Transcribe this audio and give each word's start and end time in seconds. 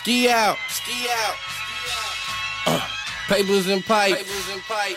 Ski 0.00 0.30
out. 0.30 0.56
Ski 0.70 0.96
out. 1.12 1.36
Uh, 2.64 2.80
papers 3.28 3.68
and 3.68 3.84
pipe. 3.84 4.16
Papers 4.16 4.48
and 4.50 4.62
pipe. 4.62 4.96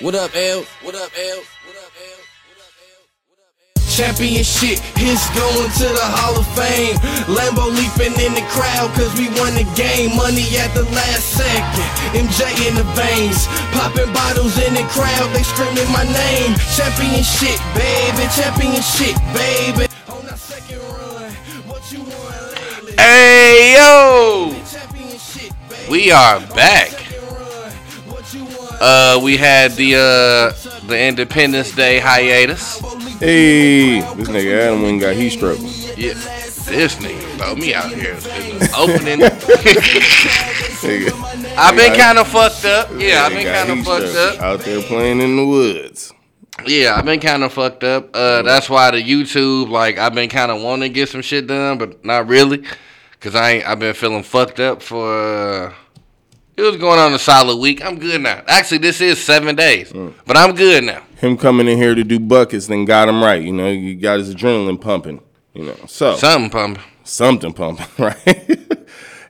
What 0.00 0.14
up, 0.14 0.34
L? 0.34 0.64
What 0.80 0.94
up, 0.94 1.12
L? 1.12 1.36
What 1.68 1.76
up, 1.76 1.92
L? 3.76 3.84
Championship 3.92 4.80
hits 4.96 5.28
going 5.36 5.68
to 5.84 5.84
the 5.84 6.08
Hall 6.16 6.40
of 6.40 6.48
Fame. 6.56 6.96
Lambo 7.28 7.68
leaping 7.76 8.16
in 8.24 8.32
the 8.32 8.40
crowd 8.48 8.88
cause 8.96 9.12
we 9.20 9.28
won 9.36 9.52
the 9.52 9.68
game. 9.76 10.16
Money 10.16 10.48
at 10.56 10.72
the 10.72 10.88
last 10.96 11.36
second. 11.36 11.84
MJ 12.16 12.48
in 12.64 12.72
the 12.72 12.88
veins. 12.96 13.44
Popping 13.76 14.08
bottles 14.16 14.56
in 14.56 14.72
the 14.72 14.88
crowd, 14.96 15.28
they 15.36 15.44
screaming 15.44 15.92
my 15.92 16.08
name. 16.08 16.56
Championship, 16.72 17.60
baby. 17.76 18.24
Championship, 18.32 19.12
baby. 19.36 19.91
Hey 23.52 23.74
yo, 23.74 24.56
we 25.90 26.10
are 26.10 26.40
back. 26.54 26.88
Second 26.88 27.22
run, 27.26 27.70
what 28.08 28.32
you 28.32 28.44
want 28.44 28.80
Uh, 28.80 29.20
we 29.22 29.36
had 29.36 29.72
the 29.72 29.94
uh 29.94 30.86
the 30.86 30.98
Independence 30.98 31.70
Day 31.72 31.98
hiatus. 31.98 32.78
Hey, 33.20 34.00
this 34.14 34.28
nigga 34.30 34.58
Adam 34.58 34.80
went 34.80 35.02
got 35.02 35.16
heat 35.16 35.32
stroke. 35.32 35.58
Yeah, 35.98 36.14
this 36.14 36.96
nigga 36.96 37.20
throw 37.36 37.54
me 37.54 37.74
out 37.74 37.90
here 37.92 38.12
in 38.14 38.58
the 38.58 38.72
opening. 38.78 39.22
I've 41.58 41.76
been 41.76 41.94
kind 41.94 42.16
of 42.16 42.28
fucked 42.28 42.64
up. 42.64 42.88
Yeah, 42.96 43.26
I've 43.26 43.34
been 43.34 43.52
kind 43.52 43.78
of 43.78 43.84
fucked 43.84 44.16
up. 44.16 44.40
Out 44.40 44.60
there 44.60 44.80
playing 44.80 45.20
in 45.20 45.36
the 45.36 45.44
woods. 45.44 46.14
Yeah, 46.66 46.94
I've 46.96 47.04
been 47.04 47.20
kind 47.20 47.44
of 47.44 47.52
fucked 47.52 47.84
up. 47.84 48.16
Uh, 48.16 48.40
that's 48.40 48.70
why 48.70 48.90
the 48.92 49.02
YouTube, 49.02 49.68
like, 49.68 49.98
I've 49.98 50.14
been 50.14 50.30
kind 50.30 50.50
of 50.50 50.62
wanting 50.62 50.90
to 50.90 50.94
get 50.94 51.10
some 51.10 51.20
shit 51.20 51.46
done, 51.46 51.76
but 51.76 52.04
not 52.04 52.28
really, 52.28 52.62
cause 53.22 53.34
I 53.34 53.52
ain't. 53.52 53.66
I've 53.66 53.78
been 53.78 53.94
feeling 53.94 54.22
fucked 54.22 54.60
up 54.60 54.82
for. 54.82 55.66
Uh, 55.68 55.74
it 56.54 56.60
was 56.62 56.76
going 56.76 56.98
on 56.98 57.14
a 57.14 57.18
solid 57.18 57.56
week. 57.56 57.82
I'm 57.82 57.98
good 57.98 58.20
now. 58.20 58.42
Actually, 58.46 58.78
this 58.78 59.00
is 59.00 59.22
seven 59.22 59.56
days, 59.56 59.90
Mm. 59.90 60.12
but 60.26 60.36
I'm 60.36 60.54
good 60.54 60.84
now. 60.84 61.02
Him 61.16 61.38
coming 61.38 61.66
in 61.66 61.78
here 61.78 61.94
to 61.94 62.04
do 62.04 62.20
buckets, 62.20 62.66
then 62.66 62.84
got 62.84 63.08
him 63.08 63.22
right. 63.22 63.40
You 63.42 63.52
know, 63.54 63.70
you 63.70 63.94
got 63.94 64.18
his 64.18 64.34
adrenaline 64.34 64.78
pumping. 64.80 65.20
You 65.54 65.64
know, 65.66 65.76
so 65.86 66.14
Something 66.16 66.50
pumping. 66.50 66.82
something 67.04 67.52
pumping, 67.54 67.86
right? 67.98 68.58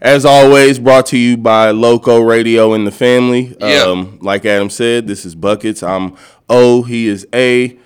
As 0.00 0.24
always, 0.24 0.80
brought 0.80 1.06
to 1.06 1.18
you 1.18 1.36
by 1.36 1.70
Loco 1.70 2.20
Radio 2.20 2.72
and 2.72 2.84
the 2.86 2.90
family. 2.90 3.56
Yeah. 3.60 3.84
Um, 3.84 4.18
like 4.20 4.44
Adam 4.44 4.68
said, 4.68 5.06
this 5.06 5.24
is 5.24 5.36
Buckets. 5.36 5.80
I'm 5.82 6.16
O, 6.48 6.82
he 6.82 7.06
is 7.06 7.24
A. 7.32 7.78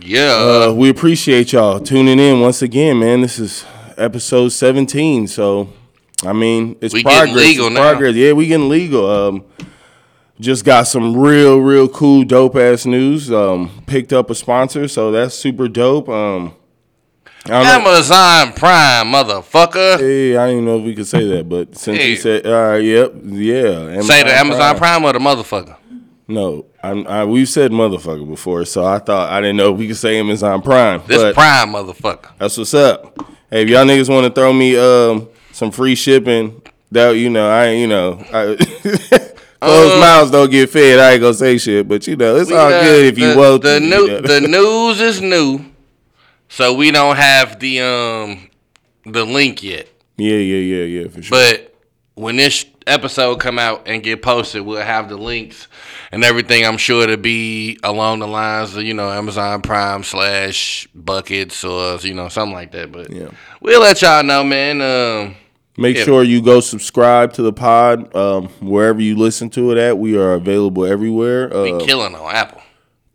Yeah. 0.00 0.66
Uh, 0.68 0.72
we 0.72 0.88
appreciate 0.88 1.52
y'all 1.52 1.80
tuning 1.80 2.18
in 2.20 2.40
once 2.40 2.62
again, 2.62 3.00
man. 3.00 3.22
This 3.22 3.38
is 3.40 3.64
episode 3.98 4.48
17, 4.50 5.26
so 5.28 5.68
I 6.24 6.32
mean, 6.32 6.76
it's 6.80 6.94
We 6.94 7.02
getting 7.02 7.32
progress. 7.34 7.46
legal 7.46 7.66
it's 7.66 7.74
now. 7.74 7.90
progress. 7.90 8.14
Yeah, 8.14 8.32
we 8.32 8.46
getting 8.46 8.68
legal. 8.68 9.10
Um, 9.10 9.44
just 10.40 10.64
got 10.64 10.84
some 10.84 11.16
real, 11.16 11.58
real 11.58 11.88
cool, 11.88 12.24
dope 12.24 12.56
ass 12.56 12.86
news. 12.86 13.30
Um, 13.30 13.82
picked 13.86 14.12
up 14.12 14.30
a 14.30 14.34
sponsor, 14.34 14.88
so 14.88 15.12
that's 15.12 15.34
super 15.34 15.68
dope. 15.68 16.08
Um, 16.08 16.54
I 17.46 17.62
know. 17.62 17.88
Amazon 17.90 18.52
Prime, 18.54 19.06
motherfucker. 19.08 19.98
Hey, 19.98 20.36
I 20.36 20.46
didn't 20.46 20.62
even 20.62 20.64
know 20.64 20.78
if 20.78 20.84
we 20.84 20.94
could 20.94 21.06
say 21.06 21.24
that, 21.28 21.48
but 21.48 21.76
since 21.76 21.98
Hey. 21.98 22.10
you 22.10 22.16
said, 22.16 22.46
all 22.46 22.52
right, 22.70 22.78
yep, 22.78 23.12
yeah. 23.22 24.00
Say 24.00 24.22
the 24.22 24.34
Amazon 24.34 24.76
Prime 24.78 25.04
or 25.04 25.12
the 25.12 25.18
motherfucker. 25.18 25.76
No, 26.26 26.64
I'm, 26.82 27.06
I, 27.06 27.24
we've 27.26 27.48
said 27.48 27.70
motherfucker 27.70 28.26
before, 28.26 28.64
so 28.64 28.82
I 28.84 28.98
thought 28.98 29.30
I 29.30 29.42
didn't 29.42 29.58
know 29.58 29.72
if 29.74 29.78
we 29.78 29.86
could 29.88 29.98
say 29.98 30.18
Amazon 30.18 30.62
Prime. 30.62 31.02
This 31.06 31.34
Prime 31.34 31.68
motherfucker. 31.68 32.30
That's 32.38 32.56
what's 32.56 32.72
up. 32.72 33.18
Hey, 33.54 33.62
if 33.62 33.68
y'all 33.68 33.84
niggas 33.84 34.08
want 34.08 34.26
to 34.26 34.32
throw 34.32 34.52
me 34.52 34.76
um 34.76 35.28
some 35.52 35.70
free 35.70 35.94
shipping, 35.94 36.60
that 36.90 37.12
you 37.12 37.30
know, 37.30 37.48
I 37.48 37.70
you 37.70 37.86
know, 37.86 38.14
I, 38.32 38.56
closed 39.60 40.00
mouths 40.00 40.32
don't 40.32 40.50
get 40.50 40.70
fed. 40.70 40.98
I 40.98 41.12
ain't 41.12 41.20
gonna 41.20 41.34
say 41.34 41.56
shit, 41.58 41.86
but 41.86 42.04
you 42.08 42.16
know, 42.16 42.34
it's 42.34 42.50
all 42.50 42.68
got 42.68 42.82
good 42.82 43.04
if 43.04 43.16
you 43.16 43.32
the, 43.32 43.38
want 43.38 43.62
the 43.62 43.78
new 43.78 44.06
you 44.06 44.08
know. 44.08 44.20
the 44.22 44.40
news 44.48 45.00
is 45.00 45.20
new, 45.20 45.64
so 46.48 46.74
we 46.74 46.90
don't 46.90 47.14
have 47.14 47.60
the 47.60 47.80
um 47.80 48.50
the 49.06 49.24
link 49.24 49.62
yet. 49.62 49.88
yeah, 50.16 50.34
yeah, 50.34 50.56
yeah, 50.56 51.02
yeah, 51.02 51.08
for 51.08 51.22
sure. 51.22 51.38
But 51.38 51.76
when 52.16 52.34
this 52.34 52.66
episode 52.88 53.38
come 53.38 53.60
out 53.60 53.86
and 53.86 54.02
get 54.02 54.20
posted, 54.20 54.62
we'll 54.62 54.82
have 54.82 55.08
the 55.08 55.16
links 55.16 55.68
and 56.14 56.24
everything. 56.24 56.64
I'm 56.64 56.78
sure 56.78 57.06
to 57.06 57.16
be 57.16 57.78
along 57.82 58.20
the 58.20 58.28
lines 58.28 58.74
of 58.76 58.82
you 58.84 58.94
know 58.94 59.10
Amazon 59.10 59.60
Prime 59.62 60.02
slash 60.04 60.88
buckets 60.94 61.64
or 61.64 61.96
you 61.98 62.14
know 62.14 62.28
something 62.28 62.54
like 62.54 62.72
that. 62.72 62.90
But 62.92 63.10
Yeah. 63.10 63.28
we'll 63.60 63.80
let 63.82 64.00
y'all 64.02 64.22
know, 64.22 64.42
man. 64.44 64.80
Um, 64.80 65.36
Make 65.76 65.96
yeah. 65.96 66.04
sure 66.04 66.22
you 66.22 66.40
go 66.40 66.60
subscribe 66.60 67.32
to 67.32 67.42
the 67.42 67.52
pod 67.52 68.14
um, 68.14 68.46
wherever 68.60 69.00
you 69.02 69.16
listen 69.16 69.50
to 69.50 69.72
it 69.72 69.78
at. 69.78 69.98
We 69.98 70.16
are 70.16 70.34
available 70.34 70.86
everywhere. 70.86 71.48
we 71.48 71.72
Uh, 71.72 71.80
killing 71.80 72.14
on 72.14 72.32
Apple. 72.34 72.62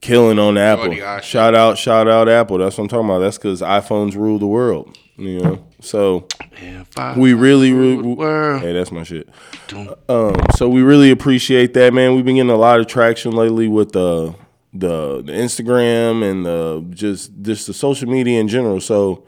killing 0.01 0.37
on 0.39 0.57
Apple. 0.57 0.93
Shout 1.21 1.55
out, 1.55 1.77
shout 1.77 2.09
out 2.09 2.27
Apple. 2.27 2.57
That's 2.57 2.77
what 2.77 2.83
I'm 2.83 2.87
talking 2.89 3.05
about. 3.05 3.19
That's 3.19 3.37
because 3.37 3.61
iPhones 3.61 4.15
rule 4.15 4.39
the 4.39 4.47
world. 4.47 4.97
You 5.15 5.39
know, 5.39 5.65
so 5.81 6.27
we 7.15 7.33
really, 7.33 7.71
really, 7.71 7.95
world. 8.01 8.61
hey, 8.61 8.73
that's 8.73 8.91
my 8.91 9.03
shit. 9.03 9.29
Um, 10.09 10.35
so 10.55 10.67
we 10.67 10.81
really 10.81 11.11
appreciate 11.11 11.73
that, 11.75 11.93
man. 11.93 12.15
We've 12.15 12.25
been 12.25 12.35
getting 12.35 12.51
a 12.51 12.55
lot 12.55 12.79
of 12.79 12.87
traction 12.87 13.31
lately 13.31 13.67
with 13.67 13.93
the 13.93 14.35
the, 14.73 15.23
the 15.23 15.31
Instagram 15.31 16.29
and 16.29 16.45
the 16.45 16.85
just 16.91 17.31
just 17.41 17.67
the 17.67 17.73
social 17.73 18.09
media 18.09 18.39
in 18.39 18.47
general. 18.47 18.81
So, 18.81 19.23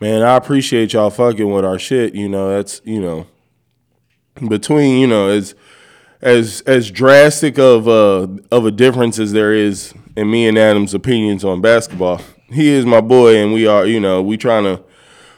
man, 0.00 0.22
I 0.22 0.36
appreciate 0.36 0.92
y'all 0.92 1.10
fucking 1.10 1.50
with 1.50 1.64
our 1.64 1.78
shit. 1.78 2.14
You 2.14 2.28
know, 2.28 2.50
that's 2.50 2.82
you 2.84 3.00
know 3.00 3.26
between 4.48 5.00
you 5.00 5.06
know 5.06 5.28
as 5.28 5.54
as 6.20 6.60
as 6.62 6.90
drastic 6.90 7.58
of 7.58 7.88
a 7.88 8.28
of 8.50 8.66
a 8.66 8.70
difference 8.70 9.18
as 9.18 9.32
there 9.32 9.54
is 9.54 9.94
in 10.16 10.30
me 10.30 10.46
and 10.46 10.58
Adam's 10.58 10.94
opinions 10.94 11.44
on 11.44 11.60
basketball. 11.60 12.20
He 12.48 12.68
is 12.68 12.86
my 12.86 13.00
boy, 13.00 13.36
and 13.36 13.52
we 13.52 13.66
are 13.66 13.86
you 13.86 13.98
know 13.98 14.22
we 14.22 14.36
trying 14.36 14.64
to 14.64 14.82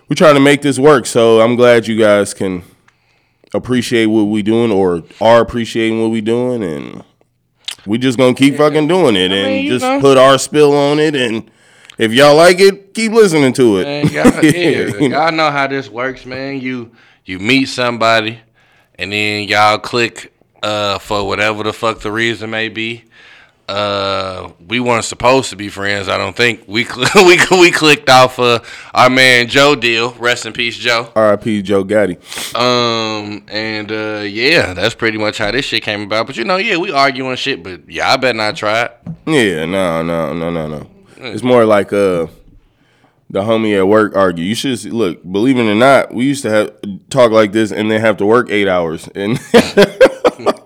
we 0.08 0.16
trying 0.16 0.34
to 0.34 0.40
make 0.40 0.62
this 0.62 0.78
work. 0.78 1.06
So 1.06 1.40
I'm 1.40 1.56
glad 1.56 1.86
you 1.86 1.98
guys 1.98 2.34
can 2.34 2.62
appreciate 3.54 4.06
what 4.06 4.24
we 4.24 4.42
doing 4.42 4.70
or 4.70 5.02
are 5.20 5.40
appreciating 5.40 6.00
what 6.00 6.10
we 6.10 6.20
doing, 6.20 6.62
and 6.62 7.04
we 7.86 7.98
just 7.98 8.18
gonna 8.18 8.34
keep 8.34 8.56
fucking 8.56 8.88
doing 8.88 9.16
it 9.16 9.32
and 9.32 9.46
mean, 9.46 9.64
you 9.64 9.70
just 9.70 9.84
know. 9.84 10.00
put 10.00 10.18
our 10.18 10.38
spill 10.38 10.76
on 10.76 10.98
it. 10.98 11.14
And 11.14 11.50
if 11.96 12.12
y'all 12.12 12.36
like 12.36 12.60
it, 12.60 12.94
keep 12.94 13.12
listening 13.12 13.52
to 13.54 13.78
it. 13.78 13.84
Man, 13.84 14.06
y'all, 14.08 14.44
yeah, 14.44 15.08
y'all 15.08 15.32
know 15.32 15.50
how 15.50 15.66
this 15.66 15.88
works, 15.88 16.24
man. 16.26 16.60
You 16.60 16.92
you 17.24 17.38
meet 17.38 17.66
somebody, 17.66 18.40
and 18.94 19.12
then 19.12 19.48
y'all 19.48 19.78
click 19.78 20.32
uh, 20.62 20.98
for 20.98 21.26
whatever 21.26 21.62
the 21.62 21.72
fuck 21.72 22.00
the 22.00 22.12
reason 22.12 22.50
may 22.50 22.68
be. 22.68 23.04
Uh, 23.68 24.50
we 24.66 24.80
weren't 24.80 25.04
supposed 25.04 25.50
to 25.50 25.56
be 25.56 25.68
friends. 25.68 26.08
I 26.08 26.16
don't 26.16 26.34
think 26.34 26.64
we 26.66 26.84
cl- 26.84 27.06
we 27.26 27.38
we 27.50 27.70
clicked 27.70 28.08
off 28.08 28.38
uh, 28.38 28.60
our 28.94 29.10
man 29.10 29.46
Joe 29.48 29.74
deal. 29.74 30.12
Rest 30.14 30.46
in 30.46 30.54
peace, 30.54 30.76
Joe. 30.76 31.12
R.I.P. 31.14 31.60
Joe 31.62 31.84
Gaddy. 31.84 32.16
Um, 32.54 33.44
and 33.48 33.92
uh, 33.92 34.22
yeah, 34.24 34.72
that's 34.72 34.94
pretty 34.94 35.18
much 35.18 35.36
how 35.36 35.50
this 35.50 35.66
shit 35.66 35.82
came 35.82 36.02
about. 36.02 36.26
But 36.26 36.38
you 36.38 36.44
know, 36.44 36.56
yeah, 36.56 36.78
we 36.78 36.90
arguing 36.92 37.36
shit, 37.36 37.62
but 37.62 37.88
yeah, 37.90 38.10
I 38.10 38.16
better 38.16 38.38
not 38.38 38.56
try 38.56 38.84
it. 38.84 38.96
Yeah, 39.26 39.66
no, 39.66 40.02
no, 40.02 40.32
no, 40.32 40.50
no, 40.50 40.66
no. 40.66 40.90
It's 41.18 41.42
more 41.42 41.66
like 41.66 41.92
uh 41.92 42.28
the 43.28 43.42
homie 43.42 43.76
at 43.76 43.86
work 43.86 44.16
argue. 44.16 44.44
You 44.44 44.54
should 44.54 44.78
see- 44.78 44.90
look, 44.90 45.22
believe 45.30 45.58
it 45.58 45.70
or 45.70 45.74
not, 45.74 46.14
we 46.14 46.24
used 46.24 46.42
to 46.44 46.50
have 46.50 46.74
talk 47.10 47.30
like 47.32 47.52
this 47.52 47.70
and 47.70 47.90
then 47.90 48.00
have 48.00 48.16
to 48.16 48.24
work 48.26 48.48
eight 48.50 48.66
hours. 48.68 49.08
And 49.14 49.38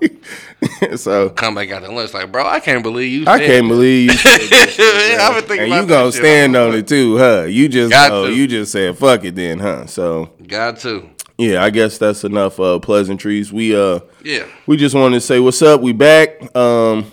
so 0.96 1.30
Come 1.30 1.54
back 1.54 1.70
out 1.70 1.82
the 1.82 1.90
lunch 1.90 2.14
like, 2.14 2.30
bro, 2.32 2.46
I 2.46 2.60
can't 2.60 2.82
believe 2.82 3.12
you. 3.12 3.24
I 3.26 3.38
can't 3.38 3.64
that." 3.66 3.68
believe 3.68 4.10
you 4.10 4.16
shit, 4.16 4.78
Yeah. 4.78 5.26
I've 5.28 5.34
been 5.34 5.44
thinking 5.48 5.72
and 5.72 5.72
about 5.72 5.82
you 5.82 5.88
gonna 5.88 6.12
stand 6.12 6.56
on 6.56 6.74
it 6.74 6.86
too, 6.88 7.18
huh? 7.18 7.42
You 7.42 7.68
just 7.68 7.90
Got 7.90 8.12
oh, 8.12 8.26
to. 8.26 8.32
you 8.34 8.46
just 8.46 8.72
said 8.72 8.96
fuck 8.98 9.24
it 9.24 9.34
then, 9.34 9.58
huh? 9.58 9.86
So 9.86 10.30
Got 10.46 10.78
to. 10.80 11.08
yeah, 11.38 11.62
I 11.64 11.70
guess 11.70 11.98
that's 11.98 12.24
enough 12.24 12.58
uh 12.60 12.78
pleasantries. 12.78 13.52
We 13.52 13.74
uh 13.76 14.00
Yeah. 14.24 14.46
we 14.66 14.76
just 14.76 14.94
wanted 14.94 15.16
to 15.16 15.20
say 15.20 15.40
what's 15.40 15.62
up. 15.62 15.80
We 15.80 15.92
back. 15.92 16.54
Um, 16.56 17.10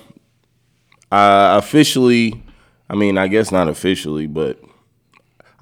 I 1.12 1.57
officially, 1.57 2.44
I 2.89 2.95
mean, 2.95 3.18
I 3.18 3.27
guess 3.27 3.51
not 3.51 3.68
officially, 3.68 4.27
but 4.27 4.59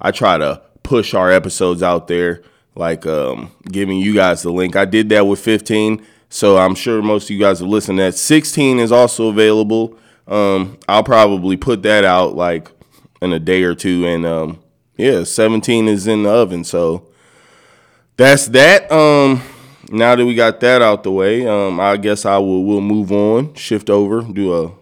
I 0.00 0.10
try 0.10 0.36
to 0.38 0.62
push 0.82 1.14
our 1.14 1.30
episodes 1.32 1.82
out 1.82 2.06
there, 2.08 2.42
like 2.74 3.06
um, 3.06 3.50
giving 3.70 3.98
you 3.98 4.14
guys 4.14 4.42
the 4.42 4.50
link. 4.52 4.76
I 4.76 4.84
did 4.84 5.08
that 5.08 5.26
with 5.26 5.40
15, 5.40 6.04
so 6.28 6.58
I'm 6.58 6.74
sure 6.74 7.02
most 7.02 7.24
of 7.24 7.30
you 7.30 7.38
guys 7.38 7.60
have 7.60 7.68
listened. 7.68 7.98
to 7.98 8.04
That 8.04 8.14
16 8.14 8.78
is 8.78 8.92
also 8.92 9.28
available. 9.28 9.98
Um, 10.26 10.78
I'll 10.88 11.04
probably 11.04 11.56
put 11.56 11.82
that 11.82 12.04
out 12.04 12.34
like 12.36 12.70
in 13.22 13.32
a 13.32 13.38
day 13.38 13.62
or 13.62 13.74
two, 13.74 14.06
and 14.06 14.26
um, 14.26 14.60
yeah, 14.96 15.24
17 15.24 15.88
is 15.88 16.06
in 16.06 16.24
the 16.24 16.30
oven. 16.30 16.64
So 16.64 17.08
that's 18.16 18.46
that. 18.48 18.90
Um, 18.92 19.42
now 19.90 20.14
that 20.14 20.24
we 20.26 20.34
got 20.34 20.60
that 20.60 20.82
out 20.82 21.02
the 21.02 21.10
way, 21.12 21.46
um, 21.46 21.80
I 21.80 21.96
guess 21.96 22.26
I 22.26 22.36
will 22.38 22.64
will 22.64 22.80
move 22.82 23.10
on, 23.10 23.54
shift 23.54 23.88
over, 23.88 24.20
do 24.20 24.54
a 24.54 24.72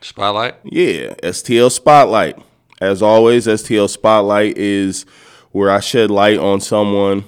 Spotlight. 0.00 0.56
yeah, 0.64 1.14
STL 1.22 1.72
Spotlight. 1.72 2.38
As 2.80 3.02
always, 3.02 3.46
STL 3.46 3.88
Spotlight 3.88 4.58
is 4.58 5.06
where 5.50 5.70
I 5.70 5.80
shed 5.80 6.10
light 6.10 6.38
on 6.38 6.60
someone 6.60 7.24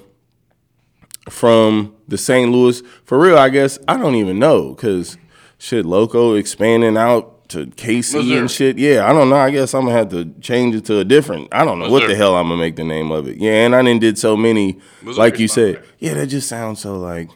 from 1.29 1.95
the 2.07 2.17
St. 2.17 2.51
Louis. 2.51 2.81
For 3.03 3.19
real, 3.19 3.37
I 3.37 3.49
guess 3.49 3.79
I 3.87 3.97
don't 3.97 4.15
even 4.15 4.39
know 4.39 4.73
because 4.73 5.17
shit, 5.57 5.85
Loco 5.85 6.33
expanding 6.35 6.97
out 6.97 7.49
to 7.49 7.65
KC 7.67 8.13
Missouri. 8.15 8.37
and 8.37 8.51
shit. 8.51 8.77
Yeah, 8.77 9.09
I 9.09 9.13
don't 9.13 9.29
know. 9.29 9.37
I 9.37 9.51
guess 9.51 9.73
I'm 9.73 9.85
gonna 9.85 9.95
have 9.97 10.09
to 10.09 10.25
change 10.41 10.75
it 10.75 10.85
to 10.85 10.99
a 10.99 11.05
different. 11.05 11.47
I 11.51 11.63
don't 11.63 11.79
know 11.79 11.89
what 11.89 12.07
the 12.07 12.15
hell 12.15 12.35
I'm 12.35 12.49
gonna 12.49 12.59
make 12.59 12.75
the 12.75 12.83
name 12.83 13.11
of 13.11 13.27
it. 13.27 13.37
Yeah, 13.37 13.65
and 13.65 13.75
I 13.75 13.81
didn't 13.81 14.01
did 14.01 14.17
so 14.17 14.35
many. 14.35 14.79
Missouri 15.01 15.23
like 15.29 15.39
you 15.39 15.47
said, 15.47 15.83
yeah, 15.99 16.13
that 16.15 16.27
just 16.27 16.49
sounds 16.49 16.81
so 16.81 16.97
like. 16.97 17.29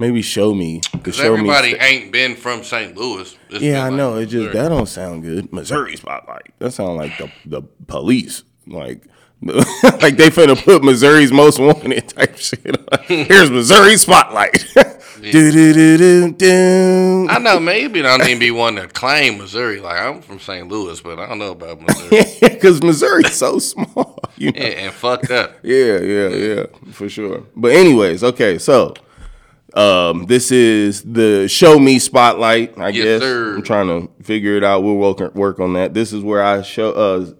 Maybe 0.00 0.22
show 0.22 0.54
me. 0.54 0.80
Because 0.92 1.16
show 1.16 1.34
everybody 1.34 1.72
me. 1.72 1.78
ain't 1.80 2.12
been 2.12 2.36
from 2.36 2.62
St. 2.62 2.96
Louis. 2.96 3.36
It's 3.50 3.60
Yeah, 3.60 3.84
I 3.84 3.88
like 3.88 3.96
know. 3.96 4.16
It 4.18 4.26
just 4.26 4.52
that 4.52 4.68
don't 4.68 4.86
sound 4.86 5.24
good. 5.24 5.52
Missouri 5.52 5.96
spotlight. 5.96 6.52
That 6.60 6.70
sound 6.70 6.96
like 6.98 7.18
the 7.18 7.28
the 7.44 7.62
police. 7.88 8.44
Like 8.68 9.06
like 9.42 10.16
they 10.16 10.30
finna 10.30 10.60
put 10.62 10.82
Missouri's 10.82 11.32
most 11.32 11.60
wanted 11.60 12.08
type 12.08 12.36
shit. 12.38 12.76
on. 12.92 12.98
Here's 13.06 13.50
Missouri 13.50 13.96
spotlight. 13.96 14.64
do 15.20 15.52
do 15.52 15.72
do 15.72 15.96
do 15.96 16.32
do. 16.32 17.26
I 17.30 17.38
know 17.38 17.60
maybe 17.60 18.00
I 18.00 18.16
don't 18.18 18.26
even 18.26 18.40
be 18.40 18.50
one 18.50 18.74
to 18.76 18.88
claim 18.88 19.38
Missouri. 19.38 19.80
Like 19.80 20.00
I'm 20.00 20.22
from 20.22 20.40
St. 20.40 20.66
Louis, 20.66 21.00
but 21.00 21.20
I 21.20 21.28
don't 21.28 21.38
know 21.38 21.52
about 21.52 21.80
Missouri. 21.80 22.24
Because 22.58 22.82
Missouri's 22.82 23.34
so 23.34 23.58
small. 23.60 24.18
You 24.36 24.50
know? 24.50 24.58
yeah, 24.60 24.66
and 24.66 24.92
fucked 24.94 25.30
up. 25.30 25.52
Yeah, 25.62 25.98
yeah, 26.00 26.28
yeah, 26.28 26.66
for 26.92 27.08
sure. 27.08 27.44
But 27.54 27.72
anyways, 27.72 28.24
okay, 28.24 28.58
so 28.58 28.94
um, 29.74 30.26
this 30.26 30.50
is 30.50 31.02
the 31.02 31.46
show 31.48 31.78
me 31.78 32.00
spotlight. 32.00 32.76
I 32.76 32.88
Yes, 32.88 33.04
guess 33.04 33.22
sir. 33.22 33.54
I'm 33.54 33.62
trying 33.62 33.86
to 33.86 34.10
figure 34.24 34.56
it 34.56 34.64
out. 34.64 34.82
We'll 34.82 34.96
work 34.96 35.34
work 35.36 35.60
on 35.60 35.74
that. 35.74 35.94
This 35.94 36.12
is 36.12 36.22
where 36.24 36.42
I 36.42 36.62
show. 36.62 36.90
Uh, 36.92 37.32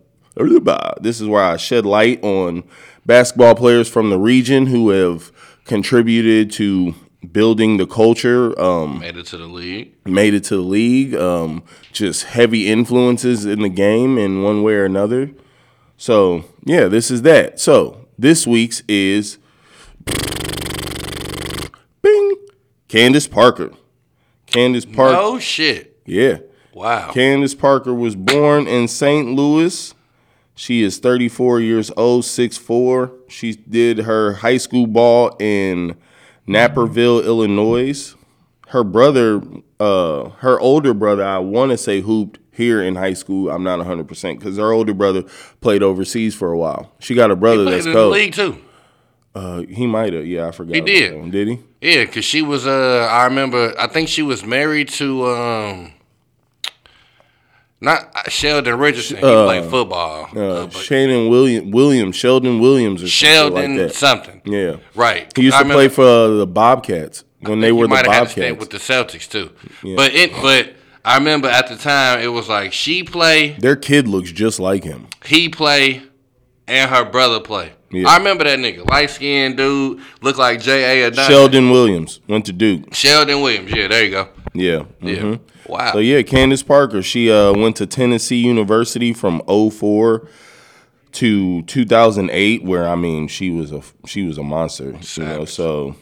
this 1.01 1.21
is 1.21 1.27
where 1.27 1.43
I 1.43 1.57
shed 1.57 1.85
light 1.87 2.23
on 2.23 2.65
basketball 3.07 3.55
players 3.55 3.89
from 3.89 4.11
the 4.11 4.19
region 4.19 4.67
who 4.67 4.91
have 4.91 5.33
contributed 5.65 6.51
to 6.53 6.95
building 7.33 7.77
the 7.77 7.87
culture. 7.87 8.59
Um, 8.61 9.01
Made 9.01 9.17
it 9.17 9.27
to 9.27 9.37
the 9.37 9.47
league. 9.47 9.95
made 10.07 10.35
it 10.35 10.45
to 10.45 10.57
the 10.57 10.63
league. 10.63 11.15
Um, 11.15 11.63
just 11.93 12.25
heavy 12.25 12.69
influences 12.69 13.45
in 13.45 13.61
the 13.63 13.69
game 13.69 14.19
in 14.19 14.43
one 14.43 14.63
way 14.63 14.75
or 14.75 14.85
another. 14.85 15.31
So 15.97 16.45
yeah, 16.65 16.87
this 16.87 17.11
is 17.11 17.23
that. 17.23 17.59
So 17.61 18.07
this 18.19 18.47
week's 18.47 18.83
is 18.89 19.39
Bing 22.03 22.37
Candace 22.89 23.27
Parker. 23.27 23.73
Candace 24.47 24.85
Parker. 24.87 25.17
Oh 25.19 25.39
shit! 25.39 26.01
Yeah. 26.07 26.39
Wow. 26.73 27.11
Candace 27.13 27.55
Parker 27.57 27.93
was 27.93 28.15
born 28.15 28.69
in 28.69 28.87
St. 28.87 29.27
Louis. 29.35 29.93
She 30.59 30.83
is 30.83 30.99
34 30.99 31.61
years 31.61 31.93
old, 31.97 32.25
6'4. 32.25 33.13
She 33.29 33.53
did 33.53 33.99
her 33.99 34.33
high 34.33 34.57
school 34.57 34.89
ball 34.89 35.37
in 35.39 35.97
Naperville, 36.49 37.21
Illinois. 37.21 38.17
Her 38.67 38.83
brother, 38.83 39.41
uh, 39.79 40.31
her 40.41 40.59
older 40.59 40.95
brother, 40.95 41.25
I 41.25 41.39
want 41.39 41.71
to 41.71 41.79
say 41.79 42.01
hooped 42.01 42.41
here 42.51 42.83
in 42.83 42.97
high 42.97 43.13
school. 43.13 43.51
I'm 43.51 43.63
not 43.63 43.79
100% 43.79 44.37
because 44.37 44.57
her 44.57 44.73
older 44.73 44.95
brother 44.95 45.23
played 45.61 45.85
overseas 45.85 46.35
for 46.35 46.51
a 46.51 46.59
while. 46.59 46.91
She 46.99 47.15
got 47.15 47.31
a 47.31 47.37
brother 47.37 47.63
Played 47.63 47.75
that's 47.75 47.87
in 47.87 47.93
the 47.93 48.07
league 48.09 48.35
too. 48.35 48.61
Uh, 49.37 49.63
he 49.63 49.87
might 49.87 50.13
have. 50.13 50.27
Yeah, 50.27 50.49
I 50.49 50.51
forgot. 50.51 50.75
He 50.75 50.81
did. 50.81 51.31
Did 51.31 51.47
he? 51.47 51.61
Yeah, 51.81 52.05
cause 52.07 52.25
she 52.25 52.43
was. 52.43 52.67
Uh, 52.67 53.07
I 53.09 53.27
remember. 53.27 53.73
I 53.79 53.87
think 53.87 54.09
she 54.09 54.23
was 54.23 54.45
married 54.45 54.89
to. 54.89 55.25
um 55.25 55.93
Not 57.81 58.11
uh, 58.15 58.29
Sheldon 58.29 58.77
Richardson. 58.79 59.17
He 59.17 59.23
played 59.23 59.65
football. 59.71 60.29
Uh, 60.37 60.65
Uh, 60.65 60.69
Shannon 60.71 61.29
William, 61.29 61.71
Williams, 61.71 62.17
Sheldon 62.17 62.59
Williams, 62.61 63.03
or 63.03 63.09
Sheldon 63.09 63.55
something 63.55 63.79
like 63.79 63.93
something. 63.95 64.43
Yeah. 64.45 64.77
Right. 64.97 65.31
He 65.37 65.43
used 65.45 65.57
I 65.57 65.63
to 65.63 65.69
play 65.69 65.89
for 65.89 66.03
uh, 66.05 66.29
the 66.39 66.47
Bobcats 66.47 67.25
when 67.41 67.61
they 67.61 67.69
He 67.69 67.73
were 67.73 67.85
the 67.85 67.91
might 67.91 68.07
had 68.07 68.29
to 68.31 68.35
Bobcats. 68.41 68.59
with 68.59 68.71
the 68.71 68.79
Celtics 68.79 69.29
too. 69.29 69.51
But 69.97 70.13
it. 70.15 70.33
But 70.43 70.73
I 71.05 71.17
remember 71.19 71.49
at 71.49 71.69
the 71.69 71.77
time 71.77 72.21
it 72.21 72.29
was 72.29 72.49
like 72.49 72.73
she 72.73 73.05
play, 73.05 73.51
Their 73.61 73.77
kid 73.77 74.09
looks 74.09 74.33
just 74.33 74.59
like 74.59 74.83
him. 74.83 75.07
he 75.25 75.49
play, 75.49 76.03
and 76.67 76.91
her 76.91 77.05
brother 77.05 77.39
play. 77.41 77.73
Yeah. 77.91 78.09
I 78.09 78.19
remember 78.19 78.45
that 78.45 78.59
nigga, 78.59 78.91
light 78.91 79.09
skinned 79.09 79.57
dude, 79.57 80.01
looked 80.21 80.39
like 80.39 80.61
J. 80.61 81.05
A. 81.05 81.15
Sheldon 81.15 81.71
Williams 81.71 82.21
went 82.29 82.45
to 82.47 82.53
Duke. 82.53 82.93
Sheldon 82.93 83.41
Williams. 83.41 83.71
Yeah, 83.73 83.87
there 83.89 84.05
you 84.05 84.11
go. 84.11 84.29
Yeah. 84.53 84.83
Yeah. 85.01 85.37
Wow. 85.69 85.93
So 85.93 85.99
yeah, 85.99 86.23
Candace 86.23 86.63
Parker. 86.63 87.03
She 87.03 87.31
uh, 87.31 87.53
went 87.53 87.77
to 87.77 87.87
Tennessee 87.87 88.39
University 88.39 89.13
from 89.13 89.43
04 89.47 90.27
to 91.13 91.63
2008, 91.63 92.65
where 92.65 92.89
I 92.89 92.95
mean 92.95 93.29
she 93.29 93.51
was 93.51 93.73
a 93.73 93.83
she 94.07 94.27
was 94.27 94.39
a 94.39 94.43
monster. 94.43 94.97
You 95.15 95.25
know, 95.25 95.45
so 95.45 95.95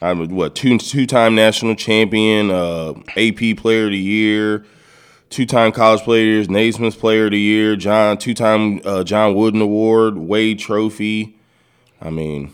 I'm 0.00 0.34
what 0.34 0.54
two 0.54 0.78
two 0.78 1.06
time 1.06 1.34
national 1.34 1.74
champion, 1.76 2.50
uh, 2.50 2.94
AP 3.16 3.56
Player 3.58 3.84
of 3.84 3.90
the 3.90 3.98
Year, 3.98 4.64
two 5.30 5.46
time 5.46 5.72
College 5.72 6.02
players, 6.02 6.48
Naismith 6.48 6.98
Player 6.98 7.26
of 7.26 7.32
the 7.32 7.40
Year, 7.40 7.76
John 7.76 8.18
two 8.18 8.34
time 8.34 8.80
uh, 8.84 9.04
John 9.04 9.34
Wooden 9.34 9.60
Award, 9.60 10.16
Wade 10.16 10.58
Trophy. 10.58 11.36
I 12.00 12.10
mean, 12.10 12.52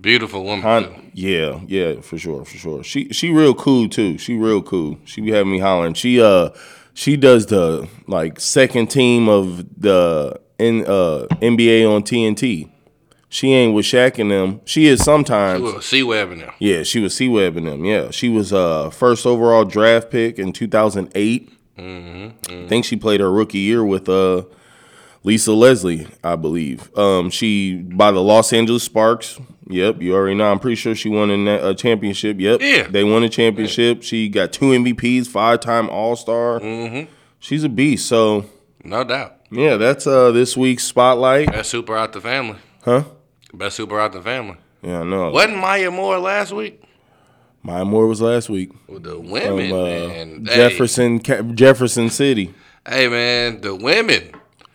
Beautiful 0.00 0.44
woman. 0.44 0.62
Hon- 0.62 1.10
yeah, 1.14 1.60
yeah, 1.66 2.00
for 2.00 2.18
sure, 2.18 2.44
for 2.44 2.56
sure. 2.56 2.84
She 2.84 3.08
she 3.10 3.30
real 3.30 3.54
cool 3.54 3.88
too. 3.88 4.18
She 4.18 4.34
real 4.36 4.62
cool. 4.62 4.98
She 5.04 5.20
be 5.20 5.32
having 5.32 5.52
me 5.52 5.58
hollering. 5.58 5.94
She 5.94 6.20
uh 6.20 6.50
she 6.94 7.16
does 7.16 7.46
the 7.46 7.88
like 8.06 8.38
second 8.40 8.88
team 8.88 9.28
of 9.28 9.64
the 9.80 10.40
in 10.58 10.82
uh 10.82 11.26
NBA 11.40 11.88
on 11.88 12.02
TNT. 12.02 12.70
She 13.28 13.52
ain't 13.54 13.74
with 13.74 13.86
Shaq 13.86 14.18
and 14.18 14.30
them. 14.30 14.60
She 14.66 14.86
is 14.86 15.02
sometimes. 15.02 15.84
C 15.86 16.02
Webb 16.02 16.32
in 16.32 16.40
there. 16.40 16.54
Yeah, 16.58 16.82
she 16.82 17.00
was 17.00 17.14
C 17.16 17.28
Webb 17.28 17.56
and 17.56 17.66
them. 17.66 17.84
Yeah, 17.84 18.10
she 18.10 18.28
was 18.28 18.52
uh 18.52 18.90
first 18.90 19.26
overall 19.26 19.64
draft 19.64 20.10
pick 20.10 20.38
in 20.38 20.52
2008. 20.52 21.50
I 21.78 22.32
think 22.68 22.84
she 22.84 22.96
played 22.96 23.20
her 23.20 23.32
rookie 23.32 23.58
year 23.58 23.84
with 23.84 24.08
uh 24.08 24.44
Lisa 25.24 25.52
Leslie, 25.52 26.06
I 26.22 26.36
believe. 26.36 26.96
Um, 26.98 27.30
she 27.30 27.76
by 27.76 28.10
the 28.10 28.20
Los 28.22 28.52
Angeles 28.52 28.82
Sparks. 28.82 29.40
Yep, 29.68 30.02
you 30.02 30.14
already 30.14 30.34
know. 30.34 30.50
I'm 30.50 30.58
pretty 30.58 30.74
sure 30.74 30.94
she 30.94 31.08
won 31.08 31.30
a 31.30 31.70
a 31.70 31.74
championship. 31.74 32.38
Yep, 32.40 32.60
Yeah. 32.60 32.88
they 32.88 33.04
won 33.04 33.22
a 33.22 33.28
championship. 33.28 34.02
She 34.02 34.28
got 34.28 34.52
two 34.52 34.66
MVPs, 34.72 35.26
five 35.28 35.60
time 35.60 35.88
All 35.88 36.16
Star. 36.16 36.58
Mm-hmm. 36.60 37.10
She's 37.38 37.62
a 37.64 37.68
beast. 37.68 38.06
So 38.08 38.46
No 38.84 39.04
doubt. 39.04 39.36
yeah, 39.50 39.76
that's 39.76 40.06
uh 40.06 40.32
this 40.32 40.56
week's 40.56 40.84
spotlight. 40.84 41.50
Best 41.52 41.70
super 41.70 41.96
out 41.96 42.12
the 42.12 42.20
family. 42.20 42.58
Huh? 42.84 43.04
Best 43.54 43.76
super 43.76 44.00
out 44.00 44.12
the 44.12 44.22
family. 44.22 44.56
Yeah, 44.82 45.00
I 45.00 45.04
know. 45.04 45.30
Wasn't 45.30 45.56
Maya 45.56 45.90
Moore 45.92 46.18
last 46.18 46.52
week? 46.52 46.82
Maya 47.62 47.84
Moore 47.84 48.08
was 48.08 48.20
last 48.20 48.48
week 48.50 48.72
With 48.88 49.04
the 49.04 49.10
from 49.12 49.30
women, 49.30 49.70
uh, 49.72 49.84
man. 50.08 50.44
Hey, 50.46 50.56
Jefferson 50.56 51.20
Ca- 51.20 51.42
Jefferson 51.54 52.10
City. 52.10 52.52
Hey, 52.88 53.06
man, 53.06 53.60
the 53.60 53.76
women. 53.76 54.32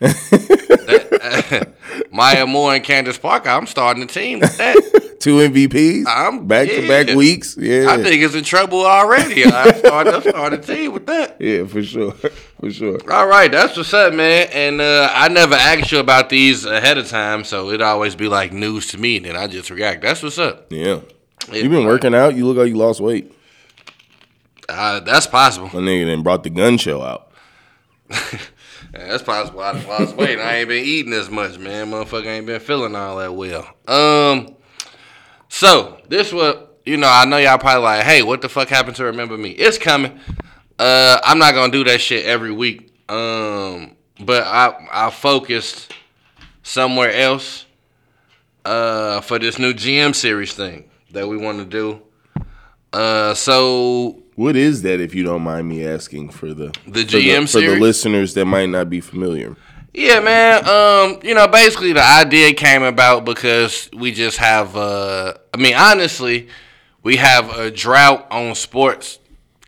Maya 2.12 2.46
Moore 2.46 2.74
and 2.74 2.84
Candace 2.84 3.18
Parker. 3.18 3.48
I'm 3.48 3.66
starting 3.66 4.02
a 4.02 4.06
team 4.06 4.40
with 4.40 4.56
that. 4.58 5.16
Two 5.20 5.36
MVPs. 5.36 6.06
I'm- 6.06 6.46
back 6.46 6.68
to 6.68 6.86
back 6.86 7.08
weeks. 7.16 7.56
Yeah, 7.58 7.86
I 7.90 8.02
think 8.02 8.22
it's 8.22 8.34
in 8.34 8.44
trouble 8.44 8.86
already. 8.86 9.44
I 9.44 9.72
started, 9.72 10.54
a 10.54 10.58
team 10.58 10.92
with 10.92 11.06
that. 11.06 11.36
yeah, 11.40 11.64
for 11.66 11.82
sure, 11.82 12.12
for 12.12 12.70
sure. 12.70 12.98
All 13.12 13.26
right, 13.26 13.50
that's 13.50 13.76
what's 13.76 13.92
up, 13.92 14.14
man. 14.14 14.48
And 14.52 14.80
uh, 14.80 15.10
I 15.12 15.28
never 15.28 15.54
asked 15.56 15.90
you 15.90 15.98
about 15.98 16.28
these 16.30 16.64
ahead 16.64 16.98
of 16.98 17.08
time, 17.08 17.42
so 17.44 17.68
it'd 17.68 17.82
always 17.82 18.14
be 18.14 18.28
like 18.28 18.52
news 18.52 18.86
to 18.88 18.98
me, 18.98 19.16
and 19.16 19.26
then 19.26 19.36
I 19.36 19.48
just 19.48 19.70
react. 19.70 20.02
That's 20.02 20.22
what's 20.22 20.38
up. 20.38 20.66
Yeah. 20.70 21.00
Yeah, 21.50 21.62
You 21.62 21.68
been 21.70 21.86
working 21.86 22.14
out? 22.14 22.34
You 22.36 22.46
look 22.46 22.56
like 22.58 22.68
you 22.68 22.76
lost 22.76 23.00
weight. 23.00 23.32
Uh, 24.68 25.00
that's 25.00 25.26
possible. 25.26 25.68
My 25.68 25.80
nigga 25.80 26.06
then 26.06 26.22
brought 26.22 26.42
the 26.42 26.50
gun 26.50 26.76
show 26.78 27.02
out. 27.02 27.32
That's 28.92 29.22
possible. 29.22 29.60
I 29.60 29.72
done 29.72 29.86
lost 29.86 30.16
weight. 30.16 30.38
I 30.38 30.56
ain't 30.56 30.68
been 30.68 30.84
eating 30.84 31.12
as 31.12 31.30
much, 31.30 31.58
man. 31.58 31.90
Motherfucker 31.90 32.26
ain't 32.26 32.46
been 32.46 32.60
feeling 32.60 32.94
all 32.96 33.16
that 33.18 33.34
well. 33.34 33.68
Um, 33.86 34.56
so 35.48 36.00
this 36.08 36.32
what 36.32 36.80
you 36.84 36.96
know. 36.96 37.08
I 37.08 37.24
know 37.24 37.36
y'all 37.36 37.58
probably 37.58 37.84
like, 37.84 38.04
hey, 38.04 38.22
what 38.22 38.40
the 38.40 38.48
fuck 38.48 38.68
happened 38.68 38.96
to 38.96 39.04
remember 39.04 39.36
me? 39.36 39.50
It's 39.50 39.78
coming. 39.78 40.18
Uh, 40.78 41.18
I'm 41.22 41.38
not 41.38 41.54
gonna 41.54 41.72
do 41.72 41.84
that 41.84 42.00
shit 42.00 42.24
every 42.24 42.52
week. 42.52 42.94
Um, 43.08 43.96
but 44.20 44.44
I 44.44 44.86
I 44.90 45.10
focused 45.10 45.92
somewhere 46.62 47.12
else. 47.12 47.66
Uh, 48.64 49.22
for 49.22 49.38
this 49.38 49.58
new 49.58 49.72
GM 49.72 50.14
series 50.14 50.52
thing 50.52 50.90
that 51.12 51.26
we 51.26 51.38
want 51.38 51.58
to 51.58 51.64
do. 51.64 52.02
Uh, 52.92 53.32
so 53.32 54.22
What 54.38 54.54
is 54.54 54.82
that, 54.82 55.00
if 55.00 55.16
you 55.16 55.24
don't 55.24 55.42
mind 55.42 55.68
me 55.68 55.84
asking 55.84 56.28
for 56.28 56.54
the 56.54 56.68
The 56.86 57.02
for 57.02 57.16
GM 57.18 57.40
for 57.50 57.58
the 57.58 57.66
series? 57.66 57.80
listeners 57.80 58.34
that 58.34 58.44
might 58.44 58.68
not 58.68 58.88
be 58.88 59.00
familiar? 59.00 59.56
Yeah, 59.92 60.20
man. 60.20 60.64
Um, 60.64 61.18
you 61.24 61.34
know, 61.34 61.48
basically 61.48 61.92
the 61.92 62.04
idea 62.04 62.52
came 62.52 62.84
about 62.84 63.24
because 63.24 63.90
we 63.92 64.12
just 64.12 64.36
have 64.36 64.76
uh 64.76 65.34
I 65.52 65.56
mean, 65.56 65.74
honestly, 65.74 66.46
we 67.02 67.16
have 67.16 67.50
a 67.58 67.68
drought 67.72 68.28
on 68.30 68.54
sports 68.54 69.18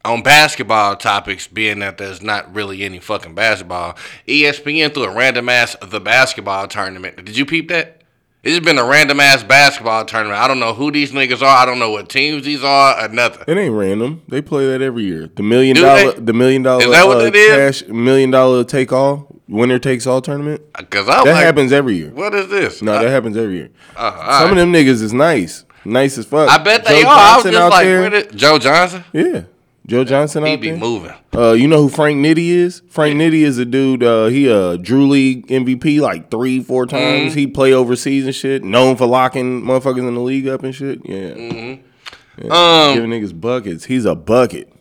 on 0.05 0.23
basketball 0.23 0.95
topics 0.95 1.49
being 1.49 1.81
that 1.81 1.99
there's 1.99 2.23
not 2.23 2.55
really 2.55 2.85
any 2.85 3.01
fucking 3.01 3.35
basketball. 3.35 3.97
ESPN 4.29 4.95
threw 4.95 5.03
a 5.03 5.13
random 5.13 5.49
ass 5.49 5.75
the 5.83 5.99
basketball 5.99 6.69
tournament. 6.69 7.17
Did 7.25 7.37
you 7.37 7.45
peep 7.45 7.71
that? 7.71 8.00
It's 8.43 8.55
just 8.55 8.65
been 8.65 8.79
a 8.79 8.85
random 8.85 9.21
ass 9.21 9.43
basketball 9.43 10.07
tournament. 10.07 10.41
I 10.41 10.49
don't 10.49 10.61
know 10.61 10.73
who 10.73 10.91
these 10.91 11.13
niggas 11.13 11.43
are. 11.43 11.57
I 11.59 11.67
don't 11.67 11.79
know 11.79 11.91
what 11.91 12.09
teams 12.09 12.45
these 12.47 12.65
are 12.65 13.05
or 13.05 13.09
nothing. 13.09 13.45
It 13.47 13.59
ain't 13.59 13.75
random. 13.75 14.23
They 14.29 14.41
play 14.41 14.67
that 14.69 14.81
every 14.81 15.03
year. 15.05 15.29
The 15.35 15.43
million 15.43 15.75
Do 15.77 15.83
dollar, 15.83 16.13
they? 16.13 16.21
the 16.21 16.33
million 16.33 16.63
dollar, 16.63 16.83
Is 16.83 16.91
that 16.91 17.07
what 17.07 17.19
uh, 17.19 17.25
it 17.25 17.37
is? 17.37 17.83
cash, 17.83 17.89
million 17.91 18.31
dollar 18.31 18.65
take 18.65 18.93
all, 18.95 19.27
winner 19.47 19.79
takes 19.79 20.07
all 20.07 20.23
tournament. 20.23 20.63
Cause 20.89 21.07
I'm 21.07 21.27
That 21.27 21.35
like, 21.35 21.45
happens 21.45 21.71
every 21.71 21.97
year. 21.97 22.13
What 22.13 22.35
is 22.35 22.49
this? 22.49 22.81
No, 22.81 22.93
that 22.93 23.11
happens 23.11 23.37
every 23.37 23.57
year. 23.57 23.71
Uh, 23.95 24.11
Some 24.11 24.27
right. 24.27 24.51
of 24.53 24.57
them 24.57 24.73
niggas 24.73 25.03
is 25.03 25.13
nice, 25.13 25.67
nice 25.85 26.17
as 26.17 26.25
fuck. 26.25 26.49
I 26.49 26.57
bet 26.63 26.83
they 26.87 27.03
Joe 27.03 27.09
are. 27.09 27.13
I 27.19 27.37
was 27.37 27.45
just 27.45 27.71
like, 27.71 27.85
there. 27.85 28.01
where 28.01 28.11
did 28.11 28.35
Joe 28.35 28.59
Johnson? 28.59 29.05
yeah, 29.13 29.43
Joe 29.91 30.05
Johnson 30.05 30.45
He 30.45 30.53
out 30.55 30.61
be 30.61 30.71
there. 30.71 30.79
moving. 30.79 31.13
Uh, 31.35 31.53
you 31.53 31.67
know 31.67 31.83
who 31.83 31.89
Frank 31.89 32.25
Nitty 32.25 32.49
is? 32.49 32.81
Frank 32.89 33.17
Nitty 33.17 33.43
is 33.43 33.59
a 33.59 33.65
dude. 33.65 34.03
Uh, 34.05 34.27
he 34.27 34.47
a 34.49 34.79
Drew 34.79 35.09
League 35.09 35.49
MVP 35.49 36.01
like 36.01 36.31
three, 36.31 36.63
four 36.63 36.87
Mm-hmm. 36.87 36.97
times. 36.97 37.35
He 37.35 37.47
play 37.49 37.73
overseas 37.73 38.25
and 38.25 38.35
shit. 38.35 38.63
Known 38.63 38.97
for 38.97 39.07
locking 39.07 39.63
motherfuckers 39.63 40.07
in 40.07 40.15
the 40.15 40.21
league 40.21 40.47
up 40.47 40.63
and 40.63 40.73
shit. 40.75 41.01
Yeah, 41.05 41.35
Mm-hmm. 41.35 42.53
Um, 42.53 42.95
giving 42.95 43.11
niggas 43.11 43.39
buckets. 43.39 43.85
He's 43.85 44.05
a 44.05 44.15
bucket. 44.15 44.73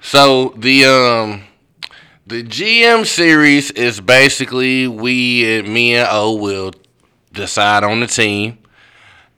So 0.00 0.54
the 0.56 0.84
um 0.86 1.42
the 2.26 2.42
GM 2.44 3.04
series 3.04 3.70
is 3.72 4.00
basically 4.00 4.86
we 4.88 5.58
and 5.58 5.68
me 5.68 5.94
and 5.96 6.08
O 6.10 6.34
will 6.36 6.70
decide 7.32 7.82
on 7.84 8.00
the 8.00 8.06
team 8.06 8.58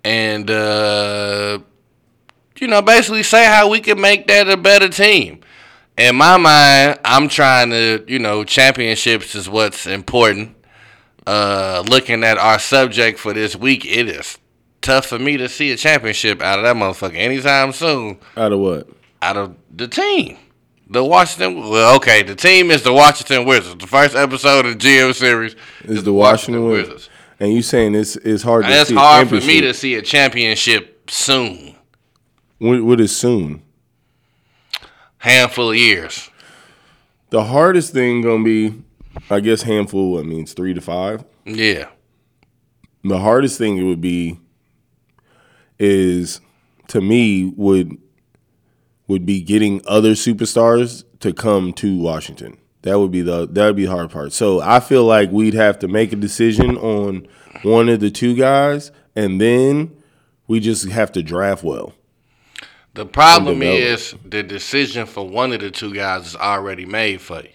and 0.04 0.48
uh 0.50 1.58
you 2.60 2.66
know 2.66 2.82
basically 2.82 3.22
say 3.22 3.44
how 3.46 3.68
we 3.68 3.80
can 3.80 4.00
make 4.00 4.26
that 4.28 4.48
a 4.48 4.56
better 4.56 4.88
team. 4.88 5.40
In 5.96 6.16
my 6.16 6.36
mind, 6.36 6.98
I'm 7.04 7.28
trying 7.28 7.70
to, 7.70 8.04
you 8.08 8.18
know, 8.18 8.42
championships 8.42 9.34
is 9.34 9.48
what's 9.48 9.86
important. 9.86 10.56
Uh 11.26 11.82
looking 11.88 12.22
at 12.24 12.36
our 12.38 12.58
subject 12.58 13.18
for 13.18 13.32
this 13.32 13.56
week, 13.56 13.84
it 13.86 14.08
is 14.08 14.38
tough 14.82 15.06
for 15.06 15.18
me 15.18 15.36
to 15.38 15.48
see 15.48 15.72
a 15.72 15.76
championship 15.76 16.42
out 16.42 16.58
of 16.58 16.64
that 16.64 16.76
motherfucker 16.76 17.16
anytime 17.16 17.72
soon 17.72 18.18
Out 18.36 18.52
of 18.52 18.58
what? 18.60 18.88
out 19.22 19.36
of 19.38 19.56
the 19.74 19.88
team. 19.88 20.36
The 20.90 21.02
Washington. 21.02 21.70
Well, 21.70 21.96
okay, 21.96 22.22
the 22.22 22.34
team 22.34 22.70
is 22.70 22.82
the 22.82 22.92
Washington 22.92 23.46
Wizards. 23.46 23.80
The 23.80 23.86
first 23.86 24.14
episode 24.14 24.66
of 24.66 24.78
the 24.78 24.86
GM 24.86 25.14
series 25.14 25.56
Is 25.84 26.04
the 26.04 26.12
Washington 26.12 26.68
Wizards. 26.68 27.08
And 27.40 27.52
you 27.52 27.62
saying 27.62 27.94
it's 27.94 28.16
it's 28.16 28.42
hard 28.42 28.64
to 28.64 28.70
And 28.70 28.80
it's 28.80 28.90
hard 28.90 29.28
for 29.30 29.36
me 29.36 29.62
to 29.62 29.72
see 29.72 29.94
a 29.94 30.02
championship 30.02 31.10
soon. 31.10 31.74
What, 32.64 32.82
what 32.82 32.98
is 32.98 33.14
soon? 33.14 33.60
Handful 35.18 35.72
of 35.72 35.76
years. 35.76 36.30
The 37.28 37.44
hardest 37.44 37.92
thing 37.92 38.22
gonna 38.22 38.42
be, 38.42 38.82
I 39.28 39.40
guess, 39.40 39.60
handful. 39.60 40.12
What 40.12 40.24
means 40.24 40.54
three 40.54 40.72
to 40.72 40.80
five. 40.80 41.26
Yeah. 41.44 41.88
The 43.02 43.18
hardest 43.18 43.58
thing 43.58 43.76
it 43.76 43.82
would 43.82 44.00
be 44.00 44.40
is 45.78 46.40
to 46.88 47.02
me 47.02 47.52
would 47.54 47.98
would 49.08 49.26
be 49.26 49.42
getting 49.42 49.82
other 49.86 50.12
superstars 50.12 51.04
to 51.20 51.34
come 51.34 51.74
to 51.74 51.98
Washington. 51.98 52.56
That 52.80 52.98
would 52.98 53.10
be 53.10 53.20
the 53.20 53.46
that 53.46 53.66
would 53.66 53.76
be 53.76 53.84
the 53.84 53.90
hard 53.90 54.10
part. 54.10 54.32
So 54.32 54.62
I 54.62 54.80
feel 54.80 55.04
like 55.04 55.30
we'd 55.30 55.52
have 55.52 55.78
to 55.80 55.88
make 55.88 56.14
a 56.14 56.16
decision 56.16 56.78
on 56.78 57.28
one 57.62 57.90
of 57.90 58.00
the 58.00 58.10
two 58.10 58.34
guys, 58.34 58.90
and 59.14 59.38
then 59.38 59.94
we 60.46 60.60
just 60.60 60.88
have 60.88 61.12
to 61.12 61.22
draft 61.22 61.62
well. 61.62 61.92
The 62.94 63.04
problem 63.06 63.60
is 63.62 64.14
the 64.24 64.42
decision 64.44 65.06
for 65.06 65.28
one 65.28 65.52
of 65.52 65.60
the 65.60 65.70
two 65.70 65.92
guys 65.92 66.28
is 66.28 66.36
already 66.36 66.86
made 66.86 67.20
for 67.20 67.40
you. 67.42 67.48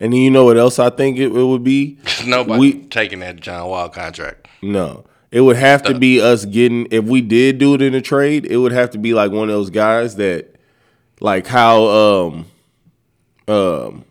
And 0.00 0.12
then 0.12 0.20
you 0.20 0.30
know 0.30 0.44
what 0.44 0.56
else 0.56 0.80
I 0.80 0.90
think 0.90 1.18
it, 1.18 1.26
it 1.26 1.44
would 1.44 1.62
be? 1.62 1.98
Nobody 2.26 2.58
We- 2.58 2.82
taking 2.88 3.20
that 3.20 3.36
John 3.36 3.68
Wall 3.68 3.88
contract. 3.88 4.48
No. 4.60 5.04
It 5.30 5.40
would 5.40 5.56
have 5.56 5.82
to 5.84 5.98
be 5.98 6.20
us 6.20 6.44
getting 6.44 6.88
if 6.90 7.04
we 7.04 7.22
did 7.22 7.58
do 7.58 7.74
it 7.74 7.80
in 7.80 7.94
a 7.94 8.02
trade, 8.02 8.44
it 8.44 8.58
would 8.58 8.72
have 8.72 8.90
to 8.90 8.98
be 8.98 9.14
like 9.14 9.30
one 9.32 9.48
of 9.48 9.54
those 9.54 9.70
guys 9.70 10.16
that 10.16 10.56
like 11.20 11.46
how 11.46 11.84
um 11.86 12.46
um 13.48 14.04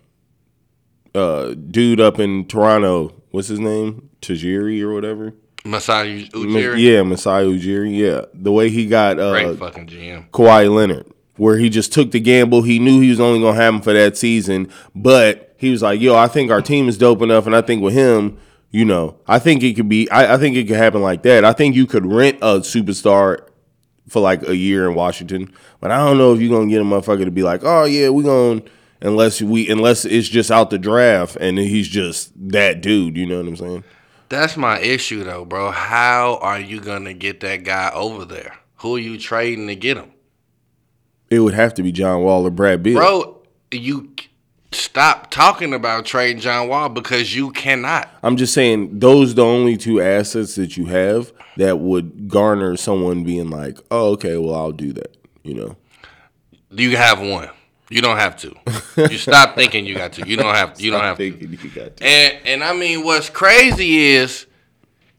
uh 1.14 1.54
dude 1.54 2.00
up 2.00 2.18
in 2.18 2.46
Toronto, 2.46 3.14
what's 3.30 3.50
his 3.50 3.60
name? 3.60 4.10
Tajiri 4.22 4.82
or 4.82 4.94
whatever? 4.94 5.34
Masai 5.64 6.28
Ujiri. 6.30 6.80
Yeah, 6.82 7.04
Masai 7.04 7.46
Ujiri. 7.46 7.98
Yeah. 7.98 8.26
The 8.34 8.52
way 8.52 8.70
he 8.70 8.88
got 8.88 9.20
uh 9.20 9.32
Great 9.32 9.60
fucking 9.60 9.88
GM. 9.88 10.30
Kawhi 10.32 10.74
Leonard, 10.74 11.12
where 11.38 11.58
he 11.58 11.70
just 11.70 11.94
took 11.94 12.12
the 12.12 12.20
gamble. 12.20 12.64
He 12.64 12.80
knew 12.80 13.00
he 13.02 13.10
was 13.10 13.20
only 13.20 13.40
gonna 13.40 13.58
have 13.58 13.76
him 13.76 13.82
for 13.82 13.94
that 13.94 14.18
season, 14.18 14.70
but 14.96 15.54
he 15.58 15.70
was 15.70 15.82
like, 15.82 16.02
"Yo, 16.02 16.16
I 16.16 16.28
think 16.28 16.52
our 16.52 16.62
team 16.62 16.90
is 16.90 16.98
dope 16.98 17.22
enough, 17.22 17.46
and 17.46 17.56
I 17.56 17.62
think 17.62 17.84
with 17.84 17.94
him, 17.94 18.38
you 18.72 18.86
know, 18.86 19.18
I 19.28 19.38
think 19.38 19.62
it 19.64 19.76
could 19.76 19.90
be. 19.90 20.10
I, 20.10 20.36
I 20.36 20.38
think 20.38 20.56
it 20.56 20.68
could 20.68 20.78
happen 20.78 21.02
like 21.02 21.24
that. 21.24 21.46
I 21.46 21.54
think 21.54 21.76
you 21.76 21.86
could 21.86 22.06
rent 22.06 22.38
a 22.42 22.60
superstar 22.60 23.48
for 24.08 24.20
like 24.22 24.48
a 24.48 24.56
year 24.56 24.90
in 24.90 24.96
Washington, 24.96 25.54
but 25.80 25.92
I 25.92 25.98
don't 25.98 26.18
know 26.18 26.34
if 26.34 26.42
you're 26.42 26.50
gonna 26.58 26.70
get 26.70 26.82
a 26.82 26.86
motherfucker 26.86 27.26
to 27.26 27.32
be 27.32 27.44
like, 27.44 27.62
oh 27.64 27.84
yeah, 27.84 28.10
we're 28.10 28.24
gonna 28.24 28.64
unless 29.02 29.42
we 29.42 29.70
unless 29.70 30.06
it's 30.06 30.28
just 30.28 30.52
out 30.52 30.70
the 30.70 30.80
draft 30.80 31.36
and 31.40 31.58
he's 31.58 31.88
just 31.88 32.32
that 32.50 32.82
dude. 32.82 33.18
You 33.18 33.26
know 33.26 33.38
what 33.38 33.48
I'm 33.48 33.56
saying? 33.56 33.84
That's 34.32 34.56
my 34.56 34.80
issue 34.80 35.26
though, 35.26 35.44
bro. 35.44 35.72
How 35.72 36.40
are 36.42 36.58
you 36.58 36.80
gonna 36.80 37.14
get 37.14 37.42
that 37.42 37.66
guy 37.66 37.92
over 37.94 38.24
there? 38.24 38.56
Who 38.78 38.96
are 38.96 39.00
you 39.00 39.18
trading 39.18 39.68
to 39.68 39.76
get 39.76 39.98
him? 39.98 40.10
It 41.30 41.40
would 41.42 41.54
have 41.54 41.74
to 41.74 41.84
be 41.84 41.92
John 41.92 42.22
Wall 42.24 42.48
or 42.48 42.50
Brad 42.50 42.82
Beal. 42.82 42.98
Bro, 42.98 43.42
you 43.72 44.14
stop 44.72 45.32
talking 45.32 45.74
about 45.74 46.06
trading 46.06 46.42
John 46.42 46.70
Wall 46.70 46.88
because 46.88 47.36
you 47.36 47.52
cannot. 47.52 48.10
I'm 48.24 48.38
just 48.38 48.54
saying 48.54 49.00
those 49.00 49.36
the 49.36 49.44
only 49.44 49.76
two 49.76 50.02
assets 50.02 50.56
that 50.56 50.78
you 50.78 50.86
have 50.86 51.34
that 51.58 51.80
would 51.80 52.30
garner 52.30 52.78
someone 52.78 53.26
being 53.26 53.50
like, 53.50 53.80
"Oh, 53.92 54.12
okay, 54.12 54.38
well, 54.38 54.56
I'll 54.56 54.72
do 54.72 54.94
that." 54.94 55.18
You 55.44 55.56
know, 55.56 55.76
You 56.70 56.96
have 56.96 57.20
one. 57.20 57.50
You 57.92 58.02
don't 58.02 58.18
have 58.18 58.38
to. 58.38 58.56
You 58.98 59.18
stop 59.18 59.56
thinking 59.56 59.86
you 59.86 59.96
got 59.96 60.14
to. 60.14 60.28
You 60.28 60.38
don't 60.38 60.56
have. 60.56 60.80
You 60.80 60.92
don't 60.92 61.02
have 61.02 61.18
to. 61.18 61.26
you 61.26 61.70
got 61.70 61.98
to. 61.98 62.04
And 62.04 62.38
and 62.46 62.64
I 62.64 62.74
mean, 62.74 63.04
what's 63.04 63.30
crazy 63.30 64.14
is 64.14 64.48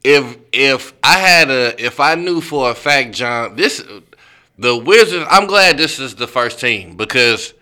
if 0.03 0.37
if 0.53 0.95
I 1.03 1.19
had 1.19 1.51
a 1.51 1.85
if 1.85 2.01
I 2.01 2.15
knew 2.15 2.41
for 2.41 2.71
a 2.71 2.75
fact, 2.75 3.13
John, 3.13 3.57
this 3.57 3.85
the 4.59 4.77
Wizards. 4.77 5.27
I'm 5.29 5.47
glad 5.47 5.77
this 5.77 5.99
is 5.99 6.15
the 6.15 6.27
first 6.27 6.61
team 6.61 6.97
because 6.97 7.55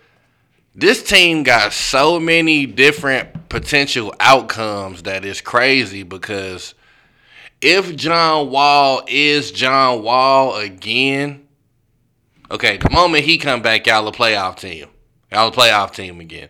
this 0.75 1.03
team 1.03 1.43
got 1.43 1.73
so 1.73 2.19
many 2.19 2.65
different 2.65 3.49
potential 3.49 4.13
outcomes 4.19 5.03
that 5.03 5.25
is 5.25 5.41
crazy. 5.41 6.03
Because 6.03 6.73
if 7.61 7.95
John 7.95 8.49
Wall 8.49 9.03
is 9.07 9.51
John 9.51 10.03
Wall 10.03 10.55
again, 10.55 11.47
okay, 12.49 12.77
the 12.77 12.89
moment 12.89 13.25
he 13.25 13.37
come 13.37 13.61
back, 13.61 13.87
y'all 13.87 14.07
a 14.07 14.11
playoff 14.11 14.57
team. 14.57 14.87
Y'all 15.31 15.47
a 15.47 15.51
playoff 15.51 15.93
team 15.93 16.19
again. 16.19 16.49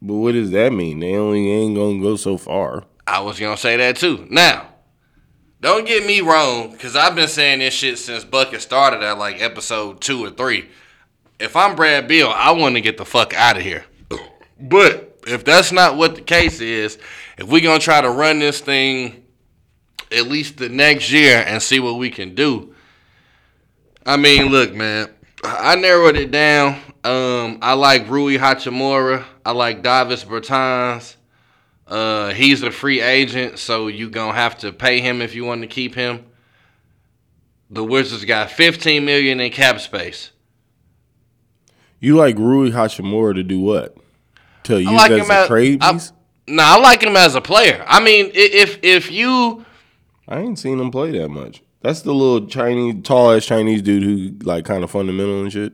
But 0.00 0.14
what 0.14 0.32
does 0.32 0.50
that 0.50 0.72
mean? 0.72 1.00
They 1.00 1.14
only 1.14 1.50
ain't 1.50 1.76
gonna 1.76 2.00
go 2.00 2.16
so 2.16 2.36
far. 2.36 2.84
I 3.06 3.20
was 3.20 3.40
gonna 3.40 3.56
say 3.56 3.76
that 3.76 3.96
too. 3.96 4.26
Now, 4.30 4.68
don't 5.60 5.86
get 5.86 6.06
me 6.06 6.20
wrong, 6.20 6.70
because 6.70 6.94
I've 6.94 7.14
been 7.14 7.28
saying 7.28 7.58
this 7.58 7.74
shit 7.74 7.98
since 7.98 8.24
Bucket 8.24 8.60
started 8.60 9.02
at 9.02 9.18
like 9.18 9.42
episode 9.42 10.00
two 10.00 10.24
or 10.24 10.30
three. 10.30 10.68
If 11.40 11.56
I'm 11.56 11.74
Brad 11.74 12.06
Beal, 12.06 12.28
I 12.28 12.52
want 12.52 12.74
to 12.74 12.80
get 12.80 12.96
the 12.96 13.04
fuck 13.04 13.34
out 13.34 13.56
of 13.56 13.62
here. 13.62 13.84
But 14.60 15.20
if 15.24 15.44
that's 15.44 15.70
not 15.70 15.96
what 15.96 16.16
the 16.16 16.20
case 16.20 16.60
is, 16.60 16.98
if 17.38 17.46
we're 17.46 17.62
gonna 17.62 17.78
try 17.78 18.00
to 18.00 18.10
run 18.10 18.40
this 18.40 18.60
thing 18.60 19.24
at 20.12 20.26
least 20.26 20.56
the 20.56 20.68
next 20.68 21.10
year 21.10 21.44
and 21.46 21.62
see 21.62 21.80
what 21.80 21.94
we 21.94 22.10
can 22.10 22.34
do. 22.34 22.74
I 24.06 24.16
mean, 24.16 24.46
look, 24.46 24.74
man, 24.74 25.10
I 25.44 25.76
narrowed 25.76 26.16
it 26.16 26.30
down. 26.30 26.80
Um, 27.08 27.60
I 27.62 27.72
like 27.72 28.06
Rui 28.10 28.36
Hachimura. 28.36 29.24
I 29.42 29.52
like 29.52 29.82
Davis 29.82 30.24
Bertans. 30.24 31.16
Uh, 31.86 32.34
he's 32.34 32.62
a 32.62 32.70
free 32.70 33.00
agent, 33.00 33.58
so 33.58 33.88
you 33.88 34.10
gonna 34.10 34.34
have 34.34 34.58
to 34.58 34.72
pay 34.72 35.00
him 35.00 35.22
if 35.22 35.34
you 35.34 35.46
want 35.46 35.62
to 35.62 35.66
keep 35.66 35.94
him. 35.94 36.26
The 37.70 37.82
Wizards 37.82 38.26
got 38.26 38.50
15 38.50 39.06
million 39.06 39.40
in 39.40 39.50
cap 39.50 39.80
space. 39.80 40.32
You 41.98 42.14
like 42.16 42.36
Rui 42.36 42.72
Hachimura 42.72 43.34
to 43.36 43.42
do 43.42 43.58
what? 43.58 43.96
To 44.64 44.78
use 44.78 44.92
like 44.92 45.10
as 45.12 45.30
a 45.30 45.46
trade 45.46 45.80
piece? 45.80 46.12
No, 46.46 46.62
I 46.62 46.78
like 46.78 47.02
him 47.02 47.16
as 47.16 47.34
a 47.34 47.40
player. 47.40 47.86
I 47.88 48.00
mean, 48.04 48.30
if 48.34 48.80
if 48.82 49.10
you 49.10 49.64
I 50.28 50.40
ain't 50.40 50.58
seen 50.58 50.78
him 50.78 50.90
play 50.90 51.12
that 51.12 51.30
much. 51.30 51.62
That's 51.80 52.02
the 52.02 52.12
little 52.12 52.46
Chinese, 52.48 52.96
tall 53.02 53.32
ass 53.32 53.46
Chinese 53.46 53.80
dude 53.80 54.02
who 54.02 54.44
like 54.44 54.66
kind 54.66 54.84
of 54.84 54.90
fundamental 54.90 55.40
and 55.40 55.50
shit. 55.50 55.72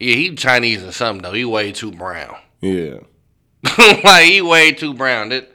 Yeah, 0.00 0.14
he 0.16 0.34
Chinese 0.34 0.82
or 0.82 0.92
something 0.92 1.22
though. 1.22 1.32
He 1.32 1.44
way 1.44 1.72
too 1.72 1.92
brown. 1.92 2.36
Yeah, 2.62 2.98
like 4.04 4.24
he 4.26 4.42
way 4.42 4.72
too 4.72 4.92
brown. 4.94 5.30
That 5.30 5.50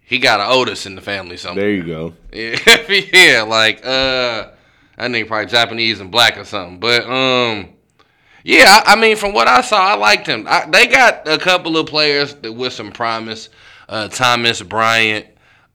he 0.00 0.18
got 0.18 0.40
an 0.40 0.46
Otis 0.50 0.84
in 0.86 0.94
the 0.96 1.00
family 1.00 1.36
something. 1.36 1.60
there 1.60 1.70
you 1.70 1.84
go. 1.84 2.14
Yeah, 2.32 2.58
yeah, 3.12 3.42
like 3.42 3.84
uh, 3.86 4.50
I 4.98 5.08
think 5.08 5.28
probably 5.28 5.46
Japanese 5.46 6.00
and 6.00 6.10
black 6.10 6.36
or 6.36 6.44
something. 6.44 6.80
But 6.80 7.04
um, 7.04 7.68
yeah, 8.42 8.82
I, 8.84 8.92
I 8.92 8.96
mean, 8.96 9.16
from 9.16 9.32
what 9.32 9.46
I 9.48 9.60
saw, 9.60 9.80
I 9.80 9.94
liked 9.94 10.26
him. 10.26 10.44
I, 10.48 10.66
they 10.68 10.86
got 10.86 11.26
a 11.28 11.38
couple 11.38 11.76
of 11.76 11.86
players 11.86 12.34
that 12.36 12.52
with 12.52 12.72
some 12.72 12.90
promise. 12.92 13.48
Uh, 13.88 14.08
Thomas 14.08 14.60
Bryant, 14.62 15.26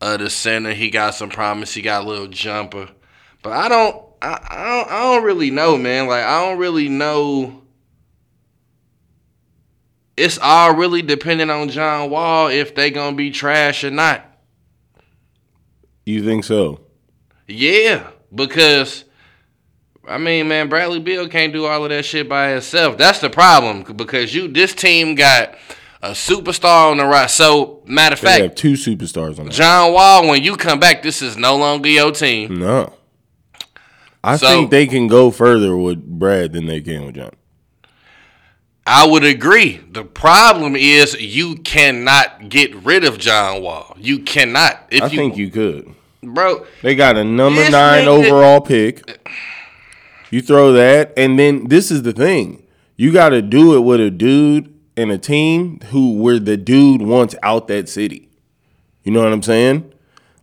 Uh, 0.02 0.18
the 0.18 0.30
center, 0.30 0.74
he 0.74 0.90
got 0.90 1.16
some 1.16 1.30
promise. 1.30 1.74
He 1.74 1.82
got 1.82 2.04
a 2.04 2.08
little 2.08 2.28
jumper, 2.28 2.90
but 3.44 3.54
I 3.54 3.70
don't, 3.70 3.96
I, 4.22 4.40
I 4.50 4.66
don't, 4.66 4.92
I 4.92 5.00
don't 5.04 5.24
really 5.24 5.52
know, 5.52 5.78
man. 5.78 6.08
Like 6.08 6.24
I 6.24 6.46
don't 6.46 6.58
really 6.58 6.90
know. 6.90 7.62
It's 10.20 10.38
all 10.38 10.76
really 10.76 11.02
depending 11.02 11.50
on 11.50 11.70
John 11.70 12.10
Wall 12.10 12.48
if 12.50 12.76
they 12.76 12.92
gonna 12.92 13.16
be 13.16 13.32
trash 13.32 13.84
or 13.84 13.92
not. 13.92 14.26
You 16.06 16.24
think 16.24 16.44
so? 16.44 16.82
Yeah, 17.48 18.08
because 18.34 19.06
I 20.08 20.18
mean, 20.18 20.48
man, 20.48 20.70
Bradley 20.70 21.00
Beal 21.00 21.28
can't 21.30 21.54
do 21.54 21.66
all 21.66 21.84
of 21.84 21.90
that 21.90 22.04
shit 22.04 22.28
by 22.28 22.50
himself. 22.50 22.98
That's 22.98 23.20
the 23.20 23.30
problem 23.30 23.84
because 23.96 24.34
you 24.34 24.48
this 24.48 24.74
team 24.74 25.16
got 25.16 25.56
a 26.02 26.12
superstar 26.12 26.92
on 26.92 26.98
the 26.98 27.06
right. 27.06 27.30
So 27.30 27.84
matter 27.86 28.14
of 28.14 28.20
fact, 28.20 28.42
have 28.42 28.56
two 28.56 28.74
superstars 28.74 29.40
on 29.40 29.46
that. 29.46 29.54
John 29.54 29.94
Wall, 29.94 30.28
when 30.28 30.44
you 30.44 30.56
come 30.58 30.80
back, 30.80 31.02
this 31.04 31.22
is 31.22 31.38
no 31.38 31.58
longer 31.58 31.90
your 31.90 32.12
team. 32.12 32.60
No. 32.60 32.94
I 34.24 34.36
So- 34.36 34.48
think 34.48 34.72
they 34.72 34.86
can 34.88 35.08
go 35.08 35.32
further 35.32 35.78
with 35.78 36.04
Brad 36.04 36.52
than 36.54 36.66
they 36.66 36.82
can 36.82 37.06
with 37.06 37.16
John. 37.16 37.32
I 38.92 39.06
would 39.06 39.24
agree. 39.24 39.78
The 39.92 40.04
problem 40.04 40.76
is 40.76 41.14
you 41.22 41.58
cannot 41.58 42.50
get 42.50 42.74
rid 42.78 43.04
of 43.04 43.20
John 43.20 43.62
Wall. 43.62 43.96
You 44.00 44.18
cannot. 44.18 44.88
If 44.90 45.04
I 45.04 45.08
you, 45.08 45.16
think 45.16 45.38
you 45.38 45.52
could. 45.52 45.94
bro. 46.24 46.66
They 46.82 46.96
got 46.96 47.16
a 47.16 47.24
number 47.24 47.70
nine 47.70 48.08
overall 48.08 48.62
pick. 48.62 49.30
You 50.32 50.42
throw 50.42 50.74
that, 50.74 51.14
and 51.16 51.38
then 51.38 51.68
this 51.68 51.92
is 51.92 52.02
the 52.02 52.14
thing: 52.14 52.64
you 52.96 53.14
got 53.14 53.30
to 53.30 53.44
do 53.44 53.78
it 53.78 53.82
with 53.82 54.02
a 54.02 54.10
dude 54.10 54.74
and 54.98 55.12
a 55.12 55.20
team 55.20 55.82
who 55.92 56.14
where 56.20 56.40
the 56.40 56.58
dude 56.58 57.04
wants 57.04 57.36
out 57.44 57.68
that 57.68 57.90
city. 57.90 58.28
You 59.04 59.12
know 59.12 59.22
what 59.24 59.32
I'm 59.32 59.44
saying? 59.44 59.94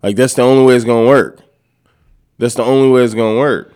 Like 0.05 0.15
that's 0.15 0.35
the 0.35 0.43
only 0.43 0.65
way 0.65 0.77
it's 0.77 0.85
gonna 0.85 1.09
work. 1.09 1.41
That's 2.39 2.55
the 2.55 2.63
only 2.63 2.91
way 2.91 3.03
it's 3.03 3.15
gonna 3.15 3.39
work. 3.41 3.75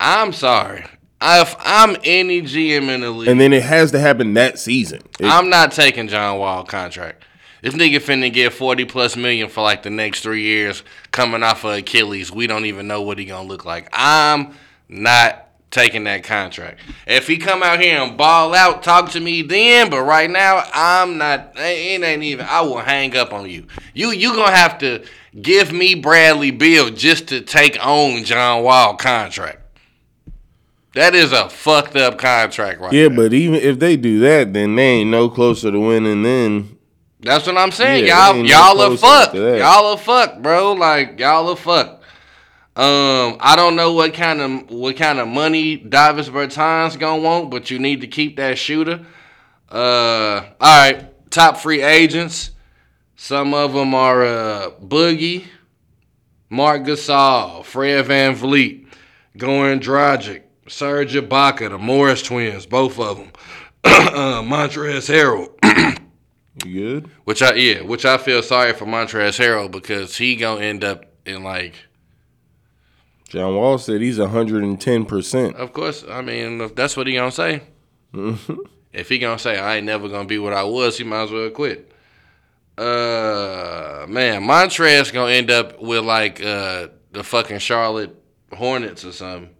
I'm 0.00 0.32
sorry. 0.32 0.84
If 1.26 1.56
I'm 1.58 1.96
any 2.04 2.42
GM 2.42 2.88
in 2.88 3.00
the 3.00 3.10
league, 3.10 3.28
And 3.28 3.40
then 3.40 3.52
it 3.52 3.62
has 3.62 3.90
to 3.92 3.98
happen 3.98 4.34
that 4.34 4.58
season. 4.58 5.00
It- 5.18 5.26
I'm 5.26 5.48
not 5.48 5.72
taking 5.72 6.08
John 6.08 6.38
Wall 6.38 6.64
contract. 6.64 7.22
This 7.62 7.72
nigga 7.74 7.96
finna 7.96 8.30
get 8.30 8.52
40 8.52 8.84
plus 8.84 9.16
million 9.16 9.48
for 9.48 9.62
like 9.62 9.82
the 9.84 9.90
next 9.90 10.20
three 10.20 10.42
years 10.42 10.82
coming 11.12 11.42
off 11.42 11.64
of 11.64 11.72
Achilles. 11.78 12.30
We 12.30 12.46
don't 12.46 12.66
even 12.66 12.86
know 12.86 13.00
what 13.00 13.18
he 13.18 13.24
gonna 13.24 13.48
look 13.48 13.64
like. 13.64 13.88
I'm 13.90 14.54
not 14.86 15.46
taking 15.70 16.04
that 16.04 16.24
contract. 16.24 16.78
If 17.06 17.26
he 17.26 17.38
come 17.38 17.62
out 17.62 17.80
here 17.80 17.98
and 18.02 18.18
ball 18.18 18.54
out, 18.54 18.82
talk 18.82 19.10
to 19.12 19.20
me 19.20 19.40
then. 19.40 19.88
But 19.88 20.02
right 20.02 20.30
now, 20.30 20.62
I'm 20.74 21.16
not. 21.16 21.52
It 21.56 22.02
ain't 22.04 22.22
even. 22.22 22.44
I 22.46 22.60
will 22.60 22.80
hang 22.80 23.16
up 23.16 23.32
on 23.32 23.48
you. 23.48 23.66
You 23.94 24.10
you 24.10 24.34
gonna 24.34 24.54
have 24.54 24.76
to 24.80 25.02
give 25.40 25.72
me 25.72 25.94
Bradley 25.94 26.50
Beal 26.50 26.90
just 26.90 27.28
to 27.28 27.40
take 27.40 27.78
on 27.84 28.24
John 28.24 28.62
Wall 28.62 28.94
contract. 28.96 29.62
That 30.94 31.14
is 31.14 31.32
a 31.32 31.48
fucked 31.48 31.96
up 31.96 32.18
contract 32.18 32.80
right 32.80 32.92
yeah, 32.92 33.08
there. 33.08 33.16
but 33.16 33.32
even 33.32 33.56
if 33.56 33.80
they 33.80 33.96
do 33.96 34.20
that, 34.20 34.52
then 34.52 34.76
they 34.76 34.82
ain't 34.82 35.10
no 35.10 35.28
closer 35.28 35.70
to 35.72 35.80
winning. 35.80 36.22
Then 36.22 36.78
That's 37.20 37.46
what 37.46 37.56
I'm 37.56 37.72
saying. 37.72 38.06
Yeah, 38.06 38.32
y'all 38.32 38.44
y'all 38.44 38.76
no 38.76 38.92
are 38.92 38.96
fucked. 38.96 39.34
Y'all 39.34 39.86
are 39.86 39.98
fucked, 39.98 40.42
bro. 40.42 40.72
Like 40.72 41.18
y'all 41.18 41.48
are 41.48 41.56
fucked. 41.56 42.02
Um, 42.76 43.36
I 43.38 43.54
don't 43.54 43.76
know 43.76 43.92
what 43.92 44.14
kind 44.14 44.40
of 44.40 44.70
what 44.70 44.96
kind 44.96 45.18
of 45.18 45.28
money 45.28 45.76
Davis 45.76 46.28
Bertans 46.28 46.98
gonna 46.98 47.22
want, 47.22 47.50
but 47.50 47.70
you 47.70 47.78
need 47.78 48.00
to 48.00 48.06
keep 48.06 48.36
that 48.36 48.56
shooter. 48.58 49.04
Uh, 49.70 50.44
all 50.60 50.80
right, 50.80 51.30
top 51.30 51.56
free 51.56 51.82
agents. 51.82 52.50
Some 53.16 53.54
of 53.54 53.72
them 53.72 53.94
are 53.94 54.24
uh, 54.24 54.70
Boogie, 54.80 55.44
Marc 56.50 56.82
Gasol, 56.82 57.64
Fred 57.64 58.06
VanVleet, 58.06 58.86
Goran 59.36 59.80
Dragic, 59.80 60.43
Serge 60.66 61.14
Ibaka, 61.14 61.70
the 61.70 61.78
Morris 61.78 62.22
twins, 62.22 62.66
both 62.66 62.98
of 62.98 63.18
them. 63.18 63.30
uh, 63.84 64.42
Montrezl 64.42 65.10
Harrell. 65.12 65.98
you 66.64 66.72
good. 66.72 67.10
Which 67.24 67.42
I 67.42 67.54
yeah, 67.54 67.82
which 67.82 68.04
I 68.04 68.16
feel 68.16 68.42
sorry 68.42 68.72
for 68.72 68.86
Montrezl 68.86 69.38
Harrell 69.38 69.70
because 69.70 70.16
he 70.16 70.36
gonna 70.36 70.62
end 70.62 70.84
up 70.84 71.04
in 71.26 71.42
like. 71.42 71.74
John 73.28 73.54
Wall 73.56 73.78
said 73.78 74.00
he's 74.00 74.18
110 74.18 75.04
percent. 75.04 75.56
Of 75.56 75.72
course, 75.72 76.04
I 76.08 76.22
mean 76.22 76.60
if 76.60 76.74
that's 76.74 76.96
what 76.96 77.06
he 77.06 77.14
gonna 77.14 77.30
say. 77.30 77.62
if 78.14 79.08
he 79.08 79.18
gonna 79.18 79.38
say 79.38 79.58
I 79.58 79.76
ain't 79.76 79.86
never 79.86 80.08
gonna 80.08 80.28
be 80.28 80.38
what 80.38 80.54
I 80.54 80.64
was, 80.64 80.96
he 80.96 81.04
might 81.04 81.24
as 81.24 81.30
well 81.30 81.50
quit. 81.50 81.90
Uh, 82.78 84.06
man, 84.08 84.42
Montrezl 84.42 85.12
gonna 85.12 85.32
end 85.32 85.50
up 85.50 85.80
with 85.80 86.04
like 86.04 86.42
uh 86.42 86.88
the 87.12 87.22
fucking 87.22 87.58
Charlotte 87.58 88.16
Hornets 88.52 89.04
or 89.04 89.12
something. 89.12 89.53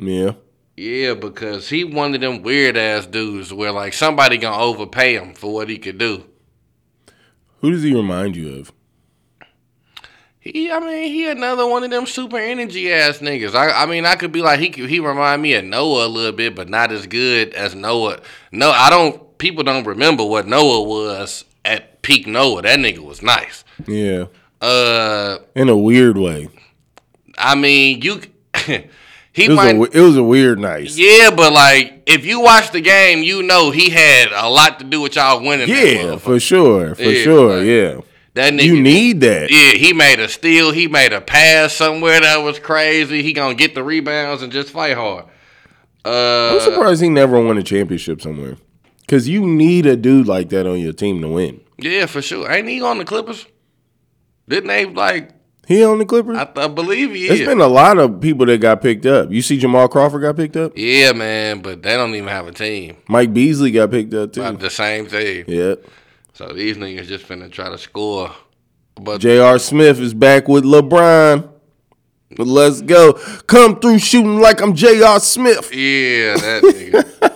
Yeah. 0.00 0.32
Yeah, 0.76 1.14
because 1.14 1.68
he 1.68 1.84
one 1.84 2.14
of 2.14 2.20
them 2.22 2.42
weird 2.42 2.76
ass 2.76 3.04
dudes 3.06 3.52
where 3.52 3.70
like 3.70 3.92
somebody 3.92 4.38
gonna 4.38 4.62
overpay 4.62 5.14
him 5.14 5.34
for 5.34 5.52
what 5.52 5.68
he 5.68 5.76
could 5.78 5.98
do. 5.98 6.24
Who 7.60 7.70
does 7.70 7.82
he 7.82 7.94
remind 7.94 8.34
you 8.36 8.60
of? 8.60 8.72
He, 10.38 10.72
I 10.72 10.80
mean, 10.80 11.12
he 11.12 11.30
another 11.30 11.66
one 11.66 11.84
of 11.84 11.90
them 11.90 12.06
super 12.06 12.38
energy 12.38 12.90
ass 12.90 13.18
niggas. 13.18 13.54
I, 13.54 13.82
I 13.82 13.84
mean, 13.86 14.06
I 14.06 14.14
could 14.14 14.32
be 14.32 14.40
like 14.40 14.58
he, 14.58 14.70
he 14.86 14.98
remind 14.98 15.42
me 15.42 15.52
of 15.52 15.66
Noah 15.66 16.06
a 16.06 16.08
little 16.08 16.32
bit, 16.32 16.54
but 16.54 16.70
not 16.70 16.90
as 16.92 17.06
good 17.06 17.52
as 17.52 17.74
Noah. 17.74 18.20
No, 18.50 18.70
I 18.70 18.88
don't. 18.88 19.36
People 19.36 19.64
don't 19.64 19.84
remember 19.86 20.24
what 20.24 20.46
Noah 20.46 20.82
was 20.82 21.44
at 21.66 22.00
peak 22.00 22.26
Noah. 22.26 22.62
That 22.62 22.78
nigga 22.78 23.00
was 23.00 23.20
nice. 23.22 23.64
Yeah. 23.86 24.26
Uh, 24.62 25.38
In 25.54 25.68
a 25.68 25.76
weird 25.76 26.16
way. 26.16 26.48
I 27.36 27.54
mean, 27.54 28.00
you, 28.00 28.22
he 29.32 29.44
It 29.44 29.48
was, 29.50 29.56
might. 29.56 29.76
a, 29.76 29.82
it 29.98 30.00
was 30.00 30.16
a 30.16 30.22
weird 30.24 30.58
night. 30.58 30.90
yeah, 30.96 31.30
but 31.30 31.52
like, 31.52 32.02
if 32.06 32.24
you 32.26 32.40
watch 32.40 32.70
the 32.72 32.80
game, 32.80 33.22
you 33.22 33.42
know 33.42 33.70
he 33.70 33.90
had 33.90 34.32
a 34.32 34.48
lot 34.48 34.78
to 34.80 34.84
do 34.84 35.00
with 35.00 35.16
y'all 35.16 35.40
winning. 35.44 35.68
Yeah, 35.68 36.16
for 36.16 36.40
sure. 36.40 36.94
For 36.94 37.02
Yeah, 37.02 37.22
sure. 37.22 37.56
like, 37.58 37.66
yeah. 37.66 38.00
that 38.34 38.52
nigga. 38.52 38.64
You 38.64 38.80
need 38.82 39.20
that. 39.20 39.50
Yeah, 39.50 39.72
he 39.72 39.92
made 39.92 40.18
a 40.20 40.28
steal. 40.28 40.72
He 40.72 40.88
made 40.88 41.12
a 41.12 41.20
pass 41.20 41.72
somewhere 41.74 42.20
that 42.20 42.38
was 42.38 42.58
crazy. 42.58 43.22
He 43.22 43.32
gonna 43.32 43.54
get 43.54 43.74
the 43.74 43.84
rebounds 43.84 44.42
and 44.42 44.52
just 44.52 44.70
fight 44.70 44.96
hard. 44.96 45.26
Uh, 46.04 46.54
I'm 46.54 46.60
surprised 46.60 47.02
he 47.02 47.08
never 47.10 47.38
won 47.40 47.58
a 47.58 47.62
championship 47.62 48.22
somewhere. 48.22 48.56
Cause 49.06 49.26
you 49.28 49.44
need 49.46 49.86
a 49.86 49.96
dude 49.96 50.28
like 50.28 50.48
that 50.50 50.66
on 50.66 50.78
your 50.78 50.92
team 50.92 51.20
to 51.22 51.28
win. 51.28 51.60
yeah, 51.78 52.06
for 52.06 52.22
sure. 52.22 52.50
Ain't 52.50 52.68
he 52.68 52.80
on 52.80 52.98
the 52.98 53.04
Clippers? 53.04 53.44
Didn't 54.48 54.68
they 54.68 54.86
like? 54.86 55.30
He 55.68 55.84
on 55.84 55.98
the 55.98 56.04
Clippers? 56.04 56.36
I, 56.36 56.48
I 56.56 56.66
believe 56.68 57.12
he 57.14 57.28
There's 57.28 57.40
is. 57.40 57.46
been 57.46 57.60
a 57.60 57.68
lot 57.68 57.98
of 57.98 58.20
people 58.20 58.44
that 58.46 58.60
got 58.60 58.82
picked 58.82 59.06
up. 59.06 59.30
You 59.30 59.40
see 59.40 59.56
Jamal 59.58 59.86
Crawford 59.88 60.22
got 60.22 60.36
picked 60.36 60.56
up? 60.56 60.72
yeah, 60.76 61.12
man, 61.12 61.60
but 61.62 61.82
they 61.82 61.96
don't 61.96 62.14
even 62.14 62.28
have 62.28 62.48
a 62.48 62.52
team. 62.52 62.96
Mike 63.08 63.32
Beasley 63.32 63.70
got 63.70 63.90
picked 63.90 64.12
up 64.14 64.32
too. 64.32 64.40
About 64.42 64.58
the 64.60 64.70
same 64.70 65.06
thing. 65.06 65.44
Yeah. 65.46 65.76
So 66.32 66.48
these 66.52 66.76
niggas 66.76 67.06
just 67.06 67.28
finna 67.28 67.50
try 67.50 67.68
to 67.68 67.78
score. 67.78 68.32
But 68.96 69.20
J.R. 69.20 69.58
Smith 69.58 70.00
is 70.00 70.12
back 70.14 70.48
with 70.48 70.64
LeBron. 70.64 71.48
But 72.36 72.46
let's 72.46 72.80
go. 72.80 73.14
Come 73.46 73.78
through 73.80 73.98
shooting 73.98 74.40
like 74.40 74.60
I'm 74.60 74.74
J.R. 74.74 75.20
Smith. 75.20 75.74
yeah, 75.74 76.36
that 76.36 76.62
nigga. 77.20 77.32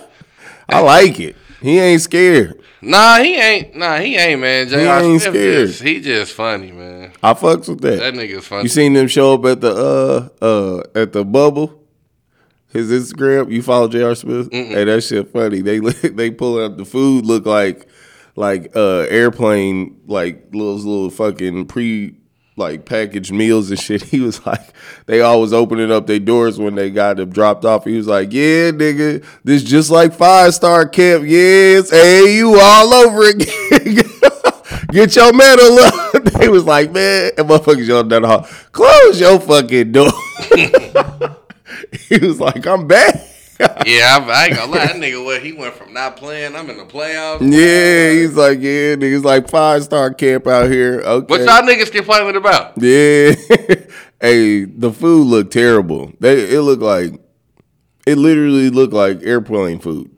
I 0.69 0.79
like 0.81 1.19
it. 1.19 1.35
He 1.61 1.79
ain't 1.79 2.01
scared. 2.01 2.61
Nah, 2.85 3.17
he 3.19 3.35
ain't. 3.35 3.75
Nah, 3.75 3.97
he 3.97 4.15
ain't, 4.15 4.41
man. 4.41 4.67
J.R. 4.67 5.01
ain't 5.01 5.21
Smith 5.21 5.33
scared. 5.33 5.67
just 5.67 5.81
he 5.83 6.01
just 6.01 6.33
funny, 6.33 6.71
man. 6.71 7.11
I 7.21 7.33
fucks 7.33 7.67
with 7.69 7.81
that. 7.81 7.99
That 7.99 8.13
nigga's 8.13 8.45
funny. 8.45 8.63
You 8.63 8.69
seen 8.69 8.93
them 8.93 9.07
show 9.07 9.33
up 9.33 9.45
at 9.45 9.61
the 9.61 10.29
uh 10.41 10.45
uh 10.45 10.83
at 10.99 11.13
the 11.13 11.25
bubble? 11.25 11.81
His 12.69 12.91
Instagram. 12.91 13.51
You 13.51 13.61
follow 13.61 13.87
J.R. 13.87 14.15
Smith? 14.15 14.49
Hey, 14.51 14.83
that 14.83 15.01
shit 15.01 15.31
funny. 15.31 15.61
They 15.61 15.79
they 16.09 16.31
pull 16.31 16.63
out 16.63 16.77
the 16.77 16.85
food 16.85 17.25
look 17.25 17.45
like 17.45 17.87
like 18.35 18.75
uh 18.75 19.05
airplane 19.09 20.01
like 20.07 20.49
little 20.53 20.75
little 20.75 21.09
fucking 21.09 21.67
pre 21.67 22.15
like 22.57 22.85
packaged 22.85 23.33
meals 23.33 23.69
and 23.69 23.79
shit. 23.79 24.03
He 24.15 24.19
was 24.21 24.45
like, 24.45 24.73
they 25.07 25.21
always 25.21 25.51
opening 25.51 25.91
up 25.91 26.07
their 26.07 26.19
doors 26.19 26.57
when 26.57 26.75
they 26.75 26.89
got 26.89 27.17
them 27.17 27.29
dropped 27.29 27.65
off. 27.65 27.83
He 27.83 27.97
was 27.97 28.07
like, 28.07 28.31
yeah, 28.31 28.71
nigga, 28.71 29.25
this 29.43 29.63
just 29.63 29.91
like 29.91 30.13
five 30.13 30.53
star 30.53 30.87
camp. 30.87 31.25
Yes, 31.27 31.89
hey, 31.89 32.37
you 32.37 32.57
all 32.59 32.93
over 32.93 33.27
again. 33.27 34.03
Get 34.91 35.15
your 35.15 35.33
medal 35.33 35.79
up. 35.79 36.23
they 36.39 36.47
was 36.47 36.63
like, 36.63 36.91
man, 36.91 37.31
and 37.37 37.49
motherfuckers 37.49 37.87
yelling 37.87 38.07
down 38.07 38.21
the 38.21 38.27
hall, 38.29 38.47
close 38.71 39.19
your 39.19 39.39
fucking 39.39 39.91
door. 39.91 40.11
he 42.07 42.17
was 42.25 42.39
like, 42.39 42.65
I'm 42.65 42.87
back. 42.87 43.15
Yeah, 43.85 44.17
I, 44.19 44.29
I 44.29 44.45
ain't 44.45 44.55
gonna 44.55 44.71
lie. 44.71 44.85
That 44.87 44.95
nigga, 44.95 45.23
what 45.23 45.41
he 45.41 45.53
went 45.53 45.75
from 45.75 45.93
not 45.93 46.17
playing, 46.17 46.55
I'm 46.55 46.69
in 46.69 46.77
the 46.77 46.85
playoffs. 46.85 47.39
Yeah, 47.41 48.11
he's 48.11 48.35
like, 48.35 48.59
yeah, 48.59 48.95
niggas 48.95 49.23
like 49.23 49.49
five 49.49 49.83
star 49.83 50.13
camp 50.13 50.47
out 50.47 50.69
here. 50.69 51.01
Okay. 51.01 51.25
What 51.25 51.41
y'all 51.41 51.61
niggas 51.67 51.91
complaining 51.91 52.35
about? 52.35 52.73
Yeah. 52.81 53.35
hey, 54.21 54.65
the 54.65 54.91
food 54.91 55.27
looked 55.27 55.53
terrible. 55.53 56.11
They 56.19 56.55
it 56.55 56.61
looked 56.61 56.81
like 56.81 57.13
it 58.05 58.17
literally 58.17 58.69
looked 58.69 58.93
like 58.93 59.21
airplane 59.23 59.79
food. 59.79 60.11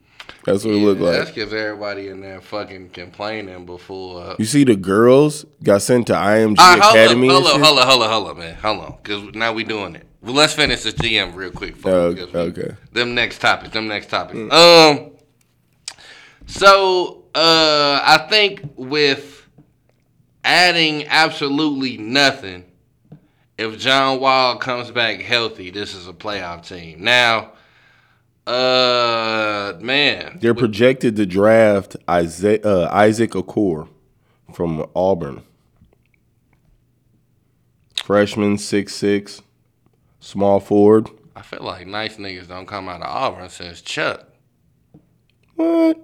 That's 0.45 0.63
what 0.63 0.75
it 0.75 0.77
looked 0.77 1.01
like. 1.01 1.11
That's 1.17 1.31
because 1.31 1.53
everybody 1.53 2.07
in 2.07 2.21
there 2.21 2.39
fucking 2.39 2.91
complaining 2.91 3.65
before. 3.65 4.21
Uh, 4.21 4.35
You 4.39 4.45
see, 4.45 4.63
the 4.63 4.77
girls 4.77 5.45
got 5.61 5.81
sent 5.81 6.07
to 6.07 6.13
IMG 6.13 6.53
Academy. 6.53 7.27
hold 7.27 7.45
up, 7.47 7.61
hold 7.61 7.79
up, 7.79 7.87
hold 7.89 8.01
up, 8.03 8.09
hold 8.09 8.27
up, 8.29 8.37
man. 8.37 8.55
Hold 8.55 8.79
on, 8.79 8.97
because 9.03 9.35
now 9.35 9.51
we 9.51 9.65
doing 9.65 9.95
it. 9.95 10.06
Well, 10.21 10.33
let's 10.33 10.53
finish 10.53 10.81
this 10.81 10.93
GM 10.95 11.35
real 11.35 11.51
quick. 11.51 11.75
Oh, 11.85 12.11
we- 12.13 12.21
okay. 12.23 12.71
Them 12.91 13.13
next 13.15 13.39
topics. 13.39 13.71
Them 13.73 13.87
next 13.87 14.07
topics. 14.09 14.53
Um. 14.53 15.11
So, 16.47 17.25
uh, 17.35 17.99
I 18.03 18.25
think 18.29 18.61
with 18.77 19.47
adding 20.43 21.05
absolutely 21.07 21.97
nothing, 21.97 22.63
if 23.57 23.77
John 23.77 24.19
Wall 24.21 24.55
comes 24.57 24.89
back 24.91 25.19
healthy, 25.19 25.71
this 25.71 25.93
is 25.93 26.07
a 26.07 26.13
playoff 26.13 26.65
team. 26.67 27.03
Now, 27.03 27.51
uh, 28.45 29.73
man, 29.81 30.37
They're 30.41 30.53
projected 30.55 31.17
to 31.17 31.25
draft 31.25 31.97
Isaac, 32.07 32.65
uh, 32.65 32.87
Isaac 32.93 33.31
Okoro 33.31 33.89
from 34.53 34.85
Auburn. 34.95 35.43
Freshman, 38.05 38.57
six 38.57 38.95
six, 38.95 39.41
small 40.27 40.59
forward. 40.59 41.09
I 41.35 41.41
feel 41.41 41.63
like 41.63 41.87
nice 41.87 42.17
niggas 42.17 42.47
don't 42.47 42.65
come 42.65 42.89
out 42.89 43.01
of 43.01 43.07
Auburn 43.07 43.49
since 43.49 43.81
Chuck. 43.81 44.27
What? 45.55 45.97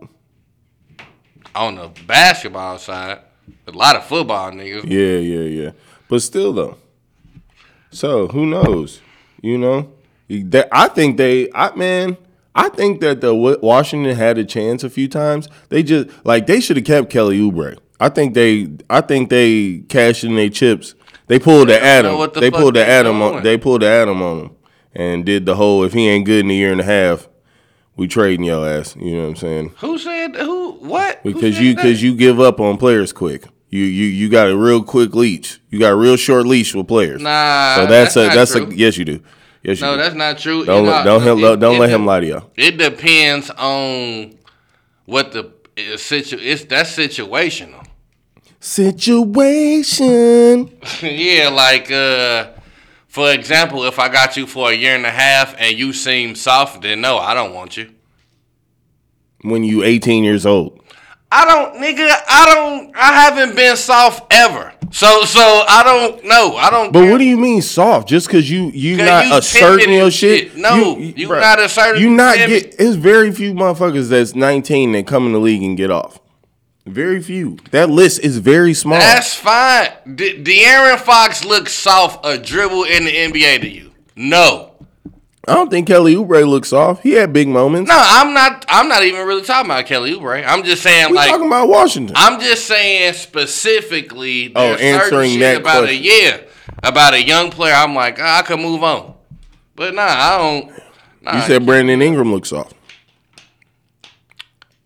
on 1.56 1.76
the 1.76 1.92
basketball 2.08 2.78
side, 2.78 3.20
a 3.68 3.72
lot 3.72 3.96
of 3.96 4.06
football 4.06 4.52
niggas. 4.52 4.86
Yeah, 4.86 5.18
yeah, 5.18 5.64
yeah. 5.64 5.72
But 6.08 6.22
still, 6.22 6.54
though. 6.54 6.78
So 7.92 8.28
who 8.28 8.46
knows? 8.46 9.02
You 9.42 9.58
know, 9.58 9.94
I 10.72 10.88
think 10.88 11.18
they. 11.18 11.50
I 11.54 11.76
man, 11.76 12.18
I 12.56 12.70
think 12.70 13.02
that 13.02 13.22
the 13.22 13.36
Washington 13.36 14.16
had 14.16 14.38
a 14.38 14.46
chance 14.46 14.84
a 14.84 14.90
few 14.90 15.08
times. 15.08 15.48
They 15.70 15.84
just 15.84 16.10
like 16.26 16.48
they 16.48 16.60
should 16.60 16.78
have 16.78 16.86
kept 16.86 17.10
Kelly 17.10 17.40
Oubre. 17.40 17.78
I 18.00 18.10
think 18.10 18.34
they. 18.34 18.70
I 18.90 19.02
think 19.02 19.30
they 19.30 19.80
cashed 19.90 20.24
in 20.24 20.36
their 20.36 20.50
chips. 20.50 20.96
They 21.28 21.40
pulled 21.40 21.70
the 21.70 21.82
Adam. 21.82 22.18
the 22.34 22.40
They 22.40 22.52
pulled 22.52 22.76
the 22.76 22.86
Adam. 22.86 23.22
On, 23.22 23.44
they 23.44 23.58
pulled 23.58 23.82
the 23.82 23.88
Adam 23.88 24.22
on 24.22 24.40
him 24.40 24.52
and 24.94 25.26
did 25.26 25.46
the 25.46 25.56
whole. 25.56 25.84
If 25.84 25.94
he 25.94 26.08
ain't 26.08 26.26
good 26.26 26.46
in 26.46 26.52
a 26.52 26.54
year 26.54 26.72
and 26.72 26.82
a 26.82 26.84
half, 26.86 27.28
we 27.96 28.08
trading 28.08 28.46
your 28.46 28.68
ass. 28.68 28.96
You 28.96 29.16
know 29.16 29.24
what 29.24 29.30
I'm 29.30 29.36
saying? 29.38 29.74
Who 29.80 29.98
said 29.98 30.36
who? 30.36 30.72
What? 30.74 31.24
Because 31.24 31.56
said 31.56 31.64
you 31.64 31.76
because 31.76 32.04
you 32.04 32.16
give 32.16 32.40
up 32.40 32.60
on 32.60 32.78
players 32.78 33.14
quick. 33.14 33.46
You 33.70 33.84
you 33.84 34.06
you 34.06 34.30
got 34.30 34.50
a 34.50 34.58
real 34.58 34.84
quick 34.84 35.16
leash. 35.16 35.60
You 35.70 35.80
got 35.80 35.94
a 35.94 35.96
real 35.96 36.16
short 36.18 36.46
leash 36.46 36.76
with 36.76 36.88
players. 36.88 37.22
Nah, 37.22 37.76
So 37.76 37.86
that's, 37.88 38.14
that's 38.16 38.34
a 38.34 38.36
that's 38.36 38.52
true. 38.52 38.68
a 38.68 38.74
yes 38.76 38.98
you 38.98 39.06
do. 39.06 39.24
Yes 39.64 39.80
you 39.80 39.86
No, 39.88 39.96
do. 39.96 40.02
that's 40.04 40.16
not 40.16 40.38
true. 40.38 40.66
don't 40.66 40.86
let, 40.86 41.04
don't 41.06 41.22
him, 41.24 41.40
it- 41.40 41.60
don't 41.60 41.76
it 41.78 41.80
let 41.80 41.90
him 41.90 42.06
lie 42.06 42.20
to 42.20 42.28
y'all. 42.28 42.52
It 42.56 42.78
depends 42.78 43.50
on 43.52 44.38
what 45.06 45.32
the 45.32 45.52
uh, 45.78 45.98
situ. 45.98 46.38
It's 46.40 46.66
that's 46.66 46.96
situational. 46.96 47.83
Situation. 48.64 49.84
yeah, 51.02 51.50
like 51.50 51.92
uh, 51.92 52.48
for 53.08 53.30
example, 53.34 53.84
if 53.84 54.00
I 54.00 54.08
got 54.08 54.38
you 54.38 54.48
for 54.48 54.72
a 54.72 54.74
year 54.74 54.96
and 54.96 55.06
a 55.06 55.12
half 55.12 55.54
and 55.60 55.78
you 55.78 55.92
seem 55.92 56.34
soft, 56.34 56.82
then 56.82 57.02
no, 57.02 57.18
I 57.18 57.34
don't 57.34 57.54
want 57.54 57.76
you. 57.76 57.94
When 59.42 59.66
you 59.66 59.84
18 59.84 60.24
years 60.24 60.46
old. 60.46 60.82
I 61.30 61.44
don't, 61.44 61.76
nigga. 61.76 62.10
I 62.30 62.46
don't. 62.56 62.96
I 62.96 63.12
haven't 63.12 63.58
been 63.58 63.76
soft 63.76 64.32
ever. 64.32 64.72
So, 64.92 65.26
so 65.26 65.42
I 65.68 65.84
don't 65.84 66.24
know. 66.24 66.56
I 66.56 66.70
don't. 66.70 66.94
But 66.94 67.02
care. 67.02 67.12
what 67.12 67.18
do 67.18 67.26
you 67.26 67.36
mean 67.36 67.62
soft? 67.62 68.08
Just 68.08 68.28
because 68.28 68.50
you 68.50 68.72
you 68.74 68.96
not 68.96 69.26
you 69.26 69.36
asserting 69.36 69.92
your 69.92 70.10
shit? 70.10 70.52
shit. 70.52 70.58
No, 70.58 70.98
you 70.98 71.28
bruh, 71.28 71.42
not 71.42 71.60
asserting, 71.60 72.02
You 72.02 72.12
not 72.12 72.38
get. 72.38 72.76
It's 72.80 72.96
very 72.96 73.34
few 73.34 73.54
motherfuckers 73.54 74.08
that's 74.08 74.36
19 74.36 74.94
that 74.94 75.06
come 75.06 75.26
in 75.26 75.34
the 75.34 75.40
league 75.40 75.64
and 75.64 75.76
get 75.76 75.92
off. 75.92 76.22
Very 76.86 77.22
few. 77.22 77.58
That 77.72 77.90
list 77.90 78.20
is 78.20 78.40
very 78.40 78.74
small. 78.74 79.00
That's 79.00 79.34
fine. 79.34 79.90
De- 80.16 80.44
De'Aaron 80.44 81.00
Fox 81.00 81.46
looks 81.46 81.74
soft 81.74 82.26
a 82.26 82.38
dribble 82.38 82.84
in 82.84 83.06
the 83.06 83.12
NBA 83.12 83.62
to 83.62 83.70
you? 83.70 83.92
No. 84.16 84.72
I 85.48 85.56
don't 85.56 85.70
think 85.70 85.88
Kelly 85.88 86.16
Oubre 86.16 86.48
looks 86.48 86.70
soft. 86.70 87.04
He 87.04 87.12
had 87.12 87.34
big 87.34 87.50
moments. 87.50 87.90
No, 87.90 87.98
I'm 87.98 88.34
not. 88.34 88.66
I'm 88.70 88.88
not 88.88 89.04
even 89.04 89.26
really 89.28 89.44
talking 89.44 89.70
about 89.70 89.86
Kelly 89.86 90.14
Oubre. 90.14 90.42
I'm 90.46 90.64
just 90.64 90.82
saying, 90.82 91.10
we 91.10 91.18
like, 91.18 91.32
talking 91.32 91.48
about 91.48 91.68
Washington. 91.68 92.16
I'm 92.18 92.40
just 92.40 92.66
saying 92.66 93.14
specifically. 93.14 94.54
Oh, 94.56 94.74
answering 94.76 95.32
shit 95.32 95.40
that 95.42 95.62
about 95.62 95.80
question. 95.84 96.02
a 96.02 96.06
yeah 96.06 96.38
about 96.82 97.14
a 97.14 97.22
young 97.22 97.52
player. 97.52 97.74
I'm 97.74 97.94
like, 97.94 98.20
ah, 98.22 98.40
I 98.40 98.42
could 98.44 98.60
move 98.60 98.84
on, 98.84 99.16
but 99.76 99.94
nah, 99.94 100.04
I 100.04 100.38
don't. 100.38 100.72
Nah, 101.22 101.36
you 101.36 101.42
said 101.42 101.66
Brandon 101.66 102.02
Ingram 102.02 102.32
looks 102.32 102.50
soft. 102.50 102.74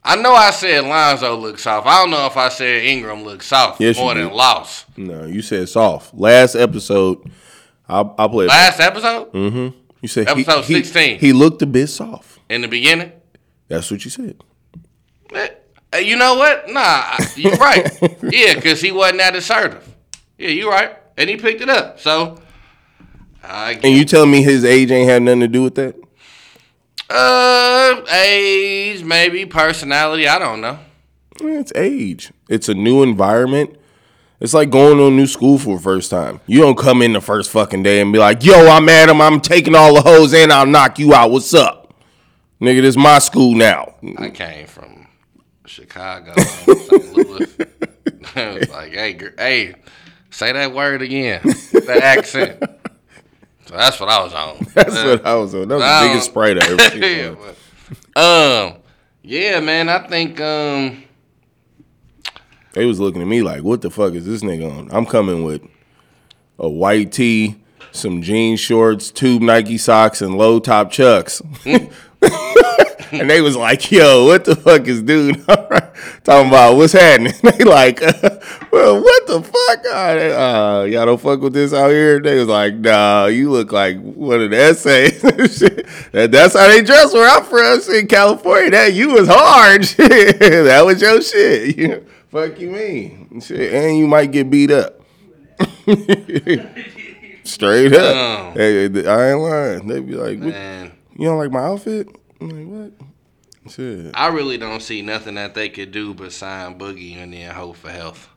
I 0.10 0.16
know 0.16 0.34
I 0.34 0.52
said 0.52 0.86
Lonzo 0.86 1.36
looks 1.36 1.64
soft. 1.64 1.86
I 1.86 2.02
don't 2.02 2.12
know 2.12 2.26
if 2.28 2.38
I 2.38 2.48
said 2.48 2.86
Ingram 2.86 3.24
looks 3.26 3.46
soft 3.48 3.82
Yes, 3.82 3.98
more 3.98 4.14
than 4.14 4.32
lost. 4.32 4.86
No, 4.98 5.26
you 5.26 5.42
said 5.42 5.68
soft. 5.68 6.14
Last 6.14 6.56
episode, 6.56 7.30
I'll, 7.90 8.16
I'll 8.18 8.30
play. 8.30 8.46
it. 8.46 8.48
Last 8.48 8.80
episode 8.80 9.34
Mm 9.34 9.52
hmm. 9.52 9.78
You 10.02 10.08
said 10.08 10.28
episode 10.30 10.64
he, 10.64 10.76
16. 10.76 11.20
He 11.20 11.34
looked 11.34 11.62
a 11.62 11.66
bit 11.66 11.88
soft. 11.88 12.40
in 12.50 12.62
the 12.62 12.68
beginning. 12.70 13.12
That's 13.68 13.92
what 13.92 14.06
you 14.06 14.12
said. 14.12 14.42
Eh, 15.34 15.48
eh, 15.92 16.00
You 16.00 16.16
know 16.16 16.36
what? 16.36 16.70
Nah, 16.70 17.18
you're 17.36 17.58
right. 17.58 17.86
yeah, 18.32 18.54
because 18.56 18.80
he 18.80 18.92
wasn't 18.94 19.18
that 19.18 19.36
assertive. 19.36 19.94
Yeah, 20.38 20.50
you're 20.50 20.72
right. 20.72 20.96
And 21.18 21.30
he 21.30 21.36
picked 21.36 21.60
it 21.62 21.70
up. 21.70 22.00
So, 22.00 22.40
I 23.44 23.72
And 23.84 23.94
you 23.94 24.06
telling 24.06 24.32
me 24.32 24.42
his 24.44 24.64
age 24.64 24.90
ain't 24.92 25.10
had 25.10 25.24
nothing 25.24 25.42
to 25.42 25.48
do 25.50 25.64
with 25.64 25.76
that? 25.76 25.96
Uh, 27.10 28.02
age, 28.12 29.04
maybe 29.04 29.46
personality. 29.46 30.28
I 30.28 30.40
don't 30.40 30.62
know. 30.62 30.80
It's 31.42 31.72
age. 31.76 32.32
It's 32.50 32.68
a 32.70 32.74
new 32.74 33.04
environment. 33.04 33.78
It's 34.40 34.54
like 34.54 34.70
going 34.70 34.98
to 34.98 35.08
a 35.08 35.12
new 35.12 35.28
school 35.28 35.58
for 35.58 35.78
the 35.78 35.84
first 35.84 36.12
time. 36.12 36.42
You 36.46 36.62
don't 36.62 36.78
come 36.78 37.02
in 37.02 37.14
the 37.14 37.22
first 37.22 37.50
fucking 37.50 37.84
day 37.84 38.02
and 38.02 38.14
be 38.14 38.20
like, 38.20 38.44
"Yo, 38.44 38.68
I'm 38.68 38.88
Adam. 38.88 39.20
I'm 39.20 39.40
taking 39.42 39.76
all 39.76 39.96
the 39.96 40.02
hoes 40.02 40.34
and 40.34 40.52
I'll 40.52 40.66
knock 40.66 41.00
you 41.00 41.14
out. 41.14 41.32
What's 41.32 41.54
up, 41.54 41.94
nigga? 42.62 42.82
This 42.82 42.96
my 42.96 43.20
school 43.20 43.56
now." 43.56 43.96
I 44.18 44.30
came 44.30 44.68
from 44.68 45.08
Chicago, 45.66 46.34
St. 46.42 47.14
Louis. 47.14 47.56
I 48.36 48.58
was 48.60 48.70
like, 48.70 48.94
hey, 48.94 49.20
hey, 49.38 49.76
say 50.30 50.52
that 50.52 50.74
word 50.74 51.02
again. 51.02 51.42
That 51.44 52.00
accent. 52.04 52.64
So 53.68 53.76
that's 53.76 54.00
what 54.00 54.08
I 54.10 54.24
was 54.24 54.34
on. 54.34 54.66
That's 54.74 54.96
what 54.96 55.26
I 55.26 55.36
was 55.36 55.54
on. 55.54 55.68
That 55.68 55.76
was 55.76 55.84
the 55.84 56.08
biggest 56.08 56.26
sprite 56.28 56.58
I 56.64 56.68
ever 56.72 56.90
seen. 56.90 57.02
yeah, 58.16 58.66
um, 58.72 58.74
yeah, 59.24 59.60
man. 59.60 59.90
I 59.90 60.08
think 60.08 60.40
um, 60.40 61.04
They 62.72 62.86
was 62.86 63.00
looking 63.02 63.22
at 63.22 63.28
me 63.28 63.42
like, 63.42 63.64
"What 63.64 63.82
the 63.82 63.90
fuck 63.90 64.14
is 64.14 64.26
this 64.26 64.42
nigga 64.42 64.72
on?" 64.72 64.90
I'm 64.92 65.06
coming 65.06 65.44
with 65.44 65.62
a 66.58 66.70
white 66.70 67.12
tee, 67.12 67.58
some 67.92 68.22
jean 68.22 68.56
shorts, 68.56 69.12
tube 69.12 69.42
Nike 69.42 69.78
socks, 69.78 70.22
and 70.22 70.38
low 70.38 70.60
top 70.60 70.90
chucks. 70.90 71.42
and 71.66 73.30
they 73.30 73.42
was 73.42 73.58
like, 73.58 73.92
"Yo, 73.92 74.28
what 74.28 74.46
the 74.46 74.56
fuck 74.56 74.88
is 74.88 75.02
dude?" 75.02 75.46
Talking 75.46 76.48
about 76.48 76.78
what's 76.78 76.94
happening. 76.94 77.34
they 77.44 77.66
like, 77.66 78.00
"Well, 78.78 79.02
what 79.02 79.28
the 79.28 79.42
fuck? 79.42 79.86
Uh, 79.86 80.84
y'all 80.86 81.06
don't 81.06 81.20
fuck 81.20 81.42
with 81.42 81.54
this 81.54 81.74
out 81.74 81.90
here." 81.90 82.20
They 82.20 82.38
was 82.38 82.48
like, 82.48 82.76
"Nah, 82.76 83.26
you 83.26 83.50
look 83.52 83.72
like 83.72 84.00
one 84.00 84.42
of 84.42 84.52
the 84.52 84.58
essays." 84.58 85.22
That, 86.12 86.32
that's 86.32 86.54
how 86.56 86.68
they 86.68 86.82
dress 86.84 87.14
where 87.14 87.28
I'm 87.30 87.44
from. 87.44 87.82
Shit, 87.82 88.02
in 88.04 88.08
California, 88.08 88.72
that 88.72 88.94
you 88.94 89.10
was 89.14 89.28
hard. 89.28 89.86
Shit. 89.88 90.40
that 90.40 90.86
was 90.86 91.02
your 91.02 91.22
shit. 91.22 91.78
You- 91.78 92.06
fuck 92.30 92.60
you 92.60 92.70
mean? 92.72 93.40
Shit, 93.42 93.74
and 93.74 93.98
you 93.98 94.08
might 94.08 94.32
get 94.32 94.50
beat 94.50 94.72
up. 94.72 95.02
Straight 97.44 97.94
up. 97.94 98.56
Hey, 98.56 98.86
I 98.86 99.32
ain't 99.32 99.40
lying. 99.40 99.88
They 99.88 100.00
be 100.02 100.16
like, 100.16 100.40
man, 100.40 100.92
you 101.18 101.26
don't 101.28 101.38
like 101.38 101.52
my 101.52 101.62
outfit? 101.62 102.08
I'm 102.42 102.50
like, 102.50 102.92
what? 102.92 103.72
Shit. 103.72 104.12
I 104.14 104.28
really 104.28 104.58
don't 104.58 104.82
see 104.82 105.02
nothing 105.02 105.36
that 105.36 105.54
they 105.54 105.70
could 105.70 105.92
do 105.92 106.14
but 106.14 106.32
sign 106.32 106.78
Boogie 106.80 107.18
and 107.18 107.34
then 107.34 107.54
hope 107.54 107.76
for 107.78 107.90
health. 107.90 108.30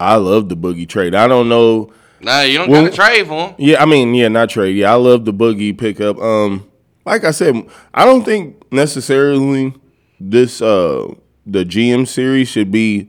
I 0.00 0.16
love 0.16 0.48
the 0.48 0.56
boogie 0.56 0.88
trade. 0.88 1.14
I 1.14 1.26
don't 1.28 1.48
know. 1.48 1.92
Nah, 2.20 2.42
you 2.42 2.58
don't 2.58 2.68
Well- 2.70 2.84
gotta 2.84 2.96
trade 2.96 3.26
for 3.26 3.48
him. 3.48 3.54
Yeah, 3.58 3.82
I 3.82 3.86
mean, 3.86 4.14
yeah, 4.14 4.28
not 4.28 4.50
trade. 4.50 4.76
Yeah, 4.76 4.92
I 4.92 4.96
love 4.96 5.24
the 5.24 5.32
boogie 5.32 5.76
pickup. 5.76 6.18
Um, 6.20 6.64
like 7.06 7.24
I 7.24 7.30
said, 7.30 7.64
I 7.94 8.04
don't 8.04 8.24
think 8.24 8.56
necessarily 8.72 9.72
this 10.20 10.60
uh 10.60 11.06
the 11.46 11.64
GM 11.64 12.06
series 12.06 12.48
should 12.48 12.70
be 12.70 13.08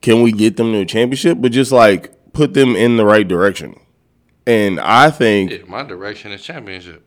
can 0.00 0.22
we 0.22 0.32
get 0.32 0.56
them 0.56 0.72
to 0.72 0.78
a 0.80 0.84
championship, 0.84 1.38
but 1.40 1.52
just 1.52 1.72
like 1.72 2.12
put 2.32 2.54
them 2.54 2.76
in 2.76 2.96
the 2.96 3.04
right 3.04 3.26
direction. 3.26 3.74
And 4.46 4.80
I 4.80 5.10
think 5.10 5.50
Yeah, 5.50 5.58
my 5.66 5.82
direction 5.82 6.32
is 6.32 6.42
championship. 6.42 7.02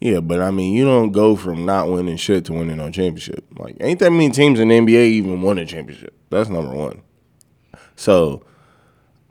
Yeah, 0.00 0.20
but 0.20 0.40
I 0.40 0.50
mean, 0.52 0.74
you 0.74 0.84
don't 0.84 1.10
go 1.10 1.34
from 1.36 1.64
not 1.66 1.90
winning 1.90 2.16
shit 2.16 2.44
to 2.46 2.52
winning 2.52 2.78
on 2.80 2.92
championship. 2.92 3.44
Like, 3.58 3.76
ain't 3.80 3.98
that 3.98 4.10
many 4.12 4.30
teams 4.30 4.60
in 4.60 4.68
the 4.68 4.76
NBA 4.78 5.06
even 5.10 5.42
won 5.42 5.58
a 5.58 5.66
championship? 5.66 6.14
That's 6.30 6.48
number 6.48 6.72
one. 6.74 7.02
So, 7.96 8.42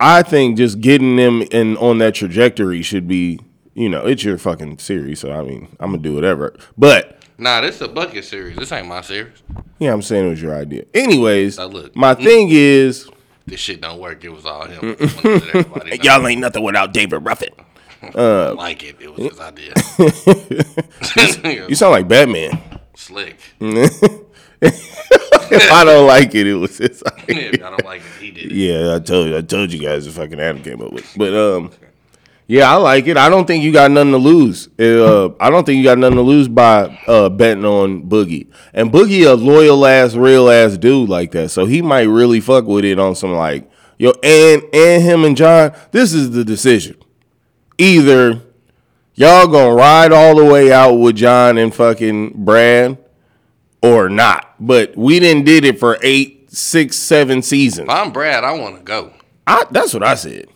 I 0.00 0.22
think 0.22 0.56
just 0.56 0.80
getting 0.80 1.16
them 1.16 1.42
in 1.50 1.76
on 1.78 1.98
that 1.98 2.14
trajectory 2.14 2.82
should 2.82 3.08
be, 3.08 3.40
you 3.74 3.88
know, 3.88 4.06
it's 4.06 4.22
your 4.24 4.38
fucking 4.38 4.78
series. 4.78 5.20
So 5.20 5.32
I 5.32 5.42
mean, 5.42 5.68
I'm 5.80 5.90
gonna 5.90 6.02
do 6.02 6.14
whatever. 6.14 6.54
But 6.76 7.14
Nah, 7.40 7.60
this 7.60 7.76
is 7.76 7.82
a 7.82 7.88
bucket 7.88 8.24
series. 8.24 8.56
This 8.56 8.72
ain't 8.72 8.88
my 8.88 9.00
series. 9.00 9.42
Yeah, 9.78 9.92
I'm 9.92 10.02
saying 10.02 10.26
it 10.26 10.30
was 10.30 10.42
your 10.42 10.56
idea. 10.56 10.84
Anyways, 10.92 11.56
Now 11.58 11.66
look. 11.66 11.94
my 11.94 12.14
thing 12.14 12.48
is, 12.50 13.08
This 13.46 13.60
shit 13.60 13.80
don't 13.80 13.98
work. 14.00 14.24
It 14.24 14.30
was 14.30 14.44
all 14.44 14.66
him. 14.66 14.80
Wanted 14.82 15.08
to 15.08 15.28
let 15.28 15.48
everybody 15.54 15.96
know. 15.98 16.02
y'all 16.02 16.26
ain't 16.26 16.40
nothing 16.40 16.64
without 16.64 16.92
David 16.92 17.18
Ruffin. 17.24 17.50
I 18.02 18.06
uh, 18.08 18.54
like 18.56 18.84
it. 18.84 18.96
It 19.00 19.12
was 19.12 19.30
his 19.30 19.40
idea. 19.40 19.72
You 21.68 21.74
sound 21.74 21.92
like 21.92 22.06
Batman. 22.08 22.60
Slick. 22.94 23.38
If 24.62 25.70
I 25.72 25.84
don't 25.84 26.06
like 26.06 26.34
it, 26.34 26.46
it 26.46 26.54
was 26.54 26.78
his 26.78 27.02
Yeah, 27.28 27.34
idea. 27.34 27.66
I 27.66 27.70
don't 27.70 27.84
like 27.84 28.02
it. 28.02 28.22
He 28.22 28.30
did 28.30 28.52
it. 28.52 28.52
Yeah, 28.52 28.94
I 28.96 28.98
told 29.00 29.28
you, 29.28 29.36
I 29.36 29.40
told 29.42 29.72
you 29.72 29.80
guys 29.80 30.04
the 30.06 30.10
fucking 30.12 30.40
Adam 30.40 30.62
came 30.62 30.80
up 30.82 30.92
with. 30.92 31.10
But 31.16 31.34
um, 31.34 31.70
yeah, 32.46 32.70
I 32.72 32.76
like 32.76 33.06
it. 33.06 33.16
I 33.16 33.28
don't 33.28 33.46
think 33.46 33.62
you 33.62 33.72
got 33.72 33.90
nothing 33.90 34.12
to 34.12 34.18
lose. 34.18 34.68
Uh, 34.78 35.30
I 35.38 35.50
don't 35.50 35.64
think 35.64 35.78
you 35.78 35.84
got 35.84 35.98
nothing 35.98 36.16
to 36.16 36.22
lose 36.22 36.48
by 36.48 36.98
uh 37.06 37.28
betting 37.28 37.64
on 37.64 38.02
Boogie. 38.08 38.48
And 38.72 38.90
Boogie 38.90 39.30
a 39.30 39.34
loyal 39.34 39.84
ass, 39.86 40.14
real 40.14 40.48
ass 40.50 40.76
dude 40.76 41.08
like 41.08 41.30
that, 41.32 41.50
so 41.50 41.66
he 41.66 41.82
might 41.82 42.02
really 42.08 42.40
fuck 42.40 42.64
with 42.64 42.84
it 42.84 42.98
on 42.98 43.14
some 43.14 43.32
like 43.34 43.70
yo. 43.98 44.12
And 44.22 44.62
and 44.72 45.02
him 45.02 45.24
and 45.24 45.36
John, 45.36 45.72
this 45.92 46.12
is 46.12 46.30
the 46.30 46.44
decision. 46.44 46.96
Either 47.76 48.40
y'all 49.14 49.46
gonna 49.46 49.74
ride 49.74 50.10
all 50.12 50.34
the 50.34 50.44
way 50.44 50.72
out 50.72 50.94
with 50.94 51.16
John 51.16 51.58
and 51.58 51.72
fucking 51.74 52.44
Brad, 52.44 52.98
or 53.82 54.08
not. 54.08 54.54
But 54.60 54.96
we 54.96 55.18
didn't 55.20 55.44
did 55.44 55.64
it 55.64 55.78
for 55.78 55.98
eight, 56.02 56.50
six, 56.52 56.96
seven 56.96 57.42
seasons. 57.42 57.88
If 57.88 57.94
I'm 57.94 58.12
Brad, 58.12 58.44
I 58.44 58.52
want 58.52 58.76
to 58.76 58.82
go. 58.82 59.12
I, 59.46 59.64
that's 59.70 59.94
what 59.94 60.02
I 60.02 60.14
said. 60.14 60.48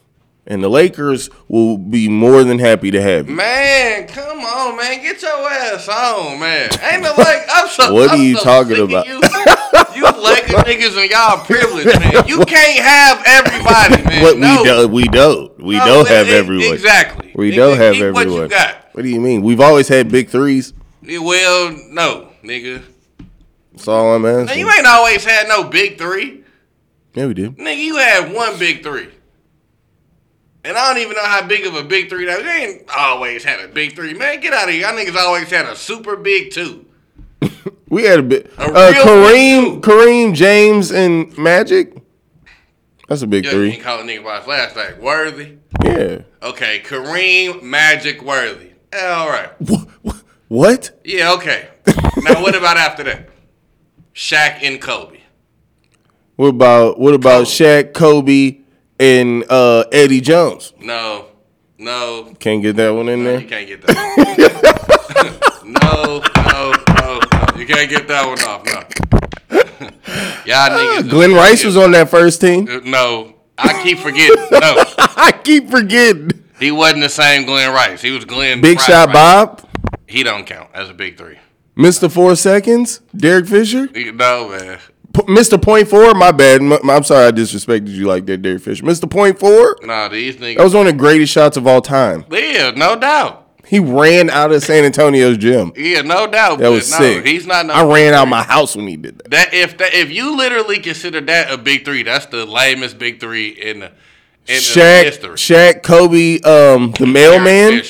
And 0.44 0.62
the 0.62 0.68
Lakers 0.68 1.30
will 1.46 1.78
be 1.78 2.08
more 2.08 2.42
than 2.42 2.58
happy 2.58 2.90
to 2.90 3.00
have 3.00 3.28
you. 3.28 3.36
Man, 3.36 4.08
come 4.08 4.40
on, 4.40 4.76
man. 4.76 5.00
Get 5.00 5.22
your 5.22 5.48
ass 5.48 5.88
on, 5.88 6.40
man. 6.40 6.68
Ain't 6.82 7.02
no 7.02 7.14
like 7.16 7.46
I'm 7.48 7.68
so 7.68 7.94
What 7.94 8.10
are 8.10 8.14
I'm 8.16 8.20
you 8.22 8.36
so 8.36 8.42
talking 8.42 8.80
about? 8.82 9.06
You, 9.06 9.14
you 9.94 10.02
Laker 10.02 10.56
niggas 10.66 11.00
and 11.00 11.08
y'all 11.10 11.44
privileged, 11.44 11.98
man. 12.00 12.26
You 12.26 12.44
can't 12.44 12.84
have 12.84 13.22
everybody, 13.24 14.02
man. 14.02 14.22
What 14.22 14.38
no. 14.38 14.58
we 14.58 14.64
don't, 14.68 14.90
we 14.92 15.04
don't, 15.04 15.62
we 15.62 15.78
No, 15.78 15.86
don't 15.86 16.08
have 16.08 16.26
e- 16.26 16.32
everyone. 16.32 16.74
Exactly. 16.74 17.32
We 17.36 17.52
Nigga, 17.52 17.56
don't 17.56 17.76
have 17.76 17.94
keep 17.94 18.02
everyone. 18.02 18.32
What 18.32 18.42
you 18.42 18.48
got? 18.48 18.88
What 18.94 19.02
do 19.02 19.08
you 19.08 19.20
mean? 19.20 19.42
We've 19.42 19.60
always 19.60 19.86
had 19.86 20.10
big 20.10 20.28
threes. 20.28 20.74
Well, 21.06 21.70
no, 21.90 22.30
nigga. 22.42 22.82
That's 23.82 23.88
all 23.88 24.14
I'm 24.14 24.22
Now, 24.22 24.52
you 24.52 24.70
ain't 24.70 24.86
always 24.86 25.24
had 25.24 25.48
no 25.48 25.64
big 25.64 25.98
three. 25.98 26.44
yeah, 27.14 27.26
we 27.26 27.34
did. 27.34 27.56
Nigga, 27.56 27.78
you 27.78 27.96
had 27.96 28.32
one 28.32 28.56
big 28.56 28.84
three. 28.84 29.08
And 30.62 30.76
I 30.76 30.92
don't 30.92 31.02
even 31.02 31.16
know 31.16 31.24
how 31.24 31.44
big 31.44 31.66
of 31.66 31.74
a 31.74 31.82
big 31.82 32.08
three 32.08 32.24
that 32.26 32.44
You 32.44 32.48
ain't 32.48 32.82
always 32.96 33.42
had 33.42 33.58
a 33.58 33.66
big 33.66 33.96
three. 33.96 34.14
Man, 34.14 34.38
get 34.38 34.52
out 34.52 34.68
of 34.68 34.70
here. 34.74 34.82
Y'all 34.82 34.92
niggas 34.96 35.16
always 35.16 35.50
had 35.50 35.66
a 35.66 35.74
super 35.74 36.16
big 36.16 36.52
two. 36.52 36.86
We 37.88 38.04
had 38.04 38.20
a 38.20 38.22
bit. 38.22 38.50
A 38.56 38.62
Uh, 38.72 38.92
Kareem, 38.94 39.80
Kareem, 39.82 40.32
James, 40.34 40.90
and 40.92 41.36
Magic. 41.36 41.94
That's 43.06 43.20
a 43.20 43.26
big 43.26 43.44
Yo, 43.44 43.50
you 43.50 43.56
three. 43.56 43.72
ain't 43.72 43.82
calling 43.82 44.06
nigga 44.06 44.24
by 44.24 44.38
his 44.38 44.46
last 44.46 44.76
name. 44.76 44.98
Worthy. 45.02 45.58
Yeah. 45.84 46.20
Okay, 46.42 46.80
Kareem 46.80 47.62
Magic 47.62 48.22
Worthy. 48.22 48.70
All 48.98 49.28
right. 49.28 49.50
What? 50.48 50.98
Yeah, 51.04 51.32
okay. 51.34 51.68
now 52.22 52.40
what 52.42 52.54
about 52.54 52.78
after 52.78 53.02
that? 53.04 53.28
Shaq 54.14 54.62
and 54.62 54.80
Kobe. 54.80 55.18
What 56.36 56.48
about 56.48 56.98
what 56.98 57.14
about 57.14 57.46
Kobe. 57.46 57.50
Shaq, 57.50 57.92
Kobe, 57.94 58.58
and 58.98 59.44
uh, 59.50 59.84
Eddie 59.92 60.20
Jones? 60.20 60.72
No, 60.80 61.26
no, 61.78 62.34
Can't 62.38 62.62
get 62.62 62.76
that 62.76 62.90
one 62.90 63.08
in 63.08 63.20
you 63.20 63.24
there. 63.24 63.42
can't 63.42 63.66
get 63.66 63.82
that. 63.82 65.62
no, 65.64 66.22
no, 66.36 66.72
no, 67.00 67.20
no. 67.54 67.58
You 67.60 67.66
can't 67.66 67.88
get 67.90 68.08
that 68.08 68.26
one 68.26 68.38
off. 68.40 68.64
No. 68.64 68.82
Y'all 70.46 70.70
niggas. 70.70 71.10
Glen 71.10 71.32
Rice 71.32 71.64
was 71.64 71.76
on 71.76 71.92
that 71.92 72.08
first 72.08 72.40
team. 72.40 72.66
No, 72.84 73.34
I 73.58 73.82
keep 73.82 73.98
forgetting. 73.98 74.36
No, 74.50 74.58
I 74.98 75.38
keep 75.44 75.70
forgetting. 75.70 76.30
he 76.58 76.70
wasn't 76.70 77.02
the 77.02 77.08
same 77.08 77.44
Glen 77.44 77.72
Rice. 77.72 78.02
He 78.02 78.10
was 78.10 78.24
Glen. 78.24 78.60
Big 78.60 78.78
Rice 78.78 78.86
Shot 78.86 79.06
Rice. 79.08 79.14
Bob, 79.14 79.68
He 80.08 80.22
don't 80.22 80.44
count 80.46 80.70
as 80.74 80.90
a 80.90 80.94
big 80.94 81.16
three. 81.16 81.38
Mr. 81.76 82.10
Four 82.10 82.36
Seconds, 82.36 83.00
Derek 83.16 83.46
Fisher, 83.46 83.88
No 84.12 84.48
man. 84.50 84.78
P- 85.14 85.22
Mr. 85.22 85.60
Point 85.60 85.88
Four. 85.88 86.14
My 86.14 86.32
bad. 86.32 86.60
I'm 86.60 87.02
sorry 87.02 87.26
I 87.26 87.32
disrespected 87.32 87.88
you 87.88 88.06
like 88.06 88.26
that, 88.26 88.38
Derek 88.42 88.62
Fisher. 88.62 88.82
Mr. 88.84 89.10
Point 89.10 89.38
Four. 89.38 89.78
Nah, 89.82 90.08
these 90.08 90.36
niggas. 90.36 90.56
That 90.56 90.64
was 90.64 90.74
one 90.74 90.86
of 90.86 90.92
the 90.94 90.98
greatest 90.98 91.32
shots 91.32 91.56
of 91.56 91.66
all 91.66 91.80
time. 91.82 92.24
yeah, 92.30 92.70
no 92.70 92.96
doubt. 92.98 93.40
He 93.66 93.78
ran 93.78 94.28
out 94.28 94.52
of 94.52 94.62
San 94.62 94.84
Antonio's 94.84 95.38
gym. 95.38 95.72
Yeah, 95.76 96.02
no 96.02 96.26
doubt. 96.26 96.58
That 96.58 96.68
was 96.68 96.90
no, 96.90 96.98
sick. 96.98 97.26
He's 97.26 97.46
not. 97.46 97.66
No 97.66 97.72
I 97.74 97.84
ran 97.84 98.12
out 98.12 98.28
my 98.28 98.42
house 98.42 98.76
when 98.76 98.86
he 98.86 98.96
did 98.96 99.18
that. 99.18 99.30
That 99.30 99.54
if 99.54 99.78
that 99.78 99.94
if 99.94 100.10
you 100.10 100.36
literally 100.36 100.78
consider 100.78 101.20
that 101.22 101.50
a 101.50 101.56
big 101.56 101.84
three, 101.84 102.02
that's 102.02 102.26
the 102.26 102.44
lamest 102.44 102.98
big 102.98 103.18
three 103.20 103.48
in 103.48 103.80
the 103.80 103.86
in 103.86 103.92
the 104.46 105.02
history. 105.04 105.36
Shaq, 105.36 105.82
Kobe, 105.82 106.40
um, 106.40 106.92
the 106.98 107.06
mailman. 107.06 107.82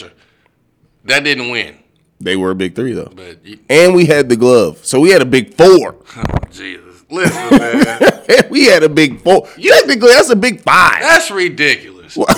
That 1.05 1.25
didn't 1.25 1.51
win, 1.51 1.77
They 2.23 2.37
were 2.37 2.51
a 2.51 2.55
big 2.55 2.75
three 2.75 2.93
though, 2.93 3.11
but 3.15 3.45
you, 3.45 3.59
and 3.69 3.95
we 3.95 4.07
had 4.07 4.29
the 4.29 4.37
glove, 4.37 4.85
so 4.85 5.01
we 5.01 5.11
had 5.11 5.23
a 5.23 5.27
big 5.27 5.55
four. 5.55 5.97
Jesus, 6.51 7.05
listen, 7.11 7.59
man, 7.59 8.45
we 8.51 8.67
had 8.67 8.83
a 8.83 8.89
big 8.89 9.21
four. 9.23 9.49
You, 9.57 9.73
Technically, 9.73 10.11
that's 10.11 10.31
a 10.31 10.37
big 10.37 10.61
five. 10.61 11.01
that's 11.03 11.31
ridiculous. 11.31 12.17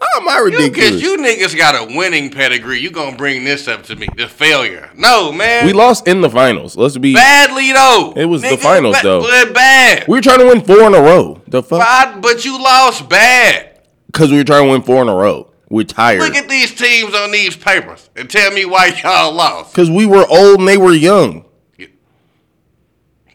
How 0.00 0.20
am 0.20 0.28
I 0.28 0.42
Because 0.44 0.68
ridiculous? 0.70 1.02
you 1.02 1.16
niggas 1.16 1.56
got 1.56 1.74
a 1.74 1.96
winning 1.96 2.30
pedigree, 2.30 2.78
you 2.80 2.90
gonna 2.90 3.16
bring 3.16 3.44
this 3.44 3.66
up 3.66 3.82
to 3.84 3.96
me? 3.96 4.06
The 4.16 4.28
failure? 4.28 4.90
No, 4.96 5.32
man. 5.32 5.66
we 5.66 5.72
lost 5.72 6.06
in 6.06 6.20
the 6.20 6.30
finals. 6.30 6.76
Let's 6.76 6.96
be. 6.98 7.14
badly 7.14 7.72
though. 7.72 8.12
It 8.16 8.26
was 8.26 8.42
the 8.42 8.56
finals, 8.56 8.96
ba- 8.96 9.02
though. 9.02 9.20
But 9.22 9.54
bad. 9.54 10.06
We 10.06 10.18
were 10.18 10.22
trying 10.22 10.38
to 10.40 10.46
win 10.46 10.60
four 10.60 10.82
in 10.82 10.94
a 10.94 11.00
row. 11.00 11.40
The 11.48 11.62
fuck? 11.62 11.80
But, 11.80 12.20
but 12.20 12.44
you 12.44 12.62
lost 12.62 13.08
bad. 13.08 13.80
Because 14.06 14.30
we 14.30 14.36
were 14.38 14.44
trying 14.44 14.66
to 14.66 14.70
win 14.72 14.82
four 14.82 15.02
in 15.02 15.08
a 15.08 15.14
row. 15.14 15.50
We're 15.70 15.84
tired. 15.84 16.20
Look 16.20 16.34
at 16.34 16.48
these 16.48 16.74
teams 16.74 17.14
on 17.14 17.30
these 17.30 17.56
papers 17.56 18.08
and 18.16 18.28
tell 18.30 18.50
me 18.52 18.64
why 18.64 18.86
y'all 19.02 19.32
lost. 19.34 19.72
Because 19.72 19.90
we 19.90 20.06
were 20.06 20.26
old 20.26 20.60
and 20.60 20.68
they 20.68 20.78
were 20.78 20.92
young. 20.94 21.44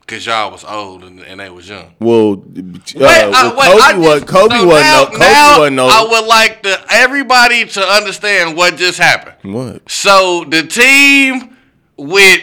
Cause 0.06 0.26
y'all 0.26 0.52
was 0.52 0.66
old 0.66 1.06
and, 1.06 1.22
and 1.22 1.40
they 1.40 1.50
was 1.50 1.68
young. 1.70 1.96
Well, 2.00 2.34
uh, 2.34 2.36
Wait, 2.36 2.94
well, 2.96 3.36
uh, 3.36 3.56
wait, 3.56 3.80
Kobe 3.88 3.98
was 3.98 4.20
just- 4.22 4.28
Kobe 4.28 4.56
so 4.58 4.66
wasn't 4.68 4.84
now, 4.86 5.04
no, 5.04 5.10
Kobe 5.12 5.20
now 5.24 5.60
wasn't. 5.60 5.80
I 5.80 6.04
would 6.10 6.28
like 6.28 6.62
the 6.64 6.86
everybody 6.90 7.66
to 7.66 7.82
understand 7.82 8.58
what 8.58 8.76
just 8.76 9.00
happened. 9.00 9.54
what? 9.54 9.90
So 9.90 10.44
the 10.44 10.64
team 10.64 11.56
with 11.98 12.42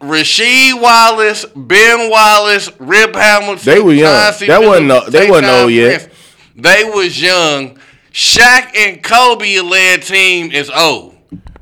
Rasheed 0.00 0.80
Wallace, 0.80 1.44
Ben 1.56 2.10
Wallace, 2.10 2.70
Rip 2.78 3.14
Hamilton, 3.16 3.64
They 3.74 3.80
were 3.80 3.92
young. 3.92 4.12
That 4.46 4.62
wasn't 4.62 4.86
no- 4.86 5.10
they 5.10 5.28
wasn't 5.28 5.48
old 5.48 5.72
yet. 5.72 6.12
They 6.54 6.84
was 6.84 7.20
young. 7.20 7.76
Shaq 8.14 8.76
and 8.76 9.02
Kobe 9.02 9.58
led 9.60 10.02
team 10.02 10.52
is 10.52 10.70
old. 10.70 11.16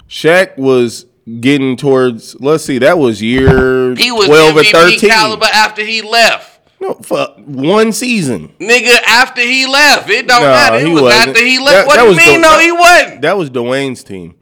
Shaq 0.08 0.58
was 0.58 1.06
getting 1.40 1.76
towards. 1.78 2.38
Let's 2.40 2.62
see, 2.64 2.78
that 2.78 2.98
was 2.98 3.22
year 3.22 3.94
He 3.94 4.12
was 4.12 4.26
twelve 4.26 4.56
or 4.58 4.62
thirteen. 4.64 5.08
caliber 5.10 5.46
after 5.46 5.82
he 5.82 6.02
left. 6.02 6.50
No, 6.78 6.92
fuck, 6.94 7.36
one 7.38 7.92
season. 7.92 8.52
Nigga, 8.60 8.92
after 9.06 9.40
he 9.40 9.66
left. 9.66 10.10
It 10.10 10.26
don't 10.26 10.42
Nah, 10.42 10.50
matter. 10.50 10.76
It 10.84 10.88
was 10.90 11.02
wasn't. 11.02 11.28
after 11.28 11.44
he 11.44 11.56
That- 11.56 11.62
left. 11.64 11.86
what 11.86 11.96
that 11.96 12.02
do 12.04 12.10
you 12.10 12.16
mean? 12.16 12.42
the- 12.42 12.48
no, 12.48 12.58
he 12.58 12.72
wasn't. 12.72 13.22
That 13.22 13.38
was 13.38 13.48
Dwyane's 13.50 14.04
team. 14.04 14.34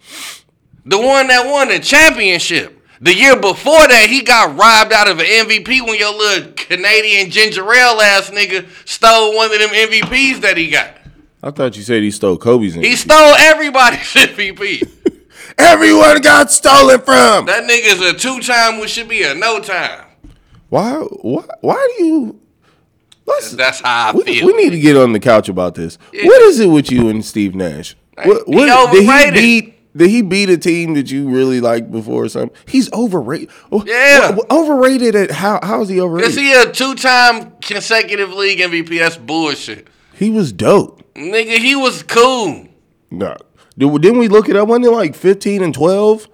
The 0.86 0.98
one 0.98 1.28
that 1.28 1.46
won 1.46 1.68
the 1.68 1.78
championship. 1.78 2.76
The 3.02 3.14
year 3.14 3.36
before 3.36 3.86
that, 3.86 4.06
he 4.10 4.22
got 4.22 4.58
robbed 4.58 4.92
out 4.92 5.08
of 5.08 5.20
an 5.20 5.26
MVP 5.26 5.80
when 5.80 5.98
your 5.98 6.12
little 6.14 6.52
Canadian 6.56 7.30
ginger 7.30 7.62
ale 7.72 8.00
ass 8.00 8.30
nigga 8.30 8.66
stole 8.84 9.36
one 9.36 9.52
of 9.52 9.58
them 9.58 9.70
MVPs 9.70 10.40
that 10.40 10.56
he 10.56 10.68
got. 10.68 10.96
I 11.42 11.50
thought 11.50 11.76
you 11.76 11.82
said 11.82 12.02
he 12.02 12.10
stole 12.10 12.36
Kobe's. 12.36 12.74
He 12.74 12.96
stole 12.96 13.34
everybody's 13.38 13.98
MVP. 14.14 14.88
Everyone 15.58 16.20
got 16.20 16.50
stolen 16.50 17.00
from. 17.00 17.46
that 17.46 17.64
nigga's 17.68 18.00
a 18.00 18.12
two 18.14 18.40
time, 18.40 18.78
which 18.80 18.90
should 18.90 19.08
be 19.08 19.22
a 19.22 19.34
no 19.34 19.60
time. 19.60 20.04
Why? 20.68 20.92
Why? 20.94 21.44
Why 21.60 21.94
do 21.98 22.04
you? 22.04 22.40
Let's. 23.26 23.52
That's 23.52 23.80
how 23.80 24.10
I 24.10 24.16
We, 24.16 24.22
feel. 24.24 24.46
we 24.46 24.52
need 24.52 24.70
to 24.70 24.78
get 24.80 24.96
on 24.96 25.12
the 25.12 25.20
couch 25.20 25.48
about 25.48 25.74
this. 25.74 25.98
Yeah. 26.12 26.26
What 26.26 26.42
is 26.42 26.60
it 26.60 26.66
with 26.68 26.90
you 26.90 27.08
and 27.08 27.24
Steve 27.24 27.54
Nash? 27.54 27.96
What, 28.22 28.44
he 28.46 28.54
what, 28.54 28.92
did 28.92 29.04
he 29.04 29.30
beat? 29.62 29.76
Did 29.96 30.10
he 30.10 30.22
beat 30.22 30.48
a 30.50 30.56
team 30.56 30.94
that 30.94 31.10
you 31.10 31.28
really 31.28 31.60
liked 31.60 31.90
before 31.90 32.24
or 32.24 32.28
something? 32.28 32.56
He's 32.68 32.92
overrated. 32.92 33.50
Oh, 33.72 33.82
Yeah. 33.84 34.30
what- 34.30 34.48
what- 34.48 34.50
overrated 34.52 35.16
at 35.16 35.30
how? 35.32 35.58
How 35.62 35.80
is 35.82 35.88
he 35.88 36.00
overrated? 36.00 36.30
Is 36.30 36.36
he 36.36 36.52
a 36.52 36.70
two 36.70 36.94
time 36.94 37.52
consecutive 37.60 38.32
league 38.32 38.60
MVP? 38.60 38.98
That's 38.98 39.16
bullshit. 39.16 39.88
He 40.20 40.30
was 40.30 40.52
dope. 40.52 41.02
Nigga, 41.14 41.58
he 41.58 41.74
was 41.74 42.04
cool. 42.04 42.68
No, 43.10 43.36
Did- 43.76 44.00
didn't 44.02 44.18
we 44.20 44.28
look 44.28 44.48
it 44.48 44.54
up? 44.54 44.68
Wasn't 44.68 44.86
it 44.86 44.90
like 44.90 45.16
fifteen 45.16 45.62
and 45.64 45.74
twelve? 45.74 46.28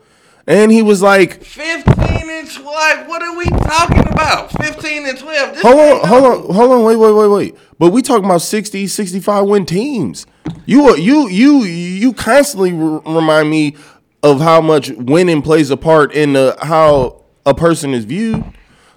And 0.48 0.70
he 0.70 0.80
was 0.80 1.02
like, 1.02 1.42
15 1.42 2.30
and 2.30 2.48
12. 2.48 3.08
What 3.08 3.20
are 3.20 3.36
we 3.36 3.46
talking 3.46 4.06
about? 4.06 4.52
15 4.62 5.04
and 5.08 5.18
12. 5.18 5.54
This 5.54 5.60
hold 5.62 5.74
on, 5.80 6.06
hold 6.08 6.24
on, 6.24 6.54
hold 6.54 6.70
on, 6.70 6.84
wait, 6.84 6.94
wait, 6.94 7.10
wait, 7.12 7.26
wait. 7.26 7.56
But 7.80 7.90
we 7.90 8.00
talking 8.00 8.24
about 8.26 8.42
60, 8.42 8.86
65 8.86 9.44
win 9.44 9.66
teams. 9.66 10.24
You 10.64 10.84
are 10.90 10.96
you 10.96 11.28
you 11.28 11.64
you 11.64 12.12
constantly 12.12 12.70
r- 12.70 13.02
remind 13.12 13.50
me 13.50 13.74
of 14.22 14.40
how 14.40 14.60
much 14.60 14.90
winning 14.90 15.42
plays 15.42 15.70
a 15.70 15.76
part 15.76 16.12
in 16.14 16.34
the 16.34 16.56
how 16.62 17.24
a 17.44 17.52
person 17.52 17.92
is 17.92 18.04
viewed. 18.04 18.44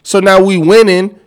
So 0.03 0.19
now 0.19 0.39
we 0.43 0.57
winning. 0.57 1.19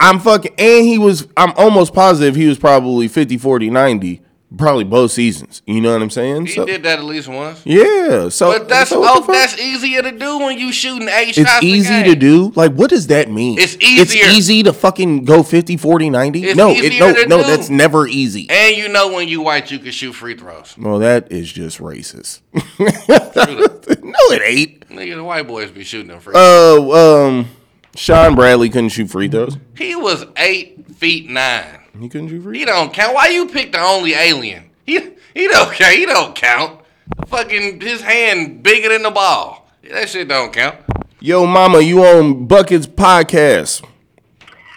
I'm 0.00 0.18
fucking 0.20 0.54
and 0.58 0.84
he 0.84 0.98
was 0.98 1.26
I'm 1.36 1.52
almost 1.56 1.94
positive 1.94 2.34
he 2.34 2.46
was 2.46 2.58
probably 2.58 3.08
50 3.08 3.38
40 3.38 3.70
90 3.70 4.20
probably 4.56 4.84
both 4.84 5.10
seasons. 5.10 5.62
You 5.66 5.80
know 5.80 5.92
what 5.94 6.00
I'm 6.02 6.10
saying? 6.10 6.46
He 6.46 6.52
So 6.52 6.64
did 6.64 6.84
that 6.84 7.00
at 7.00 7.04
least 7.04 7.26
once. 7.26 7.60
yeah, 7.64 8.28
so 8.28 8.56
But 8.56 8.68
that's 8.68 8.90
so 8.90 9.00
oh, 9.04 9.24
that's 9.26 9.58
easier 9.58 10.00
to 10.02 10.12
do 10.16 10.38
when 10.38 10.58
you 10.58 10.72
shooting 10.72 11.08
eight 11.08 11.36
it's 11.36 11.38
shots. 11.38 11.64
a 11.64 11.66
easy 11.66 12.02
to 12.04 12.14
do. 12.14 12.52
Like 12.54 12.72
what 12.74 12.90
does 12.90 13.08
that 13.08 13.28
mean? 13.30 13.58
It's 13.58 13.74
easier. 13.76 14.02
It's 14.02 14.14
easy 14.14 14.62
to 14.62 14.72
fucking 14.72 15.24
go 15.24 15.42
50 15.42 15.76
40 15.76 16.08
90? 16.10 16.44
It's 16.44 16.56
no, 16.56 16.70
it, 16.70 17.00
no, 17.00 17.12
no, 17.36 17.42
do. 17.42 17.48
that's 17.48 17.68
never 17.68 18.06
easy. 18.06 18.48
And 18.48 18.76
you 18.76 18.88
know 18.88 19.12
when 19.12 19.26
you 19.26 19.40
white, 19.42 19.72
you 19.72 19.80
can 19.80 19.90
shoot 19.90 20.12
free 20.12 20.36
throws. 20.36 20.76
Well, 20.78 21.00
that 21.00 21.32
is 21.32 21.50
just 21.50 21.78
racist. 21.78 22.40
No, 24.04 24.20
it 24.36 24.42
ain't. 24.44 24.88
Nigga, 24.90 25.16
the 25.16 25.24
white 25.24 25.46
boys 25.46 25.70
be 25.70 25.82
shooting 25.84 26.08
them 26.08 26.20
free. 26.20 26.34
Uh, 26.36 27.26
um, 27.26 27.48
Shawn 27.96 28.34
Bradley 28.34 28.68
couldn't 28.70 28.88
shoot 28.90 29.08
free 29.10 29.28
throws. 29.28 29.56
he 29.76 29.94
was 29.94 30.24
eight 30.36 30.84
feet 30.96 31.28
nine. 31.30 31.80
He 31.98 32.08
couldn't 32.08 32.28
shoot 32.28 32.42
free. 32.42 32.58
He 32.58 32.64
don't 32.64 32.92
count. 32.92 33.14
Why 33.14 33.28
you 33.28 33.46
pick 33.48 33.72
the 33.72 33.80
only 33.80 34.14
alien? 34.14 34.70
He 34.84 34.98
he 35.34 35.48
don't 35.48 35.72
count. 35.72 35.94
He 35.94 36.06
don't 36.06 36.34
count. 36.34 36.80
Fucking 37.28 37.80
his 37.80 38.00
hand 38.00 38.62
bigger 38.62 38.88
than 38.88 39.02
the 39.02 39.10
ball. 39.10 39.68
That 39.90 40.08
shit 40.08 40.28
don't 40.28 40.52
count. 40.52 40.76
Yo, 41.20 41.46
mama, 41.46 41.80
you 41.80 42.02
on 42.04 42.46
Buckets 42.46 42.86
podcast? 42.86 43.84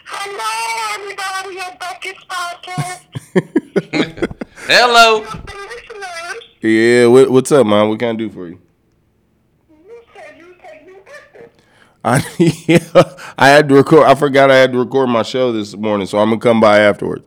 Hello, 0.05 0.95
everybody 0.95 1.59
at 1.59 1.79
Buckets 1.79 2.23
Podcast. 2.29 4.35
Hello. 4.67 5.25
Yeah, 6.61 7.07
what, 7.07 7.29
what's 7.29 7.51
up, 7.51 7.65
mom? 7.65 7.89
What 7.89 7.99
can 7.99 8.09
I 8.09 8.13
do 8.17 8.29
for 8.29 8.47
you? 8.47 8.59
you 9.69 10.01
said 10.13 10.35
you 10.37 10.55
take 10.61 10.85
new 10.85 10.95
business. 10.95 11.51
I 12.07 12.23
yeah, 12.67 13.03
I 13.37 13.49
had 13.49 13.67
to 13.67 13.75
record. 13.75 14.03
I 14.03 14.15
forgot 14.15 14.49
I 14.49 14.55
had 14.55 14.71
to 14.71 14.79
record 14.79 15.09
my 15.09 15.23
show 15.23 15.51
this 15.51 15.75
morning, 15.75 16.07
so 16.07 16.17
I'm 16.19 16.29
gonna 16.29 16.39
come 16.39 16.61
by 16.61 16.79
afterwards. 16.79 17.25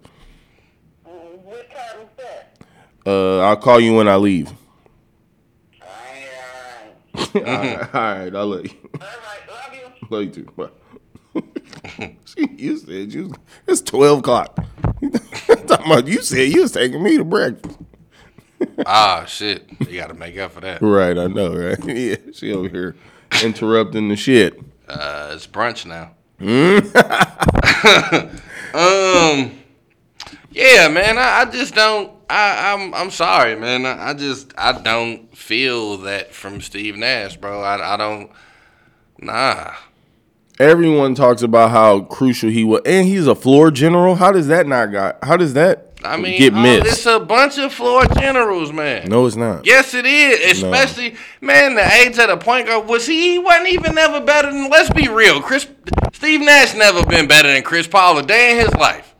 What 1.05 1.71
time 1.71 2.01
is 2.01 2.09
that? 2.17 2.57
Uh, 3.07 3.41
I'll 3.41 3.59
call 3.59 3.79
you 3.79 3.95
when 3.95 4.09
I 4.09 4.17
leave. 4.17 4.51
Alright. 7.15 7.35
all, 7.35 7.43
right, 7.43 7.95
all 7.95 8.01
right, 8.01 8.35
I'll 8.35 8.47
let 8.47 8.65
you. 8.65 8.79
Alright, 8.95 9.49
love 9.51 9.75
you. 9.75 10.07
Love 10.11 10.25
you 10.25 10.31
too. 10.31 10.49
Bye. 10.57 12.17
you 12.37 12.79
said 12.79 13.13
you. 13.13 13.35
It's 13.67 13.83
twelve 13.83 14.21
o'clock. 14.21 14.65
Talking 15.67 15.87
about 15.87 16.09
you 16.09 16.23
said 16.23 16.49
you 16.49 16.63
was 16.63 16.73
taking 16.73 17.03
me 17.03 17.19
to 17.19 17.25
breakfast. 17.25 17.79
Ah 18.87 19.27
shit. 19.27 19.67
You 19.79 20.01
gotta 20.01 20.15
make 20.15 20.39
up 20.39 20.53
for 20.53 20.61
that. 20.63 20.81
Right, 20.81 21.19
I 21.19 21.27
know, 21.27 21.55
right? 21.55 21.79
Yeah, 21.85 22.17
she 22.33 22.53
over 22.55 22.69
here 22.69 22.97
interrupting 23.45 24.09
the 24.09 24.17
shit. 24.17 24.59
Uh, 24.91 25.31
it's 25.35 25.47
brunch 25.47 25.87
now. 25.87 26.13
Hmm? 26.39 26.79
um, 28.75 29.61
yeah, 30.51 30.89
man. 30.89 31.19
I, 31.19 31.41
I 31.41 31.45
just 31.51 31.75
don't. 31.75 32.13
I, 32.29 32.73
I'm 32.73 32.95
I'm 32.95 33.11
sorry, 33.11 33.57
man. 33.57 33.87
I, 33.87 34.11
I 34.11 34.15
just 34.15 34.53
I 34.59 34.73
don't 34.73 35.37
feel 35.37 35.99
that 35.99 36.35
from 36.35 36.61
Steve 36.61 36.97
Nash, 36.97 37.37
bro. 37.37 37.63
I 37.63 37.95
I 37.95 37.97
don't. 37.97 38.31
Nah. 39.19 39.75
Everyone 40.59 41.15
talks 41.15 41.43
about 41.43 41.71
how 41.71 42.01
crucial 42.01 42.51
he 42.51 42.65
was, 42.65 42.83
and 42.85 43.07
he's 43.07 43.27
a 43.27 43.35
floor 43.35 43.71
general. 43.71 44.17
How 44.17 44.31
does 44.33 44.49
that 44.49 44.67
not 44.67 44.93
got? 44.93 45.19
How 45.23 45.37
does 45.37 45.55
that 45.55 45.90
I 46.03 46.17
mean, 46.17 46.39
get 46.39 46.55
oh, 46.55 46.61
missed? 46.63 46.87
it's 46.87 47.07
a 47.07 47.21
bunch 47.21 47.59
of 47.59 47.73
floor 47.73 48.05
generals, 48.07 48.73
man. 48.73 49.09
no, 49.09 49.27
it's 49.27 49.37
not. 49.37 49.67
Yes, 49.67 49.95
it 49.95 50.07
is. 50.07 50.57
Especially, 50.59 51.15
man, 51.41 51.75
the 51.75 51.93
age 51.95 52.19
of 52.19 52.29
the 52.29 52.37
point 52.37 52.67
guard 52.67 52.89
was 52.89 53.07
he? 53.07 53.33
He 53.33 53.39
wasn't 53.39 53.69
even 53.69 53.95
never 53.95 54.21
better 54.21 54.51
than. 54.51 54.71
Let's 54.71 54.91
be 54.91 55.09
real, 55.09 55.41
Chris. 55.41 55.69
Steve 56.13 56.41
Nash 56.41 56.75
never 56.75 57.05
been 57.05 57.27
better 57.29 57.49
than 57.53 57.63
Chris 57.63 57.87
Paul 57.87 58.19
a 58.19 58.23
day 58.23 58.53
in 58.53 58.59
his 58.59 58.75
life. 58.75 59.15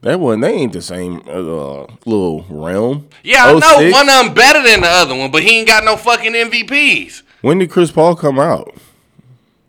That 0.00 0.20
one, 0.20 0.40
they 0.40 0.52
ain't 0.52 0.74
the 0.74 0.82
same 0.82 1.22
uh, 1.26 1.86
little 2.04 2.44
realm. 2.50 3.08
Yeah, 3.22 3.46
I 3.46 3.58
know 3.58 3.90
one 3.90 4.08
of 4.08 4.26
them 4.26 4.34
better 4.34 4.62
than 4.62 4.82
the 4.82 4.88
other 4.88 5.14
one, 5.14 5.30
but 5.30 5.42
he 5.42 5.60
ain't 5.60 5.68
got 5.68 5.82
no 5.82 5.96
fucking 5.96 6.32
MVPs. 6.32 7.22
When 7.40 7.58
did 7.58 7.70
Chris 7.70 7.90
Paul 7.90 8.14
come 8.14 8.38
out? 8.38 8.74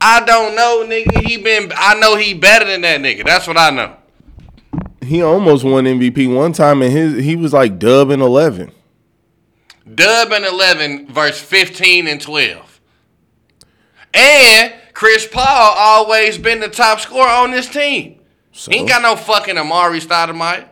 I 0.02 0.24
don't 0.26 0.56
know, 0.56 0.86
nigga. 0.88 1.26
He 1.26 1.38
been. 1.38 1.72
I 1.76 1.96
know 1.96 2.18
he 2.18 2.34
better 2.34 2.66
than 2.66 2.82
that 2.82 3.00
nigga. 3.00 3.26
That's 3.26 3.48
what 3.48 3.58
I 3.58 3.70
know. 3.70 3.96
He 5.06 5.22
almost 5.22 5.64
won 5.64 5.86
MVP 5.86 6.34
one 6.34 6.54
time, 6.54 6.82
and 6.82 6.92
his 6.92 7.24
he 7.24 7.36
was 7.36 7.54
like 7.54 7.80
dub 7.80 8.10
in 8.12 8.22
eleven. 8.22 8.72
Dub 9.94 10.32
and 10.32 10.46
eleven 10.46 11.08
versus 11.08 11.40
fifteen 11.42 12.08
and 12.08 12.20
twelve. 12.22 12.82
And 14.14 14.74
Chris 14.94 15.28
Paul 15.28 15.76
always 15.78 16.38
been 16.38 16.60
the 16.60 16.70
top 16.70 17.00
scorer 17.00 17.28
on 17.30 17.52
this 17.52 17.68
team. 17.70 18.20
So 18.52 18.72
He 18.72 18.78
ain't 18.78 18.88
got 18.90 19.02
no 19.02 19.16
fucking 19.18 19.56
Amar'e 19.56 20.00
Stoudemire. 20.00 20.70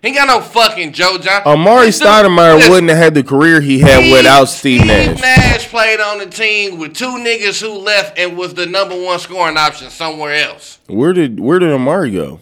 He 0.00 0.08
ain't 0.08 0.16
got 0.16 0.28
no 0.28 0.40
fucking 0.40 0.92
Joe 0.92 1.18
Johnson. 1.18 1.52
Amar'e 1.52 1.86
This 1.86 2.00
Stoudemire 2.00 2.70
wouldn't 2.70 2.88
have 2.90 2.98
had 2.98 3.14
the 3.14 3.24
career 3.24 3.60
he 3.60 3.80
had 3.80 3.98
Steve- 3.98 4.12
without 4.12 4.44
Steve 4.46 4.86
Nash. 4.86 5.04
Steve 5.06 5.20
Nash 5.20 5.68
played 5.68 6.00
on 6.00 6.18
the 6.18 6.26
team 6.26 6.78
with 6.78 6.94
two 6.94 7.06
niggas 7.18 7.60
who 7.60 7.76
left 7.78 8.16
and 8.18 8.38
was 8.38 8.54
the 8.54 8.64
number 8.66 8.98
one 8.98 9.18
scoring 9.18 9.56
option 9.58 9.90
somewhere 9.90 10.34
else. 10.34 10.78
Where 10.86 11.12
did 11.12 11.40
where 11.40 11.58
did 11.58 11.70
Amar'e 11.70 12.12
go? 12.14 12.40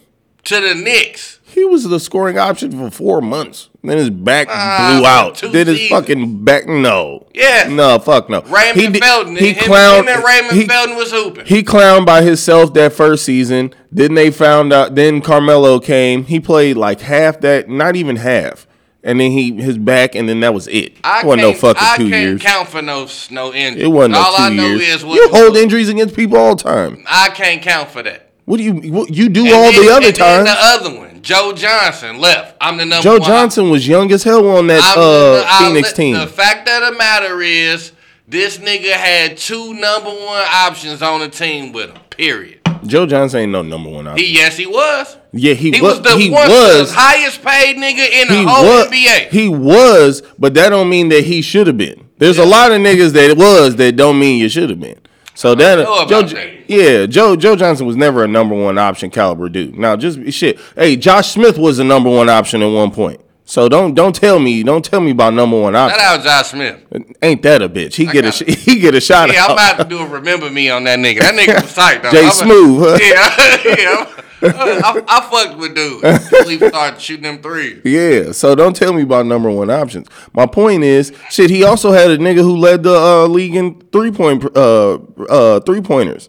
To 0.48 0.60
the 0.60 0.74
Knicks. 0.74 1.40
He 1.44 1.64
was 1.64 1.84
the 1.84 1.98
scoring 1.98 2.38
option 2.38 2.70
for 2.72 2.90
four 2.90 3.20
months. 3.20 3.68
Then 3.82 3.96
his 3.96 4.10
back 4.10 4.48
Ah, 4.50 4.96
blew 4.98 5.06
out. 5.06 5.52
Then 5.52 5.66
his 5.66 5.78
seasons. 5.78 5.88
fucking 5.88 6.44
back 6.44 6.66
no. 6.68 7.26
Yeah. 7.34 7.68
No, 7.70 7.98
fuck 7.98 8.28
no. 8.28 8.42
Raymond 8.42 8.78
He 8.80 8.86
did- 8.88 9.02
Felton. 9.02 9.36
He 9.36 9.52
him, 9.52 9.64
clowned. 9.64 10.00
him 10.02 10.08
and 10.08 10.24
Raymond 10.24 10.52
he, 10.52 10.66
Felton 10.66 10.96
was 10.96 11.10
hooping. 11.10 11.46
he 11.46 11.62
clowned 11.62 12.04
by 12.06 12.22
himself 12.22 12.74
that 12.74 12.92
first 12.92 13.24
season. 13.24 13.74
Then 13.90 14.14
they 14.14 14.30
found 14.30 14.72
out. 14.72 14.94
Then 14.94 15.20
Carmelo 15.22 15.80
came. 15.80 16.24
He 16.26 16.38
played 16.38 16.76
like 16.76 17.00
half 17.00 17.40
that, 17.40 17.68
not 17.68 17.96
even 17.96 18.16
half. 18.16 18.66
And 19.02 19.18
then 19.20 19.30
he 19.30 19.52
his 19.54 19.78
back, 19.78 20.14
and 20.14 20.28
then 20.28 20.40
that 20.40 20.52
was 20.52 20.66
it. 20.68 20.92
I 21.02 21.20
it 21.20 21.26
wasn't 21.26 21.42
no 21.42 21.50
can't- 21.52 21.60
fucking 21.60 21.82
I 21.82 21.96
two 21.96 22.10
can't 22.10 22.22
years. 22.22 22.42
count 22.42 22.68
for 22.68 22.82
no 22.82 23.08
no 23.30 23.54
injuries. 23.54 23.84
It 23.84 23.88
wasn't 23.88 24.12
no 24.14 24.18
All 24.20 24.36
two 24.36 24.42
I 24.42 24.48
know 24.50 24.66
years. 24.66 24.82
is 24.96 25.04
what 25.04 25.14
you 25.14 25.28
hold 25.30 25.56
injuries 25.56 25.88
against 25.88 26.14
people 26.14 26.36
all 26.36 26.56
the 26.56 26.62
time. 26.62 27.04
I 27.08 27.30
can't 27.30 27.62
count 27.62 27.90
for 27.90 28.02
that. 28.02 28.27
What 28.48 28.56
do 28.56 28.62
you 28.64 28.74
what, 28.92 29.10
you 29.10 29.28
do 29.28 29.44
And 29.44 29.54
all 29.54 29.70
then- 29.72 29.74
the 29.86 29.90
other 29.92 30.06
and 30.06 30.16
then 30.16 30.44
times? 30.44 30.44
the 30.48 30.56
other 30.58 30.98
one, 30.98 31.20
Joe 31.22 31.52
Johnson 31.52 32.18
left. 32.18 32.56
I'm 32.60 32.78
the 32.78 32.86
number 32.86 32.96
one. 32.96 33.02
Joe 33.02 33.20
one. 33.20 33.28
Johnson 33.28 33.68
was 33.70 33.86
young 33.86 34.10
as 34.10 34.22
hell 34.22 34.48
on 34.56 34.66
that 34.68 34.82
uh, 34.96 35.40
the- 35.60 35.64
Phoenix 35.66 35.92
team. 35.92 36.14
The 36.16 36.26
fact 36.26 36.66
of 36.68 36.90
the 36.92 36.98
matter 36.98 37.42
is, 37.42 37.92
this 38.26 38.56
nigga 38.58 38.92
had 38.92 39.36
two 39.36 39.74
number 39.74 40.08
one 40.10 40.46
options 40.50 41.02
on 41.02 41.20
the 41.20 41.28
team 41.28 41.72
with 41.72 41.90
him. 41.90 41.98
Period. 42.10 42.60
Joe 42.86 43.06
Johnson 43.06 43.40
ain't 43.40 43.52
no 43.52 43.62
number 43.62 43.90
one 43.90 44.06
option. 44.06 44.24
He 44.24 44.34
yes, 44.36 44.56
he 44.56 44.66
was. 44.66 45.16
yeah, 45.32 45.52
he, 45.54 45.70
He 45.72 45.82
was. 45.82 46.00
was 46.00 46.02
the 46.12 46.16
he 46.18 46.30
one 46.30 46.48
was. 46.48 46.90
the 46.90 46.98
highest 46.98 47.42
paid 47.42 47.76
nigga 47.76 48.08
in 48.10 48.28
the 48.28 48.48
whole 48.48 48.64
was. 48.64 48.86
NBA. 48.88 49.28
He 49.30 49.48
was, 49.48 50.22
but 50.38 50.54
that 50.54 50.70
don't 50.70 50.88
mean 50.88 51.08
that 51.10 51.24
he 51.24 51.42
should 51.42 51.66
have 51.66 51.76
been. 51.76 52.08
There's 52.18 52.38
a 52.38 52.46
lot 52.46 52.72
of 52.72 52.78
niggas 52.80 53.12
that 53.12 53.36
was 53.36 53.76
that 53.76 53.96
don't 53.96 54.18
mean 54.18 54.38
you 54.40 54.48
should 54.48 54.70
have 54.70 54.80
been. 54.80 54.98
So 55.38 55.52
about 55.52 56.08
Joe, 56.08 56.22
that. 56.22 56.68
yeah, 56.68 57.06
Joe 57.06 57.36
Joe 57.36 57.54
Johnson 57.54 57.86
was 57.86 57.94
never 57.94 58.24
a 58.24 58.26
number 58.26 58.56
one 58.56 58.76
option 58.76 59.08
caliber 59.08 59.48
dude. 59.48 59.78
Now 59.78 59.94
just 59.94 60.32
shit. 60.32 60.58
Hey, 60.74 60.96
Josh 60.96 61.28
Smith 61.28 61.56
was 61.56 61.78
a 61.78 61.84
number 61.84 62.10
one 62.10 62.28
option 62.28 62.60
at 62.60 62.66
one 62.66 62.90
point. 62.90 63.20
So 63.48 63.66
don't 63.66 63.94
don't 63.94 64.14
tell 64.14 64.38
me 64.38 64.62
don't 64.62 64.84
tell 64.84 65.00
me 65.00 65.10
about 65.10 65.32
number 65.32 65.58
one 65.58 65.72
Shout 65.72 65.90
option. 65.90 66.04
out 66.04 66.22
Josh 66.22 66.50
Smith. 66.50 67.14
Ain't 67.22 67.40
that 67.44 67.62
a 67.62 67.68
bitch? 67.70 67.94
He 67.94 68.04
get 68.04 68.26
a 68.26 68.30
sh- 68.30 68.42
he 68.46 68.78
get 68.78 68.94
a 68.94 69.00
shot 69.00 69.32
Yeah, 69.32 69.46
I'm 69.46 69.52
about 69.52 69.78
to 69.78 69.84
do 69.84 70.00
a 70.00 70.06
remember 70.06 70.50
me 70.50 70.68
on 70.68 70.84
that 70.84 70.98
nigga. 70.98 71.20
That 71.20 71.34
nigga 71.34 71.62
was 71.62 71.74
tight 71.74 72.02
though. 72.02 72.10
Jay 72.10 72.24
I'm 72.24 72.28
a- 72.28 72.32
Smooth. 72.32 72.82
Huh? 72.82 72.98
Yeah, 73.64 73.74
yeah. 73.78 74.22
I, 74.42 74.80
I, 74.84 75.02
I 75.08 75.30
fucked 75.30 75.58
with 75.58 75.74
dude 75.74 76.04
he 76.46 76.58
started 76.68 77.00
shooting 77.00 77.22
them 77.22 77.40
threes. 77.40 77.80
Yeah, 77.86 78.32
so 78.32 78.54
don't 78.54 78.76
tell 78.76 78.92
me 78.92 79.00
about 79.00 79.24
number 79.24 79.50
one 79.50 79.70
options. 79.70 80.08
My 80.34 80.44
point 80.44 80.84
is, 80.84 81.14
shit. 81.30 81.48
He 81.48 81.64
also 81.64 81.90
had 81.92 82.10
a 82.10 82.18
nigga 82.18 82.42
who 82.42 82.54
led 82.54 82.82
the 82.82 82.94
uh, 82.94 83.26
league 83.28 83.54
in 83.54 83.80
three 83.92 84.10
point 84.10 84.44
uh 84.54 84.98
uh 85.30 85.60
three 85.60 85.80
pointers. 85.80 86.28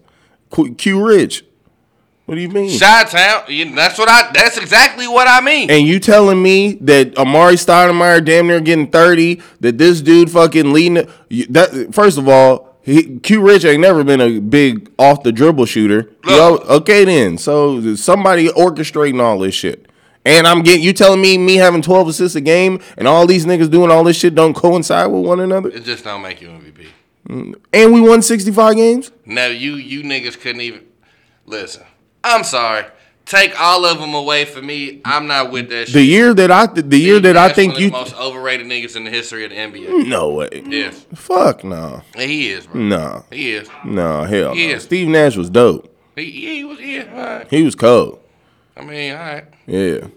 Q, 0.53 0.73
Q 0.75 1.05
Rich. 1.05 1.43
What 2.29 2.35
do 2.35 2.41
you 2.41 2.49
mean? 2.49 2.69
Shots 2.69 3.15
out. 3.15 3.47
That's 3.47 3.97
what 3.97 4.07
I. 4.07 4.29
That's 4.31 4.59
exactly 4.59 5.07
what 5.07 5.27
I 5.27 5.41
mean. 5.41 5.71
and 5.71 5.87
you 5.87 5.99
telling 5.99 6.39
me 6.39 6.73
that 6.81 7.15
Amar'e 7.15 7.53
Stoudemire 7.53 8.23
damn 8.23 8.45
near 8.45 8.61
getting 8.61 8.85
thirty? 8.85 9.41
That 9.61 9.79
this 9.79 9.99
dude 9.99 10.29
fucking 10.29 10.71
leading 10.71 11.09
that? 11.49 11.89
First 11.91 12.19
of 12.19 12.29
all, 12.29 12.77
he, 12.83 13.17
Q 13.17 13.41
Rich 13.41 13.65
ain't 13.65 13.81
never 13.81 14.03
been 14.03 14.21
a 14.21 14.37
big 14.37 14.91
off 14.99 15.23
the 15.23 15.31
dribble 15.31 15.65
shooter. 15.65 16.11
Look. 16.23 16.69
al- 16.69 16.77
okay, 16.77 17.03
then. 17.03 17.39
So 17.39 17.95
somebody 17.95 18.49
orchestrating 18.49 19.19
all 19.19 19.39
this 19.39 19.55
shit. 19.55 19.87
And 20.23 20.45
I'm 20.45 20.61
getting 20.61 20.83
you 20.83 20.93
telling 20.93 21.21
me 21.21 21.35
me 21.39 21.55
having 21.55 21.81
12 21.81 22.09
assists 22.09 22.35
a 22.35 22.41
game 22.41 22.79
and 22.95 23.07
all 23.07 23.25
these 23.25 23.47
niggas 23.47 23.71
doing 23.71 23.89
all 23.89 24.03
this 24.03 24.17
shit 24.17 24.35
don't 24.35 24.53
coincide 24.53 25.09
with 25.09 25.25
one 25.25 25.39
another. 25.39 25.69
It 25.69 25.83
just 25.83 26.03
don't 26.03 26.21
make 26.21 26.41
you 26.41 26.49
MVP. 26.49 26.85
Mm. 27.27 27.55
And 27.73 27.91
we 27.91 28.01
won 28.01 28.21
65 28.21 28.75
games. 28.75 29.11
No, 29.25 29.47
you 29.47 29.77
you 29.77 30.03
niggas 30.03 30.39
couldn't 30.39 30.61
even 30.61 30.85
listen. 31.47 31.85
I'm 32.23 32.43
sorry. 32.43 32.85
take 33.25 33.59
all 33.59 33.85
of 33.85 33.99
them 33.99 34.13
away 34.13 34.45
from 34.45 34.65
me. 34.65 35.01
I'm 35.05 35.27
not 35.27 35.51
with 35.51 35.69
that 35.69 35.85
shit. 35.87 35.93
The 35.93 36.03
year 36.03 36.33
that 36.33 36.51
I 36.51 36.65
the 36.65 36.97
year 36.97 37.19
that 37.19 37.37
I 37.37 37.49
think 37.53 37.73
one 37.73 37.81
of 37.81 37.85
you 37.85 37.91
most 37.91 38.15
overrated 38.15 38.65
niggas 38.67 38.95
in 38.95 39.03
the 39.03 39.11
history 39.11 39.43
of 39.45 39.51
the 39.51 39.55
NBA. 39.57 40.07
no 40.07 40.29
way. 40.33 40.63
Yes, 40.67 41.05
Fuck 41.13 41.63
no. 41.63 42.01
He 42.15 42.49
is, 42.49 42.65
bro. 42.67 42.81
No. 42.81 43.25
He 43.31 43.51
is. 43.51 43.69
No, 43.85 44.23
hell 44.23 44.53
no. 44.55 44.61
Yeah. 44.61 44.79
Steve 44.79 45.07
Nash 45.07 45.35
was 45.37 45.49
dope. 45.49 45.95
He, 46.15 46.31
he 46.31 46.63
was. 46.63 46.79
Yeah, 46.81 47.37
right. 47.37 47.47
He 47.49 47.63
was 47.63 47.75
cold. 47.75 48.19
I 48.75 48.83
mean, 48.83 49.13
all 49.13 49.19
right. 49.19 49.45
Yeah. 49.67 50.07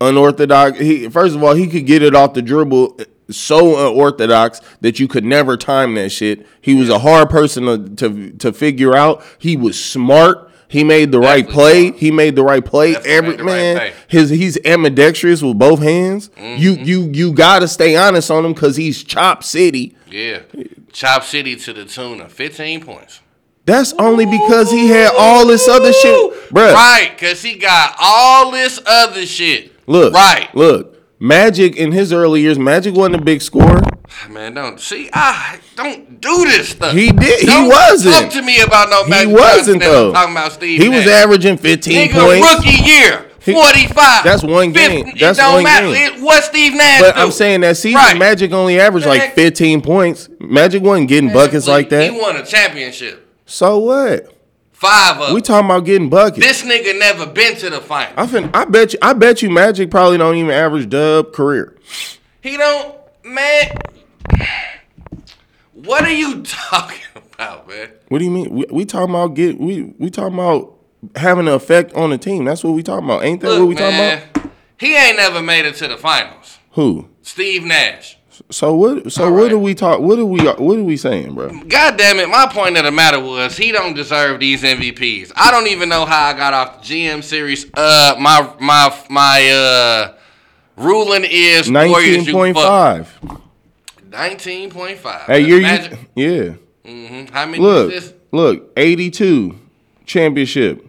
Unorthodox. 0.00 0.78
He 0.78 1.08
first 1.08 1.34
of 1.34 1.42
all, 1.42 1.54
he 1.54 1.66
could 1.66 1.86
get 1.86 2.02
it 2.02 2.14
off 2.14 2.34
the 2.34 2.42
dribble 2.42 2.96
uh, 3.00 3.04
so 3.30 3.90
unorthodox 3.90 4.60
that 4.80 4.98
you 5.00 5.08
could 5.08 5.24
never 5.24 5.56
time 5.56 5.94
that 5.96 6.10
shit. 6.10 6.46
He 6.60 6.74
was 6.74 6.88
a 6.88 7.00
hard 7.00 7.28
person 7.30 7.64
to 7.66 8.08
to, 8.08 8.30
to 8.38 8.52
figure 8.52 8.94
out. 8.96 9.22
He 9.38 9.56
was 9.56 9.82
smart. 9.82 10.47
He 10.68 10.84
made 10.84 11.12
the 11.12 11.18
right 11.18 11.48
play. 11.48 11.92
He 11.92 12.10
made 12.10 12.36
the 12.36 12.42
right 12.42 12.64
play. 12.64 12.92
Definitely 12.92 13.14
Every 13.16 13.36
right 13.36 13.44
man. 13.44 13.76
Mm-hmm. 13.78 13.96
his 14.08 14.30
he's 14.30 14.58
ambidextrous 14.64 15.42
with 15.42 15.58
both 15.58 15.80
hands. 15.80 16.30
You 16.36 16.72
you 16.72 17.10
you 17.12 17.32
gotta 17.32 17.66
stay 17.66 17.96
honest 17.96 18.30
on 18.30 18.44
him 18.44 18.52
because 18.52 18.76
he's 18.76 19.02
chop 19.02 19.42
city. 19.44 19.96
Yeah. 20.10 20.40
Chop 20.92 21.22
City 21.22 21.54
to 21.56 21.72
the 21.72 21.84
tune 21.84 22.20
of 22.20 22.32
15 22.32 22.80
points. 22.84 23.20
That's 23.66 23.92
only 23.98 24.24
because 24.24 24.70
he 24.70 24.88
had 24.88 25.12
all 25.16 25.46
this 25.46 25.68
other 25.68 25.92
shit, 25.92 26.50
bro. 26.50 26.72
Right, 26.72 27.10
because 27.14 27.42
he 27.42 27.56
got 27.58 27.94
all 28.00 28.50
this 28.50 28.80
other 28.86 29.26
shit. 29.26 29.72
Look, 29.86 30.14
Right. 30.14 30.48
Look, 30.54 30.96
Magic 31.20 31.76
in 31.76 31.92
his 31.92 32.12
early 32.12 32.40
years, 32.40 32.58
Magic 32.58 32.94
wasn't 32.94 33.16
a 33.16 33.20
big 33.22 33.42
scorer. 33.42 33.80
Ah, 34.10 34.28
man, 34.28 34.54
don't 34.54 34.80
see. 34.80 35.10
I 35.12 35.58
don't 35.76 36.20
do 36.20 36.44
this 36.46 36.70
stuff. 36.70 36.92
He 36.94 37.12
did- 37.12 37.40
he 37.40 37.46
Don't 37.46 37.68
wasn't. 37.68 38.14
Talk 38.14 38.30
to 38.32 38.42
me 38.42 38.60
about 38.60 38.88
no. 38.90 39.04
He 39.04 39.26
wasn't 39.26 39.82
though. 39.82 40.12
Talking 40.12 40.32
about 40.32 40.52
Steve. 40.52 40.80
He 40.80 40.88
was 40.88 41.06
averaging 41.06 41.58
15 41.58 42.08
Nigga, 42.08 42.12
points. 42.24 42.54
rookie 42.54 42.82
year, 42.88 43.26
45. 43.40 44.24
That's 44.24 44.42
one 44.42 44.72
game. 44.72 45.04
50, 45.04 45.20
That's 45.20 45.38
don't 45.38 45.54
one 45.54 45.62
matter. 45.64 45.86
game. 45.92 46.14
It, 46.16 46.22
what 46.22 46.42
Steve 46.44 46.74
Nash 46.74 47.00
But 47.00 47.14
do? 47.16 47.20
I'm 47.20 47.30
saying 47.30 47.60
that 47.60 47.76
season, 47.76 47.96
Right. 48.00 48.16
Magic 48.18 48.52
only 48.52 48.80
averaged 48.80 49.06
like 49.06 49.34
15 49.34 49.82
points. 49.82 50.28
Magic 50.40 50.82
wasn't 50.82 51.08
getting 51.08 51.32
buckets 51.32 51.66
He- 51.66 51.70
like 51.70 51.90
that. 51.90 52.10
He 52.10 52.18
won 52.18 52.36
a 52.36 52.44
championship. 52.44 53.26
So 53.46 53.78
what? 53.78 54.32
Five 54.72 55.20
of 55.20 55.34
We 55.34 55.40
talking 55.42 55.66
about 55.68 55.84
getting 55.84 56.08
buckets. 56.08 56.46
This 56.46 56.62
nigga 56.62 56.98
never 56.98 57.26
been 57.26 57.56
to 57.56 57.68
the 57.70 57.80
final. 57.80 58.12
I 58.16 58.26
fin- 58.26 58.50
I 58.54 58.64
bet 58.64 58.92
you. 58.92 58.98
I 59.02 59.12
bet 59.12 59.42
you. 59.42 59.50
Magic 59.50 59.90
probably 59.90 60.18
don't 60.18 60.36
even 60.36 60.50
average 60.52 60.88
dub 60.88 61.32
career. 61.32 61.74
He 62.40 62.56
don't, 62.56 62.94
man. 63.24 63.70
What 65.74 66.04
are 66.04 66.12
you 66.12 66.42
talking 66.44 67.00
about, 67.14 67.68
man? 67.68 67.90
What 68.08 68.18
do 68.18 68.24
you 68.24 68.30
mean? 68.30 68.50
We, 68.50 68.66
we 68.70 68.84
talking 68.84 69.14
about 69.14 69.34
get. 69.34 69.58
We 69.60 69.94
we 69.98 70.10
talking 70.10 70.34
about 70.34 70.74
having 71.16 71.46
an 71.48 71.54
effect 71.54 71.92
on 71.94 72.10
the 72.10 72.18
team. 72.18 72.44
That's 72.44 72.64
what 72.64 72.72
we 72.72 72.82
talking 72.82 73.04
about. 73.04 73.24
Ain't 73.24 73.40
that 73.42 73.48
Look, 73.50 73.60
what 73.60 73.68
we 73.68 73.74
talking 73.74 73.96
about? 73.98 74.52
he 74.78 74.96
ain't 74.96 75.16
never 75.16 75.40
made 75.42 75.64
it 75.64 75.76
to 75.76 75.88
the 75.88 75.96
finals. 75.96 76.58
Who? 76.72 77.08
Steve 77.22 77.64
Nash. 77.64 78.16
So 78.50 78.74
what? 78.74 79.12
So 79.12 79.24
All 79.24 79.32
what 79.32 79.42
right. 79.44 79.52
are 79.52 79.58
we 79.58 79.74
talk? 79.74 80.00
What 80.00 80.18
are 80.18 80.24
we? 80.24 80.40
What 80.40 80.78
are 80.78 80.82
we 80.84 80.96
saying, 80.96 81.34
bro? 81.34 81.48
God 81.68 81.96
damn 81.96 82.18
it, 82.18 82.28
my 82.28 82.46
point 82.50 82.76
of 82.76 82.84
the 82.84 82.90
matter 82.92 83.20
was 83.20 83.56
he 83.56 83.72
don't 83.72 83.94
deserve 83.94 84.40
these 84.40 84.62
MVPs. 84.62 85.32
I 85.36 85.50
don't 85.50 85.66
even 85.66 85.88
know 85.88 86.04
how 86.06 86.26
I 86.26 86.32
got 86.34 86.54
off 86.54 86.80
the 86.82 86.94
GM 86.94 87.22
series. 87.22 87.66
Uh 87.74 88.14
my 88.18 88.54
my 88.60 88.96
my 89.10 89.48
uh 89.50 90.14
ruling 90.76 91.24
is 91.28 91.68
Nineteen 91.70 92.26
point 92.32 92.56
fuck. 92.56 93.06
Nineteen 94.10 94.70
point 94.70 94.98
five. 94.98 95.22
Hey, 95.22 95.40
you're 95.40 95.60
you, 95.60 95.98
yeah. 96.14 96.54
Mhm. 96.84 97.30
How 97.30 97.44
many 97.46 97.58
Look, 97.62 97.92
look, 98.32 98.72
82 98.76 99.58
championship, 100.06 100.86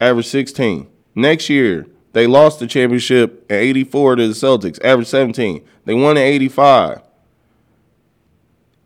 average 0.00 0.26
16. 0.26 0.86
Next 1.14 1.48
year, 1.48 1.86
they 2.12 2.26
lost 2.26 2.58
the 2.58 2.66
championship 2.66 3.46
at 3.50 3.56
84 3.60 4.16
to 4.16 4.28
the 4.28 4.34
Celtics, 4.34 4.78
average 4.84 5.08
17. 5.08 5.62
They 5.86 5.94
won 5.94 6.16
at 6.18 6.22
85, 6.24 7.00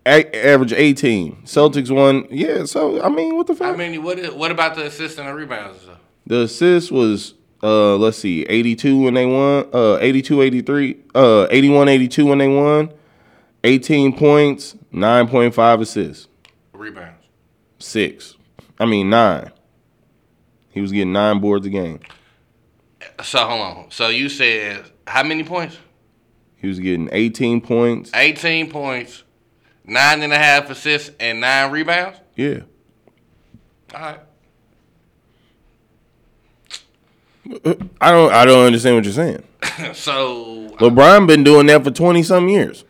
a- 0.05 0.47
average 0.47 0.73
18. 0.73 1.39
Celtics 1.45 1.91
won, 1.91 2.27
yeah, 2.31 2.64
so, 2.64 3.03
I 3.03 3.09
mean, 3.09 3.37
what 3.37 3.47
the 3.49 3.55
fuck? 3.55 3.64
How 3.67 3.73
fuck? 3.73 3.79
many 3.79 3.99
what 3.99 4.19
is, 4.19 4.33
what 4.33 4.51
about 4.53 4.77
the 4.77 4.87
assist 4.87 5.19
and 5.19 5.27
the 5.29 5.35
rebounds 5.35 5.81
stuff? 5.81 5.99
The 6.27 6.43
assist 6.43 6.93
was, 6.93 7.35
uh, 7.62 7.97
let's 7.97 8.19
see, 8.19 8.45
82 8.45 9.01
when 9.03 9.14
they 9.14 9.27
won, 9.27 9.67
uh, 9.73 9.99
82, 10.01 10.43
83, 10.43 10.97
uh, 11.14 11.47
81, 11.51 11.89
82 11.89 12.27
when 12.27 12.39
they 12.39 12.49
won, 12.49 12.91
18 13.67 14.17
points, 14.17 14.77
9.5 14.93 15.81
assists. 15.81 16.29
Rebounds. 16.73 17.25
Six. 17.81 18.37
I 18.79 18.87
mean 18.87 19.11
nine. 19.11 19.51
He 20.71 20.81
was 20.81 20.93
getting 20.93 21.12
nine 21.12 21.41
boards 21.41 21.67
a 21.67 21.71
game. 21.71 21.99
So 23.25 23.39
hold 23.39 23.61
on. 23.61 23.91
So 23.91 24.09
you 24.09 24.29
said 24.29 24.85
how 25.07 25.25
many 25.25 25.43
points? 25.43 25.77
He 26.57 26.69
was 26.69 26.79
getting 26.79 27.09
18 27.11 27.61
points. 27.61 28.12
18 28.14 28.71
points, 28.71 29.25
nine 29.85 30.23
and 30.23 30.33
a 30.33 30.39
half 30.39 30.71
assists, 30.71 31.11
and 31.19 31.41
nine 31.41 31.73
rebounds? 31.73 32.19
Yeah. 32.37 32.61
All 33.95 34.01
right. 34.01 34.21
I 38.01 38.11
don't 38.12 38.33
I 38.33 38.45
don't 38.45 38.67
understand 38.67 38.97
what 38.97 39.05
you're 39.05 39.12
saying. 39.12 39.43
So 39.95 40.71
LeBron 40.79 41.27
been 41.27 41.43
doing 41.43 41.67
that 41.67 41.83
for 41.83 41.91
20 41.91 42.23
some 42.23 42.49
years. 42.49 42.85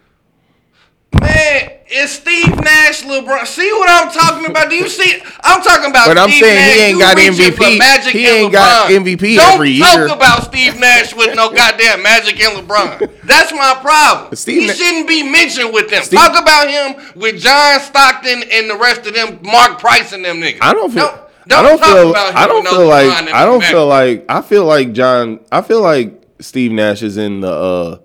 It's 1.88 2.14
Steve 2.14 2.48
Nash, 2.64 3.02
LeBron. 3.04 3.46
See 3.46 3.70
what 3.72 3.88
I'm 3.88 4.10
talking 4.12 4.50
about? 4.50 4.68
Do 4.68 4.74
you 4.74 4.88
see? 4.88 5.22
I'm 5.44 5.62
talking 5.62 5.90
about. 5.90 6.08
But 6.08 6.18
I'm 6.18 6.28
Steve 6.30 6.42
saying 6.42 6.74
he 6.74 6.80
ain't 6.82 6.92
You 6.94 6.98
got 6.98 7.16
MVP. 7.16 7.78
Magic 7.78 8.12
He 8.12 8.26
ain't 8.26 8.52
got. 8.52 8.90
MVP 8.90 9.36
Don't 9.36 9.54
every 9.54 9.78
talk 9.78 10.10
about 10.16 10.42
Steve 10.44 10.80
Nash 10.80 11.14
with 11.14 11.36
no 11.36 11.50
goddamn 11.52 12.02
Magic 12.02 12.40
and 12.42 12.58
LeBron. 12.58 13.22
That's 13.22 13.52
my 13.52 13.78
problem. 13.80 14.34
Steve 14.34 14.62
he 14.62 14.66
Na- 14.66 14.72
shouldn't 14.72 15.06
be 15.06 15.22
mentioned 15.22 15.72
with 15.72 15.88
them. 15.88 16.02
Steve- 16.02 16.18
talk 16.18 16.40
about 16.40 16.68
him 16.68 16.96
with 17.14 17.40
John 17.40 17.78
Stockton 17.78 18.42
and 18.50 18.68
the 18.68 18.76
rest 18.76 19.06
of 19.06 19.14
them, 19.14 19.38
Mark 19.44 19.78
Price 19.78 20.12
and 20.12 20.24
them 20.24 20.38
niggas. 20.40 20.58
I 20.62 20.72
don't 20.74 20.90
feel 20.90 21.06
Don't, 21.06 21.20
don't 21.46 21.58
I 21.58 21.62
don't 21.68 21.78
talk 21.78 21.88
feel 21.88 22.14
I 22.16 22.46
don't 22.48 22.66
feel 22.66 22.86
like 22.88 23.32
I 23.34 23.44
don't 23.44 23.62
feel 23.64 23.86
like 23.86 24.24
I 24.28 24.42
feel 24.42 24.64
like 24.64 24.92
John 24.92 25.38
I 25.52 25.62
feel 25.62 25.82
like 25.82 26.20
Steve 26.40 26.72
Nash 26.72 27.02
is 27.04 27.16
in 27.16 27.42
the 27.42 27.52
uh 27.52 27.98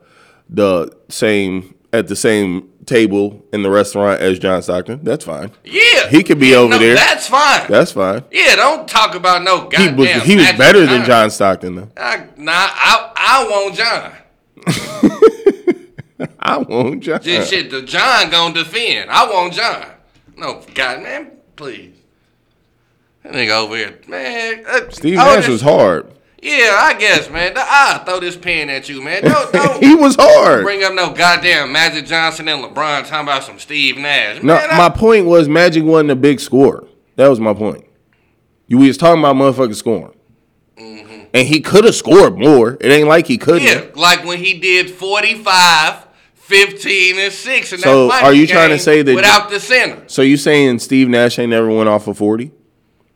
the 0.50 0.96
same 1.10 1.74
at 1.92 2.08
the 2.08 2.16
same 2.16 2.70
table 2.92 3.44
in 3.54 3.64
the 3.64 3.70
restaurant 3.72 4.20
as 4.22 4.38
John 4.38 4.62
Stockton. 4.62 5.00
That's 5.04 5.24
fine. 5.26 5.52
Yeah, 5.64 6.10
He 6.10 6.24
could 6.24 6.40
be 6.40 6.50
Yeah, 6.50 6.58
over 6.58 6.72
no, 6.74 6.78
there. 6.80 6.96
That's 6.96 7.28
fine. 7.28 7.66
That's 7.70 7.92
fine. 7.94 8.24
yeah, 8.32 8.56
don't 8.56 8.88
talk 8.88 9.16
about 9.16 9.44
no 9.44 9.62
He 9.64 9.70
goddamn. 9.70 9.96
was 9.98 10.24
he 10.24 10.36
was 10.36 10.52
better 10.54 10.86
than 10.86 11.06
John 11.06 11.30
Stockton 11.32 11.76
though. 11.76 11.90
I, 11.98 12.28
nah, 12.38 12.52
I 12.54 13.12
I 13.16 13.44
want 13.50 13.76
John. 13.76 14.14
I 16.40 16.58
won't 16.58 17.02
John. 17.04 17.20
This 17.24 17.50
shit, 17.50 17.72
the 17.72 17.82
John 17.82 18.30
gonna 18.30 18.54
defend. 18.54 19.10
I 19.10 19.26
want 19.30 19.54
John. 19.54 19.88
No, 20.38 20.62
God, 20.74 21.02
man, 21.04 21.32
please. 21.56 21.96
That 23.24 23.34
nigga 23.34 23.52
over 23.52 23.76
here, 23.78 24.00
man. 24.08 24.66
Uh, 24.68 24.90
Steve 24.90 25.18
oh, 25.20 25.36
Nash 25.36 25.48
was 25.48 25.62
hard. 25.62 26.12
Yeah, 26.42 26.76
I 26.80 26.96
guess, 26.98 27.30
man. 27.30 27.54
I 27.56 28.02
throw 28.04 28.20
this 28.20 28.36
pen 28.36 28.70
at 28.70 28.90
you, 28.90 29.02
man. 29.04 29.24
Don't, 29.24 29.54
don't 29.54 29.84
he 29.84 29.94
was 29.94 30.16
hard. 30.20 30.64
bring 30.64 30.84
up 30.84 30.94
no 30.94 31.14
goddamn 31.14 31.72
Magic 31.72 32.06
Johnson 32.08 32.48
and 32.48 32.64
LeBron 32.64 33.08
talking 33.08 33.28
about 33.28 33.44
some 33.44 33.60
Steve 33.60 33.98
Nash. 33.98 34.42
No, 34.42 34.56
Man, 34.56 34.70
I- 34.72 34.78
my 34.78 34.90
point 34.90 35.28
was 35.28 35.48
Magic 35.48 35.84
wasn't 35.84 36.10
a 36.12 36.16
big 36.16 36.40
scorer. 36.40 36.88
That 37.16 37.28
was 37.28 37.40
my 37.40 37.54
point. 37.54 37.86
You 38.68 38.80
we 38.80 38.88
was 38.88 38.98
talking 38.98 39.22
about 39.22 39.36
motherfucking 39.36 39.76
scoring. 39.76 40.16
And 41.34 41.48
he 41.48 41.62
could 41.62 41.84
have 41.86 41.96
scored 41.96 42.38
more. 42.38 42.74
It 42.82 42.92
ain't 42.92 43.08
like 43.08 43.28
he 43.28 43.38
couldn't. 43.38 43.62
Mm-hmm. 43.68 43.96
yeah, 43.96 44.02
like 44.02 44.26
when 44.26 44.40
he 44.40 44.58
did 44.60 44.90
45, 44.90 46.08
15, 46.34 47.20
and 47.20 47.32
6 47.32 47.74
in 47.74 47.80
So, 47.80 48.08
that 48.08 48.24
are 48.24 48.34
you 48.34 48.48
trying 48.48 48.72
to 48.72 48.80
say 48.80 49.02
that- 49.04 49.16
without 49.16 49.50
the 49.50 49.60
center. 49.60 50.04
So 50.08 50.24
you 50.24 50.38
saying 50.38 50.80
Steve 50.80 51.08
Nash 51.08 51.38
ain't 51.40 51.52
never 51.52 51.70
went 51.70 51.88
off 51.88 52.08
of 52.08 52.18
40? 52.18 52.52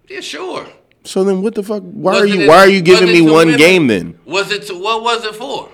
Yeah, 0.07 0.21
sure. 0.21 0.67
So 1.05 1.23
then 1.23 1.41
what 1.41 1.55
the 1.55 1.63
fuck 1.63 1.83
why 1.83 2.13
Was 2.13 2.21
are 2.21 2.25
you 2.25 2.41
in- 2.41 2.47
why 2.47 2.57
are 2.57 2.69
you 2.69 2.81
giving 2.81 3.07
me 3.07 3.21
one 3.21 3.55
game 3.57 3.87
then? 3.87 4.19
Was 4.25 4.51
it 4.51 4.63
to 4.67 4.73
what 4.73 5.03
was 5.03 5.23
it 5.23 5.35
for? 5.35 5.69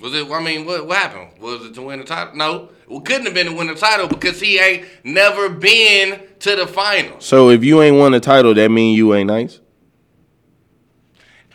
Was 0.00 0.14
it? 0.14 0.30
I 0.30 0.42
mean, 0.42 0.66
what 0.66 0.86
what 0.86 0.98
happened? 0.98 1.40
Was 1.40 1.64
it 1.64 1.74
to 1.74 1.82
win 1.82 2.00
the 2.00 2.04
title? 2.04 2.36
No, 2.36 2.70
it 2.90 3.04
couldn't 3.04 3.24
have 3.24 3.34
been 3.34 3.46
to 3.46 3.52
win 3.54 3.68
the 3.68 3.74
title 3.74 4.08
because 4.08 4.40
he 4.40 4.58
ain't 4.58 4.86
never 5.04 5.48
been 5.48 6.20
to 6.40 6.56
the 6.56 6.66
finals. 6.66 7.24
So 7.24 7.48
if 7.50 7.64
you 7.64 7.80
ain't 7.80 7.96
won 7.96 8.12
a 8.14 8.20
title, 8.20 8.52
that 8.54 8.70
mean 8.70 8.94
you 8.96 9.14
ain't 9.14 9.28
nice? 9.28 9.60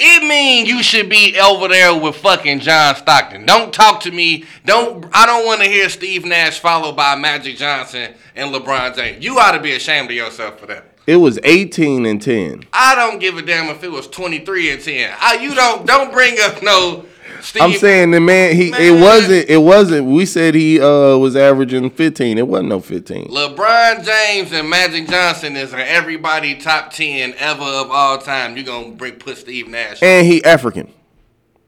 It 0.01 0.23
mean 0.23 0.65
you 0.65 0.81
should 0.81 1.09
be 1.09 1.37
over 1.37 1.67
there 1.67 1.93
with 1.93 2.15
fucking 2.15 2.61
John 2.61 2.95
Stockton. 2.95 3.45
Don't 3.45 3.73
talk 3.73 3.99
to 4.01 4.11
me. 4.11 4.45
Don't. 4.65 5.05
I 5.13 5.25
don't 5.25 5.45
want 5.45 5.61
to 5.61 5.67
hear 5.67 5.89
Steve 5.89 6.23
Nash 6.23 6.59
followed 6.59 6.95
by 6.95 7.17
Magic 7.17 7.57
Johnson 7.57 8.13
and 8.33 8.55
LeBron 8.55 8.95
James. 8.95 9.23
You 9.23 9.37
ought 9.39 9.51
to 9.51 9.59
be 9.59 9.73
ashamed 9.73 10.09
of 10.09 10.15
yourself 10.15 10.57
for 10.59 10.67
that. 10.67 10.85
It 11.09 11.15
was 11.15 11.39
18 11.43 12.05
and 12.05 12.21
10. 12.21 12.65
I 12.71 12.93
don't 12.93 13.17
give 13.17 13.35
a 13.35 13.41
damn 13.41 13.67
if 13.75 13.83
it 13.83 13.89
was 13.89 14.07
23 14.07 14.73
and 14.73 14.79
10. 14.79 15.15
I, 15.19 15.39
you 15.41 15.55
don't 15.55 15.87
don't 15.87 16.11
bring 16.11 16.35
up 16.39 16.61
no 16.61 17.03
Steve, 17.41 17.63
I'm 17.63 17.73
saying 17.73 18.11
the 18.11 18.19
man 18.19 18.55
he 18.55 18.67
it 18.67 19.01
wasn't 19.01 19.49
it 19.49 19.57
wasn't 19.57 20.05
we 20.05 20.27
said 20.27 20.53
he 20.53 20.79
uh 20.79 21.17
was 21.17 21.35
averaging 21.35 21.89
15. 21.89 22.37
It 22.37 22.47
wasn't 22.47 22.69
no 22.69 22.79
15. 22.79 23.29
LeBron 23.29 24.05
James 24.05 24.51
and 24.51 24.69
Magic 24.69 25.07
Johnson 25.07 25.55
is 25.55 25.73
an 25.73 25.79
everybody 25.79 26.53
top 26.53 26.93
ten 26.93 27.33
ever 27.39 27.63
of 27.63 27.89
all 27.89 28.19
time. 28.19 28.55
You're 28.55 28.67
gonna 28.67 28.91
bring 28.91 29.15
put 29.15 29.39
Steve 29.39 29.67
Nash? 29.67 30.03
And 30.03 30.27
he 30.27 30.43
African. 30.43 30.93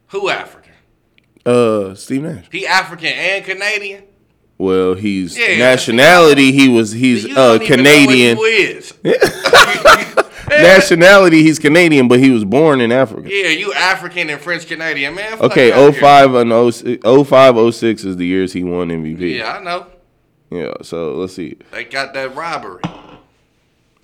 Who 0.09 0.29
African? 0.29 0.73
Uh 1.47 1.95
Steve 1.95 2.21
Nash. 2.21 2.45
He 2.51 2.67
African 2.67 3.07
and 3.07 3.43
Canadian. 3.43 4.03
Well, 4.61 4.93
he's 4.93 5.35
Yeah, 5.35 5.57
nationality 5.57 6.51
he 6.51 6.69
was 6.69 6.91
he's 6.91 7.25
uh 7.35 7.57
Canadian. 7.57 8.37
Nationality 10.51 11.41
he's 11.41 11.57
Canadian, 11.57 12.07
but 12.07 12.19
he 12.19 12.29
was 12.29 12.45
born 12.45 12.79
in 12.79 12.91
Africa. 12.91 13.27
Yeah, 13.27 13.47
you 13.47 13.73
African 13.73 14.29
and 14.29 14.39
French 14.39 14.67
Canadian 14.67 15.15
man. 15.15 15.41
Okay, 15.41 15.71
outta 15.71 15.93
05 15.93 16.35
and 16.35 16.73
06, 16.73 17.03
05, 17.03 17.73
06 17.73 18.03
is 18.03 18.17
the 18.17 18.25
years 18.27 18.53
he 18.53 18.63
won 18.63 18.89
MVP. 18.89 19.37
Yeah, 19.39 19.53
I 19.57 19.63
know. 19.63 19.87
Yeah, 20.51 20.73
so 20.83 21.15
let's 21.15 21.33
see. 21.33 21.57
They 21.71 21.85
got 21.85 22.13
that 22.13 22.35
robbery. 22.35 22.83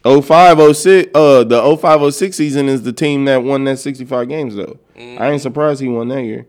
05, 0.03 0.75
06, 0.75 1.11
uh, 1.13 1.43
the 1.43 1.77
05, 1.77 2.13
06 2.15 2.35
season 2.35 2.67
is 2.67 2.81
the 2.81 2.93
team 2.93 3.25
that 3.25 3.43
won 3.43 3.63
that 3.65 3.77
65 3.77 4.27
games, 4.27 4.55
though. 4.55 4.79
I 4.97 5.29
ain't 5.29 5.41
surprised 5.41 5.81
he 5.81 5.87
won 5.87 6.07
that 6.07 6.23
year. 6.23 6.47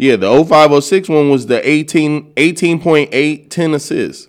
Yeah, 0.00 0.16
the 0.16 0.44
05, 0.44 0.82
06 0.82 1.08
one 1.10 1.28
was 1.28 1.44
the 1.44 1.68
18, 1.68 2.32
18.8, 2.32 3.50
10 3.50 3.74
assists. 3.74 4.28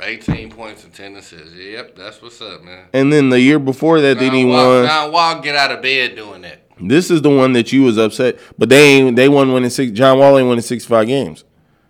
18 0.00 0.50
points 0.50 0.84
and 0.84 0.94
10 0.94 1.16
assists. 1.16 1.54
Yep, 1.54 1.96
that's 1.96 2.22
what's 2.22 2.40
up, 2.40 2.64
man. 2.64 2.86
And 2.94 3.12
then 3.12 3.28
the 3.28 3.38
year 3.38 3.58
before 3.58 4.00
that, 4.00 4.18
John 4.18 4.48
Wall, 4.48 4.80
won. 4.80 4.86
John 4.86 5.12
Wall 5.12 5.40
get 5.42 5.54
out 5.54 5.70
of 5.70 5.82
bed 5.82 6.16
doing 6.16 6.40
that. 6.40 6.62
This 6.80 7.10
is 7.10 7.20
the 7.20 7.28
one 7.28 7.52
that 7.52 7.74
you 7.74 7.82
was 7.82 7.98
upset, 7.98 8.38
but 8.56 8.70
they 8.70 8.82
ain't, 8.82 9.16
they 9.16 9.28
won 9.28 9.52
winning 9.52 9.68
six. 9.68 9.92
John 9.92 10.18
Wall 10.18 10.38
ain't 10.38 10.48
winning 10.48 10.62
65 10.62 11.06
games. 11.06 11.44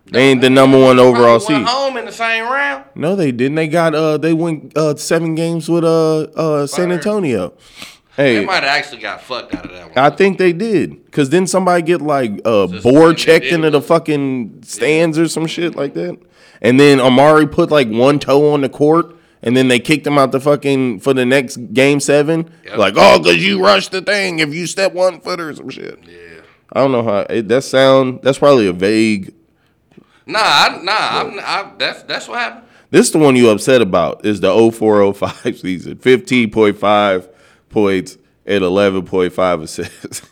They 0.07 0.31
ain't 0.31 0.41
the 0.41 0.49
number 0.49 0.77
one 0.77 0.99
overall 0.99 1.39
seed. 1.39 1.65
home 1.65 1.95
in 1.95 2.03
the 2.03 2.11
same 2.11 2.43
round. 2.43 2.83
No, 2.93 3.15
they 3.15 3.31
didn't. 3.31 3.55
They 3.55 3.69
got 3.69 3.95
uh, 3.95 4.17
they 4.17 4.33
went 4.33 4.77
uh 4.77 4.97
seven 4.97 5.33
games 5.33 5.69
with 5.69 5.85
uh 5.85 6.23
uh 6.23 6.67
San 6.67 6.89
Fire. 6.89 7.51
Antonio. 8.17 8.41
They 8.41 8.45
might 8.45 8.63
have 8.63 8.65
actually 8.65 9.01
got 9.01 9.21
fucked 9.21 9.55
out 9.55 9.65
of 9.65 9.71
that 9.71 9.89
one. 9.89 9.97
I 9.97 10.09
think 10.09 10.37
they 10.37 10.53
did. 10.53 11.11
Cause 11.11 11.29
didn't 11.29 11.49
somebody 11.49 11.81
get 11.81 12.01
like 12.01 12.41
uh 12.45 12.67
Just 12.67 12.83
board 12.83 13.17
checked 13.17 13.45
into 13.45 13.69
the 13.69 13.81
fucking 13.81 14.63
stands 14.63 15.17
or 15.17 15.27
some 15.27 15.47
shit 15.47 15.75
like 15.75 15.93
that? 15.95 16.19
And 16.61 16.79
then 16.79 16.99
Amar'e 16.99 17.51
put 17.51 17.71
like 17.71 17.89
one 17.89 18.19
toe 18.19 18.53
on 18.53 18.61
the 18.61 18.69
court, 18.69 19.15
and 19.41 19.57
then 19.57 19.67
they 19.67 19.79
kicked 19.79 20.07
him 20.07 20.17
out 20.17 20.31
the 20.31 20.39
fucking 20.39 20.99
for 21.01 21.13
the 21.13 21.25
next 21.25 21.57
game 21.73 21.99
seven. 21.99 22.49
Yep. 22.65 22.77
Like, 22.77 22.93
oh, 22.97 23.19
cause 23.23 23.37
you 23.37 23.63
rushed 23.63 23.91
the 23.91 24.01
thing. 24.01 24.39
If 24.39 24.53
you 24.53 24.67
step 24.67 24.93
one 24.93 25.19
foot 25.19 25.39
or 25.39 25.53
some 25.55 25.69
shit. 25.69 25.99
yeah. 26.07 26.41
I 26.71 26.79
don't 26.79 26.91
know 26.91 27.03
how 27.03 27.19
it, 27.29 27.47
that 27.49 27.63
sound. 27.63 28.21
That's 28.23 28.39
probably 28.39 28.67
a 28.67 28.73
vague. 28.73 29.33
Nah, 30.25 30.39
I, 30.39 30.79
nah, 30.81 30.91
I'm, 30.93 31.39
I, 31.39 31.71
that's 31.77 32.03
that's 32.03 32.27
what 32.27 32.39
happened. 32.39 32.67
This 32.89 33.07
is 33.07 33.11
the 33.11 33.19
one 33.19 33.35
you 33.35 33.49
upset 33.49 33.81
about 33.81 34.25
is 34.25 34.39
the 34.39 34.53
0405 34.71 35.57
season. 35.57 35.95
15.5 35.97 37.27
points 37.73 38.17
and 38.45 38.63
11.5 38.63 39.61
assists. 39.63 40.21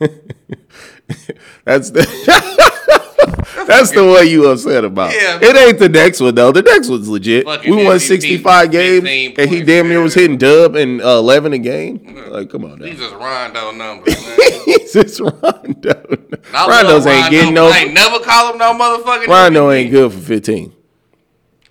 That's 1.66 1.90
the 1.90 2.02
That's 3.68 3.92
the 3.92 4.06
one 4.06 4.28
you 4.28 4.48
upset 4.50 4.84
about. 4.84 5.14
Yeah. 5.14 5.40
It 5.42 5.56
ain't 5.56 5.80
the 5.80 5.90
next 5.90 6.20
one 6.20 6.36
though. 6.36 6.52
The 6.52 6.62
next 6.62 6.90
one's 6.90 7.08
legit. 7.08 7.46
We 7.46 7.52
won 7.72 7.98
MVP, 7.98 8.02
65 8.02 8.72
games 8.72 9.04
15 9.04 9.36
and 9.38 9.50
he 9.50 9.64
damn 9.64 9.88
near 9.88 10.02
was 10.02 10.14
hitting 10.14 10.38
dub 10.38 10.76
and 10.76 11.02
uh, 11.02 11.18
11 11.20 11.54
a 11.54 11.58
game. 11.58 12.24
Like 12.30 12.50
come 12.50 12.66
on 12.66 12.80
now. 12.80 12.86
These 12.86 13.02
is 13.02 13.12
Rondo 13.14 13.72
numbers, 13.72 14.16
man. 14.28 14.38
He's 14.66 14.94
just 14.94 15.20
Rondo. 15.20 16.18
Rondo's 16.54 17.06
ain't 17.06 17.24
Rondo, 17.24 17.30
getting 17.30 17.54
no 17.54 17.68
I 17.68 17.78
ain't 17.80 17.94
never 17.94 18.20
call 18.20 18.54
him 18.54 18.58
no 18.60 18.74
motherfucking. 18.74 19.28
Rondo 19.28 19.70
MVP. 19.70 19.76
ain't 19.76 19.92
good 19.92 20.14
for 20.14 20.20
15. 20.20 20.74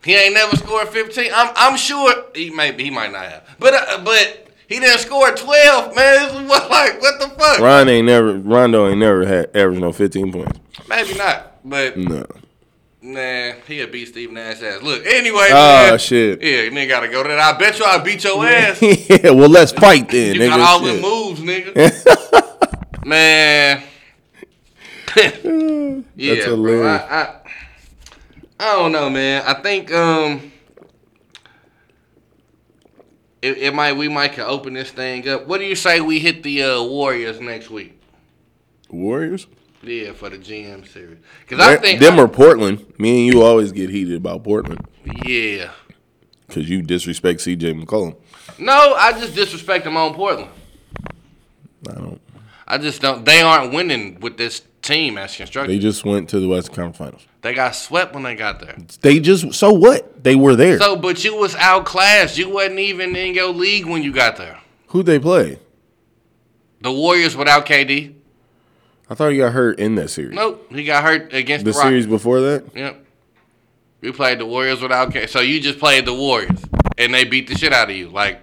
He 0.04 0.14
ain't 0.14 0.34
never 0.34 0.56
scored 0.56 0.88
15. 0.88 1.30
I'm 1.34 1.52
I'm 1.56 1.76
sure 1.76 2.24
he 2.34 2.50
may 2.50 2.72
he 2.80 2.90
might 2.90 3.12
not 3.12 3.24
have, 3.24 3.56
but 3.58 3.74
uh, 3.74 4.02
but 4.04 4.49
he 4.70 4.78
didn't 4.80 5.00
score 5.00 5.30
12. 5.30 5.94
Man, 5.94 6.48
what 6.48 6.70
like 6.70 7.02
what 7.02 7.20
the 7.20 7.28
fuck? 7.28 7.58
Ron 7.58 7.88
ain't 7.90 8.06
never 8.06 8.32
Rondo 8.38 8.88
ain't 8.88 8.98
never 9.00 9.26
had 9.26 9.50
averaged 9.54 9.80
no 9.82 9.92
15 9.92 10.32
points. 10.32 10.58
Maybe 10.88 11.14
not, 11.18 11.56
but 11.68 11.96
No. 11.98 12.24
nah, 13.02 13.52
he'll 13.66 13.88
beat 13.88 14.06
Steve 14.08 14.30
Nash 14.32 14.62
ass. 14.62 14.80
Look, 14.82 15.04
anyway, 15.06 15.48
Oh 15.50 15.90
man, 15.90 15.98
shit. 15.98 16.40
yeah, 16.40 16.68
nigga 16.70 16.88
gotta 16.88 17.08
go 17.08 17.22
to 17.22 17.28
that. 17.28 17.38
I 17.38 17.58
bet 17.58 17.78
you 17.78 17.84
I'll 17.84 18.02
beat 18.02 18.22
your 18.24 18.46
ass. 18.46 18.80
yeah, 18.80 19.30
well 19.30 19.48
let's 19.50 19.72
fight 19.72 20.08
then. 20.08 20.36
You 20.36 20.40
nigga. 20.42 20.48
got 20.48 20.60
all 20.60 20.80
the 20.80 21.00
moves, 21.00 21.40
nigga. 21.40 23.04
Man. 23.06 23.82
yeah, 25.16 26.34
That's 26.34 26.44
bro. 26.46 26.54
hilarious. 26.56 26.86
I, 26.86 27.16
I, 27.22 27.36
I 28.60 28.72
don't 28.76 28.92
know, 28.92 29.10
man. 29.10 29.42
I 29.46 29.54
think 29.54 29.92
um 29.92 30.49
it, 33.43 33.59
it 33.59 33.74
might 33.74 33.95
we 33.95 34.09
might 34.09 34.32
can 34.32 34.45
open 34.45 34.74
this 34.74 34.91
thing 34.91 35.26
up. 35.28 35.47
What 35.47 35.59
do 35.59 35.64
you 35.64 35.74
say 35.74 36.01
we 36.01 36.18
hit 36.18 36.43
the 36.43 36.62
uh, 36.62 36.82
Warriors 36.82 37.41
next 37.41 37.70
week? 37.70 38.01
Warriors? 38.91 39.47
Yeah, 39.82 40.12
for 40.12 40.28
the 40.28 40.38
GM 40.38 40.86
series. 40.86 41.18
Cuz 41.47 41.59
I 41.59 41.76
think 41.76 42.01
them 42.01 42.18
or 42.18 42.28
Portland. 42.28 42.93
Me 42.99 43.26
and 43.26 43.34
you 43.34 43.43
always 43.43 43.72
get 43.72 43.88
heated 43.91 44.16
about 44.16 44.45
Portland 44.45 44.86
yeah. 45.24 45.70
because 46.47 46.68
you 46.68 46.82
disrespect 46.82 47.41
CJ 47.41 47.82
McCollum. 47.82 48.16
No, 48.59 48.95
I 48.95 49.12
just 49.12 49.34
disrespect 49.34 49.84
them 49.84 49.97
on 49.97 50.14
Portland. 50.14 50.51
I 51.88 51.95
don't. 51.95 52.20
I 52.66 52.78
just 52.78 53.01
don't. 53.01 53.24
They 53.24 53.41
aren't 53.41 53.72
winning 53.72 54.20
with 54.20 54.36
this 54.36 54.62
team 54.82 55.16
as 55.18 55.34
constructed. 55.34 55.72
They 55.72 55.78
just 55.78 56.05
went 56.05 56.28
to 56.30 56.41
the 56.41 56.49
Western 56.49 56.74
Conference 56.74 56.99
Finals. 56.99 57.26
They 57.43 57.55
got 57.55 57.74
swept 57.74 58.12
when 58.12 58.22
they 58.22 58.34
got 58.34 58.61
there. 58.61 58.76
They 59.01 59.18
just 59.18 59.55
so 59.55 59.72
what? 59.72 60.22
They 60.22 60.36
were 60.36 60.57
there. 60.57 60.78
So, 60.78 60.97
but 60.97 61.24
you 61.24 61.36
was 61.36 61.55
outclassed. 61.57 62.36
You 62.36 62.51
wasn't 62.51 62.80
even 62.80 63.16
in 63.16 63.34
your 63.34 63.49
league 63.49 63.86
when 63.86 64.03
you 64.03 64.12
got 64.12 64.36
there. 64.36 64.59
Who 64.88 65.03
they 65.03 65.18
play? 65.18 65.59
The 66.82 66.93
Warriors 66.93 67.36
without 67.36 67.66
KD. 67.66 68.14
I 69.09 69.14
thought 69.14 69.30
he 69.32 69.38
got 69.38 69.53
hurt 69.53 69.78
in 69.78 69.95
that 69.97 70.09
series. 70.09 70.34
Nope, 70.34 70.70
he 70.70 70.84
got 70.84 71.03
hurt 71.03 71.32
against 71.32 71.64
the 71.64 71.72
the, 71.72 71.76
Rockets. 71.76 71.91
series 71.91 72.07
before 72.07 72.41
that. 72.43 72.64
Yep. 72.76 73.05
We 74.03 74.12
played 74.12 74.38
the 74.38 74.47
Warriors 74.47 74.80
without 74.80 75.11
KD. 75.11 75.28
So 75.28 75.41
you 75.41 75.61
just 75.61 75.78
played 75.78 76.07
the 76.07 76.14
Warriors, 76.14 76.62
and 76.97 77.12
they 77.12 77.24
beat 77.24 77.49
the 77.49 77.57
shit 77.57 77.72
out 77.72 77.91
of 77.91 77.97
you. 77.97 78.09
Like, 78.09 78.41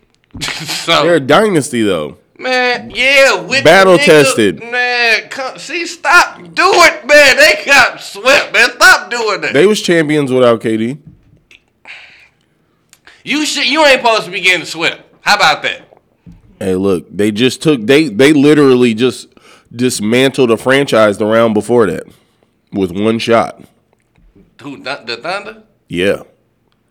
so 0.40 1.02
They're 1.02 1.16
a 1.16 1.20
dynasty 1.20 1.82
though. 1.82 2.18
Man, 2.40 2.90
yeah, 2.90 3.40
with 3.42 3.58
the 3.58 3.64
Battle 3.64 3.98
tested. 3.98 4.60
Man, 4.60 5.28
come, 5.28 5.58
see, 5.58 5.86
stop 5.86 6.38
do 6.38 6.64
it, 6.66 7.06
man. 7.06 7.36
They 7.36 7.62
got 7.66 8.00
swept, 8.00 8.52
man. 8.52 8.70
Stop 8.72 9.10
doing 9.10 9.40
that. 9.42 9.52
They 9.52 9.66
was 9.66 9.80
champions 9.80 10.32
without 10.32 10.60
KD. 10.60 10.98
you 13.24 13.44
should. 13.46 13.66
You 13.66 13.84
ain't 13.84 14.00
supposed 14.00 14.24
to 14.24 14.30
be 14.30 14.40
getting 14.40 14.66
swept. 14.66 15.02
How 15.20 15.36
about 15.36 15.62
that? 15.62 15.86
Hey, 16.58 16.74
look, 16.74 17.06
they 17.10 17.30
just 17.30 17.62
took 17.62 17.80
they 17.86 18.08
they 18.08 18.32
literally 18.32 18.94
just 18.94 19.28
dismantled 19.74 20.50
a 20.50 20.56
franchise 20.56 21.18
the 21.18 21.26
round 21.26 21.54
before 21.54 21.86
that 21.86 22.04
with 22.72 22.90
one 22.92 23.18
shot. 23.18 23.62
Who? 24.62 24.82
Th- 24.82 25.06
The 25.06 25.16
Thunder. 25.18 25.62
Yeah, 25.88 26.22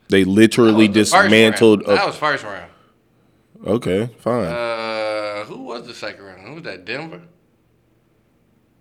they 0.10 0.24
literally 0.24 0.88
That 0.88 1.00
was 1.00 1.12
the 1.12 1.16
first 1.18 1.24
dismantled. 1.30 1.82
A, 1.84 1.96
That 1.96 2.08
was 2.08 2.16
first 2.16 2.44
round. 2.44 2.72
okay, 3.66 4.10
fine. 4.20 4.46
Uh, 4.46 4.99
who 5.50 5.64
was 5.64 5.86
the 5.88 5.94
second 5.94 6.24
round? 6.24 6.42
Who 6.48 6.54
was 6.56 6.64
that? 6.64 6.86
Denver. 6.86 7.22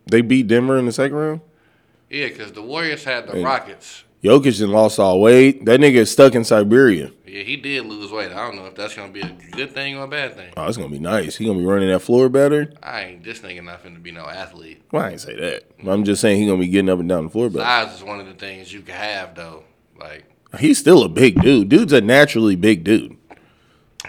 they 0.06 0.20
beat 0.20 0.46
Denver 0.46 0.78
in 0.78 0.86
the 0.86 0.92
second 0.92 1.16
round. 1.16 1.40
Yeah, 2.08 2.28
because 2.28 2.52
the 2.52 2.62
Warriors 2.62 3.04
had 3.04 3.26
the 3.26 3.42
Rockets. 3.42 4.04
Jokic 4.22 4.58
done 4.58 4.70
lost 4.70 4.98
all 4.98 5.20
weight. 5.20 5.64
That 5.64 5.78
nigga 5.78 5.96
is 5.96 6.10
stuck 6.10 6.34
in 6.34 6.42
Siberia. 6.42 7.12
Yeah, 7.24 7.42
he 7.42 7.56
did 7.56 7.86
lose 7.86 8.10
weight. 8.10 8.32
I 8.32 8.46
don't 8.46 8.56
know 8.56 8.66
if 8.66 8.74
that's 8.74 8.94
gonna 8.94 9.12
be 9.12 9.20
a 9.20 9.36
good 9.52 9.72
thing 9.72 9.96
or 9.96 10.04
a 10.04 10.08
bad 10.08 10.34
thing. 10.34 10.52
Oh, 10.56 10.66
it's 10.66 10.76
gonna 10.76 10.88
be 10.88 10.98
nice. 10.98 11.36
He 11.36 11.46
gonna 11.46 11.58
be 11.58 11.64
running 11.64 11.88
that 11.90 12.00
floor 12.00 12.28
better. 12.28 12.72
I 12.82 13.02
ain't 13.04 13.22
this 13.22 13.40
nigga 13.40 13.62
not 13.62 13.84
finna 13.84 14.02
be 14.02 14.10
no 14.10 14.26
athlete. 14.26 14.82
Well, 14.90 15.04
I 15.04 15.10
ain't 15.10 15.20
say 15.20 15.36
that. 15.36 15.64
I'm 15.86 16.02
just 16.02 16.20
saying 16.20 16.40
he 16.40 16.46
gonna 16.46 16.58
be 16.58 16.66
getting 16.68 16.88
up 16.88 16.98
and 16.98 17.08
down 17.08 17.24
the 17.24 17.30
floor 17.30 17.48
better. 17.48 17.64
Size 17.64 17.98
is 17.98 18.02
one 18.02 18.18
of 18.18 18.26
the 18.26 18.34
things 18.34 18.72
you 18.72 18.80
can 18.80 18.96
have 18.96 19.34
though. 19.36 19.62
Like, 20.00 20.24
He's 20.58 20.78
still 20.78 21.04
a 21.04 21.08
big 21.08 21.40
dude. 21.42 21.68
Dude's 21.68 21.92
a 21.92 22.00
naturally 22.00 22.56
big 22.56 22.82
dude. 22.82 23.17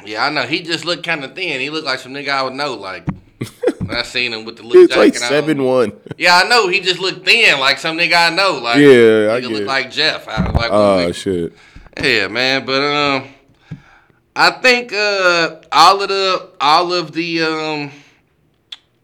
Yeah, 0.06 0.26
I 0.26 0.30
know 0.30 0.44
he 0.46 0.62
just 0.62 0.86
looked 0.86 1.04
kind 1.04 1.24
of 1.24 1.36
thin. 1.36 1.60
He 1.60 1.70
looked 1.70 1.86
like 1.86 2.00
some 2.00 2.14
nigga 2.14 2.30
I 2.30 2.44
would 2.44 2.54
know. 2.54 2.74
Like, 2.76 3.08
when 3.80 3.92
I 3.96 4.04
seen 4.04 4.34
him 4.34 4.46
with 4.46 4.58
the 4.58 4.64
little 4.64 4.82
He's 4.82 4.96
like 4.96 5.16
seven 5.16 5.64
one. 5.64 5.94
Yeah, 6.18 6.42
I 6.44 6.48
know. 6.50 6.68
He 6.68 6.80
just 6.82 7.00
looked 7.00 7.26
thin, 7.26 7.60
like 7.60 7.78
some 7.80 7.98
nigga 7.98 8.32
I 8.32 8.36
know. 8.36 8.60
Like, 8.62 8.78
Yeah, 8.78 9.34
I 9.34 9.40
get 9.40 9.50
look 9.52 9.62
it. 9.62 9.68
like 9.68 9.92
Jeff. 9.92 10.28
I 10.28 10.46
was 10.48 10.56
like, 10.56 10.72
Oh 10.72 10.98
nigga. 11.08 11.16
shit. 11.16 11.54
Yeah, 12.02 12.28
man, 12.28 12.66
but 12.66 12.82
um, 12.82 13.28
I 14.36 14.52
think 14.52 14.94
uh, 14.94 15.62
all 15.72 16.02
of 16.02 16.08
the 16.10 16.50
all 16.62 16.94
of 16.94 17.12
the 17.12 17.42
um 17.42 17.92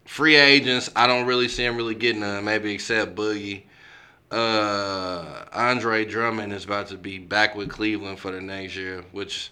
free 0.04 0.36
agents, 0.36 0.90
I 0.96 1.06
don't 1.06 1.26
really 1.26 1.48
see 1.48 1.64
him 1.64 1.76
really 1.76 1.94
getting 1.94 2.20
none. 2.20 2.44
Maybe 2.44 2.72
except 2.72 3.14
Boogie. 3.14 3.62
Uh, 4.30 5.44
Andre 5.52 6.04
Drummond 6.04 6.52
is 6.52 6.64
about 6.64 6.88
to 6.88 6.96
be 6.96 7.18
back 7.18 7.54
with 7.54 7.68
Cleveland 7.70 8.18
for 8.18 8.30
the 8.32 8.40
next 8.40 8.74
year, 8.76 9.04
which 9.12 9.50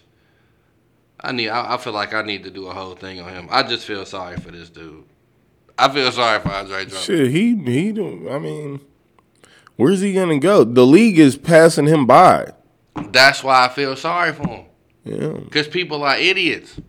I 1.25 1.31
need. 1.31 1.49
I, 1.49 1.73
I 1.73 1.77
feel 1.77 1.93
like 1.93 2.13
I 2.13 2.21
need 2.21 2.43
to 2.43 2.51
do 2.51 2.67
a 2.67 2.73
whole 2.73 2.95
thing 2.95 3.19
on 3.21 3.29
him. 3.33 3.47
I 3.49 3.63
just 3.63 3.85
feel 3.85 4.05
sorry 4.05 4.37
for 4.37 4.51
this 4.51 4.69
dude. 4.69 5.03
I 5.77 5.89
feel 5.91 6.11
sorry 6.11 6.39
for 6.39 6.49
Andre 6.49 6.85
Drummond. 6.85 7.03
Shit, 7.03 7.31
he 7.31 7.55
he 7.55 7.91
don't. 7.91 8.29
I 8.29 8.39
mean, 8.39 8.79
where's 9.75 10.01
he 10.01 10.13
gonna 10.13 10.39
go? 10.39 10.63
The 10.63 10.85
league 10.85 11.19
is 11.19 11.37
passing 11.37 11.87
him 11.87 12.05
by. 12.05 12.53
That's 13.09 13.43
why 13.43 13.65
I 13.65 13.69
feel 13.69 13.95
sorry 13.95 14.31
for 14.33 14.47
him. 14.47 14.65
Yeah. 15.03 15.27
Because 15.43 15.67
people 15.67 16.03
are 16.03 16.15
idiots. 16.17 16.79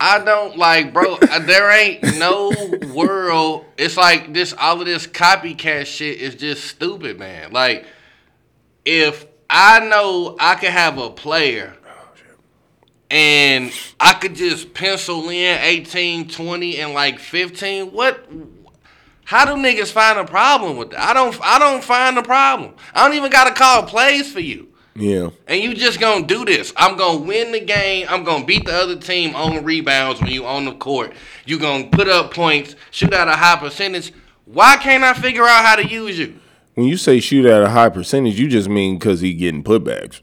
I 0.00 0.18
don't 0.24 0.56
like, 0.58 0.92
bro. 0.92 1.14
uh, 1.14 1.38
There 1.40 1.70
ain't 1.70 2.02
no 2.18 2.52
world. 2.92 3.66
It's 3.78 3.96
like 3.96 4.32
this. 4.32 4.52
All 4.58 4.80
of 4.80 4.86
this 4.86 5.06
copycat 5.06 5.86
shit 5.86 6.20
is 6.20 6.34
just 6.34 6.64
stupid, 6.64 7.20
man. 7.20 7.52
Like, 7.52 7.86
if 8.84 9.26
I 9.48 9.78
know 9.86 10.36
I 10.40 10.56
can 10.56 10.72
have 10.72 10.98
a 10.98 11.08
player, 11.10 11.76
and 13.12 13.72
I 14.00 14.14
could 14.14 14.34
just 14.34 14.72
pencil 14.72 15.28
in 15.28 15.58
18, 15.60 16.28
20, 16.28 16.78
and 16.78 16.94
like 16.94 17.18
15. 17.18 17.92
What? 17.92 18.26
How 19.24 19.44
do 19.44 19.52
niggas 19.52 19.92
find 19.92 20.18
a 20.18 20.24
problem 20.24 20.78
with 20.78 20.90
that? 20.90 21.10
I 21.10 21.12
don't. 21.12 21.38
I 21.42 21.58
don't 21.58 21.84
find 21.84 22.16
a 22.16 22.22
problem. 22.22 22.74
I 22.94 23.06
don't 23.06 23.16
even 23.16 23.30
gotta 23.30 23.52
call 23.52 23.82
plays 23.84 24.32
for 24.32 24.40
you. 24.40 24.68
Yeah. 24.94 25.30
And 25.46 25.62
you 25.62 25.74
just 25.74 26.00
gonna 26.00 26.26
do 26.26 26.46
this. 26.46 26.72
I'm 26.74 26.96
gonna 26.96 27.20
win 27.20 27.52
the 27.52 27.60
game. 27.60 28.06
I'm 28.08 28.24
gonna 28.24 28.46
beat 28.46 28.64
the 28.64 28.74
other 28.74 28.96
team 28.96 29.36
on 29.36 29.62
rebounds 29.62 30.20
when 30.20 30.30
you 30.30 30.46
on 30.46 30.64
the 30.64 30.74
court. 30.74 31.12
You 31.44 31.58
gonna 31.58 31.88
put 31.88 32.08
up 32.08 32.32
points, 32.32 32.76
shoot 32.90 33.12
out 33.12 33.28
a 33.28 33.32
high 33.32 33.56
percentage. 33.56 34.12
Why 34.46 34.76
can't 34.76 35.04
I 35.04 35.12
figure 35.12 35.44
out 35.44 35.64
how 35.64 35.76
to 35.76 35.86
use 35.86 36.18
you? 36.18 36.38
When 36.74 36.86
you 36.86 36.96
say 36.96 37.20
shoot 37.20 37.44
at 37.44 37.62
a 37.62 37.68
high 37.68 37.90
percentage, 37.90 38.40
you 38.40 38.48
just 38.48 38.70
mean 38.70 38.98
because 38.98 39.20
he 39.20 39.34
getting 39.34 39.62
putbacks. 39.62 40.22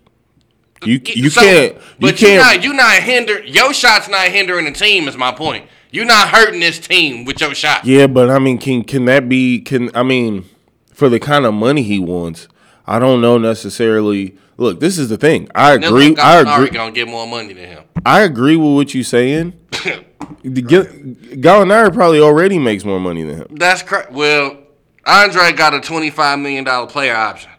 You 0.86 1.00
you 1.06 1.30
So- 1.30 1.42
can't 1.42 1.74
you 1.76 1.82
But 2.00 2.22
you 2.22 2.28
can't. 2.28 2.42
not 2.42 2.64
you 2.64 2.74
not 2.74 2.94
hinder 3.04 3.44
your 3.44 3.74
shots 3.74 4.08
not 4.08 4.28
hindering 4.30 4.66
the 4.66 4.72
team 4.72 5.08
is 5.08 5.18
my 5.18 5.32
point. 5.32 5.66
You're 5.92 6.06
not 6.06 6.30
hurting 6.30 6.60
this 6.60 6.80
team 6.80 7.26
with 7.26 7.42
your 7.42 7.54
shot. 7.56 7.84
yeah, 7.86 8.06
but 8.08 8.30
I 8.30 8.40
mean, 8.40 8.58
can 8.60 8.84
can 8.84 9.06
that 9.06 9.28
be? 9.28 9.60
Can 9.60 9.90
I 9.96 10.04
mean, 10.04 10.46
for 10.94 11.10
the 11.10 11.20
kind 11.20 11.46
of 11.46 11.54
money 11.54 11.82
he 11.84 11.98
wants, 12.00 12.48
I 12.86 13.00
don't 13.00 13.22
know 13.22 13.38
necessarily. 13.38 14.36
Look, 14.58 14.80
this 14.82 14.98
is 14.98 15.08
the 15.10 15.18
thing. 15.18 15.48
I 15.56 15.74
agree. 15.74 16.16
I 16.18 16.42
agree. 16.42 16.70
gonna 16.70 16.92
get 16.92 17.08
more 17.08 17.26
money 17.26 17.54
than 17.54 17.66
him. 17.66 17.84
I 18.06 18.22
agree 18.22 18.56
with 18.58 18.74
what 18.76 18.94
you're 18.94 19.04
saying. 19.04 19.54
Gallinari 20.44 21.94
probably 21.94 22.20
already 22.20 22.60
makes 22.60 22.84
more 22.86 23.00
money 23.00 23.24
than 23.24 23.38
him. 23.38 23.48
That's 23.52 23.82
correct. 23.82 24.12
Well, 24.12 24.58
Andre 25.06 25.52
got 25.54 25.74
a 25.74 25.82
twenty-five 25.82 26.40
million 26.40 26.64
dollar 26.66 26.88
player 26.88 27.16
option. 27.16 27.50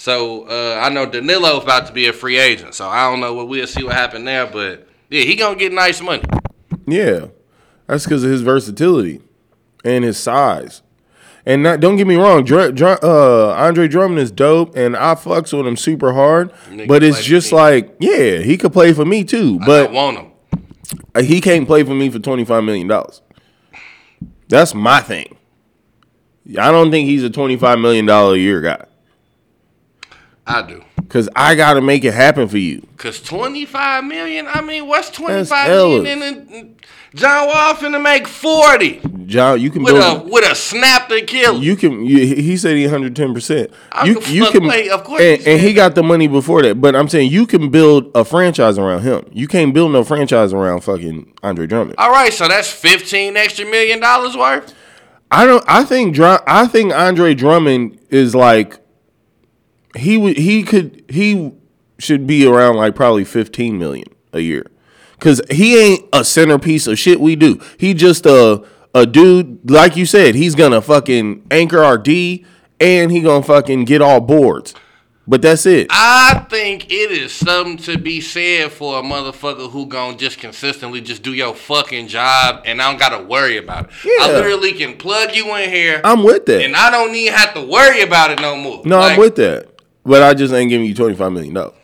So 0.00 0.44
uh, 0.44 0.80
I 0.82 0.88
know 0.88 1.04
Danilo's 1.04 1.62
about 1.62 1.86
to 1.88 1.92
be 1.92 2.06
a 2.06 2.12
free 2.14 2.38
agent. 2.38 2.74
So 2.74 2.88
I 2.88 3.10
don't 3.10 3.20
know 3.20 3.34
what 3.34 3.48
we'll 3.48 3.66
see 3.66 3.84
what 3.84 3.92
happen 3.92 4.24
there, 4.24 4.46
but 4.46 4.88
yeah, 5.10 5.24
he 5.24 5.36
gonna 5.36 5.56
get 5.56 5.74
nice 5.74 6.00
money. 6.00 6.22
Yeah, 6.86 7.26
that's 7.86 8.04
because 8.04 8.24
of 8.24 8.30
his 8.30 8.40
versatility 8.40 9.20
and 9.84 10.02
his 10.02 10.16
size. 10.16 10.80
And 11.44 11.62
not, 11.62 11.80
don't 11.80 11.96
get 11.96 12.06
me 12.06 12.14
wrong, 12.14 12.44
Dr- 12.44 12.74
Dr- 12.74 13.04
uh, 13.04 13.50
Andre 13.52 13.88
Drummond 13.88 14.20
is 14.20 14.30
dope, 14.30 14.74
and 14.74 14.96
I 14.96 15.14
fucks 15.16 15.54
with 15.54 15.66
him 15.66 15.76
super 15.76 16.14
hard. 16.14 16.50
But 16.88 17.02
it's 17.02 17.22
just 17.22 17.52
like, 17.52 17.94
yeah, 18.00 18.38
he 18.38 18.56
could 18.56 18.72
play 18.72 18.94
for 18.94 19.04
me 19.04 19.22
too, 19.22 19.58
I 19.60 19.66
but 19.66 19.84
don't 19.84 19.92
want 19.92 20.16
him. 20.16 21.24
he 21.26 21.42
can't 21.42 21.66
play 21.66 21.82
for 21.82 21.94
me 21.94 22.08
for 22.08 22.20
twenty 22.20 22.46
five 22.46 22.64
million 22.64 22.88
dollars. 22.88 23.20
That's 24.48 24.74
my 24.74 25.02
thing. 25.02 25.36
I 26.58 26.70
don't 26.70 26.90
think 26.90 27.06
he's 27.06 27.22
a 27.22 27.28
twenty 27.28 27.58
five 27.58 27.78
million 27.78 28.06
dollar 28.06 28.36
a 28.36 28.38
year 28.38 28.62
guy 28.62 28.86
I 30.46 30.62
do. 30.62 30.82
because 30.96 31.28
I 31.36 31.54
got 31.54 31.74
to 31.74 31.80
make 31.80 32.04
it 32.04 32.14
happen 32.14 32.48
for 32.48 32.58
you. 32.58 32.86
Cause 32.96 33.20
twenty-five 33.22 34.04
million. 34.04 34.46
I 34.48 34.60
mean, 34.62 34.86
what's 34.86 35.10
twenty-five 35.10 35.70
Ellis. 35.70 36.02
million? 36.02 36.22
in 36.22 36.48
in- 36.54 36.76
John 37.12 37.48
Wall 37.48 37.74
finna 37.74 38.00
make 38.00 38.28
forty 38.28 39.00
John, 39.26 39.60
you 39.60 39.70
can 39.70 39.82
with 39.82 39.94
a 39.94 39.98
build. 39.98 40.30
with 40.30 40.48
a 40.50 40.54
snap 40.54 41.08
to 41.08 41.20
kill. 41.22 41.60
You 41.60 41.74
can. 41.74 42.04
You, 42.04 42.18
he 42.36 42.56
said 42.56 42.76
he 42.76 42.84
110. 42.84 43.34
percent 43.34 43.70
You 44.04 44.20
can 44.20 44.32
you 44.34 44.50
can. 44.50 44.62
play, 44.62 44.88
of 44.90 45.02
course 45.02 45.20
and, 45.20 45.40
he 45.42 45.50
and 45.52 45.60
he 45.60 45.72
got 45.74 45.94
the 45.96 46.04
money 46.04 46.28
before 46.28 46.62
that. 46.62 46.80
But 46.80 46.94
I'm 46.94 47.08
saying 47.08 47.32
you 47.32 47.46
can 47.46 47.68
build 47.70 48.10
a 48.14 48.24
franchise 48.24 48.78
around 48.78 49.02
him. 49.02 49.24
You 49.32 49.48
can't 49.48 49.74
build 49.74 49.90
no 49.92 50.04
franchise 50.04 50.52
around 50.52 50.82
fucking 50.82 51.32
Andre 51.42 51.66
Drummond. 51.66 51.96
All 51.98 52.10
right, 52.12 52.32
so 52.32 52.46
that's 52.46 52.70
fifteen 52.70 53.36
extra 53.36 53.64
million 53.66 53.98
dollars 53.98 54.36
worth. 54.36 54.72
I 55.32 55.46
don't. 55.46 55.64
I 55.66 55.82
think. 55.84 56.16
I 56.20 56.66
think 56.68 56.92
Andre 56.94 57.34
Drummond 57.34 57.98
is 58.10 58.34
like. 58.36 58.78
He 59.96 60.16
would. 60.16 60.36
He 60.36 60.62
could. 60.62 61.04
He 61.08 61.52
should 61.98 62.26
be 62.26 62.46
around 62.46 62.76
like 62.76 62.94
probably 62.94 63.24
15 63.24 63.78
million 63.78 64.06
a 64.32 64.40
year, 64.40 64.66
because 65.18 65.40
he 65.50 65.78
ain't 65.78 66.08
a 66.12 66.24
centerpiece 66.24 66.86
of 66.86 66.98
shit 66.98 67.20
we 67.20 67.36
do. 67.36 67.60
He 67.78 67.94
just 67.94 68.26
a 68.26 68.64
a 68.94 69.06
dude 69.06 69.70
like 69.70 69.96
you 69.96 70.06
said. 70.06 70.34
He's 70.34 70.54
gonna 70.54 70.80
fucking 70.80 71.46
anchor 71.50 71.82
our 71.82 71.98
D, 71.98 72.44
and 72.78 73.10
he 73.10 73.20
gonna 73.20 73.42
fucking 73.42 73.84
get 73.84 74.00
all 74.02 74.20
boards. 74.20 74.74
But 75.28 75.42
that's 75.42 75.64
it. 75.64 75.86
I 75.90 76.44
think 76.50 76.90
it 76.90 77.12
is 77.12 77.30
something 77.30 77.76
to 77.84 77.96
be 77.98 78.20
said 78.20 78.72
for 78.72 78.98
a 78.98 79.02
motherfucker 79.02 79.70
who 79.70 79.86
gonna 79.86 80.16
just 80.16 80.38
consistently 80.38 81.00
just 81.00 81.22
do 81.22 81.32
your 81.34 81.54
fucking 81.54 82.08
job 82.08 82.62
and 82.64 82.82
I 82.82 82.90
don't 82.90 82.98
gotta 82.98 83.22
worry 83.22 83.56
about 83.56 83.90
it. 83.90 84.22
I 84.22 84.32
literally 84.32 84.72
can 84.72 84.96
plug 84.96 85.36
you 85.36 85.54
in 85.54 85.70
here 85.70 86.00
I'm 86.02 86.24
with 86.24 86.46
that. 86.46 86.64
and 86.64 86.74
I 86.74 86.90
don't 86.90 87.14
even 87.14 87.32
have 87.34 87.54
to 87.54 87.62
worry 87.62 88.00
about 88.00 88.32
it 88.32 88.40
no 88.40 88.56
more. 88.56 88.82
no, 88.84 88.98
Like, 88.98 89.12
I'm 89.12 89.18
with 89.20 89.36
that. 89.36 89.68
But 90.04 90.22
I 90.22 90.34
just 90.34 90.52
ain't 90.54 90.70
giving 90.70 90.86
you 90.86 90.94
25 90.94 91.32
million. 91.32 91.52
No. 91.52 91.74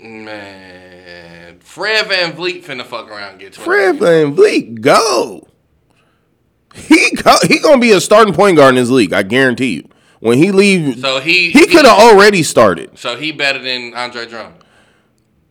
Man, 0.00 1.58
Fred 1.60 2.06
VanVleet 2.06 2.64
finna 2.64 2.84
fuck 2.84 3.10
around 3.10 3.32
and 3.32 3.40
get 3.40 3.54
Fred 3.54 3.98
Van 3.98 4.34
Vliet, 4.34 4.80
go. 4.80 5.48
He 6.74 7.10
go, 7.10 7.36
he 7.46 7.58
gonna 7.58 7.80
be 7.80 7.92
a 7.92 8.00
starting 8.00 8.34
point 8.34 8.56
guard 8.56 8.70
in 8.70 8.74
this 8.76 8.90
league. 8.90 9.12
I 9.12 9.22
guarantee 9.22 9.76
you. 9.76 9.88
When 10.20 10.38
he 10.38 10.50
leave, 10.52 11.00
So 11.00 11.20
he 11.20 11.50
he 11.50 11.66
could 11.66 11.84
have 11.84 11.98
already 11.98 12.42
started. 12.42 12.98
So 12.98 13.16
he 13.16 13.32
better 13.32 13.58
than 13.60 13.94
Andre 13.94 14.26
Drummond. 14.26 14.62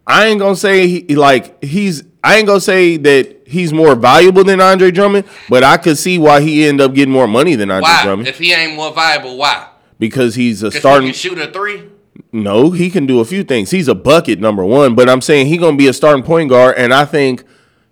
I 0.06 0.28
ain't 0.28 0.40
gonna 0.40 0.56
say 0.56 0.88
he 0.88 1.16
like 1.16 1.64
he's. 1.64 2.04
I 2.24 2.38
ain't 2.38 2.48
gonna 2.48 2.62
say 2.62 2.98
that 2.98 3.48
he's 3.48 3.74
more 3.74 3.96
valuable 3.96 4.44
than 4.44 4.62
Andre 4.62 4.92
Drummond, 4.92 5.26
but 5.50 5.64
I 5.64 5.78
could 5.78 5.98
see 5.98 6.18
why 6.18 6.42
he 6.42 6.66
end 6.68 6.82
up 6.82 6.94
getting 6.94 7.14
more 7.14 7.28
money 7.28 7.56
than 7.56 7.72
Andre 7.72 7.90
Why? 7.90 8.04
Drummond 8.04 8.28
If 8.28 8.40
he 8.40 8.54
ain't 8.54 8.76
more 8.76 8.94
valuable, 8.94 9.38
why? 9.38 9.68
Because 10.00 10.36
he's 10.36 10.64
a 10.64 10.70
he 10.70 10.80
starting. 10.80 11.08
can 11.08 11.14
shoot 11.14 11.38
a 11.40 11.52
three. 11.52 11.84
No, 12.32 12.72
he 12.72 12.90
can 12.90 13.06
do 13.06 13.20
a 13.20 13.26
few 13.26 13.44
things. 13.44 13.72
He's 13.72 13.88
a 13.88 13.96
bucket 13.96 14.40
number 14.40 14.66
one, 14.66 14.96
but 14.96 15.10
I'm 15.10 15.22
saying 15.22 15.48
he 15.48 15.58
gonna 15.58 15.78
be 15.78 15.88
a 15.88 15.94
starting 15.94 16.24
point 16.24 16.50
guard, 16.50 16.76
and 16.78 16.94
I 16.94 17.06
think 17.06 17.44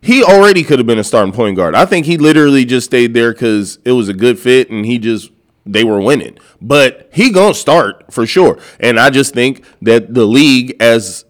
he 0.01 0.23
already 0.23 0.63
could 0.63 0.79
have 0.79 0.87
been 0.87 0.99
a 0.99 1.03
starting 1.03 1.33
point 1.33 1.57
guard. 1.57 1.75
I 1.75 1.85
think 1.85 2.05
he 2.05 2.17
literally 2.17 2.65
just 2.65 2.85
stayed 2.85 3.13
there 3.13 3.33
because 3.33 3.79
it 3.85 3.91
was 3.91 4.09
a 4.09 4.13
good 4.13 4.39
fit, 4.39 4.69
and 4.69 4.85
he 4.85 4.97
just 4.97 5.31
they 5.65 5.83
were 5.83 5.99
winning. 5.99 6.37
But 6.61 7.09
he 7.13 7.31
gonna 7.31 7.53
start 7.53 8.11
for 8.11 8.25
sure, 8.25 8.59
and 8.79 8.99
I 8.99 9.09
just 9.09 9.33
think 9.33 9.63
that 9.81 10.13
the 10.13 10.25
league, 10.25 10.75
as 10.79 11.25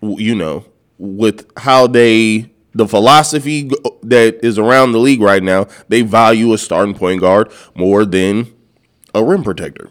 you 0.00 0.34
know, 0.34 0.64
with 0.98 1.50
how 1.58 1.86
they 1.86 2.50
the 2.72 2.86
philosophy 2.86 3.70
that 4.02 4.38
is 4.44 4.58
around 4.58 4.92
the 4.92 4.98
league 4.98 5.20
right 5.20 5.42
now, 5.42 5.66
they 5.88 6.02
value 6.02 6.52
a 6.52 6.58
starting 6.58 6.94
point 6.94 7.20
guard 7.20 7.50
more 7.74 8.04
than 8.04 8.52
a 9.14 9.24
rim 9.24 9.42
protector. 9.42 9.90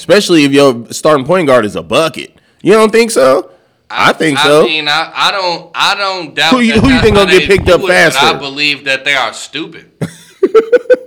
Especially 0.00 0.44
if 0.44 0.52
your 0.52 0.90
starting 0.92 1.26
point 1.26 1.46
guard 1.46 1.66
is 1.66 1.76
a 1.76 1.82
bucket. 1.82 2.34
You 2.62 2.72
don't 2.72 2.90
think 2.90 3.10
so? 3.10 3.50
I, 3.90 4.14
think 4.14 4.38
so. 4.38 4.62
I 4.62 4.64
mean, 4.64 4.88
I, 4.88 5.12
I 5.14 5.30
don't, 5.30 5.70
I 5.74 5.94
don't 5.94 6.34
doubt. 6.34 6.52
Who 6.54 6.60
you- 6.60 6.72
that 6.72 6.80
who 6.82 6.88
you 6.88 7.00
think 7.02 7.16
gonna 7.16 7.30
get 7.30 7.46
picked 7.46 7.68
up 7.68 7.82
but 7.82 7.90
I 7.90 8.32
believe 8.38 8.84
that 8.86 9.04
they 9.04 9.12
are 9.14 9.34
stupid. 9.34 9.90
but 10.00 10.08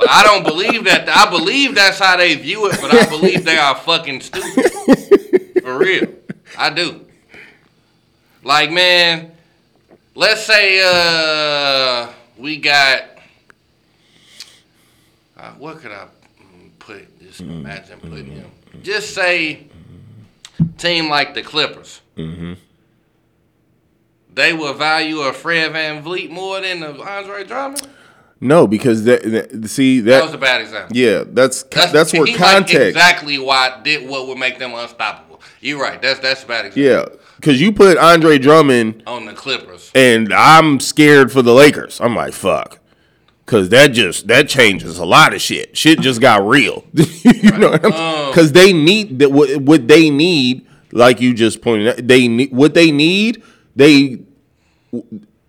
I 0.10 0.22
don't 0.24 0.44
believe 0.44 0.84
that. 0.84 1.10
I 1.10 1.28
believe 1.32 1.74
that's 1.74 1.98
how 1.98 2.18
they 2.18 2.36
view 2.36 2.68
it, 2.70 2.78
but 2.80 2.94
I 2.94 3.08
believe 3.10 3.44
they 3.44 3.58
are 3.58 3.74
fucking 3.76 4.22
stupid. 4.22 4.72
For 5.64 5.76
real, 5.76 6.08
I 6.56 6.70
do. 6.70 7.04
Like, 8.44 8.70
man, 8.72 9.32
let's 10.14 10.46
say 10.46 10.82
uh 10.86 12.10
we 12.38 12.58
got 12.58 13.06
uh, 15.36 15.52
what 15.54 15.80
could 15.80 15.92
I 15.92 16.08
put? 16.86 17.20
Just 17.22 17.42
mm-hmm. 17.42 17.52
imagine 17.52 18.00
putting 18.00 18.26
mm-hmm. 18.26 18.36
him. 18.36 18.52
Just 18.84 19.14
say 19.14 19.68
team 20.78 21.10
like 21.10 21.34
the 21.34 21.42
Clippers. 21.42 22.02
Mm-hmm. 22.18 22.54
They 24.34 24.54
will 24.54 24.74
value 24.74 25.20
a 25.20 25.34
Fred 25.34 25.74
VanVleet 25.74 26.30
more 26.32 26.60
than 26.62 26.82
a 26.82 27.00
Andre 27.02 27.44
Drummond. 27.44 27.88
no, 28.40 28.66
because 28.66 29.04
that, 29.04 29.24
that- 29.24 29.68
see 29.70 30.00
That 30.00 30.12
that 30.12 30.24
was 30.26 30.34
a 30.34 30.38
bad 30.38 30.62
example. 30.62 30.96
yeah, 30.96 31.24
that's 31.26 31.64
that's, 31.64 32.14
where 32.14 32.26
he 32.26 32.34
like 32.34 32.42
context. 32.42 32.76
exactly 32.76 33.38
why 33.38 33.80
did 33.84 34.08
what 34.10 34.28
would 34.28 34.38
make 34.38 34.60
them 34.60 34.74
unstoppable. 34.74 35.40
You're 35.62 35.82
right. 35.82 36.02
That's 36.02 36.20
that's 36.20 36.44
a 36.44 36.48
bad 36.48 36.66
example. 36.66 36.84
yeah, 36.84 37.06
because 37.38 37.62
you 37.62 37.72
put 37.72 37.98
Andre 37.98 38.38
Drummond 38.38 39.04
On 39.06 39.26
the 39.26 39.34
Clippers. 39.34 39.92
and 39.94 40.34
I'm 40.34 40.80
scared 40.80 41.32
for 41.32 41.42
the 41.42 41.54
Lakers. 41.54 42.02
I'm 42.02 42.16
like, 42.16 42.34
fuck. 42.34 42.80
Cause 43.46 43.68
that 43.70 43.88
just 43.88 44.28
that 44.28 44.48
changes 44.48 44.98
a 45.00 45.06
lot 45.06 45.34
of 45.34 45.42
shit. 45.42 45.76
Shit 45.78 46.00
just 46.00 46.22
got 46.22 46.48
real. 46.48 46.86
you 46.94 47.52
know 47.58 47.72
what 47.72 47.86
I'm 47.86 47.92
Um, 47.94 48.34
Cause 48.34 48.54
they 48.54 48.72
need 48.72 49.20
that 49.20 49.32
what, 49.34 49.58
what 49.62 49.88
they 49.90 50.10
need, 50.10 50.66
like 50.94 51.20
you 51.20 51.34
just 51.34 51.62
pointed 51.62 51.88
out, 51.90 52.08
they 52.08 52.30
need 52.30 52.54
what 52.54 52.74
they 52.74 52.90
need, 52.90 53.44
they 53.76 54.20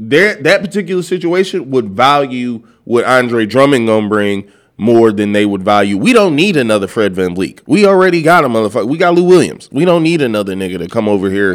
their 0.00 0.34
that 0.42 0.60
particular 0.60 1.02
situation 1.02 1.70
would 1.70 1.90
value 1.90 2.66
what 2.84 3.04
Andre 3.04 3.46
Drummond 3.46 3.86
gonna 3.86 4.08
bring 4.08 4.50
more 4.76 5.12
than 5.12 5.30
they 5.32 5.46
would 5.46 5.62
value. 5.62 5.96
We 5.96 6.12
don't 6.12 6.34
need 6.34 6.56
another 6.56 6.88
Fred 6.88 7.14
VanVleet. 7.14 7.60
We 7.64 7.86
already 7.86 8.22
got 8.22 8.44
a 8.44 8.48
motherfucker. 8.48 8.88
We 8.88 8.98
got 8.98 9.14
Lou 9.14 9.22
Williams. 9.22 9.68
We 9.70 9.84
don't 9.84 10.02
need 10.02 10.20
another 10.20 10.54
nigga 10.54 10.78
to 10.78 10.88
come 10.88 11.08
over 11.08 11.30
here 11.30 11.54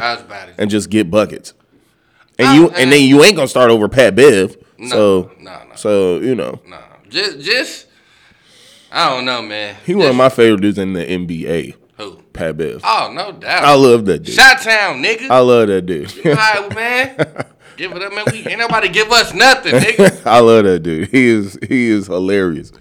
and 0.58 0.70
just 0.72 0.90
get 0.90 1.12
buckets. 1.12 1.54
And 2.38 2.48
I- 2.48 2.56
you 2.56 2.70
and 2.70 2.92
then 2.92 3.04
you 3.04 3.24
ain't 3.26 3.36
gonna 3.36 3.50
start 3.50 3.72
over 3.72 3.90
Pat 3.90 4.16
Bev. 4.16 4.56
So 4.88 5.32
no, 5.40 5.64
no. 5.68 5.76
so 5.76 6.20
you 6.20 6.36
know 6.36 6.60
No, 6.68 6.80
just, 7.10 7.40
just, 7.42 7.88
I 8.92 9.10
don't 9.10 9.26
know, 9.26 9.42
man. 9.42 9.76
he 9.86 9.96
one 9.96 10.08
of 10.08 10.16
my 10.16 10.30
favorite 10.30 10.62
dudes 10.62 10.78
in 10.78 10.94
the 10.94 11.06
NBA. 11.06 11.76
Who? 11.98 12.16
Pat 12.32 12.56
Bev. 12.56 12.80
Oh, 12.84 13.12
no 13.14 13.34
doubt. 13.34 13.66
I 13.66 13.74
love 13.76 14.06
that 14.06 14.20
dude. 14.24 14.34
Shot 14.34 14.62
Town, 14.62 15.04
nigga. 15.04 15.30
I 15.30 15.40
love 15.40 15.68
that 15.68 15.82
dude. 15.86 16.10
All 16.26 16.34
right, 16.34 16.74
man. 16.74 17.18
give 17.78 17.92
it 17.92 18.02
up, 18.02 18.14
man. 18.14 18.24
We, 18.32 18.48
ain't 18.48 18.60
nobody 18.60 18.88
give 18.88 19.12
us 19.12 19.34
nothing, 19.34 19.74
nigga. 19.74 20.26
I 20.26 20.40
love 20.40 20.64
that 20.64 20.80
dude. 20.80 21.10
He 21.10 21.28
is 21.28 21.58
he 21.68 21.90
is 21.90 22.08
hilarious. 22.08 22.72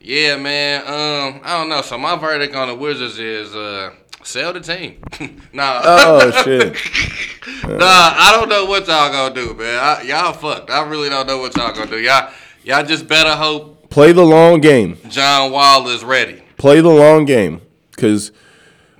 Yeah, 0.00 0.36
man. 0.36 0.82
Um, 0.82 1.40
I 1.44 1.58
don't 1.58 1.68
know. 1.68 1.82
So 1.82 1.98
my 1.98 2.16
verdict 2.16 2.54
on 2.54 2.68
the 2.68 2.74
Wizards 2.76 3.18
is 3.18 3.54
uh, 3.56 3.90
sell 4.22 4.52
the 4.52 4.60
team. 4.60 5.02
nah, 5.52 5.80
Oh 5.84 6.30
shit. 6.44 6.72
nah. 7.64 7.78
I 7.80 8.36
don't 8.38 8.48
know 8.48 8.64
what 8.66 8.86
y'all 8.86 9.10
gonna 9.10 9.34
do, 9.34 9.54
man. 9.54 9.78
I, 9.78 10.02
y'all 10.02 10.32
fucked. 10.32 10.70
I 10.70 10.86
really 10.86 11.08
don't 11.08 11.26
know 11.26 11.38
what 11.38 11.56
y'all 11.56 11.72
gonna 11.72 11.90
do. 11.90 11.98
Y'all, 11.98 12.30
y'all 12.64 12.84
just 12.84 13.08
better 13.08 13.34
hope 13.34 13.78
Play 13.90 14.12
the 14.12 14.24
long 14.24 14.60
game. 14.60 14.98
John 15.08 15.50
Wall 15.50 15.88
is 15.88 16.04
ready. 16.04 16.42
Play 16.56 16.80
the 16.80 16.90
long 16.90 17.24
game. 17.24 17.62
Cause 17.96 18.32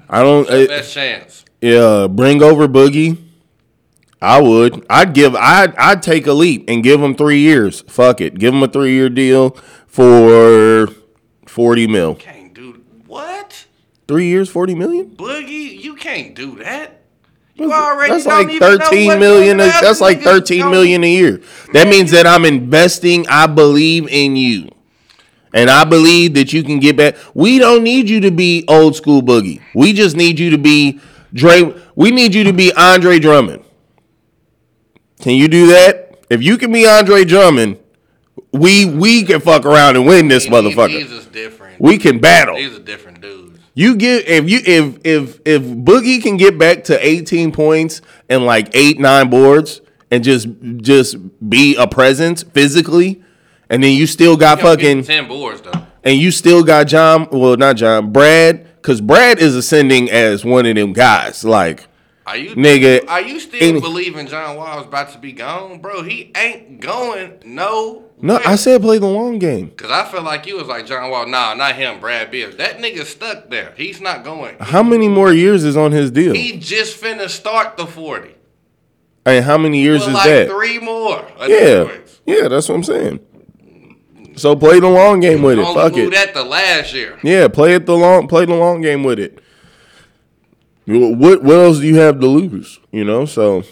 I 0.09 0.23
don't 0.23 0.49
uh, 0.49 0.66
Best 0.66 0.93
chance. 0.95 1.45
yeah, 1.61 2.07
bring 2.09 2.43
over 2.43 2.66
Boogie. 2.66 3.19
I 4.21 4.41
would. 4.41 4.85
I'd 4.91 5.12
give 5.12 5.37
I'd 5.37 5.77
I'd 5.77 6.03
take 6.03 6.27
a 6.27 6.33
leap 6.33 6.64
and 6.69 6.83
give 6.83 7.01
him 7.01 7.14
three 7.14 7.41
years. 7.41 7.83
Fuck 7.83 8.21
it. 8.21 8.39
Give 8.39 8.53
him 8.53 8.62
a 8.62 8.69
three 8.69 8.93
year 8.95 9.09
deal 9.09 9.51
for 9.87 10.89
forty 11.47 11.87
mil. 11.87 12.16
Can't 12.16 12.35
do 12.35 12.35
what? 12.35 12.38
Three 14.09 14.26
years, 14.28 14.48
forty 14.48 14.74
million? 14.74 15.11
Boogie, 15.11 15.78
you 15.80 15.94
can't 15.94 16.34
do 16.34 16.56
that. 16.56 17.02
You 17.56 17.72
already 17.72 18.12
That's 18.14 18.24
like 18.26 18.48
thirteen 18.59 19.18
million. 19.18 19.59
fucking 19.59 19.82
That's 19.82 20.00
like 20.00 20.22
thirteen 20.22 20.70
million 20.70 21.04
a 21.04 21.12
year. 21.12 21.42
That 21.74 21.88
means 21.88 22.11
that 22.12 22.26
I'm 22.26 22.44
investing. 22.46 23.26
I 23.28 23.46
believe 23.46 24.09
in 24.09 24.34
you, 24.36 24.70
and 25.52 25.68
I 25.68 25.84
believe 25.84 26.34
that 26.34 26.52
you 26.54 26.62
can 26.62 26.78
get 26.80 26.96
back. 26.96 27.16
We 27.34 27.59
don't 27.59 27.82
need 27.82 28.09
you 28.09 28.20
to 28.20 28.30
be 28.30 28.64
old 28.68 28.96
school 28.96 29.20
boogie. 29.20 29.61
We 29.74 29.92
just 29.92 30.16
need 30.16 30.38
you 30.38 30.50
to 30.50 30.59
be 30.59 31.00
Dre. 31.34 31.74
We 31.94 32.11
need 32.11 32.34
you 32.34 32.44
to 32.44 32.52
be 32.52 32.72
Andre 32.72 33.18
Drummond. 33.18 33.62
Can 35.20 35.32
you 35.34 35.48
do 35.48 35.66
that? 35.68 36.24
If 36.30 36.42
you 36.42 36.56
can 36.59 36.72
be 36.72 36.86
Andre 36.86 37.24
Drummond, 37.24 37.78
we 38.52 38.86
we 38.86 39.24
can 39.24 39.40
fuck 39.40 39.66
around 39.66 39.96
and 39.96 40.06
win 40.06 40.28
this 40.28 40.44
These- 40.44 40.52
motherfucker. 40.52 40.98
These 40.98 41.12
is 41.12 41.26
different. 41.26 41.80
We 41.80 41.98
can 41.98 42.20
battle. 42.20 42.56
He's 42.56 42.76
a 42.76 42.80
different 42.80 43.20
dudes. 43.20 43.47
You 43.79 43.95
get 43.95 44.26
if 44.26 44.51
you 44.51 44.59
if 44.64 44.99
if 45.05 45.41
if 45.45 45.62
Boogie 45.62 46.20
can 46.20 46.37
get 46.37 46.59
back 46.59 46.83
to 46.85 46.99
18 47.07 47.53
points 47.53 48.01
and 48.29 48.45
like 48.45 48.70
eight 48.74 48.99
nine 48.99 49.31
boards 49.31 49.81
and 50.11 50.24
just 50.24 50.49
just 50.79 51.16
be 51.49 51.76
a 51.76 51.87
presence 51.87 52.43
physically, 52.43 53.22
and 53.70 53.81
then 53.81 53.97
you 53.97 54.09
still 54.09 54.37
got 54.37 54.59
You 54.59 54.64
gotta 54.64 54.76
get 54.79 54.83
fucking 54.83 55.05
ten 55.05 55.29
boards 55.29 55.61
though. 55.61 55.87
and 56.03 56.18
you 56.18 56.33
still 56.33 56.64
got 56.64 56.89
John 56.89 57.29
well 57.31 57.57
not 57.57 57.76
John 57.76 58.11
Brad 58.11 58.64
because 58.83 59.01
Brad 59.01 59.39
is 59.39 59.55
ascending 59.55 60.11
as 60.11 60.45
one 60.45 60.66
of 60.66 60.74
them 60.74 60.93
guys 60.93 61.45
like 61.45 61.87
Are 62.29 62.37
you 62.37 62.55
Nigga, 62.57 63.09
Are 63.09 63.22
you 63.22 63.41
still 63.41 63.62
any- 63.62 63.81
believing 63.81 64.26
John 64.26 64.57
Wall 64.57 64.81
is 64.81 64.87
about 64.87 65.12
to 65.12 65.18
be 65.18 65.33
gone, 65.33 65.79
bro? 65.79 66.03
He 66.03 66.31
ain't 66.37 66.79
going 66.79 67.41
no. 67.47 68.05
no 68.20 68.39
I 68.45 68.57
said 68.57 68.83
play 68.83 68.99
the 68.99 69.07
long 69.07 69.39
game. 69.39 69.70
Cause 69.70 69.91
I 69.91 70.05
feel 70.05 70.22
like 70.22 70.47
you 70.47 70.59
was 70.59 70.68
like 70.68 70.85
John 70.85 71.11
Wall. 71.11 71.26
Nah, 71.26 71.55
not 71.55 71.74
him, 71.76 72.01
Brad 72.01 72.31
Beal. 72.31 72.51
That 72.53 72.79
nigga 72.81 73.05
stuck 73.07 73.49
there. 73.49 73.72
He's 73.79 74.03
not 74.03 74.24
going. 74.24 74.57
How 74.61 74.83
many 74.83 75.09
more 75.09 75.33
years 75.33 75.64
is 75.64 75.74
on 75.74 75.93
his 75.93 76.11
deal? 76.11 76.35
He 76.35 76.59
just 76.59 77.01
finna 77.03 77.31
start 77.31 77.79
the 77.79 77.87
forty. 77.87 78.35
and 79.24 79.43
how 79.43 79.57
many 79.57 79.81
years 79.81 80.03
For 80.05 80.11
is 80.11 80.14
like 80.14 80.26
that? 80.29 80.49
three 80.51 80.79
more. 80.79 81.26
Yeah, 81.47 81.91
yeah, 82.26 82.49
that's 82.49 82.68
what 82.68 82.74
I'm 82.74 82.85
saying. 82.85 83.20
So 84.37 84.55
play 84.55 84.81
the 84.81 84.89
long 84.89 85.20
game 85.20 85.41
with 85.41 85.59
it. 85.59 85.64
Fuck 85.64 85.97
it. 85.97 86.11
that 86.12 86.35
the 86.35 86.45
last 86.45 86.93
year. 86.93 87.18
Yeah, 87.24 87.49
play 87.49 87.74
it 87.74 87.87
the 87.87 87.97
long 87.97 88.29
play 88.29 88.45
the 88.45 88.55
long 88.55 88.83
game 88.83 89.03
with 89.03 89.18
it. 89.18 89.39
What 90.89 91.43
what 91.43 91.57
else 91.57 91.80
do 91.80 91.86
you 91.86 91.97
have 91.97 92.18
to 92.20 92.26
lose? 92.26 92.80
You 92.91 93.05
know, 93.05 93.26
so 93.26 93.62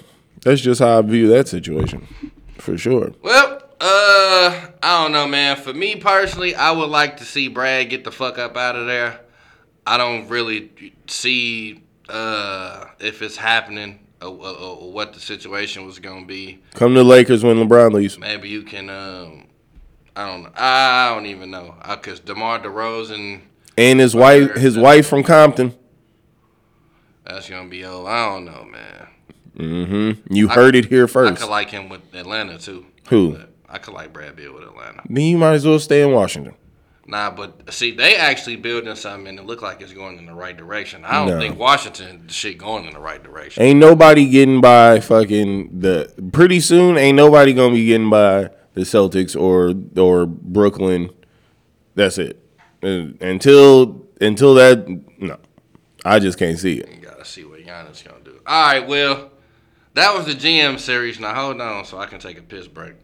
that's 0.43 0.61
just 0.61 0.81
how 0.81 0.99
I 0.99 1.03
view 1.03 1.29
that 1.29 1.49
situation, 1.49 2.07
for 2.59 2.77
sure. 2.77 3.13
Well, 3.23 3.63
uh, 3.81 4.67
I 4.83 5.03
don't 5.03 5.13
know, 5.13 5.27
man. 5.27 5.57
For 5.57 5.73
me 5.73 5.97
personally, 5.97 6.55
I 6.55 6.71
would 6.73 6.91
like 6.91 7.17
to 7.19 7.25
see 7.25 7.49
Brad 7.49 7.89
get 7.89 8.05
the 8.05 8.13
fuck 8.13 8.39
up 8.39 8.57
out 8.57 8.77
of 8.77 8.87
there. 8.87 9.21
I 9.87 9.97
don't 9.97 10.29
really 10.29 10.71
see 11.07 11.83
uh 12.09 12.85
if 12.99 13.23
it's 13.23 13.37
happening 13.37 14.01
or, 14.21 14.29
or, 14.29 14.57
or 14.57 14.93
what 14.93 15.15
the 15.15 15.21
situation 15.21 15.87
was 15.87 15.99
gonna 15.99 16.27
be. 16.27 16.61
Come 16.75 16.95
to 16.95 17.03
Lakers 17.03 17.43
when 17.43 17.57
LeBron 17.57 17.93
leaves. 17.93 18.19
Maybe 18.19 18.49
you 18.51 18.63
can. 18.63 18.91
Um, 18.91 19.47
I 20.15 20.27
don't 20.27 20.43
know. 20.45 20.51
I 20.55 21.15
don't 21.15 21.27
even 21.27 21.51
know. 21.51 21.77
Uh, 21.83 21.97
Cause 21.97 22.21
DeMar 22.21 22.61
DeRozan, 22.61 23.41
And 23.77 24.01
his 24.01 24.15
wife, 24.15 24.55
his 24.55 24.77
wife 24.79 25.07
from 25.07 25.23
Compton. 25.23 25.75
That's 27.27 27.49
gonna 27.49 27.69
be 27.69 27.85
old. 27.85 28.07
I 28.09 28.27
don't 28.29 28.45
know, 28.45 28.65
man. 28.65 29.07
Mm-hmm. 29.59 30.33
You 30.35 30.49
heard 30.49 30.75
it 30.77 30.87
here 30.87 31.09
first. 31.09 31.33
I 31.33 31.37
could 31.45 31.51
like 31.51 31.71
him 31.71 31.89
with 31.89 32.03
Atlanta 32.15 32.59
too. 32.59 32.87
Who? 33.09 33.39
I 33.69 33.79
could 33.79 33.95
like 33.95 34.13
Brad 34.13 34.37
Beal 34.37 34.55
with 34.55 34.63
Atlanta. 34.65 35.03
Then 35.09 35.25
you 35.25 35.39
might 35.39 35.55
as 35.55 35.67
well 35.67 35.79
stay 35.79 36.03
in 36.03 36.13
Washington. 36.13 36.55
Nah, 37.09 37.31
but 37.31 37.73
see, 37.73 37.93
they 37.93 38.17
actually 38.17 38.57
building 38.57 38.95
something 38.97 39.29
and 39.29 39.39
it 39.39 39.47
look 39.47 39.63
like 39.63 39.81
it's 39.81 39.93
going 39.93 40.19
in 40.19 40.27
the 40.27 40.35
right 40.35 40.57
direction. 40.57 41.05
I 41.05 41.25
don't 41.25 41.29
No. 41.35 41.39
think 41.41 41.59
Washington 41.59 42.27
shit 42.29 42.59
going 42.59 42.85
in 42.85 42.95
the 42.95 42.99
right 43.01 43.23
direction. 43.23 43.63
Ain't 43.63 43.79
nobody 43.79 44.29
getting 44.29 44.61
by 44.61 44.99
fucking 45.01 45.81
the. 45.81 46.13
Pretty 46.33 46.61
soon, 46.61 46.97
ain't 46.99 47.17
nobody 47.17 47.53
gonna 47.55 47.75
be 47.75 47.87
getting 47.87 48.11
by 48.11 48.51
the 48.75 48.81
Celtics 48.83 49.41
or 49.41 49.73
or 50.01 50.27
Brooklyn. 50.27 51.11
That's 51.95 52.19
it. 52.19 52.43
Uh, 52.83 53.07
Until 53.21 54.05
until 54.21 54.55
that, 54.55 54.87
no, 55.19 55.37
I 56.05 56.19
just 56.19 56.39
can't 56.39 56.59
see 56.59 56.79
it. 56.79 56.89
Giannis 57.77 58.05
gonna 58.05 58.25
do. 58.25 58.41
All 58.47 58.67
right, 58.67 58.87
well, 58.87 59.31
that 59.95 60.15
was 60.17 60.27
the 60.27 60.33
GM 60.33 60.79
series. 60.79 61.21
Now 61.21 61.35
hold 61.35 61.61
on, 61.61 61.85
so 61.85 61.99
I 61.99 62.07
can 62.07 62.19
take 62.19 62.39
a 62.39 62.43
piss 62.43 62.67
break. 62.67 62.95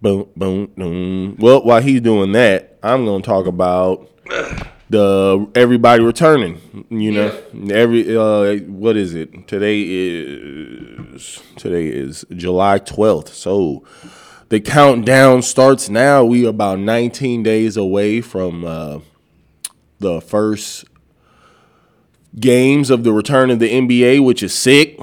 Boom, 0.00 0.28
boom, 0.36 0.70
boom. 0.76 1.36
Well, 1.38 1.62
while 1.64 1.80
he's 1.80 2.00
doing 2.00 2.32
that, 2.32 2.78
I'm 2.82 3.04
gonna 3.04 3.22
talk 3.22 3.46
about 3.46 4.08
the 4.90 5.48
everybody 5.54 6.02
returning. 6.02 6.86
You 6.90 7.12
know, 7.12 7.42
every 7.72 8.16
uh, 8.16 8.56
what 8.70 8.96
is 8.96 9.14
it? 9.14 9.48
Today 9.48 9.82
is 9.82 11.40
today 11.56 11.86
is 11.86 12.26
July 12.34 12.80
12th. 12.80 13.28
So 13.28 13.84
the 14.48 14.60
countdown 14.60 15.42
starts 15.42 15.88
now. 15.88 16.24
We 16.24 16.44
are 16.46 16.50
about 16.50 16.80
19 16.80 17.42
days 17.42 17.76
away 17.76 18.20
from 18.20 18.64
uh, 18.64 18.98
the 20.00 20.20
first 20.20 20.84
games 22.38 22.90
of 22.90 23.04
the 23.04 23.12
return 23.12 23.50
of 23.50 23.58
the 23.58 23.68
NBA, 23.68 24.24
which 24.24 24.42
is 24.42 24.54
sick 24.54 24.98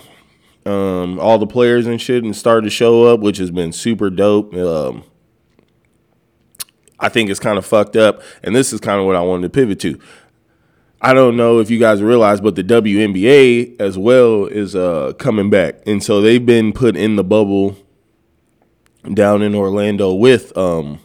um, 0.66 1.20
all 1.20 1.38
the 1.38 1.48
players 1.48 1.88
and 1.88 2.00
shit 2.02 2.24
and 2.24 2.36
started 2.36 2.64
to 2.66 2.70
show 2.70 3.06
up, 3.06 3.20
which 3.20 3.38
has 3.38 3.52
been 3.52 3.72
super 3.72 4.10
dope. 4.10 4.54
Um, 4.54 5.04
I 7.00 7.10
think 7.10 7.30
it's 7.30 7.40
kind 7.40 7.58
of 7.58 7.66
fucked 7.66 7.96
up, 7.96 8.22
and 8.44 8.56
this 8.56 8.74
is 8.74 8.80
kind 8.80 9.00
of 9.00 9.06
what 9.06 9.16
I 9.16 9.22
wanted 9.22 9.44
to 9.44 9.50
pivot 9.50 9.80
to. 9.82 10.00
I 11.02 11.14
don't 11.14 11.38
know 11.38 11.60
if 11.60 11.70
you 11.70 11.80
guys 11.80 12.02
realize, 12.02 12.42
but 12.42 12.56
the 12.56 12.64
WNBA 12.64 13.80
as 13.80 13.98
well 13.98 14.46
is 14.46 14.76
uh, 14.76 15.14
coming 15.18 15.50
back, 15.50 15.76
and 15.88 16.04
so 16.04 16.22
they've 16.22 16.46
been 16.46 16.74
put 16.74 16.98
in 16.98 17.16
the 17.16 17.24
bubble 17.24 17.78
down 19.14 19.42
in 19.42 19.56
Orlando 19.56 20.14
with 20.14 20.56
um, 20.58 21.00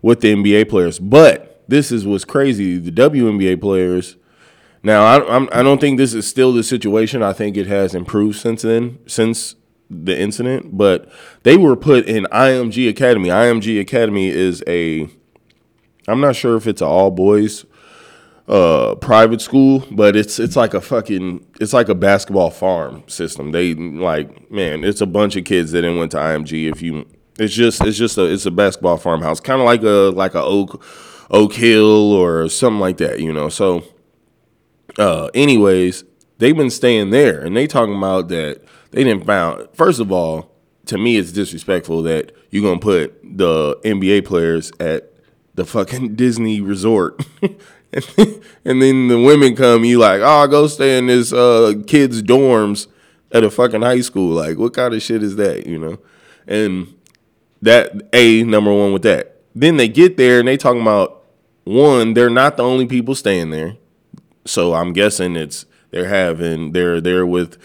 with 0.00 0.20
the 0.20 0.32
NBA 0.32 0.68
players. 0.68 1.00
But 1.00 1.64
this 1.66 1.90
is 1.90 2.06
what's 2.06 2.24
crazy: 2.24 2.78
the 2.78 2.92
WNBA 2.92 3.60
players. 3.60 4.16
Now, 4.82 5.04
I, 5.04 5.36
I'm, 5.36 5.48
I 5.52 5.62
don't 5.62 5.80
think 5.80 5.98
this 5.98 6.14
is 6.14 6.26
still 6.26 6.52
the 6.52 6.62
situation. 6.62 7.22
I 7.22 7.32
think 7.32 7.56
it 7.56 7.66
has 7.66 7.94
improved 7.94 8.38
since 8.38 8.62
then, 8.62 8.98
since 9.06 9.56
the 9.90 10.18
incident. 10.18 10.76
But 10.76 11.10
they 11.42 11.56
were 11.56 11.76
put 11.76 12.06
in 12.06 12.24
IMG 12.26 12.88
Academy. 12.88 13.28
IMG 13.28 13.80
Academy 13.80 14.28
is 14.28 14.62
a, 14.66 15.08
I'm 16.06 16.20
not 16.20 16.36
sure 16.36 16.56
if 16.56 16.66
it's 16.66 16.80
an 16.80 16.88
all 16.88 17.10
boys 17.10 17.64
uh, 18.48 18.94
private 18.94 19.40
school, 19.42 19.84
but 19.90 20.16
it's 20.16 20.38
it's 20.38 20.56
like 20.56 20.72
a 20.72 20.80
fucking, 20.80 21.46
it's 21.60 21.74
like 21.74 21.88
a 21.90 21.94
basketball 21.94 22.50
farm 22.50 23.02
system. 23.06 23.52
They 23.52 23.74
like, 23.74 24.50
man, 24.50 24.84
it's 24.84 25.02
a 25.02 25.06
bunch 25.06 25.36
of 25.36 25.44
kids 25.44 25.72
that 25.72 25.82
then 25.82 25.98
went 25.98 26.12
to 26.12 26.16
IMG. 26.16 26.70
If 26.70 26.80
you, 26.80 27.06
it's 27.38 27.52
just 27.52 27.84
it's 27.84 27.98
just 27.98 28.16
a 28.16 28.24
it's 28.24 28.46
a 28.46 28.50
basketball 28.50 28.96
farmhouse, 28.96 29.38
kind 29.40 29.60
of 29.60 29.66
like 29.66 29.82
a 29.82 30.12
like 30.16 30.34
a 30.34 30.42
Oak 30.42 30.82
Oak 31.30 31.52
Hill 31.52 32.12
or 32.12 32.48
something 32.48 32.80
like 32.80 32.96
that, 32.98 33.20
you 33.20 33.32
know. 33.34 33.50
So 33.50 33.84
uh, 34.98 35.30
anyways, 35.34 36.04
they've 36.38 36.56
been 36.56 36.70
staying 36.70 37.10
there, 37.10 37.40
and 37.40 37.56
they 37.56 37.66
talking 37.66 37.96
about 37.96 38.28
that 38.28 38.62
they 38.90 39.04
didn't 39.04 39.24
found. 39.24 39.68
First 39.72 40.00
of 40.00 40.10
all, 40.10 40.50
to 40.86 40.98
me, 40.98 41.16
it's 41.16 41.32
disrespectful 41.32 42.02
that 42.02 42.32
you're 42.50 42.62
gonna 42.62 42.80
put 42.80 43.18
the 43.22 43.76
NBA 43.84 44.24
players 44.24 44.72
at 44.80 45.12
the 45.54 45.64
fucking 45.64 46.14
Disney 46.16 46.60
resort. 46.60 47.24
and 48.64 48.82
then 48.82 49.08
the 49.08 49.20
women 49.20 49.56
come, 49.56 49.84
you 49.84 49.98
like, 49.98 50.20
oh, 50.22 50.46
go 50.46 50.66
stay 50.66 50.98
in 50.98 51.06
this 51.06 51.32
uh, 51.32 51.74
kids' 51.86 52.22
dorms 52.22 52.86
at 53.32 53.44
a 53.44 53.50
fucking 53.50 53.82
high 53.82 54.00
school. 54.00 54.34
Like, 54.34 54.58
what 54.58 54.74
kind 54.74 54.94
of 54.94 55.02
shit 55.02 55.22
is 55.22 55.36
that, 55.36 55.66
you 55.66 55.78
know? 55.78 55.98
And 56.46 56.94
that 57.62 58.08
a 58.12 58.42
number 58.44 58.72
one 58.72 58.92
with 58.92 59.02
that. 59.02 59.40
Then 59.54 59.76
they 59.76 59.88
get 59.88 60.16
there 60.16 60.38
and 60.38 60.48
they 60.48 60.56
talking 60.56 60.82
about 60.82 61.24
one, 61.64 62.14
they're 62.14 62.30
not 62.30 62.56
the 62.56 62.62
only 62.62 62.86
people 62.86 63.14
staying 63.14 63.50
there. 63.50 63.76
So 64.48 64.74
I'm 64.74 64.92
guessing 64.92 65.36
it's 65.36 65.66
they're 65.90 66.08
having 66.08 66.72
they're 66.72 67.00
there 67.00 67.26
with 67.26 67.60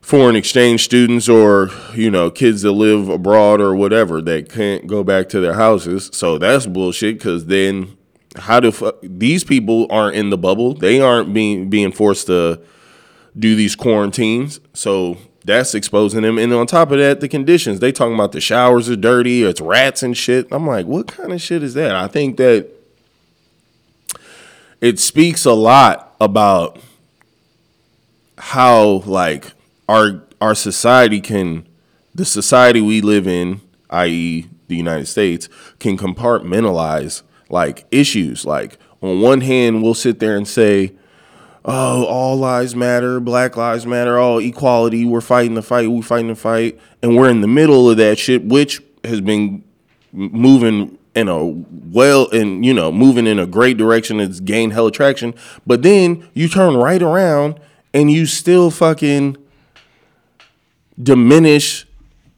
foreign 0.00 0.34
exchange 0.34 0.84
students 0.84 1.28
or 1.28 1.70
you 1.94 2.10
know 2.10 2.30
kids 2.30 2.62
that 2.62 2.72
live 2.72 3.08
abroad 3.08 3.60
or 3.60 3.74
whatever 3.74 4.20
that 4.20 4.48
can't 4.50 4.86
go 4.86 5.04
back 5.04 5.28
to 5.30 5.40
their 5.40 5.54
houses. 5.54 6.10
So 6.12 6.38
that's 6.38 6.66
bullshit. 6.66 7.18
Because 7.18 7.46
then 7.46 7.96
how 8.36 8.60
do 8.60 8.72
these 9.02 9.44
people 9.44 9.86
aren't 9.90 10.16
in 10.16 10.30
the 10.30 10.38
bubble? 10.38 10.74
They 10.74 11.00
aren't 11.00 11.32
being 11.32 11.70
being 11.70 11.92
forced 11.92 12.26
to 12.26 12.60
do 13.38 13.54
these 13.56 13.76
quarantines. 13.76 14.60
So 14.74 15.16
that's 15.44 15.74
exposing 15.74 16.22
them. 16.22 16.38
And 16.38 16.52
on 16.52 16.66
top 16.66 16.90
of 16.90 16.98
that, 16.98 17.20
the 17.20 17.28
conditions. 17.28 17.80
They 17.80 17.92
talking 17.92 18.14
about 18.14 18.32
the 18.32 18.40
showers 18.40 18.88
are 18.88 18.96
dirty, 18.96 19.42
it's 19.42 19.60
rats 19.60 20.02
and 20.02 20.16
shit. 20.16 20.48
I'm 20.50 20.66
like, 20.66 20.86
what 20.86 21.08
kind 21.08 21.32
of 21.32 21.40
shit 21.40 21.62
is 21.62 21.74
that? 21.74 21.94
I 21.94 22.08
think 22.08 22.36
that 22.36 22.68
it 24.82 24.98
speaks 24.98 25.46
a 25.46 25.54
lot 25.54 26.14
about 26.20 26.78
how 28.36 29.02
like 29.06 29.52
our 29.88 30.24
our 30.40 30.54
society 30.54 31.20
can 31.20 31.66
the 32.14 32.24
society 32.26 32.82
we 32.82 33.00
live 33.00 33.26
in, 33.26 33.62
i.e. 33.88 34.48
the 34.66 34.76
United 34.76 35.06
States, 35.06 35.48
can 35.78 35.96
compartmentalize 35.96 37.22
like 37.48 37.86
issues. 37.90 38.44
Like 38.44 38.76
on 39.00 39.20
one 39.22 39.40
hand, 39.40 39.82
we'll 39.82 39.94
sit 39.94 40.18
there 40.18 40.36
and 40.36 40.46
say, 40.46 40.92
oh, 41.64 42.04
all 42.04 42.36
lives 42.36 42.74
matter, 42.74 43.20
black 43.20 43.56
lives 43.56 43.86
matter, 43.86 44.18
all 44.18 44.40
equality, 44.40 45.06
we're 45.06 45.22
fighting 45.22 45.54
the 45.54 45.62
fight, 45.62 45.88
we're 45.88 46.02
fighting 46.02 46.28
the 46.28 46.34
fight. 46.34 46.78
And 47.02 47.16
we're 47.16 47.30
in 47.30 47.40
the 47.40 47.48
middle 47.48 47.88
of 47.88 47.96
that 47.98 48.18
shit, 48.18 48.44
which 48.44 48.82
has 49.04 49.20
been 49.20 49.64
moving 50.12 50.98
in 51.14 51.28
a 51.28 51.44
well 51.44 52.28
and 52.30 52.64
you 52.64 52.72
know, 52.72 52.90
moving 52.90 53.26
in 53.26 53.38
a 53.38 53.46
great 53.46 53.76
direction, 53.76 54.20
it's 54.20 54.40
gained 54.40 54.72
hell 54.72 54.90
traction. 54.90 55.34
But 55.66 55.82
then 55.82 56.28
you 56.34 56.48
turn 56.48 56.76
right 56.76 57.02
around 57.02 57.60
and 57.92 58.10
you 58.10 58.26
still 58.26 58.70
fucking 58.70 59.36
diminish 61.02 61.86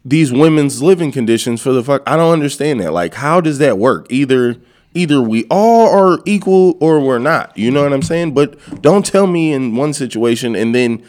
these 0.05 0.33
women's 0.33 0.83
living 0.83 1.11
conditions 1.13 1.63
for 1.63 1.73
the 1.73 1.83
fuck 1.83 2.03
I 2.07 2.17
don't 2.17 2.33
understand 2.33 2.81
that. 2.81 2.93
Like 2.93 3.15
how 3.15 3.41
does 3.41 3.59
that 3.59 3.79
work? 3.79 4.07
Either 4.11 4.57
either 4.93 5.21
we 5.21 5.45
all 5.51 5.89
are 5.89 6.21
equal 6.25 6.77
or 6.81 7.01
we're 7.01 7.19
not. 7.19 7.57
You 7.57 7.71
know 7.71 7.83
what 7.83 7.93
I'm 7.93 8.03
saying? 8.03 8.35
But 8.35 8.83
don't 8.83 9.05
tell 9.05 9.27
me 9.27 9.53
in 9.53 9.77
one 9.77 9.93
situation 9.93 10.55
and 10.55 10.75
then 10.75 11.05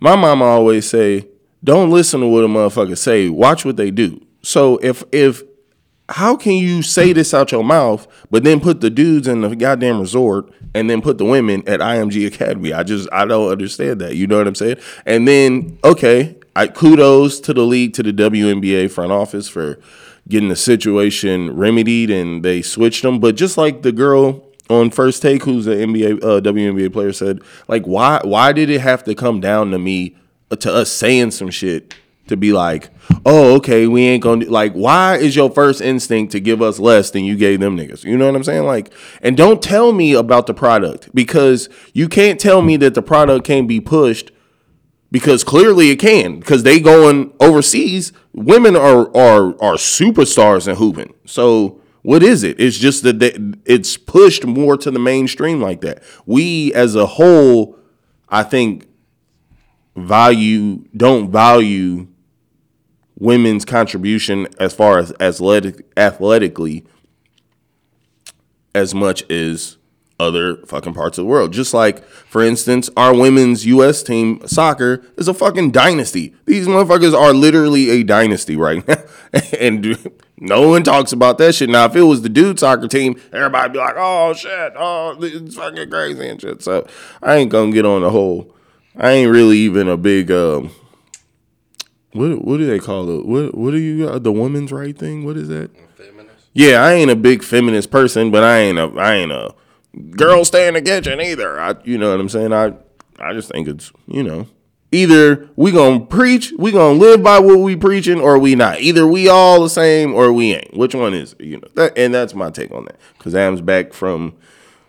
my 0.00 0.14
mama 0.14 0.44
always 0.44 0.88
say, 0.88 1.26
don't 1.64 1.90
listen 1.90 2.20
to 2.20 2.26
what 2.28 2.44
a 2.44 2.48
motherfucker 2.48 2.96
say. 2.96 3.28
Watch 3.28 3.64
what 3.64 3.76
they 3.76 3.90
do. 3.90 4.24
So 4.42 4.78
if 4.78 5.02
if 5.10 5.42
how 6.08 6.36
can 6.36 6.54
you 6.54 6.82
say 6.82 7.12
this 7.12 7.34
out 7.34 7.52
your 7.52 7.64
mouth, 7.64 8.06
but 8.30 8.44
then 8.44 8.60
put 8.60 8.80
the 8.80 8.90
dudes 8.90 9.28
in 9.28 9.42
the 9.42 9.54
goddamn 9.54 10.00
resort 10.00 10.50
and 10.74 10.88
then 10.88 11.02
put 11.02 11.18
the 11.18 11.24
women 11.24 11.62
at 11.68 11.80
IMG 11.80 12.26
Academy? 12.26 12.72
I 12.72 12.82
just 12.82 13.08
I 13.12 13.26
don't 13.26 13.50
understand 13.50 14.00
that. 14.00 14.16
You 14.16 14.26
know 14.26 14.38
what 14.38 14.46
I'm 14.46 14.54
saying? 14.54 14.78
And 15.04 15.28
then 15.28 15.78
okay, 15.84 16.36
I 16.56 16.68
kudos 16.68 17.40
to 17.40 17.54
the 17.54 17.62
league 17.62 17.92
to 17.94 18.02
the 18.02 18.12
WNBA 18.12 18.90
front 18.90 19.12
office 19.12 19.48
for 19.48 19.78
getting 20.28 20.48
the 20.48 20.56
situation 20.56 21.54
remedied 21.54 22.10
and 22.10 22.42
they 22.42 22.62
switched 22.62 23.02
them. 23.02 23.20
But 23.20 23.36
just 23.36 23.58
like 23.58 23.82
the 23.82 23.92
girl 23.92 24.44
on 24.70 24.90
first 24.90 25.22
take, 25.22 25.44
who's 25.44 25.66
an 25.66 25.78
NBA 25.78 26.22
uh, 26.22 26.40
WNBA 26.40 26.92
player, 26.92 27.12
said, 27.12 27.40
like 27.68 27.84
why 27.84 28.20
why 28.24 28.52
did 28.52 28.70
it 28.70 28.80
have 28.80 29.04
to 29.04 29.14
come 29.14 29.40
down 29.40 29.72
to 29.72 29.78
me 29.78 30.16
to 30.58 30.72
us 30.72 30.90
saying 30.90 31.32
some 31.32 31.50
shit 31.50 31.94
to 32.28 32.36
be 32.36 32.52
like, 32.52 32.90
oh 33.26 33.56
okay, 33.56 33.86
we 33.86 34.02
ain't 34.02 34.22
gonna 34.22 34.46
like 34.46 34.72
why 34.72 35.16
is 35.16 35.36
your 35.36 35.50
first 35.50 35.80
instinct 35.80 36.32
to 36.32 36.40
give 36.40 36.62
us 36.62 36.78
less 36.78 37.10
than 37.10 37.24
you 37.24 37.36
gave 37.36 37.60
them 37.60 37.76
niggas? 37.76 38.04
You 38.04 38.16
know 38.16 38.26
what 38.26 38.36
I'm 38.36 38.44
saying? 38.44 38.64
Like, 38.64 38.92
and 39.22 39.36
don't 39.36 39.62
tell 39.62 39.92
me 39.92 40.14
about 40.14 40.46
the 40.46 40.54
product 40.54 41.14
because 41.14 41.68
you 41.92 42.08
can't 42.08 42.38
tell 42.40 42.62
me 42.62 42.76
that 42.78 42.94
the 42.94 43.02
product 43.02 43.44
can't 43.46 43.68
be 43.68 43.80
pushed 43.80 44.30
because 45.10 45.44
clearly 45.44 45.90
it 45.90 45.96
can 45.96 46.38
because 46.38 46.62
they 46.62 46.80
going 46.80 47.32
overseas 47.40 48.12
women 48.34 48.76
are 48.76 49.14
are 49.16 49.48
are 49.62 49.74
superstars 49.74 50.68
in 50.68 50.76
hooping 50.76 51.14
so 51.24 51.80
what 52.02 52.22
is 52.22 52.42
it 52.42 52.58
it's 52.60 52.78
just 52.78 53.02
that 53.02 53.18
they, 53.18 53.36
it's 53.64 53.96
pushed 53.96 54.44
more 54.44 54.76
to 54.76 54.90
the 54.90 54.98
mainstream 54.98 55.60
like 55.60 55.80
that 55.80 56.02
we 56.26 56.72
as 56.74 56.94
a 56.94 57.06
whole 57.06 57.78
i 58.28 58.42
think 58.42 58.86
value 59.96 60.84
don't 60.96 61.30
value 61.30 62.06
women's 63.18 63.64
contribution 63.64 64.48
as 64.58 64.72
far 64.72 64.98
as 64.98 65.12
athletic 65.20 65.86
athletically 65.96 66.84
as 68.74 68.94
much 68.94 69.28
as 69.30 69.76
other 70.20 70.56
fucking 70.66 70.94
parts 70.94 71.16
of 71.16 71.24
the 71.24 71.28
world. 71.28 71.52
Just 71.52 71.72
like, 71.72 72.04
for 72.04 72.42
instance, 72.42 72.90
our 72.96 73.14
women's 73.14 73.64
US 73.66 74.02
team 74.02 74.46
soccer 74.46 75.04
is 75.16 75.28
a 75.28 75.34
fucking 75.34 75.70
dynasty. 75.70 76.34
These 76.44 76.66
motherfuckers 76.66 77.16
are 77.16 77.32
literally 77.32 77.90
a 77.90 78.02
dynasty 78.02 78.56
right 78.56 78.86
now. 78.86 79.02
and 79.60 79.96
no 80.36 80.68
one 80.68 80.82
talks 80.82 81.12
about 81.12 81.38
that 81.38 81.54
shit. 81.54 81.70
Now, 81.70 81.84
if 81.86 81.94
it 81.94 82.02
was 82.02 82.22
the 82.22 82.28
dude 82.28 82.58
soccer 82.58 82.88
team, 82.88 83.20
everybody 83.32 83.72
be 83.72 83.78
like, 83.78 83.94
oh 83.96 84.34
shit, 84.34 84.72
oh, 84.76 85.16
it's 85.20 85.54
fucking 85.54 85.90
crazy 85.90 86.28
and 86.28 86.40
shit. 86.40 86.62
So 86.62 86.86
I 87.22 87.36
ain't 87.36 87.50
gonna 87.50 87.72
get 87.72 87.86
on 87.86 88.02
the 88.02 88.10
whole. 88.10 88.54
I 88.96 89.12
ain't 89.12 89.30
really 89.30 89.58
even 89.58 89.88
a 89.88 89.96
big 89.96 90.32
um 90.32 90.72
what 92.18 92.44
what 92.44 92.56
do 92.58 92.66
they 92.66 92.78
call 92.78 93.08
it? 93.18 93.26
What 93.26 93.54
what 93.54 93.70
do 93.70 93.78
you? 93.78 94.18
The 94.18 94.32
women's 94.32 94.72
right 94.72 94.96
thing? 94.96 95.24
What 95.24 95.36
is 95.36 95.48
that? 95.48 95.70
Feminist. 95.96 96.46
Yeah, 96.52 96.82
I 96.82 96.92
ain't 96.92 97.10
a 97.10 97.16
big 97.16 97.42
feminist 97.42 97.90
person, 97.90 98.30
but 98.30 98.42
I 98.42 98.58
ain't 98.58 98.78
a 98.78 98.92
I 98.96 99.14
ain't 99.14 99.32
a 99.32 99.54
girl 100.10 100.44
stay 100.44 100.68
in 100.68 100.74
the 100.74 100.82
kitchen 100.82 101.20
either. 101.20 101.58
I 101.60 101.74
you 101.84 101.98
know 101.98 102.10
what 102.10 102.20
I'm 102.20 102.28
saying? 102.28 102.52
I 102.52 102.74
I 103.18 103.32
just 103.32 103.50
think 103.50 103.66
it's, 103.66 103.92
you 104.06 104.22
know, 104.22 104.46
either 104.92 105.48
we 105.56 105.72
gonna 105.72 106.00
preach, 106.00 106.52
we 106.58 106.70
gonna 106.70 106.98
live 106.98 107.22
by 107.22 107.38
what 107.38 107.58
we 107.58 107.76
preaching, 107.76 108.20
or 108.20 108.38
we 108.38 108.54
not. 108.54 108.80
Either 108.80 109.06
we 109.06 109.28
all 109.28 109.62
the 109.62 109.70
same 109.70 110.14
or 110.14 110.32
we 110.32 110.54
ain't. 110.54 110.76
Which 110.76 110.94
one 110.94 111.14
is 111.14 111.34
it? 111.34 111.40
You 111.40 111.56
know, 111.58 111.68
that, 111.74 111.96
and 111.96 112.14
that's 112.14 112.34
my 112.34 112.50
take 112.50 112.70
on 112.70 112.84
that. 112.84 112.96
Cause 113.18 113.34
Adam's 113.34 113.60
back 113.60 113.92
from 113.92 114.36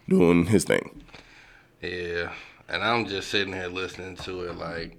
doing 0.08 0.46
his 0.46 0.64
thing. 0.64 1.04
Yeah, 1.82 2.32
and 2.68 2.84
I'm 2.84 3.06
just 3.06 3.30
sitting 3.30 3.54
here 3.54 3.68
listening 3.68 4.16
to 4.18 4.44
it 4.44 4.58
like 4.58 4.99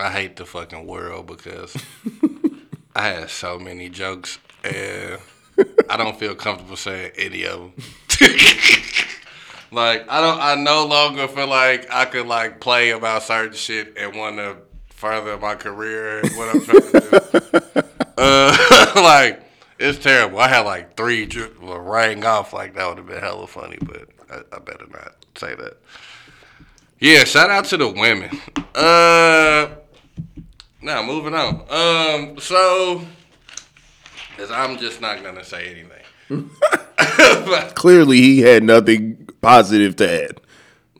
I 0.00 0.10
hate 0.10 0.36
the 0.36 0.46
fucking 0.46 0.86
world 0.86 1.26
because 1.26 1.76
I 2.94 3.08
had 3.08 3.30
so 3.30 3.58
many 3.58 3.88
jokes 3.88 4.38
and 4.64 5.20
I 5.88 5.96
don't 5.96 6.18
feel 6.18 6.34
comfortable 6.34 6.76
saying 6.76 7.12
any 7.16 7.44
of 7.44 7.60
them. 7.60 7.72
like 9.72 10.08
I 10.08 10.20
don't, 10.20 10.40
I 10.40 10.54
no 10.56 10.86
longer 10.86 11.28
feel 11.28 11.46
like 11.46 11.90
I 11.90 12.04
could 12.04 12.26
like 12.26 12.60
play 12.60 12.90
about 12.90 13.22
certain 13.22 13.54
shit 13.54 13.94
and 13.96 14.16
want 14.16 14.36
to 14.36 14.56
further 14.88 15.38
my 15.38 15.54
career 15.54 16.20
and 16.20 16.30
what 16.36 16.54
I'm 16.54 16.60
trying 16.60 16.80
to 16.80 17.70
do. 17.72 17.82
uh, 18.18 18.92
like 18.96 19.42
it's 19.78 19.98
terrible. 19.98 20.38
I 20.38 20.48
had 20.48 20.60
like 20.60 20.96
three 20.96 21.26
ju- 21.26 21.56
well, 21.60 21.80
rang 21.80 22.24
off 22.24 22.52
like 22.52 22.74
that 22.74 22.86
would 22.86 22.98
have 22.98 23.06
been 23.06 23.20
hella 23.20 23.46
funny, 23.46 23.78
but 23.80 24.08
I, 24.30 24.56
I 24.56 24.58
better 24.58 24.86
not 24.90 25.14
say 25.36 25.54
that. 25.54 25.78
Yeah, 26.98 27.24
shout 27.24 27.48
out 27.48 27.64
to 27.66 27.78
the 27.78 27.88
women. 27.88 28.38
Uh, 28.74 29.70
now 30.82 31.02
moving 31.02 31.34
on. 31.34 31.62
Um, 31.70 32.38
so, 32.38 33.02
as 34.38 34.50
I'm 34.50 34.78
just 34.78 35.00
not 35.00 35.22
gonna 35.22 35.44
say 35.44 35.68
anything. 35.68 36.00
Clearly, 37.74 38.20
he 38.20 38.40
had 38.40 38.62
nothing 38.62 39.28
positive 39.40 39.96
to 39.96 40.24
add. 40.24 40.40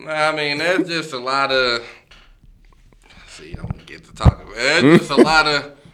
I 0.08 0.34
mean, 0.34 0.58
there's 0.58 0.88
just 0.88 1.12
a 1.12 1.18
lot 1.18 1.52
of. 1.52 1.84
See, 3.28 3.52
I 3.52 3.56
don't 3.56 3.86
get 3.86 4.04
to 4.04 4.14
talk 4.14 4.34
about. 4.42 4.52
it. 4.52 4.82
There's 4.82 4.98
just 5.00 5.10
a 5.10 5.16
lot 5.16 5.46
of. 5.46 5.72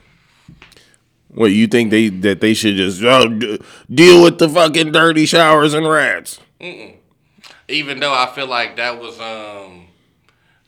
What 1.28 1.52
you 1.52 1.66
think 1.66 1.90
they 1.90 2.08
that 2.08 2.40
they 2.40 2.54
should 2.54 2.76
just 2.76 3.02
oh, 3.02 3.28
d- 3.28 3.60
deal 3.92 4.22
with 4.22 4.38
the 4.38 4.48
fucking 4.48 4.92
dirty 4.92 5.26
showers 5.26 5.74
and 5.74 5.86
rats? 5.86 6.40
Even 7.68 8.00
though 8.00 8.14
I 8.14 8.24
feel 8.34 8.46
like 8.46 8.76
that 8.76 8.98
was 8.98 9.20
um, 9.20 9.85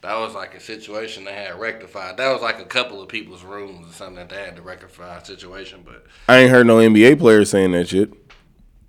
that 0.03 0.17
was 0.17 0.35
like 0.35 0.55
a 0.55 0.61
situation 0.61 1.25
they 1.25 1.33
had 1.35 1.59
rectified. 1.59 2.17
That 2.19 2.33
was 2.33 2.41
like 2.41 2.61
a 2.61 2.65
couple 2.65 3.03
of 3.03 3.09
people's 3.09 3.43
rooms 3.43 3.91
or 3.91 3.93
something 3.93 4.17
that 4.17 4.29
they 4.29 4.37
had 4.37 4.57
to 4.57 4.63
rectify 4.63 5.17
a 5.19 5.25
situation, 5.25 5.83
but 5.85 6.05
I 6.29 6.39
ain't 6.39 6.51
heard 6.51 6.67
no 6.67 6.77
NBA 6.77 7.19
players 7.19 7.51
saying 7.51 7.73
that 7.73 7.89
shit. 7.89 8.13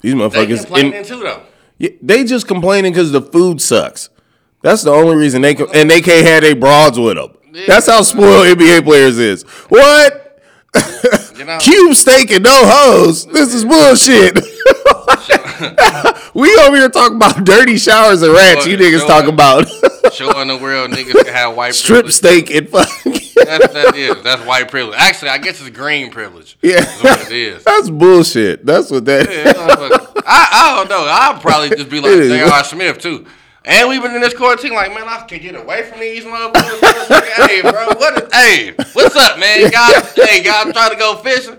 These 0.01 0.13
they 0.13 0.19
motherfuckers, 0.19 0.59
complaining 0.61 0.93
in- 0.93 1.03
too 1.05 1.19
though. 1.19 1.43
Yeah, 1.77 1.89
they 2.01 2.23
just 2.25 2.47
complaining 2.47 2.91
because 2.93 3.11
the 3.11 3.21
food 3.21 3.61
sucks. 3.61 4.09
That's 4.61 4.83
the 4.83 4.91
only 4.91 5.15
reason 5.15 5.41
they 5.41 5.55
can, 5.55 5.67
and 5.73 5.89
they 5.89 6.01
can't 6.01 6.27
have 6.27 6.43
their 6.43 6.55
broads 6.55 6.99
with 6.99 7.15
them. 7.15 7.35
That's 7.65 7.87
how 7.87 8.01
spoiled 8.01 8.47
NBA 8.47 8.83
players 8.83 9.17
is. 9.17 9.43
What? 9.69 10.41
You 11.37 11.45
know, 11.45 11.57
Cube 11.61 11.95
steak 11.95 12.31
and 12.31 12.43
no 12.43 12.51
hoes. 12.53 13.25
This 13.25 13.53
is 13.53 13.65
bullshit. 13.65 14.37
we 16.33 16.55
over 16.57 16.75
here 16.77 16.89
talking 16.89 17.15
about 17.17 17.43
dirty 17.45 17.77
showers 17.77 18.21
and 18.21 18.33
rats. 18.33 18.65
You 18.65 18.77
niggas 18.77 18.99
Sure. 18.99 19.07
talking 19.07 19.29
about 19.33 19.67
showing 20.13 20.47
the 20.47 20.57
world 20.57 20.91
niggas 20.91 21.23
can 21.25 21.33
have 21.33 21.55
white 21.55 21.75
strip 21.75 22.05
privilege. 22.05 22.13
steak 22.15 22.51
and 22.51 22.69
fucking. 22.69 23.11
That's 23.35 23.73
that 23.73 23.95
is. 23.95 24.21
That's 24.23 24.45
white 24.45 24.69
privilege. 24.69 24.95
Actually, 24.99 25.29
I 25.29 25.37
guess 25.37 25.59
it's 25.61 25.69
green 25.69 26.11
privilege. 26.11 26.57
Yeah, 26.61 26.81
That's 26.81 27.03
what 27.03 27.21
it 27.27 27.31
is. 27.31 27.63
that's 27.63 27.89
bullshit. 27.89 28.65
That's 28.65 28.91
what 28.91 29.05
that. 29.05 29.29
Yeah. 29.29 29.53
I, 30.25 30.49
I 30.51 30.75
don't 30.77 30.89
know. 30.89 31.05
I'll 31.09 31.39
probably 31.39 31.69
just 31.69 31.89
be 31.89 31.99
like. 31.99 32.11
J.R. 32.13 32.63
Smith 32.63 32.99
too. 32.99 33.25
And 33.65 33.89
we've 33.89 34.01
been 34.01 34.15
in 34.15 34.21
this 34.21 34.33
quarantine 34.33 34.73
like, 34.73 34.93
man, 34.93 35.03
I 35.07 35.25
can 35.27 35.39
get 35.41 35.53
away 35.55 35.83
from 35.83 35.99
these 35.99 36.23
motherfuckers. 36.23 37.47
hey, 37.47 37.61
bro, 37.61 37.87
what 37.97 38.23
is, 38.23 38.33
hey, 38.33 38.73
what's 38.93 39.15
up, 39.15 39.37
man? 39.37 39.61
Y'all, 39.71 40.25
hey, 40.25 40.43
y'all 40.43 40.71
trying 40.71 40.91
to 40.91 40.95
go 40.97 41.17
fishing? 41.17 41.57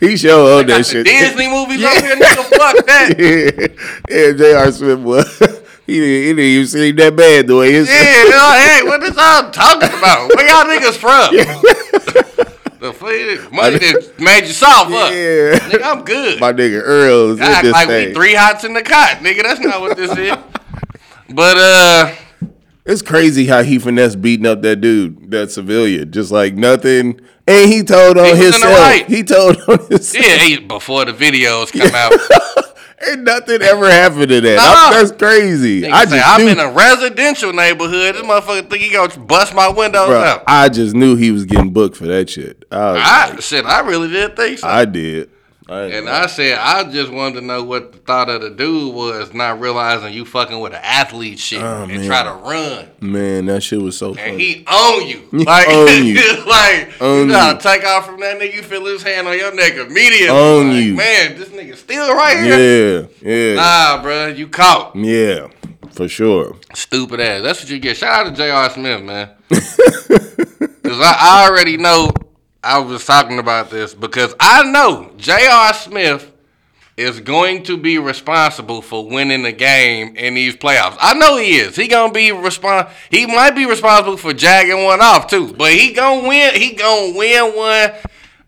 He 0.00 0.16
sure 0.16 0.58
owned 0.58 0.68
that 0.68 0.86
shit. 0.86 1.06
Disney 1.06 1.48
movies 1.48 1.84
over 1.84 2.00
here, 2.00 2.16
nigga. 2.16 2.44
Fuck 2.44 2.86
that. 2.86 3.14
yeah, 4.08 4.16
yeah, 4.16 4.32
J.R. 4.32 4.72
Smith 4.72 5.00
was. 5.00 5.38
he, 5.86 6.00
didn't, 6.00 6.08
he 6.08 6.28
didn't 6.28 6.38
even 6.40 6.66
seem 6.66 6.96
that 6.96 7.16
bad 7.16 7.46
the 7.46 7.56
way 7.56 7.72
his. 7.72 7.88
Yeah, 7.88 7.94
hey, 7.94 8.82
what 8.84 9.02
is 9.02 9.16
y'all 9.16 9.50
talking 9.50 9.88
about? 9.88 10.30
Where 10.34 10.46
y'all 10.48 10.64
niggas 10.64 10.96
from? 10.96 11.34
the 12.80 12.92
fuck, 12.92 13.52
money 13.52 13.78
that 13.78 14.14
made 14.18 14.46
you 14.46 14.52
soft 14.52 14.90
up. 14.90 15.12
Yeah. 15.12 15.58
Nigga, 15.68 15.82
I'm 15.82 16.04
good. 16.04 16.40
My 16.40 16.52
nigga 16.52 16.80
Earl 16.82 17.32
is 17.32 17.40
I 17.40 17.52
act 17.52 17.66
like 17.66 17.88
thing. 17.88 18.08
we 18.08 18.14
three 18.14 18.34
hots 18.34 18.64
in 18.64 18.72
the 18.72 18.82
cot, 18.82 19.18
nigga. 19.18 19.42
That's 19.42 19.60
not 19.60 19.80
what 19.80 19.96
this 19.96 20.16
is. 20.16 20.36
But 21.28 21.58
uh, 21.58 22.14
It's 22.90 23.02
crazy 23.02 23.46
how 23.46 23.62
he 23.62 23.78
finesse 23.78 24.16
beating 24.16 24.46
up 24.46 24.62
that 24.62 24.80
dude, 24.80 25.30
that 25.30 25.50
civilian, 25.52 26.10
just 26.10 26.32
like 26.32 26.54
nothing. 26.54 27.20
And 27.46 27.70
he 27.70 27.82
told 27.82 28.18
on 28.18 28.24
He 28.26 28.32
was 28.32 28.40
himself. 28.40 28.78
right. 28.78 29.06
He 29.06 29.22
told 29.22 29.56
on 29.68 29.78
himself. 29.86 30.26
yeah, 30.26 30.36
he, 30.38 30.58
before 30.58 31.04
the 31.04 31.12
videos 31.12 31.72
come 31.72 31.94
out, 31.94 32.12
And 33.02 33.24
nothing 33.24 33.62
ever 33.62 33.90
happened 33.90 34.28
to 34.28 34.40
that. 34.42 34.56
Nah. 34.56 34.98
That's 34.98 35.12
crazy. 35.12 35.86
I 35.86 36.04
say, 36.04 36.16
just 36.18 36.28
I'm 36.28 36.46
in 36.46 36.60
a 36.60 36.70
residential 36.70 37.52
neighborhood. 37.52 38.14
This 38.14 38.22
motherfucker 38.22 38.68
think 38.68 38.82
he 38.82 38.92
gonna 38.92 39.18
bust 39.20 39.54
my 39.54 39.68
windows 39.68 40.08
bro, 40.08 40.20
out. 40.20 40.44
I 40.46 40.68
just 40.68 40.94
knew 40.94 41.16
he 41.16 41.30
was 41.30 41.46
getting 41.46 41.72
booked 41.72 41.96
for 41.96 42.06
that 42.08 42.28
shit. 42.28 42.64
I, 42.70 42.76
I 42.76 43.30
like, 43.30 43.40
shit, 43.40 43.64
I 43.64 43.80
really 43.80 44.08
did 44.08 44.36
think 44.36 44.58
so. 44.58 44.68
I 44.68 44.84
did. 44.84 45.30
I, 45.70 45.82
and 45.84 46.08
I 46.08 46.26
said, 46.26 46.58
I 46.58 46.82
just 46.90 47.12
wanted 47.12 47.40
to 47.40 47.46
know 47.46 47.62
what 47.62 47.92
the 47.92 47.98
thought 47.98 48.28
of 48.28 48.42
the 48.42 48.50
dude 48.50 48.92
was, 48.92 49.32
not 49.32 49.60
realizing 49.60 50.12
you 50.12 50.24
fucking 50.24 50.58
with 50.58 50.72
an 50.72 50.80
athlete 50.82 51.38
shit 51.38 51.62
Oh, 51.62 51.84
and 51.84 51.92
man. 51.92 52.06
try 52.06 52.24
to 52.24 52.32
run. 52.32 52.88
man, 53.00 53.46
that 53.46 53.62
shit 53.62 53.80
was 53.80 53.96
so 53.96 54.08
And 54.08 54.18
funny. 54.18 54.38
he 54.38 54.66
own 54.68 55.06
you. 55.32 55.44
Like, 55.44 55.68
own 55.68 56.04
you. 56.04 56.44
like 56.46 57.00
Own 57.00 57.26
you 57.28 57.32
gotta 57.32 57.54
you. 57.54 57.60
take 57.76 57.86
off 57.86 58.06
from 58.06 58.18
that 58.20 58.40
nigga, 58.40 58.52
you 58.52 58.62
feel 58.62 58.84
his 58.86 59.02
hand 59.04 59.28
on 59.28 59.38
your 59.38 59.54
neck 59.54 59.74
immediately. 59.74 60.28
Own 60.28 60.70
Like, 60.72 60.84
you. 60.84 60.94
Man, 60.94 61.38
this 61.38 61.48
nigga 61.50 61.76
still 61.76 62.14
right 62.16 62.42
here. 62.42 63.08
yeah, 63.22 63.30
yeah, 63.32 63.54
Nah, 63.54 64.02
bro, 64.02 64.26
you 64.26 64.48
caught. 64.48 64.96
yeah, 64.96 65.46
for 65.92 66.08
sure. 66.08 66.56
Stupid 66.74 67.20
ass. 67.20 67.42
That's 67.42 67.60
what 67.60 67.70
you 67.70 67.78
get. 67.78 67.96
Shout 67.96 68.26
out 68.26 68.30
to 68.30 68.36
J.R. 68.36 68.70
Smith, 68.70 69.02
man. 69.04 69.30
Because 70.82 71.00
I, 71.06 71.16
I 71.20 71.48
already 71.48 71.76
know 71.76 72.10
I 72.62 72.78
was 72.78 73.04
talking 73.06 73.38
about 73.38 73.70
this 73.70 73.94
because 73.94 74.34
I 74.38 74.70
know 74.70 75.12
J.R. 75.16 75.72
Smith 75.72 76.30
is 76.96 77.20
going 77.20 77.62
to 77.62 77.78
be 77.78 77.98
responsible 77.98 78.82
for 78.82 79.08
winning 79.08 79.42
the 79.42 79.52
game 79.52 80.14
in 80.16 80.34
these 80.34 80.54
playoffs. 80.54 80.96
I 81.00 81.14
know 81.14 81.38
he 81.38 81.56
is. 81.56 81.74
He 81.74 81.88
gonna 81.88 82.12
be 82.12 82.28
respon 82.28 82.90
He 83.10 83.26
might 83.26 83.52
be 83.52 83.64
responsible 83.64 84.18
for 84.18 84.34
jagging 84.34 84.84
one 84.84 85.00
off 85.00 85.26
too, 85.26 85.54
but 85.54 85.72
he 85.72 85.94
gonna 85.94 86.28
win. 86.28 86.54
He 86.54 86.74
gonna 86.74 87.16
win 87.16 87.56
one. 87.56 87.92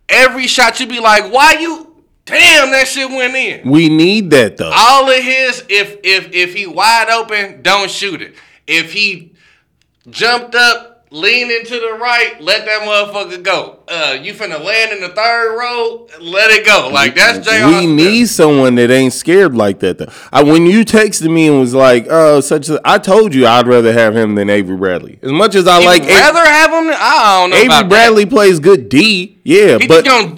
Every 0.08 0.46
shot 0.46 0.78
you 0.80 0.86
be 0.86 1.00
like, 1.00 1.32
why 1.32 1.52
you? 1.60 1.88
Damn, 2.24 2.70
that 2.70 2.86
shit 2.86 3.08
went 3.08 3.34
in 3.34 3.68
We 3.68 3.88
need 3.88 4.30
that 4.30 4.56
though. 4.56 4.70
all 4.72 5.10
of 5.10 5.16
his 5.22 5.64
if 5.68 5.98
if 6.04 6.32
if 6.32 6.54
he 6.54 6.66
wide 6.66 7.08
open, 7.08 7.62
don't 7.62 7.90
shoot 7.90 8.20
it. 8.20 8.34
If 8.66 8.92
he 8.92 9.32
jumped 10.08 10.54
up, 10.54 11.06
leaning 11.10 11.64
to 11.64 11.80
the 11.80 11.98
right, 12.00 12.40
let 12.40 12.64
that 12.64 12.82
motherfucker 12.82 13.42
go. 13.42 13.80
Uh, 13.94 14.18
you 14.22 14.32
finna 14.32 14.58
land 14.58 14.90
in 14.90 15.02
the 15.02 15.10
third 15.10 15.54
row, 15.54 16.06
let 16.18 16.50
it 16.50 16.64
go. 16.64 16.88
Like 16.90 17.14
that's 17.14 17.46
J.R. 17.46 17.68
we 17.70 17.84
need 17.86 18.24
someone 18.24 18.74
that 18.76 18.90
ain't 18.90 19.12
scared 19.12 19.54
like 19.54 19.80
that. 19.80 19.98
Though. 19.98 20.10
I, 20.32 20.42
when 20.42 20.64
you 20.64 20.82
texted 20.82 21.30
me 21.30 21.48
and 21.48 21.60
was 21.60 21.74
like, 21.74 22.06
"Oh, 22.08 22.40
such," 22.40 22.70
a, 22.70 22.80
I 22.86 22.96
told 22.96 23.34
you 23.34 23.46
I'd 23.46 23.66
rather 23.66 23.92
have 23.92 24.16
him 24.16 24.34
than 24.34 24.48
Avery 24.48 24.78
Bradley. 24.78 25.18
As 25.20 25.30
much 25.30 25.54
as 25.54 25.68
I 25.68 25.80
You'd 25.80 25.84
like 25.84 26.02
Avery, 26.04 26.14
rather 26.14 26.38
have 26.46 26.70
him. 26.70 26.90
I 26.96 27.38
don't 27.40 27.50
know. 27.50 27.56
Avery 27.56 27.88
Bradley 27.88 28.24
plays 28.24 28.60
good 28.60 28.88
D, 28.88 29.38
yeah, 29.44 29.72
That. 29.72 29.82
He 29.82 29.88
but 29.88 30.04
gonna 30.06 30.36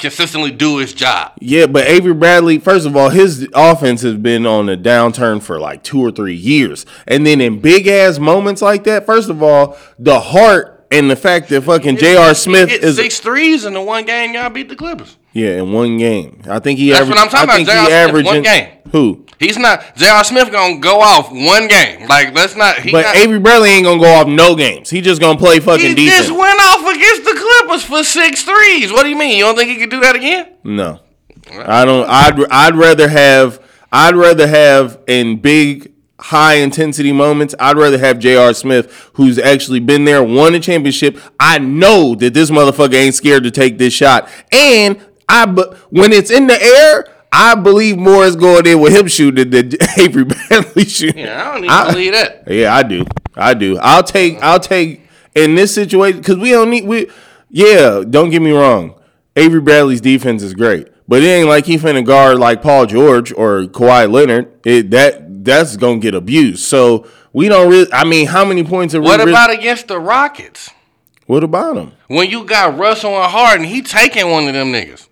consistently 0.00 0.50
do 0.50 0.78
his 0.78 0.92
job. 0.92 1.30
yeah, 1.40 1.66
but 1.66 1.86
Avery 1.86 2.12
Bradley. 2.14 2.58
First 2.58 2.86
of 2.86 2.96
all, 2.96 3.10
his 3.10 3.48
offense 3.54 4.02
has 4.02 4.16
been 4.16 4.46
on 4.46 4.68
a 4.68 4.76
downturn 4.76 5.40
for 5.40 5.60
like 5.60 5.84
two 5.84 6.00
or 6.00 6.10
three 6.10 6.34
years, 6.34 6.84
and 7.06 7.24
then 7.24 7.40
in 7.40 7.60
big 7.60 7.86
ass 7.86 8.18
moments 8.18 8.62
like 8.62 8.82
that, 8.82 9.06
first 9.06 9.30
of 9.30 9.44
all, 9.44 9.78
the 9.96 10.18
heart 10.18 10.75
and 10.90 11.10
the 11.10 11.16
fact 11.16 11.48
that 11.50 11.62
fucking 11.62 11.96
J.R. 11.96 12.34
Smith 12.34 12.68
hit 12.70 12.82
is 12.84 12.96
six 12.96 13.20
threes 13.20 13.64
in 13.64 13.74
the 13.74 13.82
one 13.82 14.04
game 14.04 14.34
y'all 14.34 14.50
beat 14.50 14.68
the 14.68 14.76
Clippers. 14.76 15.16
yeah 15.32 15.58
in 15.58 15.72
one 15.72 15.98
game. 15.98 16.40
I 16.48 16.58
think 16.60 16.78
he. 16.78 16.90
That's 16.90 17.02
averaged, 17.02 17.16
what 17.18 17.24
I'm 17.24 17.28
talking 17.30 17.38
I 17.38 17.42
about, 17.44 17.56
think 17.56 17.68
J.R. 17.68 18.08
Smith, 18.10 18.24
one 18.26 18.42
game. 18.42 18.68
Who? 18.92 19.26
He's 19.38 19.58
not 19.58 19.96
J.R. 19.96 20.24
Smith 20.24 20.50
gonna 20.50 20.78
go 20.78 21.00
off 21.00 21.30
one 21.30 21.68
game. 21.68 22.06
Like 22.08 22.34
let's 22.34 22.56
not. 22.56 22.78
He 22.78 22.90
But 22.92 23.02
not, 23.02 23.16
Avery 23.16 23.38
Bradley 23.38 23.70
ain't 23.70 23.84
gonna 23.84 24.00
go 24.00 24.12
off 24.14 24.26
no 24.28 24.54
games. 24.56 24.88
He 24.88 25.00
just 25.00 25.20
gonna 25.20 25.38
play 25.38 25.60
fucking 25.60 25.80
decent. 25.94 25.98
He 25.98 26.04
defense. 26.06 26.26
just 26.28 26.38
went 26.38 26.58
off 26.60 26.94
against 26.94 27.24
the 27.24 27.34
Clippers 27.62 27.84
for 27.84 28.02
six 28.04 28.42
threes. 28.44 28.92
What 28.92 29.02
do 29.02 29.10
you 29.10 29.16
mean? 29.16 29.36
You 29.36 29.44
don't 29.44 29.56
think 29.56 29.68
he 29.70 29.76
could 29.76 29.90
do 29.90 30.00
that 30.00 30.16
again? 30.16 30.54
no, 30.64 31.00
I 31.52 31.84
don't. 31.84 32.08
I'd 32.08 32.42
I'd 32.50 32.74
rather 32.76 33.08
have 33.08 33.60
I'd 33.92 34.14
rather 34.16 34.46
have 34.46 35.00
in 35.06 35.38
big 35.40 35.92
high 36.18 36.54
intensity 36.54 37.12
moments. 37.12 37.54
I'd 37.60 37.76
rather 37.76 37.98
have 37.98 38.18
J.R. 38.18 38.54
Smith, 38.54 39.10
who's 39.14 39.38
actually 39.38 39.80
been 39.80 40.04
there, 40.04 40.22
won 40.22 40.54
a 40.54 40.60
championship. 40.60 41.18
I 41.38 41.58
know 41.58 42.14
that 42.16 42.34
this 42.34 42.50
motherfucker 42.50 42.94
ain't 42.94 43.14
scared 43.14 43.44
to 43.44 43.50
take 43.50 43.78
this 43.78 43.92
shot, 43.92 44.28
and 44.52 44.98
I 45.28 45.46
but 45.46 45.74
when 45.92 46.12
it's 46.12 46.30
in 46.30 46.46
the 46.46 46.60
air. 46.62 47.12
I 47.32 47.54
believe 47.54 47.98
more 47.98 48.24
is 48.24 48.34
going 48.36 48.66
in 48.66 48.80
with 48.80 48.94
him 48.96 49.08
shooting 49.08 49.50
than 49.50 49.72
Avery 49.98 50.24
Bradley 50.24 50.84
shooting. 50.84 51.18
Yeah, 51.24 51.42
I 51.50 51.54
don't 51.54 51.64
even 51.64 51.70
I- 51.70 51.90
believe 51.92 52.12
that. 52.12 52.44
Yeah, 52.46 52.74
I 52.74 52.82
do. 52.82 53.04
I 53.34 53.52
do. 53.52 53.76
I'll 53.78 54.04
take. 54.04 54.40
I'll 54.42 54.60
take 54.60 55.02
in 55.34 55.54
this 55.54 55.74
situation 55.74 56.20
because 56.20 56.38
we 56.38 56.50
don't 56.52 56.70
need. 56.70 56.86
We 56.86 57.10
yeah. 57.50 58.04
Don't 58.08 58.30
get 58.30 58.40
me 58.40 58.52
wrong. 58.52 58.94
Avery 59.34 59.60
Bradley's 59.60 60.00
defense 60.00 60.42
is 60.42 60.54
great, 60.54 60.88
but 61.08 61.22
it 61.22 61.26
ain't 61.26 61.48
like 61.48 61.66
he 61.66 61.76
finna 61.76 62.06
guard 62.06 62.38
like 62.38 62.62
Paul 62.62 62.86
George 62.86 63.32
or 63.32 63.64
Kawhi 63.64 64.10
Leonard. 64.10 64.50
It 64.64 64.90
that 64.92 65.25
that's 65.46 65.76
gonna 65.76 65.98
get 65.98 66.14
abused. 66.14 66.64
So 66.66 67.06
we 67.32 67.48
don't 67.48 67.70
really. 67.70 67.90
I 67.92 68.04
mean, 68.04 68.26
how 68.26 68.44
many 68.44 68.62
points 68.64 68.94
are 68.94 69.00
What 69.00 69.18
we? 69.20 69.24
really- 69.24 69.32
about 69.32 69.50
against 69.50 69.88
the 69.88 69.98
Rockets? 69.98 70.70
what 71.26 71.42
about 71.42 71.74
them? 71.76 71.92
When 72.08 72.28
you 72.30 72.44
got 72.44 72.76
Russell 72.78 73.16
and 73.16 73.30
Harden, 73.30 73.64
he 73.66 73.80
taking 73.82 74.30
one 74.30 74.46
of 74.46 74.54
them 74.54 74.72
niggas. 74.72 75.08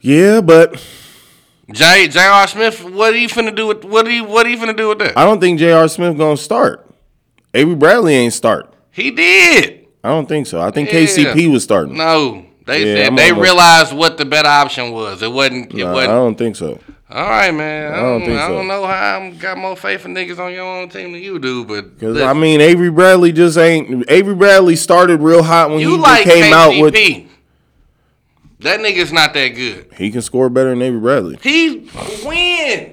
Yeah, 0.00 0.40
but 0.40 0.74
J. 1.70 2.08
J.R. 2.08 2.48
Smith, 2.48 2.82
what 2.84 3.12
are 3.12 3.16
you 3.16 3.28
finna 3.28 3.54
do 3.54 3.66
with 3.68 3.84
what 3.84 4.06
are 4.06 4.10
you 4.10 4.24
what 4.24 4.46
are 4.46 4.48
you 4.48 4.58
finna 4.58 4.76
do 4.76 4.88
with 4.88 4.98
that? 4.98 5.16
I 5.16 5.24
don't 5.24 5.40
think 5.40 5.58
J.R. 5.58 5.88
Smith 5.88 6.16
gonna 6.18 6.36
start. 6.36 6.88
Avery 7.54 7.74
Bradley 7.74 8.14
ain't 8.14 8.32
start. 8.32 8.72
He 8.90 9.10
did. 9.10 9.86
I 10.02 10.08
don't 10.08 10.28
think 10.28 10.46
so. 10.46 10.60
I 10.60 10.70
think 10.70 10.90
Yeah. 10.92 11.00
KCP 11.00 11.50
was 11.52 11.62
starting. 11.62 11.96
No. 11.96 12.44
They 12.66 12.84
Yeah, 12.86 12.94
said 12.94 13.06
I'm 13.08 13.16
they 13.16 13.30
almost- 13.30 13.42
realized 13.44 13.92
what 13.92 14.16
the 14.18 14.24
better 14.24 14.48
option 14.48 14.90
was. 14.92 15.22
It 15.22 15.30
wasn't 15.32 15.72
it 15.72 15.78
Nah, 15.78 15.90
I 15.90 15.92
wasn't 15.92 16.12
don't 16.12 16.38
think 16.38 16.56
so. 16.56 16.78
All 17.12 17.28
right, 17.28 17.50
man. 17.52 17.92
I 17.92 17.96
don't 17.96 18.20
don't, 18.20 18.28
think 18.28 18.40
I 18.40 18.48
don't 18.48 18.66
know 18.68 18.86
how 18.86 19.18
I'm 19.20 19.36
got 19.38 19.58
more 19.58 19.76
faith 19.76 20.04
in 20.06 20.14
niggas 20.14 20.38
on 20.38 20.52
your 20.52 20.64
own 20.64 20.88
team 20.88 21.12
than 21.12 21.22
you 21.22 21.38
do, 21.38 21.64
but 21.64 21.94
Because 21.98 22.20
I 22.20 22.32
mean, 22.32 22.60
Avery 22.60 22.90
Bradley 22.90 23.32
just 23.32 23.58
ain't. 23.58 24.04
Avery 24.10 24.34
Bradley 24.34 24.76
started 24.76 25.20
real 25.20 25.42
hot 25.42 25.70
when 25.70 25.80
you 25.80 25.92
he 25.92 25.98
like 25.98 26.24
came 26.24 26.44
KCP. 26.44 26.52
out 26.52 26.80
with. 26.82 26.94
that 28.60 28.80
nigga's 28.80 29.12
not 29.12 29.34
that 29.34 29.48
good. 29.48 29.88
He 29.96 30.10
can 30.10 30.22
score 30.22 30.48
better 30.48 30.70
than 30.70 30.80
Avery 30.82 31.00
Bradley 31.00 31.38
He 31.42 31.90
win. 32.24 32.92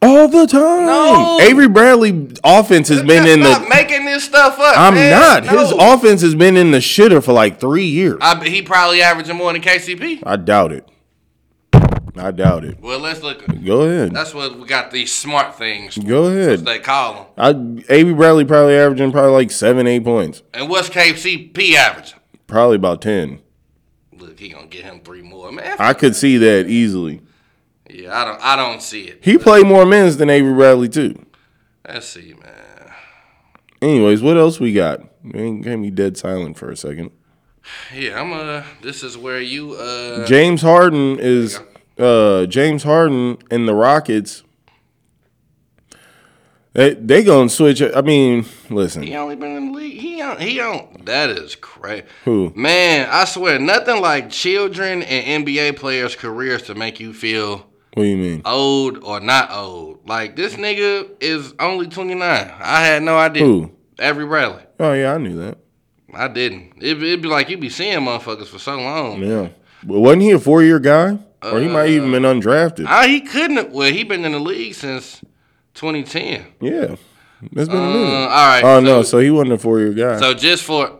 all 0.00 0.28
the 0.28 0.46
time. 0.46 0.86
No. 0.86 1.38
Avery 1.40 1.68
Bradley 1.68 2.28
offense 2.44 2.88
has 2.88 3.02
been 3.02 3.26
in 3.26 3.40
the. 3.40 3.66
making 3.68 4.04
this 4.04 4.24
stuff 4.24 4.58
up. 4.58 4.76
I'm 4.78 4.94
man. 4.94 5.10
not. 5.10 5.44
No. 5.52 5.58
His 5.60 5.72
offense 5.72 6.22
has 6.22 6.34
been 6.34 6.56
in 6.56 6.70
the 6.70 6.78
shitter 6.78 7.22
for 7.24 7.32
like 7.32 7.58
three 7.60 7.86
years. 7.86 8.18
I, 8.20 8.38
I, 8.38 8.48
he 8.48 8.62
probably 8.62 9.02
averaging 9.02 9.36
more 9.36 9.52
than 9.52 9.62
KCP. 9.62 10.22
I 10.24 10.36
doubt 10.36 10.72
it. 10.72 10.88
I 12.16 12.30
doubt 12.30 12.64
it. 12.64 12.78
Well, 12.80 12.98
let's 12.98 13.22
look. 13.22 13.44
Go 13.64 13.82
ahead. 13.82 14.12
That's 14.12 14.34
what 14.34 14.58
we 14.58 14.66
got 14.66 14.90
these 14.90 15.12
smart 15.12 15.56
things. 15.56 15.96
Go 15.96 16.26
ahead. 16.26 16.64
they 16.64 16.78
call 16.78 17.32
them. 17.36 17.84
I 17.88 17.92
Avery 17.92 18.12
Bradley 18.12 18.44
probably 18.44 18.76
averaging 18.76 19.12
probably 19.12 19.32
like 19.32 19.50
seven, 19.50 19.86
eight 19.86 20.04
points. 20.04 20.42
And 20.52 20.68
what's 20.68 20.90
KCP 20.90 21.74
averaging? 21.74 22.18
Probably 22.46 22.76
about 22.76 23.00
ten. 23.00 23.40
Look, 24.12 24.38
he 24.38 24.50
gonna 24.50 24.66
get 24.66 24.84
him 24.84 25.00
three 25.00 25.22
more, 25.22 25.50
man. 25.50 25.76
I 25.78 25.94
could 25.94 26.14
see 26.14 26.36
that 26.38 26.66
easily. 26.68 27.22
yeah, 27.88 28.20
I 28.20 28.24
don't. 28.26 28.40
I 28.42 28.56
don't 28.56 28.82
see 28.82 29.04
it. 29.04 29.18
He 29.22 29.38
played 29.38 29.66
more 29.66 29.86
minutes 29.86 30.16
than 30.16 30.28
Avery 30.28 30.52
Bradley 30.52 30.88
too. 30.90 31.24
Let's 31.88 32.06
see, 32.08 32.34
man. 32.34 32.92
Anyways, 33.80 34.22
what 34.22 34.36
else 34.36 34.60
we 34.60 34.72
got? 34.74 35.00
Man, 35.24 35.62
can't 35.62 35.82
be 35.82 35.90
dead 35.90 36.16
silent 36.16 36.58
for 36.58 36.70
a 36.70 36.76
second. 36.76 37.10
Yeah, 37.94 38.20
I'm 38.20 38.32
uh 38.32 38.64
this 38.82 39.02
is 39.02 39.16
where 39.16 39.40
you 39.40 39.74
uh 39.74 40.26
James 40.26 40.62
Harden 40.62 41.18
is 41.18 41.60
uh 41.98 42.46
James 42.46 42.82
Harden 42.82 43.38
and 43.50 43.68
the 43.68 43.74
Rockets. 43.74 44.42
They 46.74 46.94
they 46.94 47.22
gonna 47.22 47.50
switch. 47.50 47.82
I 47.82 48.00
mean, 48.00 48.46
listen. 48.70 49.02
he 49.02 49.14
only 49.14 49.36
been 49.36 49.56
in 49.56 49.72
the 49.72 49.78
league. 49.78 50.00
He 50.00 50.16
don't 50.18 50.40
he 50.40 50.56
don't 50.56 51.04
that 51.04 51.28
is 51.30 51.54
crazy. 51.54 52.06
Who? 52.24 52.52
Man, 52.56 53.08
I 53.10 53.26
swear 53.26 53.58
nothing 53.58 54.00
like 54.00 54.30
children 54.30 55.02
and 55.02 55.46
NBA 55.46 55.76
players' 55.76 56.16
careers 56.16 56.62
to 56.64 56.74
make 56.74 56.98
you 56.98 57.12
feel 57.12 57.66
What 57.94 58.04
do 58.04 58.04
you 58.04 58.16
mean? 58.16 58.42
old 58.46 59.04
or 59.04 59.20
not 59.20 59.50
old. 59.52 60.08
Like 60.08 60.34
this 60.34 60.54
nigga 60.54 61.10
is 61.20 61.52
only 61.58 61.88
29. 61.88 62.22
I 62.58 62.84
had 62.84 63.02
no 63.02 63.18
idea. 63.18 63.44
Who? 63.44 63.70
Avery 63.98 64.24
Bradley. 64.24 64.62
Oh 64.80 64.94
yeah, 64.94 65.12
I 65.12 65.18
knew 65.18 65.36
that. 65.36 65.58
I 66.14 66.28
didn't. 66.28 66.74
It, 66.78 67.02
it'd 67.02 67.22
be 67.22 67.28
like 67.28 67.50
you'd 67.50 67.60
be 67.60 67.68
seeing 67.68 67.98
motherfuckers 68.00 68.46
for 68.46 68.58
so 68.58 68.76
long. 68.76 69.22
Yeah, 69.22 69.48
but 69.84 70.00
wasn't 70.00 70.22
he 70.22 70.30
a 70.30 70.38
four 70.38 70.62
year 70.62 70.78
guy? 70.78 71.18
Or 71.42 71.60
he 71.60 71.68
might 71.68 71.88
even 71.90 72.10
been 72.12 72.22
undrafted. 72.22 72.84
Ah, 72.86 73.02
he 73.06 73.20
couldn't. 73.20 73.70
Well, 73.70 73.90
he 73.92 74.04
been 74.04 74.24
in 74.24 74.32
the 74.32 74.38
league 74.40 74.74
since 74.74 75.20
2010. 75.74 76.46
yeah, 76.60 76.96
it's 77.42 77.68
been 77.68 77.70
a 77.70 77.82
Uh, 77.82 77.92
minute. 77.92 78.28
all 78.28 78.28
right. 78.28 78.62
Oh 78.64 78.76
so, 78.78 78.80
no, 78.84 79.02
so 79.02 79.18
he 79.18 79.30
wasn't 79.30 79.52
a 79.52 79.58
four 79.58 79.80
year 79.80 79.92
guy. 79.92 80.18
So 80.20 80.34
just 80.34 80.62
for 80.64 80.98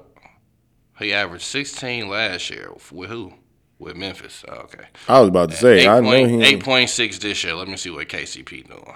he 0.99 1.12
averaged 1.12 1.45
16 1.45 2.09
last 2.09 2.51
year 2.51 2.70
with 2.93 3.11
who? 3.11 3.34
With 3.78 3.97
Memphis. 3.97 4.45
Oh, 4.49 4.55
okay. 4.62 4.84
I 5.09 5.18
was 5.20 5.28
about 5.28 5.51
to 5.51 5.57
say, 5.57 5.80
Eight 5.80 5.88
I 5.88 5.99
know 6.01 6.11
point- 6.11 6.30
he. 6.45 6.57
8.6 6.57 7.18
this 7.20 7.43
year. 7.43 7.55
Let 7.55 7.66
me 7.68 7.76
see 7.76 7.90
what 7.90 8.09
KCP 8.09 8.66
doing. 8.68 8.95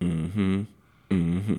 Mm-hmm. 0.00 0.62
Mm-hmm. 1.10 1.54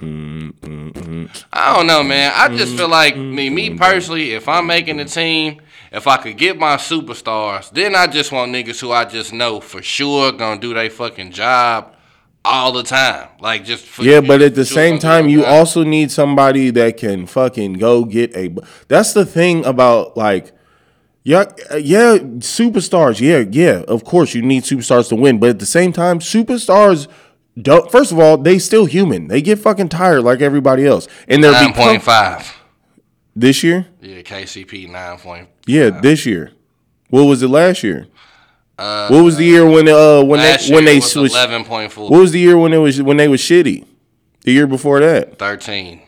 Mm-hmm. 0.00 1.26
I 1.52 1.76
don't 1.76 1.86
know, 1.86 2.02
man. 2.02 2.32
I 2.34 2.56
just 2.56 2.76
feel 2.76 2.88
like 2.88 3.16
me, 3.16 3.50
me 3.50 3.76
personally, 3.76 4.32
if 4.32 4.48
I'm 4.48 4.66
making 4.66 4.96
the 4.96 5.04
team, 5.04 5.60
if 5.92 6.06
I 6.06 6.16
could 6.18 6.36
get 6.36 6.58
my 6.58 6.76
superstars, 6.76 7.70
then 7.70 7.94
I 7.94 8.06
just 8.06 8.32
want 8.32 8.52
niggas 8.52 8.80
who 8.80 8.92
I 8.92 9.04
just 9.04 9.32
know 9.32 9.60
for 9.60 9.82
sure 9.82 10.32
gonna 10.32 10.60
do 10.60 10.74
their 10.74 10.90
fucking 10.90 11.32
job 11.32 11.94
all 12.44 12.72
the 12.72 12.82
time. 12.82 13.28
Like 13.40 13.64
just 13.64 13.84
for, 13.84 14.02
Yeah, 14.02 14.20
but 14.20 14.40
at 14.42 14.54
the 14.54 14.64
same 14.64 14.98
time, 14.98 15.28
you 15.28 15.40
job. 15.42 15.48
also 15.48 15.84
need 15.84 16.10
somebody 16.10 16.70
that 16.70 16.96
can 16.96 17.26
fucking 17.26 17.74
go 17.74 18.04
get 18.04 18.34
a. 18.36 18.54
That's 18.88 19.12
the 19.12 19.26
thing 19.26 19.64
about 19.64 20.16
like, 20.16 20.52
yeah, 21.22 21.44
yeah, 21.78 22.18
superstars. 22.38 23.20
Yeah, 23.20 23.44
yeah. 23.50 23.82
Of 23.88 24.04
course, 24.04 24.34
you 24.34 24.42
need 24.42 24.62
superstars 24.62 25.08
to 25.10 25.16
win, 25.16 25.38
but 25.38 25.50
at 25.50 25.58
the 25.58 25.66
same 25.66 25.92
time, 25.92 26.18
superstars 26.20 27.08
don't. 27.60 27.90
First 27.90 28.12
of 28.12 28.18
all, 28.18 28.38
they 28.38 28.58
still 28.58 28.86
human. 28.86 29.28
They 29.28 29.42
get 29.42 29.58
fucking 29.58 29.90
tired 29.90 30.22
like 30.22 30.40
everybody 30.40 30.86
else, 30.86 31.08
and 31.28 31.44
they're 31.44 31.52
nine 31.52 31.74
point 31.74 32.02
this 33.36 33.62
year. 33.62 33.86
Yeah, 34.00 34.22
KCP 34.22 34.88
nine 34.88 35.18
point. 35.18 35.48
Yeah, 35.70 35.90
this 35.90 36.26
year. 36.26 36.52
What 37.10 37.24
was 37.24 37.42
it 37.42 37.48
last 37.48 37.82
year? 37.82 38.06
what 38.76 39.22
was 39.22 39.36
the 39.36 39.44
year 39.44 39.68
when 39.68 39.88
uh 39.88 40.22
when 40.22 40.40
they 40.40 40.56
when 40.74 40.84
they 40.84 41.00
switched? 41.00 41.34
eleven 41.34 41.64
point 41.64 41.92
four. 41.92 42.08
What 42.08 42.20
was 42.20 42.32
the 42.32 42.40
year 42.40 42.56
when 42.56 42.72
it 42.72 42.78
was 42.78 43.00
when 43.02 43.16
they 43.16 43.28
was 43.28 43.40
shitty? 43.40 43.84
The 44.42 44.52
year 44.52 44.66
before 44.66 45.00
that. 45.00 45.38
13. 45.38 46.00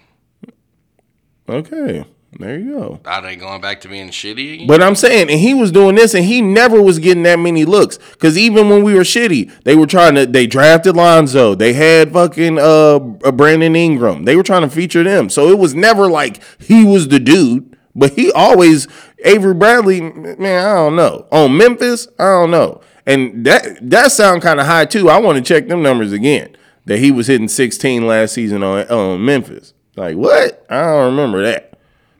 Okay, 1.49 2.07
there 2.39 2.59
you 2.59 2.73
go. 2.79 3.01
Are 3.05 3.21
they 3.21 3.37
going 3.37 3.61
back 3.61 3.83
to 3.83 3.89
being 3.89 4.09
shitty 4.09 4.55
again? 4.55 4.67
But 4.67 4.83
I'm 4.83 4.95
saying, 4.95 5.29
and 5.29 5.39
he 5.39 5.53
was 5.53 5.71
doing 5.71 5.97
this, 5.97 6.15
and 6.15 6.25
he 6.25 6.41
never 6.41 6.81
was 6.81 6.99
getting 6.99 7.25
that 7.25 7.39
many 7.39 7.67
looks. 7.67 7.99
Cause 8.19 8.39
even 8.39 8.71
when 8.71 8.83
we 8.83 8.95
were 8.95 9.01
shitty, 9.03 9.65
they 9.65 9.77
were 9.77 9.87
trying 9.87 10.15
to. 10.15 10.25
They 10.25 10.47
drafted 10.47 10.97
Lonzo. 10.97 11.55
They 11.55 11.75
had 11.75 12.13
fucking 12.13 12.59
uh 12.59 13.01
Brandon 13.01 13.77
Ingram. 13.77 14.25
They 14.25 14.35
were 14.37 14.43
trying 14.43 14.63
to 14.63 14.71
feature 14.71 15.03
them. 15.03 15.29
So 15.29 15.49
it 15.51 15.59
was 15.59 15.75
never 15.75 16.09
like 16.09 16.41
he 16.59 16.85
was 16.85 17.09
the 17.09 17.21
dude. 17.21 17.77
But 17.95 18.13
he 18.13 18.33
always 18.33 18.89
Avery 19.25 19.55
Bradley. 19.55 20.01
Man, 20.01 20.67
I 20.67 20.75
don't 20.75 20.97
know. 20.97 21.27
On 21.31 21.57
Memphis, 21.57 22.09
I 22.19 22.25
don't 22.25 22.51
know. 22.51 22.81
And 23.07 23.45
that 23.47 23.79
that 23.91 24.13
sound 24.13 24.43
kind 24.43 24.61
of 24.61 24.67
high 24.67 24.85
too. 24.85 25.11
I 25.11 25.19
want 25.19 25.37
to 25.37 25.43
check 25.43 25.69
them 25.69 25.83
numbers 25.83 26.13
again. 26.13 26.57
That 26.87 26.99
he 26.99 27.11
was 27.13 27.29
hitting 27.29 27.49
16 27.49 28.07
last 28.07 28.35
season 28.35 28.63
on 28.63 28.87
on 28.89 29.25
Memphis. 29.25 29.75
Like 29.97 30.17
what? 30.17 30.65
I 30.71 30.83
don't 30.83 31.17
remember 31.17 31.43
that. 31.45 31.79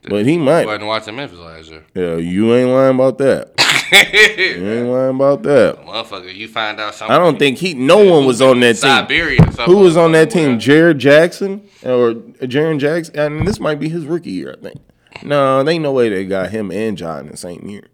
But 0.09 0.27
he 0.27 0.37
might. 0.37 0.67
wasn't 0.67 0.87
watching 0.87 1.17
Memphis 1.17 1.39
last 1.39 1.71
year. 1.71 1.85
Yeah, 1.95 2.17
you 2.17 2.53
ain't 2.55 2.71
lying 2.71 2.97
about 2.97 3.19
that. 3.19 3.53
you 3.93 4.69
ain't 4.69 4.89
lying 4.89 5.15
about 5.15 5.43
that. 5.45 5.79
Motherfucker, 5.85 6.35
you 6.35 6.49
find 6.49 6.81
out 6.81 6.95
something. 6.95 7.15
I 7.15 7.19
don't 7.19 7.39
think 7.39 7.59
he. 7.59 7.75
No 7.75 7.99
one 8.05 8.27
was 8.27 8.43
on 8.43 8.59
that 8.61 8.75
team. 8.75 8.91
Siberia. 8.91 9.43
or 9.43 9.53
something. 9.53 9.67
Who 9.67 9.79
was 9.79 9.97
on 9.97 10.13
that 10.13 10.31
team? 10.31 10.59
Jared 10.59 10.99
Jackson 10.99 11.69
or 11.85 12.11
uh, 12.11 12.15
Jaren 12.43 12.81
Jackson? 12.81 13.17
And 13.17 13.47
this 13.47 13.61
might 13.61 13.79
be 13.79 13.89
his 13.89 14.05
rookie 14.05 14.31
year, 14.31 14.57
I 14.59 14.61
think. 14.61 14.81
No, 15.23 15.63
they 15.63 15.75
ain't 15.75 15.83
no 15.83 15.93
way 15.93 16.09
they 16.09 16.25
got 16.25 16.51
him 16.51 16.71
and 16.71 16.97
John 16.97 17.27
in 17.27 17.31
the 17.31 17.37
same 17.37 17.67
year. 17.69 17.89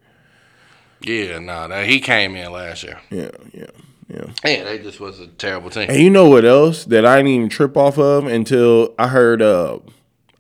Yeah, 1.01 1.39
no, 1.39 1.69
that 1.69 1.87
he 1.87 2.01
came 2.01 2.35
in 2.35 2.51
last 2.53 2.83
year. 2.83 3.01
Yeah, 3.11 3.31
yeah, 3.53 3.67
yeah. 4.09 4.25
Yeah, 4.45 4.65
they 4.65 4.79
just 4.79 5.01
was 5.01 5.21
a 5.21 5.27
terrible 5.29 5.71
team. 5.71 5.89
And 5.89 6.01
you 6.01 6.11
know 6.11 6.29
what 6.29 6.45
else 6.45 6.85
that 6.87 7.07
I 7.07 7.17
didn't 7.17 7.31
even 7.33 7.49
trip 7.49 7.77
off 7.77 7.99
of 7.99 8.27
until 8.27 8.95
I 8.99 9.09
heard 9.09 9.43
uh 9.43 9.79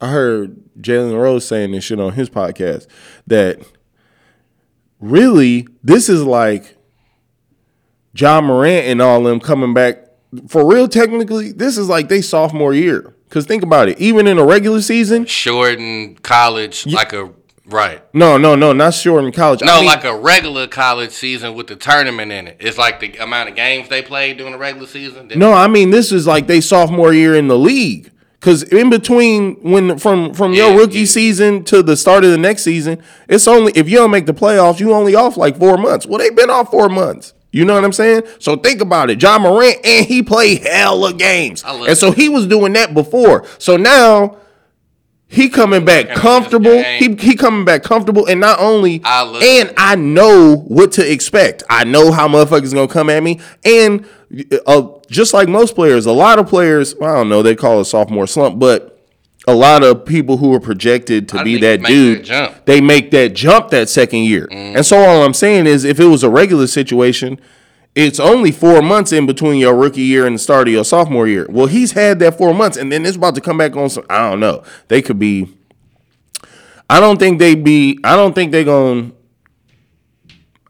I 0.00 0.10
heard 0.10 0.56
Jalen 0.80 1.20
Rose 1.20 1.46
saying 1.46 1.72
this 1.72 1.84
shit 1.84 2.00
on 2.00 2.14
his 2.14 2.30
podcast 2.30 2.86
that 3.26 3.60
really 5.00 5.66
this 5.82 6.08
is 6.08 6.24
like 6.24 6.76
Ja 8.14 8.40
Morant 8.40 8.86
and 8.86 9.02
all 9.02 9.22
them 9.22 9.40
coming 9.40 9.74
back 9.74 10.04
for 10.48 10.66
real 10.66 10.88
technically 10.88 11.52
this 11.52 11.78
is 11.78 11.88
like 11.88 12.08
they 12.08 12.20
sophomore 12.20 12.74
year 12.74 13.14
cuz 13.28 13.46
think 13.46 13.62
about 13.62 13.88
it 13.88 13.98
even 13.98 14.26
in 14.26 14.38
a 14.38 14.44
regular 14.44 14.80
season 14.80 15.24
Shorten 15.26 16.16
college 16.16 16.86
like 16.86 17.12
a 17.12 17.30
right. 17.66 18.02
no 18.14 18.36
no 18.36 18.54
no 18.54 18.72
not 18.72 18.94
short 18.94 19.24
in 19.24 19.32
college 19.32 19.60
No, 19.62 19.74
I 19.74 19.76
mean, 19.78 19.86
like 19.86 20.04
a 20.04 20.16
regular 20.16 20.66
college 20.66 21.12
season 21.12 21.54
with 21.54 21.66
the 21.66 21.76
tournament 21.76 22.32
in 22.32 22.46
it. 22.48 22.56
It's 22.60 22.78
like 22.78 23.00
the 23.00 23.16
amount 23.18 23.50
of 23.50 23.56
games 23.56 23.88
they 23.88 24.02
played 24.02 24.38
during 24.38 24.52
the 24.52 24.58
regular 24.58 24.86
season. 24.86 25.30
No, 25.36 25.52
I 25.52 25.66
mean 25.66 25.90
this 25.90 26.12
is 26.12 26.26
like 26.26 26.46
they 26.46 26.60
sophomore 26.60 27.12
year 27.12 27.34
in 27.34 27.48
the 27.48 27.58
league. 27.58 28.10
Cause 28.40 28.62
in 28.62 28.88
between 28.88 29.56
when 29.62 29.98
from 29.98 30.32
from 30.32 30.52
your 30.52 30.76
rookie 30.76 31.00
yeah. 31.00 31.06
season 31.06 31.64
to 31.64 31.82
the 31.82 31.96
start 31.96 32.22
of 32.22 32.30
the 32.30 32.38
next 32.38 32.62
season, 32.62 33.02
it's 33.28 33.48
only 33.48 33.72
if 33.74 33.88
you 33.88 33.96
don't 33.96 34.12
make 34.12 34.26
the 34.26 34.34
playoffs, 34.34 34.78
you 34.78 34.92
only 34.92 35.16
off 35.16 35.36
like 35.36 35.58
four 35.58 35.76
months. 35.76 36.06
Well, 36.06 36.18
they've 36.18 36.34
been 36.34 36.48
off 36.48 36.70
four 36.70 36.88
months. 36.88 37.34
You 37.50 37.64
know 37.64 37.74
what 37.74 37.84
I'm 37.84 37.92
saying? 37.92 38.22
So 38.38 38.56
think 38.56 38.80
about 38.80 39.10
it. 39.10 39.22
Ja 39.22 39.38
Morant 39.38 39.78
and 39.84 40.06
he 40.06 40.22
played 40.22 40.62
hella 40.62 41.14
games, 41.14 41.64
and 41.64 41.96
so 41.96 42.12
he 42.12 42.28
was 42.28 42.46
doing 42.46 42.74
that 42.74 42.92
before. 42.94 43.46
So 43.58 43.76
now 43.76 44.36
he 45.28 45.48
coming 45.48 45.84
back 45.84 46.08
Coming 46.08 46.08
in 46.08 46.14
this 46.14 46.22
comfortable. 46.22 46.82
He 46.82 47.14
he 47.16 47.36
coming 47.36 47.64
back 47.64 47.82
comfortable, 47.82 48.26
and 48.26 48.40
not 48.40 48.58
only 48.60 49.00
I 49.04 49.24
and. 49.42 49.74
I 49.76 49.94
know 49.94 50.56
what 50.56 50.92
to 50.92 51.10
expect. 51.10 51.62
I 51.70 51.84
know 51.84 52.12
how 52.12 52.28
motherfuckers 52.28 52.74
gonna 52.74 52.88
come 52.88 53.08
at 53.10 53.22
me, 53.22 53.40
and 53.64 54.06
uh, 54.66 54.88
just 55.10 55.32
like 55.34 55.48
most 55.48 55.74
players, 55.74 56.06
a 56.06 56.12
lot 56.12 56.38
of 56.38 56.48
players, 56.48 56.94
I 56.96 57.14
don't 57.14 57.28
know, 57.28 57.42
they 57.42 57.54
call 57.54 57.80
it 57.80 57.86
sophomore 57.86 58.26
slump, 58.26 58.58
but 58.58 58.97
a 59.48 59.54
lot 59.54 59.82
of 59.82 60.04
people 60.04 60.36
who 60.36 60.54
are 60.54 60.60
projected 60.60 61.28
to 61.30 61.38
I 61.40 61.42
be 61.44 61.56
that 61.58 61.82
dude, 61.82 62.26
that. 62.26 62.52
Mm. 62.52 62.64
they 62.66 62.80
make 62.80 63.10
that 63.12 63.34
jump 63.34 63.70
that 63.70 63.88
second 63.88 64.20
year. 64.24 64.46
And 64.50 64.84
so 64.86 64.98
all 64.98 65.24
I'm 65.24 65.34
saying 65.34 65.66
is, 65.66 65.84
if 65.84 65.98
it 65.98 66.04
was 66.06 66.22
a 66.22 66.30
regular 66.30 66.66
situation. 66.66 67.40
It's 67.94 68.20
only 68.20 68.52
four 68.52 68.80
months 68.80 69.10
in 69.12 69.26
between 69.26 69.58
your 69.58 69.74
rookie 69.74 70.02
year 70.02 70.24
and 70.24 70.36
the 70.36 70.38
start 70.38 70.68
of 70.68 70.74
your 70.74 70.84
sophomore 70.84 71.26
year. 71.26 71.46
Well, 71.50 71.66
he's 71.66 71.92
had 71.92 72.20
that 72.20 72.38
four 72.38 72.54
months, 72.54 72.76
and 72.76 72.92
then 72.92 73.04
it's 73.04 73.16
about 73.16 73.34
to 73.34 73.40
come 73.40 73.58
back 73.58 73.74
on 73.74 73.90
some. 73.90 74.04
I 74.08 74.30
don't 74.30 74.38
know. 74.38 74.62
They 74.86 75.02
could 75.02 75.18
be 75.18 75.48
I 76.90 77.00
don't 77.00 77.18
think 77.18 77.38
they'd 77.38 77.62
be. 77.62 77.98
I 78.02 78.16
don't 78.16 78.34
think 78.34 78.52
they're 78.52 78.64
going. 78.64 79.12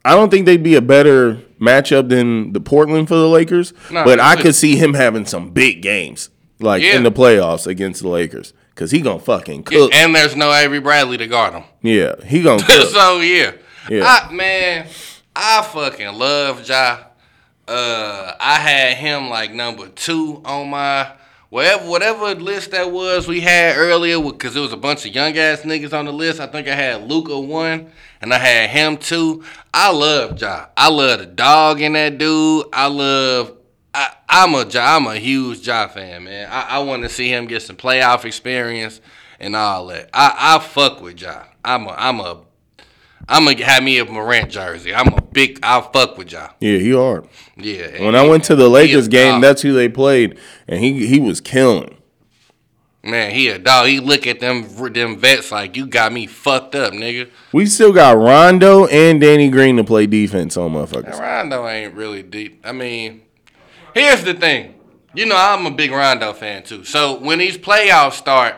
I 0.04 0.14
don't 0.14 0.30
think 0.30 0.46
they'd 0.46 0.62
be 0.62 0.74
a 0.74 0.80
better 0.80 1.34
matchup 1.60 2.08
than 2.08 2.52
the 2.52 2.60
Portland 2.60 3.08
for 3.08 3.14
the 3.16 3.28
Lakers. 3.28 3.72
But 3.90 4.20
I 4.20 4.36
could 4.36 4.54
see 4.54 4.76
him 4.76 4.94
having 4.94 5.26
some 5.26 5.50
big 5.50 5.82
games, 5.82 6.30
like 6.60 6.82
Yeah. 6.82 6.96
in 6.96 7.02
the 7.02 7.12
playoffs 7.12 7.66
against 7.66 8.02
the 8.02 8.08
Lakers, 8.08 8.52
because 8.78 8.92
he 8.92 9.00
gonna 9.00 9.18
fucking 9.18 9.64
cook. 9.64 9.92
Yeah, 9.92 10.04
and 10.04 10.14
there's 10.14 10.36
no 10.36 10.52
Avery 10.52 10.78
Bradley 10.78 11.16
to 11.18 11.26
guard 11.26 11.52
him. 11.52 11.64
Yeah, 11.82 12.14
he 12.24 12.42
gonna 12.42 12.62
cook. 12.66 12.88
so 12.90 13.18
yeah, 13.20 13.50
Yeah. 13.90 14.04
I, 14.06 14.32
man, 14.32 14.86
I 15.34 15.62
fucking 15.62 16.14
love 16.14 16.66
Ja. 16.68 16.98
Uh, 17.66 18.32
I 18.40 18.54
had 18.60 18.96
him 18.98 19.28
like 19.28 19.52
number 19.52 19.88
two 19.88 20.40
on 20.44 20.70
my 20.70 21.10
whatever 21.50 21.88
whatever 21.88 22.34
list 22.36 22.70
that 22.70 22.90
was 22.92 23.26
we 23.26 23.40
had 23.40 23.76
earlier 23.76 24.20
because 24.22 24.54
it 24.56 24.60
was 24.60 24.72
a 24.72 24.76
bunch 24.76 25.04
of 25.06 25.12
young 25.14 25.36
ass 25.36 25.62
niggas 25.62 25.92
on 25.92 26.04
the 26.04 26.12
list. 26.12 26.38
I 26.40 26.46
think 26.46 26.68
I 26.68 26.74
had 26.76 27.02
Luka 27.10 27.38
one 27.38 27.90
and 28.20 28.32
I 28.32 28.38
had 28.38 28.70
him 28.70 28.96
two. 28.96 29.44
I 29.74 29.90
love 29.90 30.40
Ja. 30.40 30.66
I 30.76 30.88
love 30.88 31.18
the 31.18 31.26
dog 31.26 31.80
in 31.80 31.94
that 31.94 32.16
dude. 32.16 32.66
I 32.72 32.86
love. 32.86 33.57
I, 33.98 34.14
I'm 34.28 34.54
a 34.54 34.64
Ja, 34.66 34.96
I'm 34.96 35.06
a 35.06 35.16
huge 35.16 35.66
Ja 35.66 35.88
fan, 35.88 36.24
man. 36.24 36.48
I, 36.50 36.76
I 36.76 36.78
want 36.80 37.02
to 37.02 37.08
see 37.08 37.32
him 37.32 37.46
get 37.46 37.62
some 37.62 37.76
playoff 37.76 38.24
experience 38.24 39.00
and 39.40 39.56
all 39.56 39.86
that. 39.88 40.10
I, 40.12 40.56
I 40.56 40.64
fuck 40.64 41.00
with 41.00 41.20
Ja. 41.20 41.44
I'm 41.64 41.86
a 41.86 41.94
I'm 41.96 42.20
a 42.20 42.42
I'm 43.28 43.44
gonna 43.44 43.62
have 43.64 43.82
me 43.82 43.98
a 43.98 44.04
Morant 44.04 44.50
jersey. 44.50 44.94
I'm 44.94 45.12
a 45.12 45.20
big. 45.20 45.58
I 45.62 45.80
fuck 45.80 46.16
with 46.16 46.32
y'all. 46.32 46.54
yeah, 46.60 46.78
he 46.78 46.92
hard. 46.92 47.28
Yeah. 47.56 48.02
When 48.04 48.14
I 48.14 48.26
went 48.26 48.44
to 48.44 48.56
the 48.56 48.68
Lakers 48.68 49.08
game, 49.08 49.34
dog. 49.34 49.42
that's 49.42 49.62
who 49.62 49.74
they 49.74 49.88
played, 49.88 50.38
and 50.66 50.80
he 50.80 51.06
he 51.06 51.20
was 51.20 51.40
killing. 51.40 51.96
Man, 53.02 53.32
he 53.32 53.48
a 53.48 53.58
dog. 53.58 53.88
He 53.88 54.00
look 54.00 54.26
at 54.26 54.40
them 54.40 54.66
them 54.92 55.18
vets 55.18 55.52
like 55.52 55.76
you 55.76 55.86
got 55.86 56.12
me 56.12 56.26
fucked 56.26 56.74
up, 56.74 56.92
nigga. 56.94 57.30
We 57.52 57.66
still 57.66 57.92
got 57.92 58.16
Rondo 58.16 58.86
and 58.86 59.20
Danny 59.20 59.50
Green 59.50 59.76
to 59.76 59.84
play 59.84 60.06
defense 60.06 60.56
on 60.56 60.72
motherfuckers. 60.72 61.18
Rondo 61.18 61.66
ain't 61.68 61.94
really 61.94 62.22
deep. 62.22 62.60
I 62.64 62.72
mean, 62.72 63.22
here's 63.94 64.24
the 64.24 64.34
thing. 64.34 64.74
You 65.14 65.26
know, 65.26 65.36
I'm 65.36 65.66
a 65.66 65.70
big 65.70 65.90
Rondo 65.90 66.32
fan 66.32 66.62
too. 66.62 66.84
So 66.84 67.18
when 67.18 67.38
these 67.38 67.58
playoffs 67.58 68.12
start, 68.12 68.54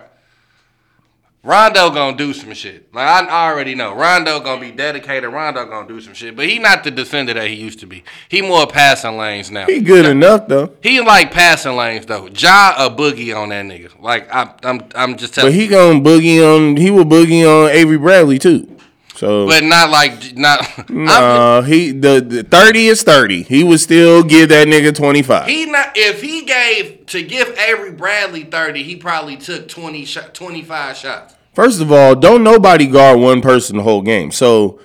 Rondo 1.42 1.88
gonna 1.90 2.16
do 2.18 2.34
some 2.34 2.52
shit. 2.52 2.92
Like 2.94 3.06
I 3.08 3.48
already 3.48 3.74
know, 3.74 3.94
Rondo 3.94 4.40
gonna 4.40 4.60
be 4.60 4.72
dedicated. 4.72 5.32
Rondo 5.32 5.64
gonna 5.64 5.88
do 5.88 5.98
some 6.00 6.12
shit. 6.12 6.36
But 6.36 6.48
he 6.48 6.58
not 6.58 6.84
the 6.84 6.90
defender 6.90 7.32
that 7.32 7.46
he 7.46 7.54
used 7.54 7.80
to 7.80 7.86
be. 7.86 8.04
He 8.28 8.42
more 8.42 8.66
passing 8.66 9.16
lanes 9.16 9.50
now. 9.50 9.64
He 9.64 9.80
good 9.80 10.04
enough 10.04 10.48
though. 10.48 10.76
He 10.82 11.00
like 11.00 11.32
passing 11.32 11.76
lanes 11.76 12.04
though. 12.04 12.26
Ja 12.26 12.74
a 12.76 12.90
boogie 12.90 13.34
on 13.34 13.48
that 13.48 13.64
nigga. 13.64 13.98
Like 14.02 14.32
I, 14.34 14.42
am 14.42 14.50
I'm, 14.64 14.88
I'm 14.94 15.16
just 15.16 15.34
telling. 15.34 15.52
But 15.52 15.54
he 15.54 15.66
gonna 15.66 16.00
boogie 16.00 16.42
on. 16.44 16.76
He 16.76 16.90
will 16.90 17.06
boogie 17.06 17.46
on 17.48 17.70
Avery 17.70 17.96
Bradley 17.96 18.38
too. 18.38 18.76
So 19.16 19.46
but 19.46 19.62
not 19.64 19.90
like 19.90 20.36
not. 20.36 20.66
Uh, 20.90 21.62
he 21.62 21.92
the, 21.92 22.20
the 22.20 22.42
thirty 22.42 22.86
is 22.86 23.02
thirty. 23.02 23.42
He 23.42 23.62
would 23.64 23.80
still 23.80 24.22
give 24.22 24.48
that 24.50 24.66
nigga 24.68 24.94
twenty 24.94 25.22
five. 25.22 25.46
he 25.46 25.66
not. 25.66 25.92
If 25.94 26.20
he 26.22 26.44
gave 26.44 27.06
to 27.06 27.22
give 27.22 27.48
Avery 27.58 27.92
Bradley 27.92 28.44
thirty, 28.44 28.82
he 28.82 28.96
probably 28.96 29.36
took 29.36 29.68
20 29.68 30.04
shot, 30.04 30.32
25 30.34 30.96
shots. 30.96 31.34
First 31.54 31.80
of 31.80 31.90
all, 31.92 32.14
don't 32.14 32.42
nobody 32.44 32.86
guard 32.86 33.18
one 33.20 33.40
person 33.42 33.76
the 33.76 33.82
whole 33.82 34.02
game. 34.02 34.30
So 34.30 34.80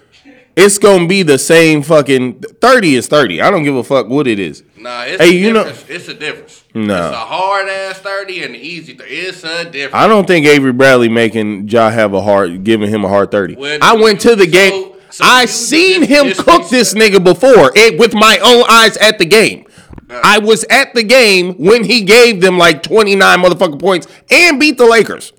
it's 0.56 0.77
gonna 0.80 1.07
be 1.07 1.22
the 1.23 1.38
same 1.38 1.81
fucking 1.84 2.41
thirty 2.61 2.95
is 2.95 3.07
thirty. 3.07 3.41
I 3.41 3.52
don't 3.52 3.64
give 3.64 3.76
a 3.76 3.84
fuck 3.84 4.07
what 4.10 4.27
it 4.27 4.39
is. 4.39 4.64
Nah, 4.86 5.02
it's 5.06 5.20
Hey, 5.24 5.30
a 5.30 5.34
you 5.34 5.52
know- 5.52 5.66
it's 5.90 6.07
a 6.07 6.14
difference. 6.14 6.64
Nah. 6.76 7.07
It's 7.07 7.16
a 7.16 7.20
hard 7.20 7.68
ass 7.68 7.98
thirty 7.98 8.44
and 8.44 8.53
an 8.53 8.62
easy. 8.62 8.94
Th- 8.94 9.10
it's 9.10 9.44
a 9.44 9.66
difference. 9.66 9.95
I 9.95 10.07
don't 10.07 10.28
think 10.28 10.45
Avery 10.45 10.74
Bradley 10.74 11.10
making 11.10 11.68
Ja 11.70 11.90
have 11.90 12.14
a 12.14 12.22
hard 12.22 12.64
giving 12.64 12.88
him 12.90 13.03
a 13.03 13.07
hard 13.07 13.32
thirty. 13.32 13.56
Well, 13.56 13.80
I 13.82 13.95
went 13.95 14.20
to 14.22 14.36
the 14.36 14.45
so- 14.45 14.52
game. 14.52 14.91
so 15.10 15.26
I 15.26 15.45
seen 15.45 16.03
him 16.03 16.32
cook 16.34 16.70
this 16.70 16.94
nigga 16.94 17.24
before 17.24 17.72
it, 17.76 17.98
with 17.98 18.14
my 18.14 18.38
own 18.44 18.64
eyes 18.70 18.95
at 18.98 19.18
the 19.18 19.26
game. 19.26 19.66
I 20.07 20.38
was 20.38 20.64
at 20.70 20.94
the 20.94 21.02
game 21.02 21.56
when 21.56 21.84
he 21.84 22.02
gave 22.02 22.40
them 22.40 22.60
like 22.60 22.84
29 22.84 23.40
motherfucking 23.41 23.80
points 23.80 24.07
and 24.30 24.60
beat 24.60 24.78
the 24.78 24.86
Lakers. 24.86 25.34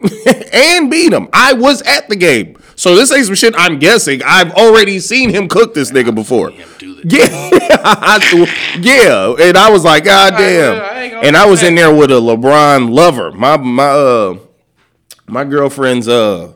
and 0.52 0.90
beat 0.90 1.12
him. 1.12 1.28
I 1.32 1.52
was 1.52 1.82
at 1.82 2.08
the 2.08 2.16
game. 2.16 2.56
So 2.76 2.94
this 2.94 3.12
ain't 3.12 3.26
some 3.26 3.34
shit 3.34 3.54
I'm 3.56 3.78
guessing. 3.78 4.22
I've 4.24 4.52
already 4.52 5.00
seen 5.00 5.30
him 5.30 5.48
cook 5.48 5.74
this 5.74 5.90
nigga 5.90 6.14
before. 6.14 6.50
Yeah, 7.04 7.26
yeah, 8.80 9.34
and 9.38 9.56
I 9.56 9.70
was 9.70 9.84
like, 9.84 10.04
God 10.04 10.30
damn. 10.30 10.80
I 10.80 11.26
and 11.26 11.36
I 11.36 11.46
was 11.46 11.62
in 11.62 11.74
there 11.74 11.94
with 11.94 12.10
a 12.10 12.14
LeBron 12.14 12.90
lover. 12.90 13.32
My 13.32 13.56
my 13.56 13.88
uh 13.88 14.38
my 15.26 15.44
girlfriend's 15.44 16.08
uh 16.08 16.54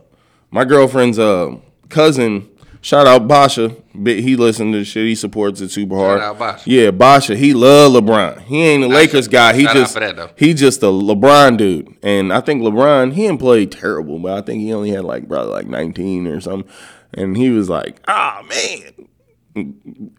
my 0.51 0.65
girlfriend's 0.65 1.19
uh 1.19 1.57
cousin. 1.89 2.49
Shout 2.85 3.07
out 3.07 3.27
Basha. 3.27 3.75
He 3.95 4.37
listened 4.37 4.75
to 4.75 4.85
shit. 4.85 5.07
He 5.07 5.15
supports 5.15 5.63
it 5.63 5.71
super 5.71 5.97
hard. 5.97 6.21
out 6.21 6.39
Basha. 6.39 6.69
Yeah, 6.69 6.91
Basha. 6.91 7.35
He 7.35 7.55
love 7.55 7.93
LeBron. 7.93 8.43
He 8.43 8.63
ain't 8.63 8.85
a 8.85 8.89
Lakers 8.89 9.27
guy. 9.27 9.55
He 9.55 9.65
shout 9.65 9.75
just 9.75 9.95
that, 9.95 10.35
he 10.37 10.53
just 10.53 10.83
a 10.83 10.89
LeBron 10.89 11.57
dude. 11.57 11.97
And 12.03 12.31
I 12.31 12.43
think 12.43 12.61
LeBron 12.61 13.15
he 13.15 13.23
didn't 13.23 13.41
play 13.41 13.65
terrible, 13.65 14.19
but 14.19 14.33
I 14.37 14.43
think 14.43 14.61
he 14.61 14.75
only 14.75 14.91
had 14.91 15.03
like 15.03 15.27
probably 15.27 15.51
like 15.51 15.67
19 15.67 16.27
or 16.27 16.43
something. 16.43 16.71
And 17.15 17.39
he 17.39 17.49
was 17.49 17.71
like, 17.71 18.03
ah 18.07 18.45
man, 18.51 19.73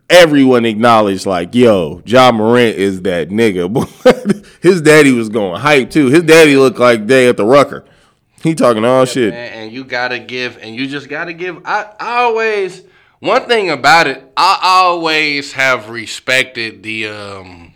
everyone 0.09 0.65
acknowledged 0.65 1.27
like, 1.27 1.53
yo, 1.53 2.01
Ja 2.03 2.31
Morant 2.31 2.77
is 2.77 3.03
that 3.03 3.29
nigga. 3.29 3.71
But 3.71 4.43
his 4.61 4.81
daddy 4.81 5.11
was 5.11 5.29
going 5.29 5.61
hype 5.61 5.91
too. 5.91 6.07
His 6.07 6.23
daddy 6.23 6.57
looked 6.57 6.79
like 6.79 7.05
they 7.05 7.29
at 7.29 7.37
the 7.37 7.45
Rucker. 7.45 7.85
He 8.45 8.53
talking 8.53 8.85
all 8.85 9.05
shit. 9.05 9.33
Man, 9.33 9.53
and 9.53 9.71
you 9.71 9.83
gotta 9.83 10.19
give, 10.19 10.59
and 10.61 10.75
you 10.75 10.85
just 10.85 11.09
gotta 11.09 11.33
give. 11.33 11.65
I, 11.65 11.91
I 11.99 12.17
always 12.25 12.83
one 13.17 13.47
thing 13.47 13.71
about 13.71 14.05
it. 14.05 14.23
I 14.37 14.59
always 14.61 15.53
have 15.53 15.89
respected 15.89 16.83
the 16.83 17.07
um 17.07 17.73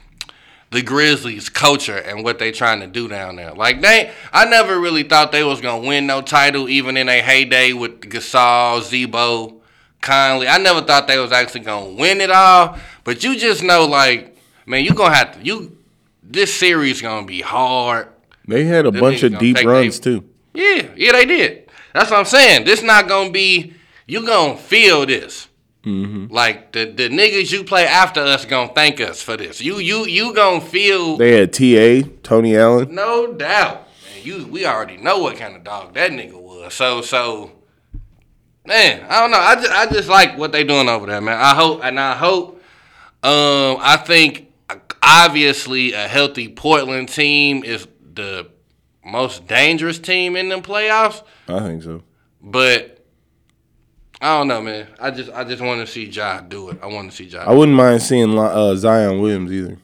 the 0.70 0.84
Grizzlies 0.84 1.50
culture 1.50 1.98
and 1.98 2.24
what 2.24 2.38
they 2.38 2.52
trying 2.52 2.82
to 2.82 2.86
do 2.86 3.08
down 3.08 3.36
there. 3.36 3.52
Like 3.56 3.82
they, 3.82 4.12
I 4.32 4.46
never 4.46 4.80
really 4.80 5.02
thought 5.02 5.32
they 5.32 5.44
was 5.44 5.60
gonna 5.60 5.88
win 5.88 6.06
no 6.06 6.22
title, 6.22 6.70
even 6.70 6.98
in 6.98 7.10
a 7.10 7.20
heyday 7.20 7.74
with 7.74 8.02
Gasol, 8.02 8.84
Z-Bo, 8.84 9.62
Conley. 10.02 10.48
I 10.48 10.60
never 10.60 10.82
thought 10.82 11.08
they 11.08 11.18
was 11.18 11.32
actually 11.32 11.62
gonna 11.62 11.96
win 11.96 12.22
it 12.22 12.30
all. 12.30 12.78
But 13.04 13.24
you 13.24 13.36
just 13.36 13.64
know, 13.64 13.88
like, 13.88 14.38
man, 14.68 14.84
you 14.84 14.94
gonna 14.94 15.16
have 15.16 15.40
to. 15.40 15.44
You 15.44 15.76
this 16.22 16.54
series 16.54 17.02
gonna 17.02 17.26
be 17.26 17.42
hard. 17.42 18.10
They 18.48 18.66
had 18.66 18.86
a 18.86 18.92
Them 18.92 19.02
bunch 19.02 19.24
of 19.24 19.40
deep 19.40 19.58
runs 19.66 20.00
they- 20.00 20.12
too. 20.12 20.29
Yeah, 20.54 20.90
yeah, 20.96 21.12
they 21.14 21.26
did. 21.26 21.70
That's 21.94 22.10
what 22.12 22.20
I'm 22.20 22.26
saying. 22.26 22.66
This 22.66 22.82
not 22.84 23.08
gonna 23.08 23.32
be. 23.32 23.74
You 24.08 24.26
gonna 24.26 24.58
feel 24.58 25.06
this. 25.06 25.48
Mm-hmm. 25.84 26.34
Like 26.34 26.72
the 26.74 26.86
the 26.86 27.10
niggas 27.10 27.52
you 27.52 27.64
play 27.64 27.86
after 27.86 28.20
us 28.22 28.46
gonna 28.46 28.74
thank 28.74 29.00
us 29.00 29.22
for 29.22 29.38
this. 29.38 29.62
You 29.62 29.80
you 29.80 30.06
you 30.06 30.34
gonna 30.34 30.62
feel 30.62 31.18
They 31.18 31.40
had 31.40 31.54
TA, 31.54 32.10
Tony 32.24 32.58
Allen. 32.58 32.94
no 32.94 33.34
doubt. 33.34 33.88
Man, 34.14 34.24
you 34.24 34.46
we 34.48 34.66
already 34.66 34.98
know 34.98 35.20
what 35.20 35.38
kind 35.38 35.56
of 35.56 35.64
dog 35.64 35.94
that 35.94 36.12
nigga 36.12 36.40
was. 36.40 36.74
So 36.74 37.02
so. 37.02 37.52
Man, 38.66 39.04
I 39.10 39.22
don't 39.22 39.32
know. 39.32 39.40
I 39.40 39.56
just, 39.56 39.72
I 39.72 39.86
just 39.88 40.10
like 40.10 40.38
what 40.38 40.52
they 40.52 40.64
doing 40.64 40.90
over 40.90 41.08
there, 41.08 41.22
man. 41.22 41.40
I 41.40 41.56
hope 41.56 41.84
and 41.84 42.00
I 42.00 42.14
hope. 42.16 42.62
Um, 43.24 43.78
I 43.82 43.98
think 44.06 44.52
obviously 45.02 45.94
a 45.94 46.08
healthy 46.08 46.50
Portland 46.50 47.10
team 47.10 47.64
is 47.64 47.88
the 48.14 48.50
most 49.12 49.48
dangerous 49.48 50.00
team 50.00 50.36
in 50.36 50.50
the 50.50 50.58
playoffs. 50.58 51.24
I 51.48 51.60
think 51.60 51.84
so. 51.84 52.04
But 52.42 53.04
I 54.22 54.38
don't 54.38 54.48
know, 54.48 54.62
man. 54.62 54.88
I 55.00 55.12
just 55.12 55.32
I 55.32 55.44
just 55.44 55.62
want 55.62 55.82
to 55.86 55.88
see 55.92 56.06
Ja 56.06 56.42
do 56.42 56.70
it. 56.70 56.80
I 56.82 56.88
want 56.88 57.10
to 57.12 57.16
see 57.16 57.26
Ja. 57.26 57.40
I 57.46 57.54
wouldn't 57.54 57.76
mind 57.78 58.02
seeing 58.02 58.38
uh, 58.38 58.76
Zion 58.76 59.20
Williams 59.22 59.52
either. 59.52 59.78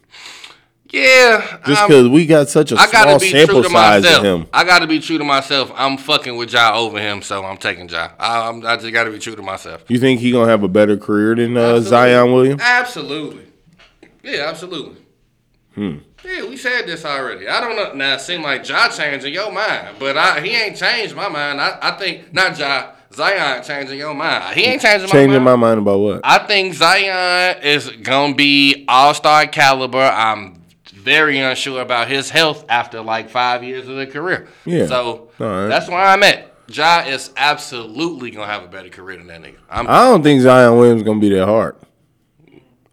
yeah, 0.92 1.60
Just 1.66 1.88
because 1.88 2.08
we 2.08 2.26
got 2.26 2.48
such 2.48 2.72
a 2.72 2.76
I 2.78 2.86
small 2.88 3.20
be 3.20 3.30
sample 3.32 3.56
true 3.56 3.64
to 3.64 3.70
size 3.70 4.04
myself. 4.04 4.24
of 4.26 4.42
him. 4.42 4.48
I 4.54 4.64
gotta 4.64 4.88
be 4.88 5.00
true 5.00 5.18
to 5.18 5.24
myself. 5.26 5.72
I'm 5.76 5.98
fucking 5.98 6.38
with 6.38 6.54
Ja 6.54 6.76
over 6.78 7.00
him, 7.00 7.22
so 7.22 7.44
I'm 7.44 7.58
taking 7.58 7.90
Ja. 7.90 8.10
I, 8.20 8.48
I'm, 8.48 8.66
I 8.66 8.78
just 8.78 8.94
gotta 8.94 9.12
be 9.12 9.20
true 9.20 9.36
to 9.36 9.42
myself. 9.42 9.84
You 9.90 10.00
think 10.00 10.20
he 10.22 10.32
gonna 10.32 10.50
have 10.50 10.64
a 10.64 10.68
better 10.70 10.96
career 10.98 11.36
than 11.36 11.58
uh, 11.58 11.80
Zion 11.82 12.32
Williams? 12.34 12.62
Absolutely. 12.62 13.46
Yeah, 14.24 14.46
absolutely. 14.48 14.96
Hmm. 15.76 15.98
Yeah, 16.26 16.50
we 16.50 16.58
said 16.58 16.88
this 16.88 17.06
already. 17.06 17.48
I 17.48 17.62
don't 17.62 17.76
know. 17.76 17.94
Now 17.94 18.16
it 18.16 18.22
seemed 18.22 18.44
like 18.44 18.68
Ja 18.68 18.90
changing 18.90 19.34
your 19.34 19.52
mind, 19.52 19.98
but 20.00 20.18
I, 20.18 20.42
he 20.42 20.52
ain't 20.52 20.76
changed 20.76 21.16
my 21.16 21.30
mind. 21.30 21.62
I, 21.62 21.78
I 21.82 21.92
think 21.92 22.34
not 22.34 22.58
Ja. 22.58 22.92
Zion 23.14 23.64
changing 23.64 23.98
your 23.98 24.14
mind. 24.14 24.56
He 24.56 24.64
ain't 24.64 24.82
changing 24.82 25.08
my 25.08 25.14
mind. 25.14 25.28
Changing 25.28 25.44
my 25.44 25.56
mind 25.56 25.80
about 25.80 26.00
what? 26.00 26.22
I 26.24 26.40
think 26.40 26.74
Zion 26.74 27.64
is 27.64 27.90
gonna 27.90 28.36
be 28.36 28.86
all 28.88 29.14
star 29.14 29.46
caliber. 29.48 30.00
I'm 30.00 30.62
very 30.92 31.40
unsure 31.40 31.82
about 31.82 32.08
his 32.08 32.30
health 32.30 32.66
after 32.68 33.02
like 33.02 33.30
five 33.30 33.64
years 33.64 33.88
of 33.88 33.96
the 33.96 34.08
career. 34.08 34.48
Yeah. 34.66 34.88
So 34.88 35.30
right. 35.40 35.68
that's 35.68 35.88
where 35.88 36.00
I'm 36.00 36.24
at. 36.24 36.52
Ja 36.68 37.04
is 37.06 37.32
absolutely 37.38 38.32
gonna 38.32 38.48
have 38.48 38.64
a 38.64 38.68
better 38.68 38.90
career 38.90 39.18
than 39.18 39.28
that 39.28 39.42
nigga. 39.42 39.58
I'm, 39.70 39.88
I 39.88 40.06
don't 40.06 40.24
think 40.24 40.42
Zion 40.42 40.78
Williams 40.78 41.04
gonna 41.04 41.20
be 41.20 41.30
that 41.30 41.46
hard. 41.46 41.76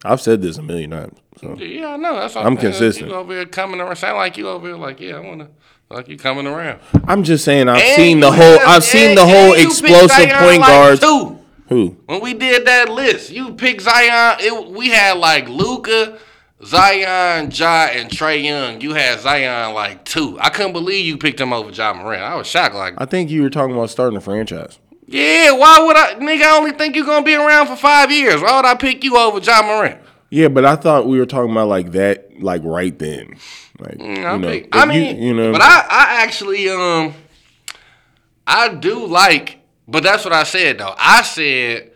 I've 0.04 0.20
said 0.20 0.42
this 0.42 0.58
a 0.58 0.62
million 0.62 0.90
times. 0.90 1.21
So. 1.42 1.56
yeah, 1.58 1.88
I 1.88 1.96
know. 1.96 2.14
That's 2.16 2.34
what 2.36 2.46
I'm 2.46 2.56
consistent. 2.56 3.10
You 3.10 3.14
over 3.16 3.32
here 3.34 3.46
coming 3.46 3.80
around, 3.80 3.96
sound 3.96 4.16
like 4.16 4.36
you 4.38 4.48
over 4.48 4.68
here, 4.68 4.76
like 4.76 5.00
yeah, 5.00 5.16
I 5.16 5.20
wanna, 5.20 5.48
like 5.90 6.06
you 6.08 6.16
coming 6.16 6.46
around. 6.46 6.78
I'm 7.04 7.24
just 7.24 7.44
saying 7.44 7.68
I've 7.68 7.82
And 7.82 7.96
seen 7.96 8.20
the 8.20 8.30
whole 8.30 8.58
I've 8.64 8.84
seen 8.84 9.14
the 9.16 9.26
whole 9.26 9.52
and 9.54 9.62
explosive 9.66 10.28
point 10.30 10.60
like 10.60 10.68
guards. 10.68 11.00
two. 11.00 11.38
Who? 11.68 11.96
When 12.06 12.20
we 12.20 12.34
did 12.34 12.66
that 12.66 12.88
list, 12.90 13.30
you 13.30 13.54
picked 13.54 13.80
Zion. 13.82 14.36
It, 14.40 14.70
we 14.70 14.90
had 14.90 15.16
like 15.18 15.48
Luka, 15.48 16.18
Zion, 16.64 17.50
Ja, 17.50 17.88
and 17.90 18.08
Trae 18.10 18.44
Young. 18.44 18.80
You 18.80 18.94
had 18.94 19.18
Zion 19.20 19.74
like 19.74 20.04
two. 20.04 20.38
I 20.40 20.48
couldn't 20.50 20.72
believe 20.72 21.04
you 21.04 21.16
picked 21.18 21.40
him 21.40 21.52
over 21.52 21.70
Ja 21.70 21.92
Morant. 21.94 22.22
I 22.22 22.34
was 22.36 22.46
shocked. 22.46 22.74
Like, 22.74 22.94
I 22.98 23.04
think 23.04 23.30
you 23.30 23.42
were 23.42 23.50
talking 23.50 23.74
about 23.74 23.90
starting 23.90 24.16
a 24.16 24.20
franchise. 24.20 24.78
yeah, 25.06 25.50
why 25.52 25.82
would 25.84 25.96
I, 25.96 26.14
nigga? 26.14 26.42
I 26.42 26.56
only 26.58 26.72
think 26.72 26.94
you're 26.94 27.04
gonna 27.06 27.24
be 27.24 27.34
around 27.34 27.66
for 27.66 27.76
five 27.76 28.10
years. 28.12 28.40
Why 28.40 28.54
would 28.56 28.64
I 28.66 28.74
pick 28.76 29.02
you 29.02 29.16
over 29.16 29.38
Ja 29.40 29.62
Morant? 29.62 29.98
Yeah, 30.32 30.48
but 30.48 30.64
I 30.64 30.76
thought 30.76 31.06
we 31.06 31.18
were 31.18 31.26
talking 31.26 31.50
about 31.50 31.68
like 31.68 31.92
that, 31.92 32.40
like 32.42 32.62
right 32.64 32.98
then. 32.98 33.36
Like 33.78 34.00
I, 34.00 34.04
you 34.34 34.38
know, 34.38 34.48
if 34.48 34.66
I 34.72 34.82
you- 34.84 34.88
mean, 34.88 35.22
you, 35.22 35.34
know, 35.34 35.52
but 35.52 35.60
I, 35.60 35.80
I 35.90 36.22
actually, 36.22 36.70
um, 36.70 37.12
I 38.46 38.68
do 38.72 39.04
like, 39.06 39.58
but 39.86 40.02
that's 40.02 40.24
what 40.24 40.32
I 40.32 40.44
said 40.44 40.78
though. 40.78 40.94
I 40.96 41.20
said 41.20 41.92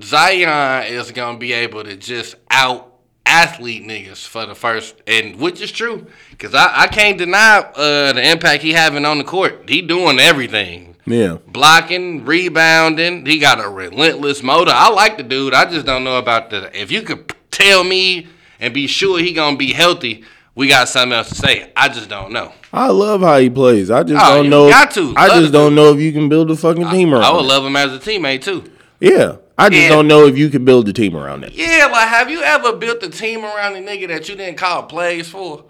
Zion 0.00 0.92
is 0.92 1.10
gonna 1.10 1.38
be 1.38 1.52
able 1.54 1.82
to 1.82 1.96
just 1.96 2.36
out 2.52 2.92
athlete 3.24 3.82
niggas 3.82 4.24
for 4.24 4.46
the 4.46 4.54
first, 4.54 4.94
and 5.08 5.36
which 5.40 5.60
is 5.60 5.72
true, 5.72 6.06
cause 6.38 6.54
I, 6.54 6.82
I 6.82 6.86
can't 6.86 7.18
deny 7.18 7.58
uh, 7.74 8.12
the 8.12 8.30
impact 8.30 8.62
he 8.62 8.72
having 8.74 9.04
on 9.04 9.18
the 9.18 9.24
court. 9.24 9.68
He 9.68 9.82
doing 9.82 10.20
everything. 10.20 10.94
yeah, 11.04 11.38
Blocking, 11.48 12.24
rebounding, 12.24 13.26
he 13.26 13.40
got 13.40 13.58
a 13.58 13.68
relentless 13.68 14.42
motor. 14.44 14.70
I 14.72 14.88
like 14.90 15.16
the 15.16 15.24
dude. 15.24 15.52
I 15.54 15.68
just 15.68 15.84
don't 15.84 16.04
know 16.04 16.18
about 16.18 16.50
the. 16.50 16.70
If 16.80 16.92
you 16.92 17.02
could 17.02 17.32
tell 17.50 17.84
me 17.84 18.26
and 18.60 18.72
be 18.74 18.86
sure 18.86 19.18
he 19.18 19.32
gonna 19.32 19.56
be 19.56 19.72
healthy, 19.72 20.24
we 20.54 20.68
got 20.68 20.88
something 20.88 21.12
else 21.16 21.28
to 21.30 21.34
say. 21.34 21.70
I 21.76 21.88
just 21.88 22.08
don't 22.08 22.32
know. 22.32 22.52
I 22.72 22.88
love 22.88 23.20
how 23.20 23.38
he 23.38 23.50
plays. 23.50 23.90
I 23.90 24.02
just 24.02 24.24
Oh, 24.24 24.36
don't 24.42 24.50
know. 24.50 24.68
got 24.68 24.90
to. 24.92 25.14
I 25.16 25.28
Love 25.28 25.40
just 25.40 25.52
don't 25.52 25.74
know 25.74 25.92
if 25.92 26.00
you 26.00 26.12
can 26.12 26.28
build 26.28 26.50
a 26.50 26.56
fucking 26.56 26.88
team 26.90 27.12
around. 27.14 27.24
I 27.24 27.32
would 27.32 27.44
it. 27.44 27.48
love 27.48 27.64
him 27.64 27.76
as 27.76 27.92
a 27.92 27.98
teammate 27.98 28.42
too. 28.42 28.64
Yeah, 29.00 29.36
I 29.58 29.68
just 29.68 29.82
Yeah. 29.82 29.88
don't 29.90 30.08
know 30.08 30.26
if 30.26 30.36
you 30.38 30.48
can 30.48 30.64
build 30.64 30.88
a 30.88 30.92
team 30.92 31.16
around 31.16 31.44
it. 31.44 31.52
Yeah, 31.54 31.88
like 31.92 32.08
have 32.08 32.30
you 32.30 32.42
ever 32.42 32.72
built 32.74 33.02
a 33.02 33.10
team 33.10 33.44
around 33.44 33.74
a 33.76 33.80
nigga 33.80 34.08
that 34.08 34.28
you 34.28 34.34
didn't 34.36 34.56
call 34.56 34.84
plays 34.84 35.28
for? 35.28 35.64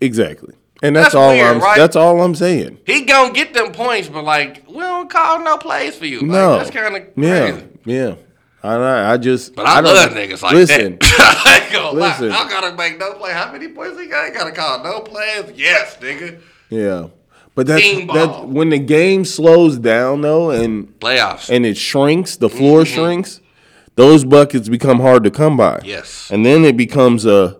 Exactly, 0.00 0.54
and 0.82 0.94
that's, 0.96 1.06
That's 1.06 1.14
all 1.16 1.30
weird, 1.30 1.56
I'm. 1.56 1.60
right? 1.60 1.76
That's 1.78 1.96
all 1.96 2.20
I'm 2.22 2.34
saying. 2.34 2.78
He 2.86 3.02
gonna 3.04 3.32
get 3.32 3.54
them 3.54 3.72
points, 3.72 4.08
but 4.08 4.24
like 4.24 4.64
we 4.68 4.78
don't 4.80 5.10
call 5.10 5.40
no 5.42 5.56
plays 5.58 5.94
for 5.96 6.06
you. 6.06 6.20
Like, 6.20 6.28
No, 6.30 6.58
that's 6.58 6.70
kind 6.70 6.96
of 6.96 7.02
yeah, 7.16 7.60
yeah. 7.84 8.14
I, 8.64 8.76
know, 8.76 9.10
I 9.10 9.16
just. 9.16 9.54
But 9.56 9.66
I, 9.66 9.80
love 9.80 10.10
niggas 10.10 10.42
like 10.42 10.52
listen, 10.54 10.98
that. 11.00 11.42
I 11.46 11.64
ain't 11.64 11.72
gonna 11.72 11.98
Listen. 11.98 12.28
lie. 12.28 12.36
I 12.36 12.48
gotta 12.48 12.76
make 12.76 12.98
no 12.98 13.14
play. 13.14 13.32
How 13.32 13.50
many 13.50 13.68
points 13.68 13.98
he 14.00 14.06
got? 14.06 14.26
He 14.26 14.32
gotta 14.32 14.52
call 14.52 14.82
no 14.84 15.00
plays. 15.00 15.52
Yes, 15.56 15.96
nigga. 15.96 16.40
Yeah, 16.70 17.08
but 17.54 17.66
that's 17.66 17.82
Team 17.82 18.06
that 18.08 18.46
when 18.48 18.70
the 18.70 18.78
game 18.78 19.24
slows 19.24 19.78
down 19.78 20.20
though, 20.20 20.50
and 20.50 20.86
Playoffs. 21.00 21.50
and 21.50 21.66
it 21.66 21.76
shrinks, 21.76 22.36
the 22.36 22.48
floor 22.48 22.82
Mm-hmm. 22.82 22.94
shrinks. 22.94 23.40
Those 23.94 24.24
buckets 24.24 24.68
become 24.70 25.00
hard 25.00 25.22
to 25.24 25.30
come 25.30 25.56
by. 25.56 25.80
yes. 25.84 26.30
and 26.30 26.46
then 26.46 26.64
it 26.64 26.76
becomes 26.78 27.26
a 27.26 27.58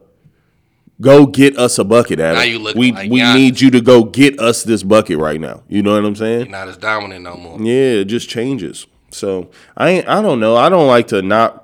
go 1.01 1.27
get 1.27 1.59
us 1.59 1.79
a 1.79 1.85
bucket 1.85 2.21
at 2.21 2.35
Now 2.37 2.43
you 2.43 2.59
look 2.59 2.75
we 2.77 2.93
like 2.93 3.11
we 3.11 3.21
Giannis. 3.21 3.35
need 3.35 3.61
you 3.61 3.71
to 3.73 3.81
go 3.81 4.05
get 4.05 4.39
us 4.39 4.63
this 4.63 4.83
bucket 4.83 5.19
right 5.19 5.41
now. 5.41 5.63
You 5.69 5.83
know 5.83 5.95
what 5.95 6.05
I'm 6.07 6.17
saying? 6.17 6.51
Not 6.51 6.69
as 6.69 6.77
dominant 6.79 7.25
no 7.25 7.37
more. 7.37 7.61
Yeah, 7.61 8.01
it 8.01 8.05
just 8.05 8.29
changes. 8.31 8.87
So 9.13 9.51
I 9.77 10.03
I 10.07 10.21
don't 10.23 10.41
know. 10.41 10.57
I 10.57 10.69
don't 10.69 10.87
like 10.89 11.09
to 11.09 11.23
not. 11.23 11.59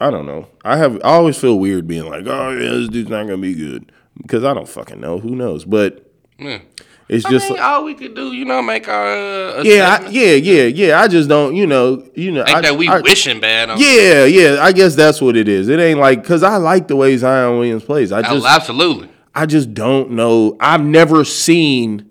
I 0.00 0.10
don't 0.10 0.26
know. 0.26 0.48
I 0.64 0.76
have 0.78 0.96
I 0.96 1.10
always 1.10 1.36
feel 1.38 1.58
weird 1.58 1.86
being 1.86 2.06
like, 2.08 2.24
oh 2.26 2.50
yeah, 2.50 2.70
this 2.70 2.88
dude's 2.88 3.10
not 3.10 3.24
gonna 3.24 3.36
be 3.38 3.54
good 3.54 3.92
because 4.22 4.44
I 4.44 4.54
don't 4.54 4.68
fucking 4.68 5.00
know. 5.00 5.18
Who 5.18 5.36
knows? 5.36 5.64
But 5.66 6.10
Yeah. 6.38 6.60
it's 7.08 7.26
I 7.26 7.30
just 7.30 7.50
mean, 7.50 7.58
like, 7.58 7.62
all 7.66 7.84
we 7.84 7.92
could 7.94 8.14
do, 8.14 8.32
you 8.32 8.46
know, 8.46 8.62
make 8.62 8.88
our 8.88 9.58
uh, 9.58 9.62
yeah, 9.62 9.98
I, 10.00 10.08
yeah, 10.08 10.32
yeah, 10.36 10.62
yeah. 10.64 11.00
I 11.00 11.06
just 11.08 11.28
don't. 11.28 11.54
You 11.54 11.66
know, 11.66 12.02
you 12.14 12.30
know. 12.32 12.40
Ain't 12.40 12.48
I, 12.56 12.60
that 12.62 12.78
we 12.78 12.88
I- 12.88 13.00
wishing 13.00 13.40
bad. 13.40 13.78
Yeah, 13.78 14.24
yeah. 14.24 14.62
I 14.64 14.72
guess 14.72 14.94
that's 14.94 15.20
what 15.20 15.36
it 15.36 15.48
is. 15.48 15.68
It 15.68 15.78
ain't 15.80 16.00
like 16.00 16.22
because 16.22 16.42
I 16.42 16.56
like 16.56 16.88
the 16.88 16.96
way 16.96 17.14
Zion 17.18 17.58
Williams 17.58 17.84
plays. 17.84 18.10
I 18.10 18.20
Oh, 18.20 18.34
just 18.36 18.46
absolutely. 18.46 19.10
I 19.34 19.44
just 19.44 19.74
don't 19.74 20.12
know. 20.12 20.56
I've 20.60 20.82
never 20.84 21.24
seen 21.24 22.08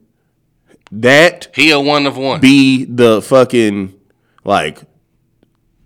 that 0.92 1.50
He 1.56 1.72
a 1.72 1.80
one 1.80 2.06
of 2.08 2.18
one. 2.18 2.40
be 2.40 2.86
the 2.86 3.22
fucking 3.22 3.94
like. 4.50 4.82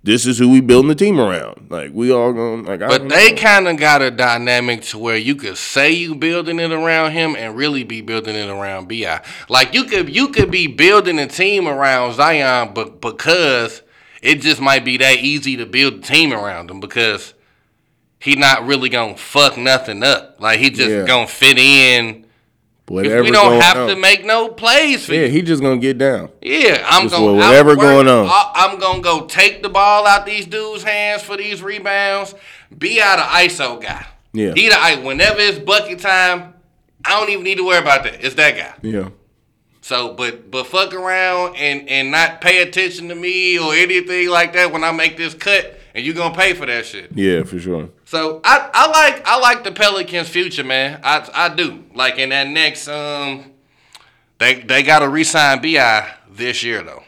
This 0.06 0.26
is 0.26 0.38
who 0.38 0.49
we 0.49 0.60
building 0.60 0.90
the 0.90 0.95
team 0.95 1.18
around. 1.18 1.68
Like 1.69 1.91
we 1.94 2.11
all 2.11 2.34
going 2.34 2.65
like. 2.65 2.81
But 2.81 3.07
they 3.07 3.31
kind 3.31 3.69
of 3.69 3.77
got 3.77 4.02
a 4.02 4.11
dynamic 4.11 4.81
to 4.84 4.98
where 4.98 5.15
you 5.15 5.34
could 5.34 5.57
say 5.57 5.91
you 5.91 6.14
building 6.14 6.60
it 6.60 6.73
around 6.73 7.11
him 7.11 7.38
and 7.38 7.56
really 7.56 7.85
be 7.85 8.02
building 8.02 8.35
it 8.35 8.49
around 8.49 8.90
Bi. 8.90 9.22
Like 9.48 9.73
you 9.73 9.85
could 9.85 10.14
you 10.14 10.27
could 10.27 10.52
be 10.52 10.68
building 10.68 11.19
a 11.19 11.27
team 11.27 11.69
around 11.69 12.15
Zion, 12.15 12.73
but 12.73 12.99
because 12.99 13.81
it 14.22 14.41
just 14.41 14.60
might 14.60 14.84
be 14.84 14.98
that 14.98 15.19
easy 15.19 15.56
to 15.56 15.65
build 15.65 15.94
a 15.94 15.99
team 15.99 16.34
around 16.34 16.69
him 16.69 16.81
because 16.81 17.34
he 18.19 18.35
not 18.35 18.65
really 18.65 18.90
gonna 18.90 19.15
fuck 19.15 19.57
nothing 19.57 20.03
up. 20.03 20.35
Like 20.41 20.60
he 20.60 20.69
just 20.69 20.90
Yeah. 20.91 21.06
gonna 21.06 21.27
fit 21.27 21.57
in. 21.57 22.23
Whatever 22.94 23.24
we 23.24 23.32
don't 23.32 23.60
have 23.61 23.78
on. 23.78 23.88
to 23.90 23.95
make 23.95 24.24
no 24.26 24.49
plays 24.49 25.06
for 25.06 25.14
Yeah, 25.14 25.22
you. 25.26 25.28
he 25.30 25.41
just 25.41 25.61
gonna 25.61 25.78
get 25.78 25.98
down. 25.98 26.30
Yeah, 26.41 26.86
I'm 26.88 27.03
Just 27.10 27.15
going. 27.15 27.38
whatever 27.38 27.76
going 27.76 28.07
on. 28.07 28.30
I'm 28.56 28.80
gonna 28.80 29.02
go 29.02 29.26
take 29.26 29.64
the 29.64 29.70
ball 29.70 30.06
out 30.07 30.26
these 30.26 30.45
dudes' 30.45 30.84
hands 30.84 31.22
for 31.24 31.36
these 31.38 31.61
rebounds. 31.61 32.36
Be 32.78 33.02
out 33.02 33.20
of 33.20 33.26
ISO 33.26 33.82
guy. 33.82 34.06
Yeah. 34.34 34.53
He 34.56 34.70
the 34.70 34.76
I 34.80 34.95
whenever 34.95 35.40
it's 35.40 35.60
bucket 35.60 35.99
time. 35.99 36.53
I 37.06 37.20
don't 37.20 37.30
even 37.30 37.44
need 37.44 37.57
to 37.57 37.65
worry 37.65 37.80
about 37.80 38.03
that. 38.03 38.24
It's 38.24 38.36
that 38.36 38.56
guy. 38.57 38.74
Yeah. 38.82 39.10
So, 39.82 40.14
but 40.14 40.49
but 40.49 40.65
fuck 40.68 40.94
around 40.94 41.56
and 41.57 41.90
and 41.90 42.10
not 42.11 42.40
pay 42.40 42.61
attention 42.61 43.10
to 43.10 43.15
me 43.15 43.60
or 43.60 43.74
anything 43.74 44.30
like 44.30 44.53
that 44.53 44.72
when 44.72 44.84
I 44.84 44.91
make 44.94 45.18
this 45.18 45.34
cut, 45.34 45.78
and 45.94 46.06
you're 46.06 46.15
gonna 46.15 46.36
pay 46.36 46.53
for 46.53 46.65
that 46.65 46.86
shit. 46.86 47.11
Yeah, 47.14 47.44
for 47.44 47.60
sure. 47.60 47.90
So 48.06 48.41
I, 48.44 48.70
I 48.74 48.88
like 48.88 49.28
I 49.28 49.40
like 49.40 49.64
the 49.64 49.72
Pelicans' 49.72 50.30
future, 50.30 50.64
man. 50.64 50.99
I 51.03 51.30
I 51.34 51.53
do. 51.53 51.84
Like 51.94 52.18
in 52.18 52.30
that 52.30 52.48
next 52.48 52.88
um, 52.88 53.52
they 54.40 54.56
they 54.56 54.84
got 54.84 54.99
to 54.99 55.10
resign 55.10 55.61
Bi 55.61 56.10
this 56.30 56.64
year 56.64 56.82
though. 56.84 57.03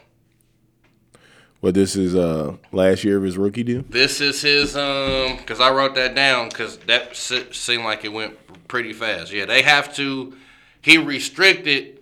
But 1.60 1.74
this 1.74 1.96
is 1.96 2.14
uh 2.14 2.56
last 2.70 3.02
year 3.02 3.16
of 3.16 3.24
his 3.24 3.36
rookie 3.36 3.62
deal. 3.64 3.82
This 3.88 4.20
is 4.20 4.40
his 4.42 4.76
um, 4.76 5.38
cause 5.38 5.60
I 5.60 5.70
wrote 5.72 5.94
that 5.96 6.14
down 6.14 6.48
because 6.48 6.76
that 6.78 7.16
se- 7.16 7.52
seemed 7.52 7.84
like 7.84 8.04
it 8.04 8.12
went 8.12 8.36
pretty 8.68 8.92
fast. 8.92 9.32
Yeah, 9.32 9.46
they 9.46 9.62
have 9.62 9.94
to. 9.96 10.36
He 10.82 10.98
restricted, 10.98 11.95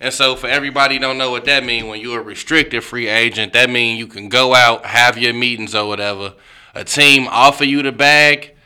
and 0.00 0.12
so 0.14 0.34
for 0.34 0.46
everybody 0.46 0.98
don't 0.98 1.18
know 1.18 1.30
what 1.30 1.44
that 1.44 1.64
mean. 1.64 1.86
When 1.86 2.00
you're 2.00 2.20
a 2.20 2.22
restricted 2.22 2.82
free 2.82 3.08
agent, 3.08 3.52
that 3.52 3.68
mean 3.68 3.98
you 3.98 4.06
can 4.06 4.28
go 4.28 4.54
out, 4.54 4.86
have 4.86 5.18
your 5.18 5.34
meetings 5.34 5.74
or 5.74 5.86
whatever. 5.86 6.34
A 6.74 6.84
team 6.84 7.28
offer 7.28 7.64
you 7.64 7.82
the 7.82 7.92
bag, 7.92 8.56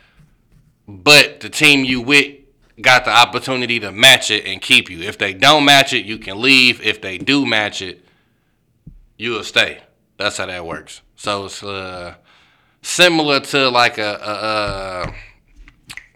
but 0.87 1.41
the 1.41 1.49
team 1.49 1.85
you 1.85 2.01
with 2.01 2.37
got 2.81 3.05
the 3.05 3.11
opportunity 3.11 3.81
to 3.81 3.91
match 3.91 4.31
it 4.31 4.47
and 4.47 4.61
keep 4.61 4.91
you. 4.91 5.01
If 5.01 5.19
they 5.19 5.33
don't 5.33 5.65
match 5.65 5.93
it, 5.93 6.05
you 6.05 6.19
can 6.19 6.41
leave. 6.41 6.81
If 6.83 7.01
they 7.01 7.19
do 7.19 7.45
match 7.47 7.83
it, 7.83 8.05
you'll 9.17 9.45
stay. 9.45 9.81
That's 10.17 10.37
how 10.37 10.47
that 10.47 10.65
works. 10.65 11.03
So 11.17 11.47
it's 11.47 11.63
uh, 11.63 12.15
similar 12.83 13.41
to 13.41 13.71
like 13.71 13.99
a, 13.99 14.15
a, 14.23 15.09
a 15.09 15.15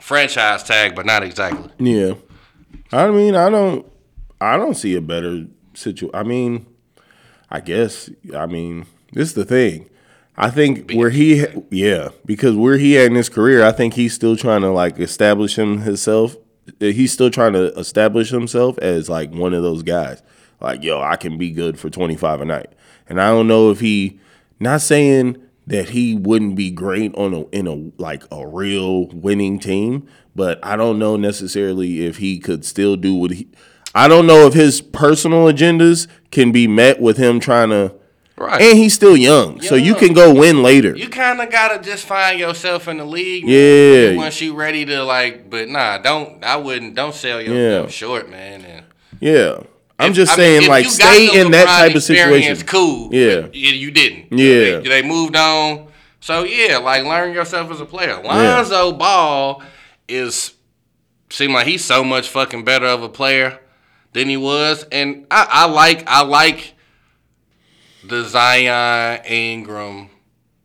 franchise 0.00 0.62
tag, 0.62 0.94
but 0.94 1.06
not 1.06 1.22
exactly. 1.22 1.70
Yeah. 1.78 2.14
I 2.92 3.10
mean, 3.10 3.34
I 3.34 3.50
don't 3.50 3.86
I 4.40 4.56
don't 4.56 4.74
see 4.74 4.94
a 4.94 5.00
better 5.00 5.46
situation. 5.74 6.14
I 6.14 6.22
mean, 6.22 6.66
I 7.50 7.60
guess 7.60 8.10
I 8.34 8.46
mean, 8.46 8.86
this 9.12 9.28
is 9.28 9.34
the 9.34 9.44
thing. 9.44 9.88
I 10.36 10.50
think 10.50 10.92
where 10.92 11.10
he 11.10 11.46
yeah, 11.70 12.10
because 12.24 12.54
where 12.54 12.78
he 12.78 12.96
at 12.98 13.06
in 13.06 13.16
his 13.16 13.28
career, 13.28 13.64
I 13.64 13.72
think 13.72 13.94
he's 13.94 14.14
still 14.14 14.36
trying 14.36 14.60
to 14.60 14.70
like 14.70 14.98
establish 15.00 15.58
him 15.58 15.80
himself. 15.80 16.36
Eh, 16.80 16.92
he's 16.92 17.12
still 17.12 17.30
trying 17.30 17.54
to 17.54 17.76
establish 17.78 18.30
himself 18.30 18.78
as 18.78 19.08
like 19.08 19.32
one 19.32 19.52
of 19.52 19.62
those 19.62 19.82
guys. 19.82 20.22
Like, 20.60 20.82
yo, 20.82 21.00
I 21.00 21.16
can 21.16 21.38
be 21.38 21.50
good 21.50 21.78
for 21.78 21.88
25 21.88 22.40
a 22.40 22.44
night. 22.44 22.72
And 23.08 23.20
I 23.20 23.28
don't 23.28 23.48
know 23.48 23.70
if 23.70 23.80
he 23.80 24.20
not 24.60 24.80
saying 24.80 25.36
that 25.66 25.90
he 25.90 26.14
wouldn't 26.14 26.56
be 26.56 26.70
great 26.70 27.14
on 27.14 27.34
a 27.34 27.42
in 27.48 27.66
a 27.66 28.00
like 28.00 28.22
a 28.30 28.46
real 28.46 29.06
winning 29.08 29.58
team, 29.58 30.06
but 30.34 30.64
I 30.64 30.76
don't 30.76 30.98
know 30.98 31.16
necessarily 31.16 32.06
if 32.06 32.18
he 32.18 32.38
could 32.38 32.64
still 32.64 32.96
do 32.96 33.14
what 33.14 33.32
he 33.32 33.48
I 33.98 34.06
don't 34.08 34.26
know 34.26 34.46
if 34.46 34.54
his 34.54 34.80
personal 34.80 35.46
agendas 35.52 36.06
can 36.30 36.52
be 36.52 36.66
met 36.68 37.00
with 37.00 37.16
him 37.16 37.40
trying 37.40 37.70
to 37.70 37.94
Right. 38.36 38.62
and 38.62 38.78
he's 38.78 38.94
still 38.94 39.16
young, 39.16 39.60
so 39.60 39.74
you 39.74 39.96
can 39.96 40.12
go 40.12 40.32
win 40.32 40.62
later. 40.62 40.94
you 40.96 41.08
kind 41.08 41.40
of 41.40 41.50
gotta 41.50 41.82
just 41.82 42.06
find 42.06 42.38
yourself 42.38 42.86
in 42.86 42.98
the 42.98 43.04
league. 43.04 43.44
man. 43.44 43.52
Yeah. 44.12 44.16
Once 44.16 44.40
you 44.40 44.54
ready 44.54 44.84
to 44.84 45.02
like, 45.02 45.50
but 45.50 45.68
nah, 45.68 45.98
don't. 45.98 46.44
I 46.44 46.54
wouldn't. 46.54 46.94
Don't 46.94 47.12
sell 47.14 47.40
yourself 47.42 47.90
Yeah. 47.90 47.90
short, 47.90 48.30
man. 48.30 48.64
And 48.64 48.84
yeah. 49.18 49.56
I'm 49.98 50.10
If- 50.12 50.16
just 50.16 50.32
I 50.32 50.36
saying, 50.36 50.62
if 50.62 50.68
like, 50.68 50.86
stay 50.86 51.40
in 51.40 51.50
that 51.50 51.66
type 51.66 51.96
of 51.96 52.02
situation. 52.04 52.56
Cool. 52.64 53.08
Yeah. 53.12 53.48
you 53.52 53.90
didn't. 53.90 54.26
Yeah. 54.30 54.78
They, 54.78 54.88
they 54.88 55.02
moved 55.02 55.34
on. 55.34 55.88
So 56.20 56.44
yeah, 56.44 56.76
like 56.78 57.02
learn 57.04 57.34
yourself 57.34 57.72
as 57.72 57.80
a 57.80 57.84
player. 57.86 58.20
Lonzo 58.22 58.92
Ball 58.92 59.62
is 60.08 60.52
seem 61.30 61.52
like 61.52 61.66
he's 61.66 61.84
so 61.84 62.04
much 62.04 62.28
fucking 62.28 62.62
better 62.64 62.86
of 62.86 63.02
a 63.02 63.08
player 63.08 63.58
than 64.12 64.28
he 64.28 64.36
was, 64.36 64.84
and 64.90 65.26
I, 65.30 65.46
I 65.48 65.66
like 65.66 66.04
I 66.06 66.22
like 66.22 66.74
the 68.04 68.24
Zion 68.24 69.24
Ingram 69.26 70.10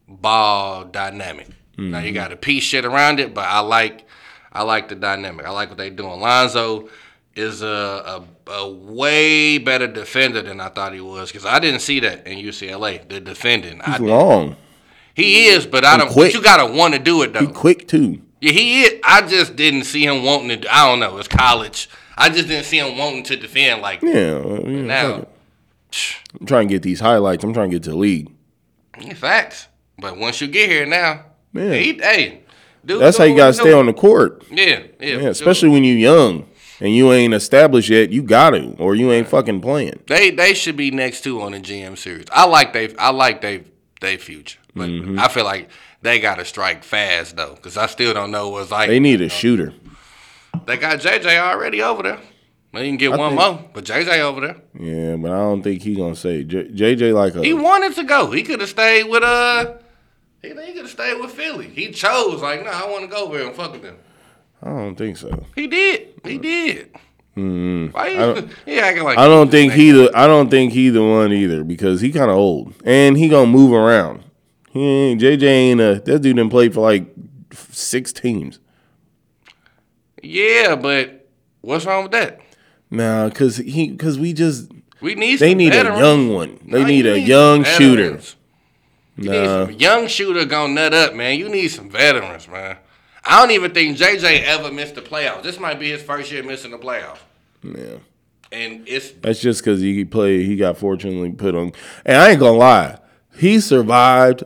ball 0.07 0.85
dynamic. 0.85 1.47
Now 1.77 1.99
you 1.99 2.07
mm-hmm. 2.07 2.15
got 2.15 2.27
to 2.27 2.35
piece 2.35 2.63
shit 2.63 2.85
around 2.85 3.19
it, 3.19 3.33
but 3.33 3.45
I 3.45 3.59
like 3.59 4.05
I 4.51 4.63
like 4.63 4.89
the 4.89 4.95
dynamic. 4.95 5.45
I 5.45 5.49
like 5.49 5.69
what 5.69 5.77
they 5.77 5.89
doing. 5.89 6.19
Lonzo 6.19 6.89
is 7.35 7.63
a, 7.63 8.23
a, 8.47 8.51
a 8.51 8.71
way 8.71 9.57
better 9.57 9.87
defender 9.87 10.43
than 10.43 10.59
I 10.59 10.69
thought 10.69 10.93
he 10.93 11.01
was 11.01 11.31
because 11.31 11.45
I 11.45 11.59
didn't 11.59 11.79
see 11.79 11.99
that 12.01 12.27
in 12.27 12.37
UCLA. 12.37 13.07
The 13.09 13.19
defending, 13.19 13.81
I 13.81 13.91
He's 13.91 13.99
did. 13.99 14.07
long. 14.07 14.55
he 15.15 15.45
is, 15.47 15.65
but 15.65 15.83
I 15.83 15.97
don't. 15.97 16.11
quick. 16.11 16.31
But 16.31 16.33
you 16.35 16.43
gotta 16.43 16.71
want 16.71 16.93
to 16.93 16.99
do 16.99 17.23
it 17.23 17.33
though. 17.33 17.39
He 17.39 17.47
quick 17.47 17.87
too. 17.87 18.21
Yeah, 18.39 18.51
he 18.51 18.83
is. 18.83 19.01
I 19.03 19.21
just 19.25 19.55
didn't 19.55 19.85
see 19.85 20.05
him 20.05 20.23
wanting 20.23 20.61
to. 20.61 20.75
I 20.75 20.87
don't 20.87 20.99
know. 20.99 21.17
It's 21.17 21.27
college. 21.27 21.89
I 22.17 22.29
just 22.29 22.47
didn't 22.47 22.65
see 22.65 22.79
him 22.79 22.97
wanting 22.97 23.23
to 23.23 23.35
defend 23.35 23.81
like 23.81 24.01
Yeah. 24.01 24.39
well, 24.39 24.61
you 24.69 24.83
know, 24.83 24.85
now. 24.85 25.27
I'm 26.39 26.45
trying 26.47 26.67
to 26.67 26.73
get 26.73 26.81
these 26.83 26.99
highlights. 26.99 27.43
I'm 27.43 27.53
trying 27.53 27.69
to 27.69 27.75
get 27.75 27.83
to 27.83 27.91
the 27.91 27.97
league. 27.97 28.29
Facts. 29.15 29.67
But 29.99 30.17
once 30.17 30.41
you 30.41 30.47
get 30.47 30.69
here 30.69 30.85
now, 30.85 31.25
Yeah. 31.53 31.73
he, 31.73 31.93
hey, 31.93 32.41
dude, 32.85 33.01
That's 33.01 33.17
how 33.17 33.23
you 33.25 33.35
gotta 33.35 33.53
stay 33.53 33.73
on 33.73 33.85
the 33.85 33.93
court. 33.93 34.43
Yeah, 34.51 34.83
yeah. 34.99 35.17
Yeah, 35.19 35.29
especially 35.29 35.69
when 35.69 35.83
you're 35.83 35.97
young 35.97 36.45
and 36.79 36.95
you 36.95 37.11
ain't 37.13 37.33
established 37.33 37.89
yet. 37.89 38.11
You 38.11 38.23
got 38.23 38.51
to, 38.51 38.75
or 38.77 38.95
you 38.95 39.11
ain't 39.11 39.27
fucking 39.27 39.61
playing. 39.61 39.99
they 40.07 40.31
they 40.31 40.53
should 40.53 40.75
be 40.77 40.91
next 40.91 41.21
two 41.21 41.41
on 41.41 41.51
the 41.53 41.59
GM 41.59 41.97
series. 41.97 42.25
I 42.31 42.45
like 42.45 42.73
they 42.73 42.95
I 42.97 43.11
like 43.11 43.41
they 43.41 43.63
they 44.01 44.17
future, 44.17 44.59
but 44.75 44.89
Mm-hmm. 44.89 45.19
I 45.19 45.27
feel 45.27 45.45
like 45.45 45.69
they 46.01 46.19
got 46.19 46.35
to 46.35 46.45
strike 46.45 46.83
fast 46.83 47.35
though, 47.37 47.53
because 47.55 47.77
I 47.77 47.85
still 47.85 48.13
don't 48.13 48.31
know 48.31 48.49
what's 48.49 48.71
like. 48.71 48.89
They 48.89 48.99
need 48.99 49.21
a 49.21 49.29
shooter. 49.29 49.73
They 50.65 50.77
got 50.77 50.99
JJ 50.99 51.37
already 51.39 51.81
over 51.81 52.03
there. 52.03 52.19
They 52.73 52.87
can 52.87 52.97
get 52.97 53.11
one 53.11 53.35
think- 53.35 53.41
more, 53.41 53.69
but 53.73 53.83
JJ 53.83 54.19
over 54.19 54.41
there. 54.41 54.57
Yeah, 54.79 55.15
but 55.17 55.31
I 55.31 55.37
don't 55.37 55.61
think 55.61 55.81
he 55.83 55.95
gonna 55.95 56.15
say 56.15 56.43
J- 56.43 56.69
JJ 56.69 57.13
like 57.13 57.35
a. 57.35 57.43
He 57.43 57.53
wanted 57.53 57.93
to 57.95 58.03
go. 58.03 58.31
He 58.31 58.43
could 58.43 58.59
have 58.61 58.69
stayed 58.69 59.03
with 59.03 59.23
uh. 59.23 59.73
He, 60.41 60.49
he 60.49 60.53
could 60.73 60.77
have 60.77 60.89
stayed 60.89 61.19
with 61.21 61.31
Philly. 61.31 61.69
He 61.69 61.91
chose 61.91 62.41
like, 62.41 62.63
no, 62.65 62.71
I 62.71 62.89
want 62.89 63.03
to 63.03 63.07
go 63.07 63.25
over 63.25 63.37
here 63.37 63.47
and 63.47 63.55
fuck 63.55 63.71
with 63.73 63.83
them. 63.83 63.97
I 64.61 64.69
don't 64.69 64.95
think 64.95 65.17
so. 65.17 65.45
He 65.55 65.67
did. 65.67 66.19
He 66.25 66.37
did. 66.37 66.89
Why 67.35 67.41
you, 67.41 68.17
don't- 68.17 68.51
he 68.65 68.79
acting 68.79 69.03
like 69.03 69.17
I 69.17 69.27
don't 69.27 69.49
think 69.51 69.73
he 69.73 69.91
the. 69.91 70.11
I 70.15 70.27
don't 70.27 70.49
think 70.49 70.73
he 70.73 70.89
the 70.89 71.03
one 71.03 71.31
either 71.33 71.63
because 71.63 72.01
he 72.01 72.11
kind 72.11 72.29
of 72.31 72.37
old 72.37 72.73
and 72.85 73.17
he 73.17 73.27
gonna 73.29 73.47
move 73.51 73.73
around. 73.73 74.23
He 74.71 74.81
ain't 74.83 75.21
JJ 75.21 75.43
ain't 75.43 75.81
a. 75.81 76.01
That 76.05 76.19
dude 76.19 76.37
done 76.37 76.49
played 76.49 76.73
for 76.73 76.81
like 76.81 77.05
six 77.51 78.11
teams. 78.13 78.59
Yeah, 80.23 80.75
but 80.75 81.27
what's 81.61 81.85
wrong 81.85 82.03
with 82.03 82.13
that? 82.13 82.39
Nah, 82.89 83.29
cause 83.29 83.57
he 83.57 83.95
cause 83.97 84.17
we 84.17 84.33
just 84.33 84.71
We 85.01 85.15
need. 85.15 85.39
they 85.39 85.53
need 85.53 85.73
veterans. 85.73 85.97
a 85.99 86.01
young 86.01 86.29
one. 86.33 86.59
They 86.65 86.81
Nah, 86.81 86.87
need 86.87 87.05
you 87.05 87.13
a 87.13 87.17
young 87.17 87.63
shooter. 87.63 88.19
You 89.17 89.29
need 89.29 89.29
Nah, 89.43 89.65
some 89.65 89.71
young 89.73 90.07
shooter 90.07 90.45
gonna 90.45 90.73
nut 90.73 90.93
up, 90.93 91.13
man. 91.13 91.37
You 91.37 91.49
need 91.49 91.67
some 91.69 91.89
veterans, 91.89 92.47
man. 92.47 92.77
I 93.25 93.39
don't 93.41 93.51
even 93.51 93.71
think 93.71 93.97
JJ 93.97 94.43
ever 94.43 94.71
missed 94.71 94.95
the 94.95 95.01
playoffs. 95.01 95.43
This 95.43 95.59
might 95.59 95.79
be 95.79 95.89
his 95.91 96.01
first 96.01 96.31
year 96.31 96.43
missing 96.43 96.71
the 96.71 96.77
playoffs, 96.77 97.19
yeah. 97.63 97.97
and 98.51 98.87
it's 98.87 99.11
That's 99.21 99.39
just 99.39 99.63
because 99.63 99.81
he 99.81 100.03
played. 100.05 100.45
He 100.45 100.55
got 100.55 100.77
fortunately 100.77 101.31
put 101.31 101.55
on. 101.55 101.71
And 102.05 102.17
I 102.17 102.31
ain't 102.31 102.39
gonna 102.39 102.57
lie, 102.57 102.97
he 103.37 103.59
survived 103.59 104.43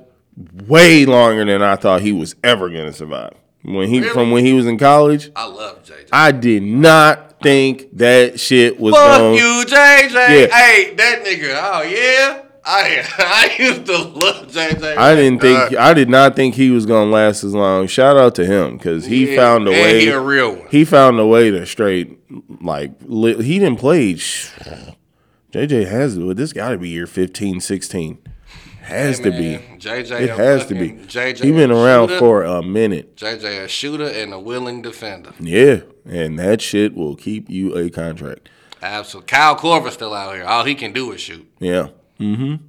way 0.68 1.06
longer 1.06 1.44
than 1.46 1.62
I 1.62 1.76
thought 1.76 2.02
he 2.02 2.12
was 2.12 2.36
ever 2.44 2.70
gonna 2.70 2.94
survive. 2.94 3.34
When 3.68 3.90
he 3.90 4.00
Really? 4.00 4.14
from 4.14 4.32
when 4.32 4.46
he 4.46 4.54
was 4.54 4.66
in 4.66 4.78
college, 4.78 5.30
I 5.36 5.46
love 5.46 5.84
JJ. 5.84 6.08
I 6.12 6.32
did 6.32 6.64
not 6.64 7.42
think 7.42 7.96
that 7.98 8.40
shit 8.40 8.80
was 8.80 8.96
Fuck 8.96 9.18
going. 9.20 9.36
you, 9.36 9.66
JJ. 9.68 10.14
Yeah. 10.14 10.58
Hey, 10.58 10.94
that 10.96 11.24
nigga. 11.26 11.60
Oh 11.62 11.82
yeah. 11.84 12.44
I 12.70 13.04
I 13.60 13.62
used 13.62 13.86
to 13.86 13.98
love 13.98 14.48
JJ. 14.48 14.98
I 14.98 15.16
didn't 15.16 15.40
think 15.42 15.74
Uh, 15.74 15.80
I 15.82 15.94
did 15.94 16.10
not 16.10 16.36
think 16.36 16.56
he 16.56 16.70
was 16.70 16.86
gonna 16.86 17.12
last 17.12 17.44
as 17.44 17.54
long. 17.54 17.88
Shout 17.88 18.18
out 18.18 18.36
to 18.36 18.46
him 18.46 18.78
because 18.78 19.06
he 19.06 19.32
yeah, 19.32 19.42
found 19.42 19.68
a 19.68 19.72
way. 19.72 20.00
He 20.02 20.08
a 20.10 20.20
real 20.20 20.56
one. 20.56 20.68
he 20.72 20.84
found 20.86 21.20
a 21.20 21.26
way 21.28 21.52
to 21.52 21.66
straight 21.66 22.18
like 22.62 22.92
li- 23.06 23.42
he 23.44 23.60
didn't 23.60 23.80
play. 23.80 24.16
JJ 25.54 25.88
has 25.90 26.16
to. 26.16 26.34
This 26.34 26.54
got 26.54 26.70
to 26.72 26.78
be 26.78 26.90
year 26.90 27.08
15, 27.08 27.60
16. 27.62 28.18
Has 28.88 29.20
to 29.20 29.32
be. 29.32 29.60
JJ. 29.78 30.22
It 30.22 30.30
has 30.30 30.66
to 30.68 30.76
be. 30.76 30.92
JJ. 30.92 31.44
He 31.44 31.52
been 31.52 31.72
around 31.72 32.08
shooter. 32.08 32.20
for 32.20 32.44
a 32.44 32.62
minute. 32.64 33.16
JJ 33.16 33.66
a 33.66 33.68
shooter 33.68 34.08
and 34.08 34.34
a 34.34 34.40
willing 34.40 34.82
defender. 34.82 35.34
Yeah, 35.40 35.82
and 36.06 36.40
that 36.40 36.62
shit 36.62 36.96
will 36.96 37.16
keep 37.16 37.50
you 37.50 37.76
a 37.78 37.90
contract. 37.90 38.50
Absolutely. 38.82 39.28
Kyle 39.28 39.56
Korver's 39.58 39.94
still 39.94 40.14
out 40.14 40.36
here. 40.36 40.46
All 40.46 40.64
he 40.64 40.76
can 40.76 40.94
do 40.94 41.12
is 41.12 41.22
shoot. 41.22 41.50
Yeah. 41.60 41.90
Mm-hmm. 42.20 42.64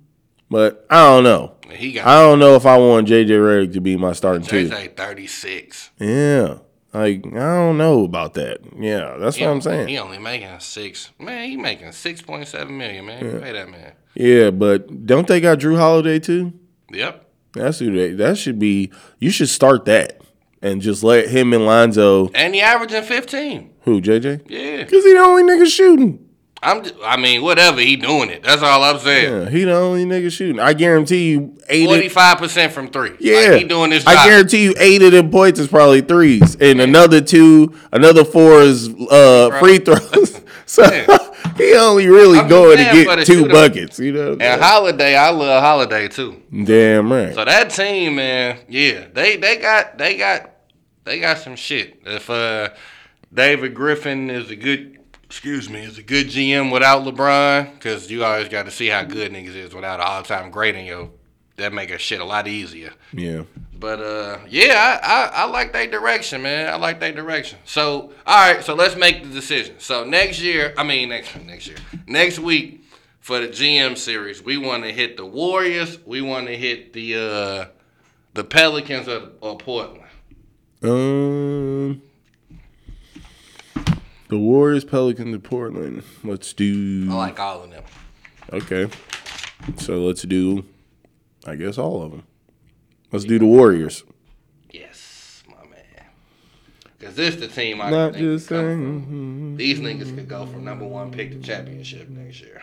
But 0.51 0.86
I 0.90 1.05
don't 1.05 1.24
know. 1.24 1.55
He 1.70 1.93
got 1.93 2.07
I 2.07 2.20
don't 2.23 2.39
know 2.39 2.55
if 2.55 2.65
I 2.66 2.78
want 2.78 3.09
JJ 3.09 3.28
Redick 3.28 3.74
to 3.74 3.81
be 3.81 3.97
my 3.97 4.12
starting 4.12 4.43
two. 4.43 4.69
JJ 4.69 4.97
36. 4.97 5.90
Yeah. 5.99 6.59
Like 6.94 7.27
I 7.27 7.31
don't 7.56 7.77
know 7.78 8.05
about 8.05 8.35
that. 8.35 8.60
Yeah, 8.78 9.16
that's 9.19 9.36
He 9.36 9.43
what 9.44 9.48
I'm 9.48 9.52
only- 9.55 9.62
saying. 9.62 9.89
He 9.89 9.98
only 9.98 10.19
making 10.19 10.59
six. 10.60 11.10
Man, 11.19 11.48
he 11.48 11.56
making 11.56 11.89
6.7 11.89 12.70
million, 12.70 13.05
man. 13.06 13.24
You 13.24 13.40
Pay 13.40 13.52
that 13.52 13.69
man. 13.70 13.93
Yeah, 14.15 14.51
but 14.51 15.06
don't 15.06 15.27
they 15.27 15.40
got 15.40 15.59
Jrue 15.59 15.77
Holiday 15.77 16.19
too? 16.19 16.52
Yep. 16.90 17.27
That's 17.52 17.78
who 17.78 17.93
they. 17.94 18.12
That 18.15 18.39
should 18.39 18.59
be. 18.59 18.90
You 19.19 19.31
should 19.31 19.48
start 19.48 19.85
that 19.85 20.20
and 20.62 20.81
just 20.81 21.02
let 21.05 21.28
him 21.28 21.52
and 21.52 21.66
Lonzo. 21.66 22.31
And 22.35 22.55
he 22.55 22.60
averaging 22.60 23.02
15. 23.02 23.70
Who 23.82 24.01
JJ? 24.01 24.51
Yeah. 24.51 24.85
Because 24.85 25.05
he 25.05 25.12
the 25.12 25.19
only 25.20 25.43
nigga 25.43 25.66
shooting. 25.66 26.27
I'm. 26.62 26.82
j- 26.85 26.93
I 27.05 27.16
mean, 27.16 27.43
whatever 27.43 27.80
he 27.80 27.97
doing 27.97 28.30
it. 28.30 28.43
That's 28.43 28.62
all 28.62 28.82
I'm 28.82 28.98
saying. 28.98 29.32
Yeah, 29.44 29.48
he 29.51 29.64
the 29.64 29.74
only 29.76 30.05
nigga 30.05 30.30
shooting. 30.32 30.59
I 30.60 30.72
guarantee 30.72 31.30
you 31.30 31.56
eight. 31.68 31.85
of- 31.85 31.90
Forty-five 31.90 32.39
percent 32.39 32.72
from 32.72 32.89
three. 32.89 33.12
Yeah, 33.20 33.51
like 33.51 33.62
he 33.62 33.64
doing 33.64 33.90
this. 33.90 34.05
Job. 34.05 34.14
I 34.16 34.26
guarantee 34.28 34.64
you 34.64 34.74
eight 34.78 35.02
of 35.02 35.12
them 35.12 35.30
points 35.30 35.60
is 35.60 35.68
probably 35.68 36.01
threes, 36.01 36.56
and 36.56 36.80
another 36.80 37.20
two, 37.20 37.74
another 37.93 38.24
four 38.24 38.62
is 38.62 38.89
uh, 38.89 39.51
Right. 39.52 39.60
free 39.60 39.78
throws. 39.78 40.40
so 40.66 40.82
Yeah. 40.85 41.06
he 41.56 41.74
only 41.76 42.09
really 42.09 42.39
I'm 42.40 42.48
going 42.48 42.76
to 42.78 42.85
get 42.85 43.24
two 43.26 43.35
shooter. 43.40 43.52
buckets. 43.52 43.98
You 43.98 44.12
know, 44.12 44.36
And 44.39 44.60
Holiday, 44.60 45.16
I 45.16 45.30
love 45.30 45.62
Holiday 45.62 46.09
too. 46.09 46.43
damn 46.64 47.10
right. 47.10 47.35
So 47.35 47.44
that 47.44 47.70
team, 47.70 48.16
man, 48.16 48.59
yeah, 48.68 49.06
they 49.14 49.36
they 49.36 49.56
got 49.56 49.97
they 49.97 50.16
got 50.18 50.51
they 51.05 51.20
got 51.20 51.39
some 51.39 51.56
shit. 51.56 52.01
If 52.05 52.28
uh 52.28 52.70
David 53.32 53.74
Griffin 53.74 54.28
is 54.30 54.51
a 54.51 54.56
good 54.56 54.97
excuse 55.28 55.68
me, 55.68 55.80
is 55.84 55.98
a 55.98 56.02
good 56.02 56.26
GM 56.28 56.72
without 56.72 57.05
LeBron, 57.05 57.74
because 57.74 58.10
you 58.10 58.24
always 58.24 58.48
got 58.48 58.64
to 58.64 58.70
see 58.70 58.86
how 58.88 59.05
good 59.05 59.30
niggas 59.30 59.55
is 59.55 59.74
without 59.74 60.00
an 60.00 60.06
all 60.06 60.22
time 60.22 60.50
great 60.50 60.74
in 60.74 60.84
your 60.86 61.10
that 61.56 61.72
make 61.72 61.90
a 61.90 61.98
shit 61.98 62.20
a 62.20 62.24
lot 62.24 62.46
easier. 62.46 62.92
yeah, 63.12 63.42
But 63.78 64.00
uh, 64.00 64.38
yeah, 64.48 65.00
I, 65.02 65.09
I, 65.09 65.42
I 65.42 65.44
like 65.46 65.72
that 65.72 65.90
direction, 65.90 66.42
man. 66.42 66.68
I 66.72 66.76
like 66.76 67.00
that 67.00 67.16
direction. 67.16 67.59
So 67.64 68.12
all 68.26 68.52
right, 68.55 68.64
so 68.64 68.74
let's 68.74 68.94
make 68.96 69.22
the 69.24 69.28
decision. 69.28 69.74
So 69.78 70.05
next 70.05 70.40
year, 70.40 70.72
I 70.78 70.84
mean 70.84 71.09
next 71.09 71.34
next 71.44 71.66
year, 71.66 71.78
next 72.06 72.38
week 72.38 72.84
for 73.20 73.40
the 73.40 73.48
GM 73.48 73.98
series, 73.98 74.40
we 74.42 74.56
want 74.56 74.84
to 74.84 74.92
hit 74.92 75.16
the 75.16 75.26
Warriors. 75.26 75.98
We 76.06 76.22
want 76.22 76.46
to 76.46 76.56
hit 76.56 76.92
the 76.92 77.14
uh, 77.16 77.64
the 78.34 78.44
Pelicans 78.44 79.09
or, 79.09 79.30
or 79.40 79.59
Portland. 79.59 80.05
um, 80.84 82.00
the 84.28 84.38
Warriors, 84.38 84.84
Pelicans, 84.84 85.34
and 85.34 85.42
Portland. 85.44 86.02
Let's 86.24 86.52
do. 86.52 87.09
I 87.10 87.14
like 87.14 87.40
all 87.40 87.62
of 87.64 87.70
them. 87.70 87.84
Okay, 88.52 88.88
so 89.78 89.98
let's 90.05 90.22
do. 90.22 90.64
I 91.46 91.55
guess 91.55 91.78
all 91.78 92.02
of 92.02 92.10
them. 92.12 92.24
Let's 93.12 93.24
do 93.24 93.38
the 93.38 93.46
Warriors. 93.46 94.05
Yes, 94.70 95.42
my 95.48 95.64
man. 95.68 96.06
Cause 97.00 97.14
this 97.14 97.36
the 97.36 97.48
team 97.48 97.80
I 97.80 97.90
Not 97.90 98.12
think 98.14 98.24
just 98.24 98.48
saying. 98.48 99.02
from. 99.05 99.56
These 99.56 99.80
niggas 99.80 100.14
could 100.14 100.28
go 100.28 100.46
from 100.46 100.64
number 100.64 100.86
one 100.86 101.10
pick 101.10 101.30
to 101.30 101.40
championship 101.40 102.09
next 102.09 102.40
year. 102.40 102.62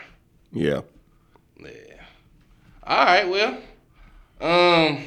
Yeah. 0.52 0.82
Yeah. 1.60 1.70
All 2.84 3.04
right, 3.04 3.28
well. 3.28 3.58
Um 4.40 5.04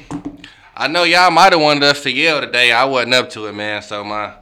I 0.76 0.88
know 0.88 1.04
y'all 1.04 1.30
might 1.30 1.52
have 1.52 1.60
wanted 1.60 1.82
us 1.84 2.02
to 2.04 2.10
yell 2.10 2.40
today. 2.40 2.72
I 2.72 2.84
wasn't 2.84 3.14
up 3.14 3.28
to 3.30 3.46
it, 3.46 3.52
man. 3.54 3.82
So 3.82 4.02
my 4.02 4.34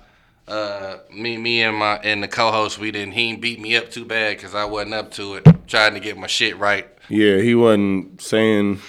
uh 0.48 0.98
me 1.12 1.36
me 1.36 1.62
and 1.62 1.76
my 1.76 1.96
and 1.98 2.22
the 2.22 2.28
co-host 2.28 2.78
we 2.78 2.90
didn't 2.90 3.12
he 3.12 3.30
didn't 3.30 3.42
beat 3.42 3.60
me 3.60 3.76
up 3.76 3.90
too 3.90 4.04
bad 4.04 4.38
cuz 4.38 4.54
I 4.54 4.64
wasn't 4.64 4.94
up 4.94 5.12
to 5.12 5.34
it. 5.34 5.46
Trying 5.66 5.94
to 5.94 6.00
get 6.00 6.16
my 6.16 6.26
shit 6.26 6.58
right. 6.58 6.88
Yeah, 7.08 7.38
he 7.38 7.54
wasn't 7.54 8.20
saying. 8.20 8.80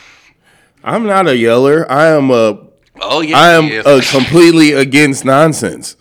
I'm 0.84 1.06
not 1.06 1.27
a 1.27 1.36
yeller. 1.36 1.90
I 1.91 2.07
am 2.07 2.31
a. 2.31 2.68
Oh 3.02 3.22
yeah. 3.22 3.38
I 3.38 3.49
am 3.52 3.65
uh, 3.86 4.02
completely 4.11 4.73
against 4.73 5.26
nonsense. 5.26 5.95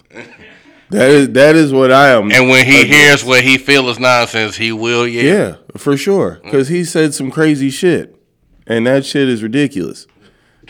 That 0.91 1.11
is 1.11 1.31
that 1.31 1.55
is 1.55 1.73
what 1.73 1.93
I 1.93 2.11
am. 2.11 2.31
and 2.33 2.49
when 2.49 2.65
he 2.65 2.87
hears 2.87 3.23
what 3.23 3.45
he 3.45 3.59
feel 3.59 3.89
is 3.91 3.99
nonsense, 3.99 4.57
he 4.57 4.73
will 4.73 5.07
yell. 5.07 5.25
yeah, 5.25 5.57
for 5.77 5.97
sure, 5.99 6.41
because 6.43 6.69
he 6.69 6.83
said 6.85 7.13
some 7.13 7.31
crazy 7.31 7.69
shit, 7.69 8.17
and 8.67 8.87
that 8.87 9.05
shit 9.05 9.29
is 9.29 9.43
ridiculous. 9.43 10.07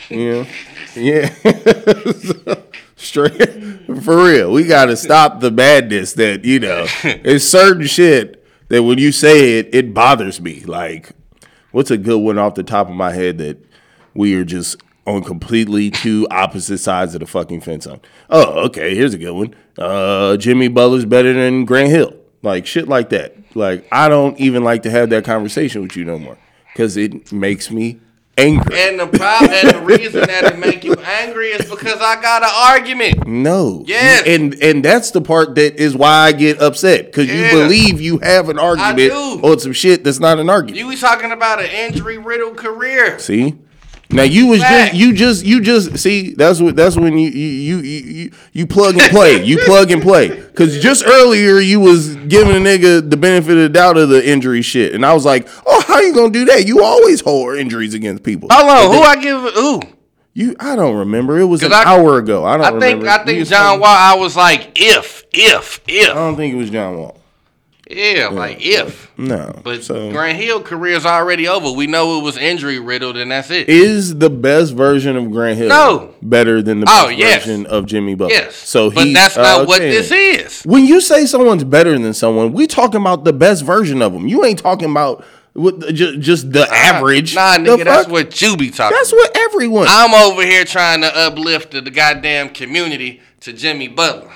You 0.08 0.30
know, 0.32 0.46
yeah, 0.96 1.32
straight 2.98 3.86
for 4.02 4.24
real. 4.24 4.52
We 4.52 4.64
got 4.64 4.86
to 4.86 4.96
stop 4.96 5.40
the 5.40 5.50
madness 5.50 6.12
that 6.14 6.44
you 6.44 6.60
know. 6.60 6.86
It's 7.04 7.44
certain 7.44 7.86
shit 7.86 8.44
that 8.68 8.82
when 8.82 8.98
you 8.98 9.12
say 9.12 9.58
it, 9.58 9.74
it 9.74 9.94
bothers 9.94 10.40
me. 10.40 10.60
Like, 10.60 11.10
what's 11.72 11.90
a 11.90 11.96
good 11.96 12.18
one 12.18 12.38
off 12.38 12.54
the 12.54 12.62
top 12.62 12.88
of 12.88 12.94
my 12.94 13.12
head 13.12 13.38
that 13.38 13.64
we 14.14 14.34
are 14.34 14.44
just 14.44 14.76
on 15.06 15.24
completely 15.24 15.90
two 15.90 16.26
opposite 16.30 16.78
sides 16.78 17.14
of 17.14 17.20
the 17.20 17.26
fucking 17.26 17.60
fence 17.62 17.86
on? 17.86 18.00
Oh, 18.28 18.66
okay. 18.66 18.94
Here's 18.94 19.14
a 19.14 19.18
good 19.18 19.32
one. 19.34 19.54
Uh, 19.78 20.36
Jimmy 20.36 20.68
Butler's 20.68 21.04
better 21.04 21.32
than 21.32 21.64
Grant 21.64 21.90
Hill. 21.90 22.14
Like 22.42 22.66
shit 22.66 22.88
like 22.88 23.10
that. 23.10 23.34
Like 23.54 23.86
I 23.90 24.08
don't 24.08 24.38
even 24.38 24.62
like 24.64 24.82
to 24.82 24.90
have 24.90 25.10
that 25.10 25.24
conversation 25.24 25.82
with 25.82 25.96
you 25.96 26.04
no 26.04 26.18
more 26.18 26.38
because 26.72 26.96
it 26.96 27.32
makes 27.32 27.70
me 27.70 28.00
angry. 28.38 28.78
And 28.78 28.98
the 28.98 29.06
problem 29.06 29.50
and 29.52 29.70
the 29.70 29.80
reason 29.80 30.20
that 30.26 30.44
it 30.44 30.58
make 30.58 30.84
you 30.84 30.94
angry 30.94 31.48
is 31.48 31.68
because 31.68 32.00
I 32.00 32.20
got 32.22 32.42
an 32.42 32.50
argument. 32.54 33.26
No. 33.26 33.84
Yes. 33.86 34.22
And 34.26 34.54
and 34.62 34.84
that's 34.84 35.10
the 35.10 35.20
part 35.20 35.56
that 35.56 35.76
is 35.76 35.94
why 35.94 36.12
I 36.26 36.32
get 36.32 36.60
upset 36.60 37.06
because 37.06 37.28
Yeah. 37.28 37.34
you 37.52 37.58
believe 37.62 38.00
you 38.00 38.18
have 38.18 38.48
an 38.48 38.58
argument 38.58 39.12
on 39.12 39.58
some 39.58 39.72
shit 39.72 40.04
that's 40.04 40.20
not 40.20 40.38
an 40.38 40.48
argument. 40.48 40.78
You 40.78 40.86
was 40.86 41.00
talking 41.00 41.32
about 41.32 41.60
an 41.60 41.66
injury 41.70 42.18
riddled 42.18 42.56
career. 42.56 43.18
see. 43.18 43.56
Now 44.10 44.22
you 44.22 44.46
was 44.46 44.60
Fact. 44.60 44.92
just 44.92 45.00
you 45.00 45.12
just 45.12 45.44
you 45.44 45.60
just 45.60 45.98
see 45.98 46.32
that's 46.32 46.60
what 46.60 46.74
that's 46.76 46.96
when 46.96 47.18
you 47.18 47.28
you 47.28 47.76
you 47.76 47.98
you, 48.00 48.30
you 48.52 48.66
plug 48.66 48.94
and 48.96 49.02
play 49.10 49.44
you 49.44 49.58
plug 49.66 49.90
and 49.90 50.00
play 50.00 50.28
because 50.28 50.80
just 50.82 51.04
earlier 51.06 51.58
you 51.58 51.78
was 51.78 52.16
giving 52.16 52.56
a 52.56 52.58
nigga 52.58 53.08
the 53.08 53.18
benefit 53.18 53.52
of 53.52 53.58
the 53.64 53.68
doubt 53.68 53.98
of 53.98 54.08
the 54.08 54.26
injury 54.26 54.62
shit 54.62 54.94
and 54.94 55.04
I 55.04 55.12
was 55.12 55.26
like 55.26 55.46
oh 55.66 55.84
how 55.86 56.00
you 56.00 56.14
gonna 56.14 56.32
do 56.32 56.46
that 56.46 56.66
you 56.66 56.82
always 56.82 57.20
hold 57.20 57.56
injuries 57.56 57.92
against 57.92 58.22
people 58.22 58.48
Hold 58.50 58.70
on, 58.70 58.94
who 58.94 59.00
I 59.02 59.16
give 59.16 59.40
who? 59.54 59.82
You, 60.34 60.54
I 60.60 60.76
don't 60.76 60.94
remember. 60.96 61.36
It 61.40 61.46
was 61.46 61.64
an 61.64 61.72
I- 61.72 61.82
hour 61.84 62.16
ago. 62.18 62.44
I 62.44 62.56
don't. 62.58 62.66
I 62.66 62.70
think 62.70 62.82
remember. 63.02 63.08
I 63.08 63.18
We 63.18 63.24
think 63.26 63.38
was 63.40 63.48
John 63.50 63.80
Wall. 63.80 63.88
I 63.88 64.14
was 64.14 64.36
like, 64.36 64.70
if, 64.80 65.24
if, 65.32 65.80
if 65.88 66.10
I 66.10 66.14
don't 66.14 66.36
think 66.36 66.54
it 66.54 66.56
was 66.56 66.70
John 66.70 66.96
Wall. 66.96 67.17
Yeah, 67.90 68.28
like 68.28 68.58
if. 68.60 69.10
No, 69.18 69.60
But 69.64 69.82
so 69.82 70.10
Grant 70.12 70.38
Hill 70.38 70.62
career's 70.62 71.04
already 71.06 71.48
over. 71.48 71.70
We 71.72 71.86
know 71.86 72.18
it 72.18 72.22
was 72.22 72.36
injury 72.36 72.78
riddled, 72.78 73.16
and 73.16 73.30
that's 73.30 73.50
it. 73.50 73.68
is 73.68 74.18
the 74.18 74.30
best 74.30 74.74
version 74.74 75.16
of 75.16 75.30
Grant 75.30 75.58
Hill 75.58 75.68
No. 75.68 76.14
better 76.22 76.62
than 76.62 76.80
the 76.80 76.86
Oh, 76.88 77.06
best 77.08 77.18
yes. 77.18 77.44
version 77.46 77.66
of 77.66 77.86
Jimmy 77.86 78.14
Butler? 78.14 78.34
yes, 78.34 78.54
So 78.56 78.90
but 78.90 79.12
that's 79.12 79.36
not 79.36 79.62
uh, 79.62 79.64
what 79.64 79.80
okay. 79.80 79.90
this 79.90 80.10
is. 80.12 80.62
When 80.64 80.84
you 80.84 81.00
say 81.00 81.26
someone's 81.26 81.64
better 81.64 81.98
than 81.98 82.14
someone, 82.14 82.52
we 82.52 82.66
talking 82.66 83.00
about 83.00 83.24
the 83.24 83.32
best 83.32 83.64
version 83.64 84.02
of 84.02 84.12
them. 84.12 84.28
You 84.28 84.44
ain't 84.44 84.58
talking 84.58 84.90
about 84.90 85.24
what, 85.54 85.80
just, 85.92 86.20
just 86.20 86.52
the 86.52 86.68
average. 86.70 87.34
Nah, 87.34 87.56
nigga, 87.56 87.84
that's 87.84 88.04
fuck? 88.04 88.12
what 88.12 88.40
you 88.42 88.56
be 88.56 88.70
talking. 88.70 88.96
That's 88.96 89.12
what 89.12 89.36
everyone. 89.36 89.86
I'm 89.88 90.14
over 90.14 90.42
here 90.44 90.64
trying 90.64 91.00
to 91.00 91.16
uplift 91.16 91.72
the, 91.72 91.80
the 91.80 91.90
goddamn 91.90 92.50
community 92.50 93.20
to 93.40 93.52
Jimmy 93.52 93.88
Butler. 93.88 94.30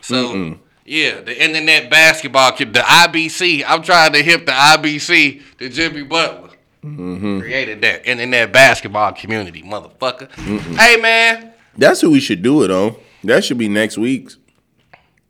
So 0.00 0.56
yeah, 0.84 1.20
the 1.20 1.42
internet 1.44 1.90
basketball, 1.90 2.52
kid- 2.52 2.72
the 2.74 2.80
IBC. 2.80 3.64
I'm 3.66 3.82
trying 3.82 4.12
to 4.12 4.22
hip 4.22 4.46
the 4.46 4.52
IBC 4.52 5.42
to 5.58 5.68
Jimmy 5.68 6.02
Butler. 6.02 6.50
Mm-hmm. 6.84 7.38
Created 7.40 7.80
that 7.82 8.04
internet 8.06 8.52
basketball 8.52 9.12
community, 9.12 9.62
motherfucker. 9.62 10.28
Hey 10.76 10.96
man, 11.00 11.52
That's 11.78 12.00
who 12.00 12.10
we 12.10 12.18
should 12.20 12.42
do 12.42 12.64
it 12.64 12.70
on. 12.72 12.96
That 13.22 13.44
should 13.44 13.58
be 13.58 13.68
next 13.68 13.96
week's. 13.96 14.36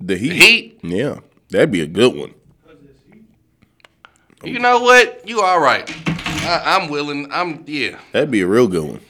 The 0.00 0.16
Heat. 0.16 0.32
Heat? 0.32 0.80
Yeah, 0.82 1.20
that'd 1.50 1.70
be 1.70 1.82
a 1.82 1.86
good 1.86 2.14
one. 2.16 2.32
you 4.42 4.58
know 4.58 4.80
what? 4.80 5.28
You 5.28 5.42
all 5.42 5.60
right. 5.60 5.88
I, 6.44 6.62
I'm 6.80 6.88
willing. 6.90 7.30
I'm 7.30 7.62
yeah. 7.66 7.98
That'd 8.12 8.30
be 8.30 8.40
a 8.40 8.46
real 8.46 8.66
good 8.66 8.84
one. 8.84 9.00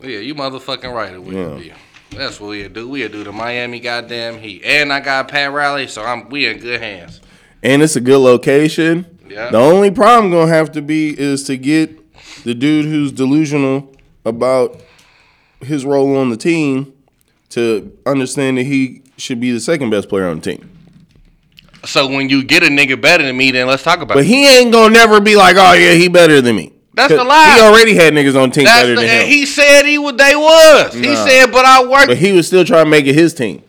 Yeah, 0.00 0.18
you 0.18 0.34
motherfucking 0.34 0.92
right. 0.92 1.12
It 1.14 1.22
would 1.22 1.34
Yeah. 1.34 1.54
be. 1.58 1.72
That's 2.10 2.40
what 2.40 2.48
we'll 2.48 2.68
do. 2.68 2.88
We'll 2.88 3.08
do 3.08 3.24
the 3.24 3.32
Miami 3.32 3.80
goddamn 3.80 4.38
Heat, 4.38 4.62
and 4.64 4.92
I 4.92 5.00
got 5.00 5.28
Pat 5.28 5.52
Riley, 5.52 5.86
so 5.86 6.02
I'm 6.02 6.28
we 6.28 6.46
in 6.46 6.58
good 6.58 6.80
hands. 6.80 7.20
And 7.62 7.82
it's 7.82 7.96
a 7.96 8.00
good 8.00 8.18
location. 8.18 9.18
Yeah. 9.28 9.50
The 9.50 9.58
only 9.58 9.90
problem 9.90 10.30
gonna 10.32 10.52
have 10.52 10.72
to 10.72 10.82
be 10.82 11.18
is 11.18 11.44
to 11.44 11.56
get 11.56 11.98
the 12.44 12.54
dude 12.54 12.86
who's 12.86 13.12
delusional 13.12 13.94
about 14.24 14.80
his 15.60 15.84
role 15.84 16.16
on 16.16 16.30
the 16.30 16.36
team 16.36 16.92
to 17.50 17.96
understand 18.06 18.58
that 18.58 18.64
he 18.64 19.02
should 19.16 19.40
be 19.40 19.50
the 19.50 19.60
second 19.60 19.90
best 19.90 20.08
player 20.08 20.28
on 20.28 20.40
the 20.40 20.56
team. 20.56 20.70
So 21.84 22.06
when 22.08 22.28
you 22.28 22.42
get 22.44 22.62
a 22.62 22.66
nigga 22.66 23.00
better 23.00 23.24
than 23.24 23.36
me, 23.36 23.50
then 23.50 23.66
let's 23.66 23.82
talk 23.82 23.96
about 24.00 24.14
But 24.14 24.20
it. 24.20 24.22
But 24.22 24.26
he 24.26 24.46
ain't 24.46 24.72
gonna 24.72 24.92
never 24.92 25.20
be 25.20 25.36
like, 25.36 25.56
oh 25.58 25.72
yeah, 25.74 25.94
he 25.94 26.08
better 26.08 26.40
than 26.40 26.56
me. 26.56 26.72
That's 26.98 27.10
the 27.12 27.16
'Cause 27.18 27.26
lie. 27.26 27.54
He 27.54 27.60
already 27.62 27.94
had 27.94 28.12
niggas 28.12 28.40
on 28.40 28.50
team 28.50 28.64
That's 28.64 28.82
better 28.82 28.94
the, 28.96 29.00
than 29.02 29.20
him. 29.22 29.28
he 29.28 29.46
said 29.46 29.84
he 29.86 29.98
was. 29.98 30.14
They 30.16 30.34
was. 30.36 30.92
He 30.94 31.14
said, 31.16 31.46
but 31.52 31.64
I 31.64 31.84
work 31.84 32.08
but 32.08 32.16
he 32.18 32.32
was 32.32 32.46
still 32.46 32.64
trying 32.64 32.84
to 32.84 32.90
make 32.90 33.06
it 33.06 33.14
his 33.14 33.32
team. 33.34 33.62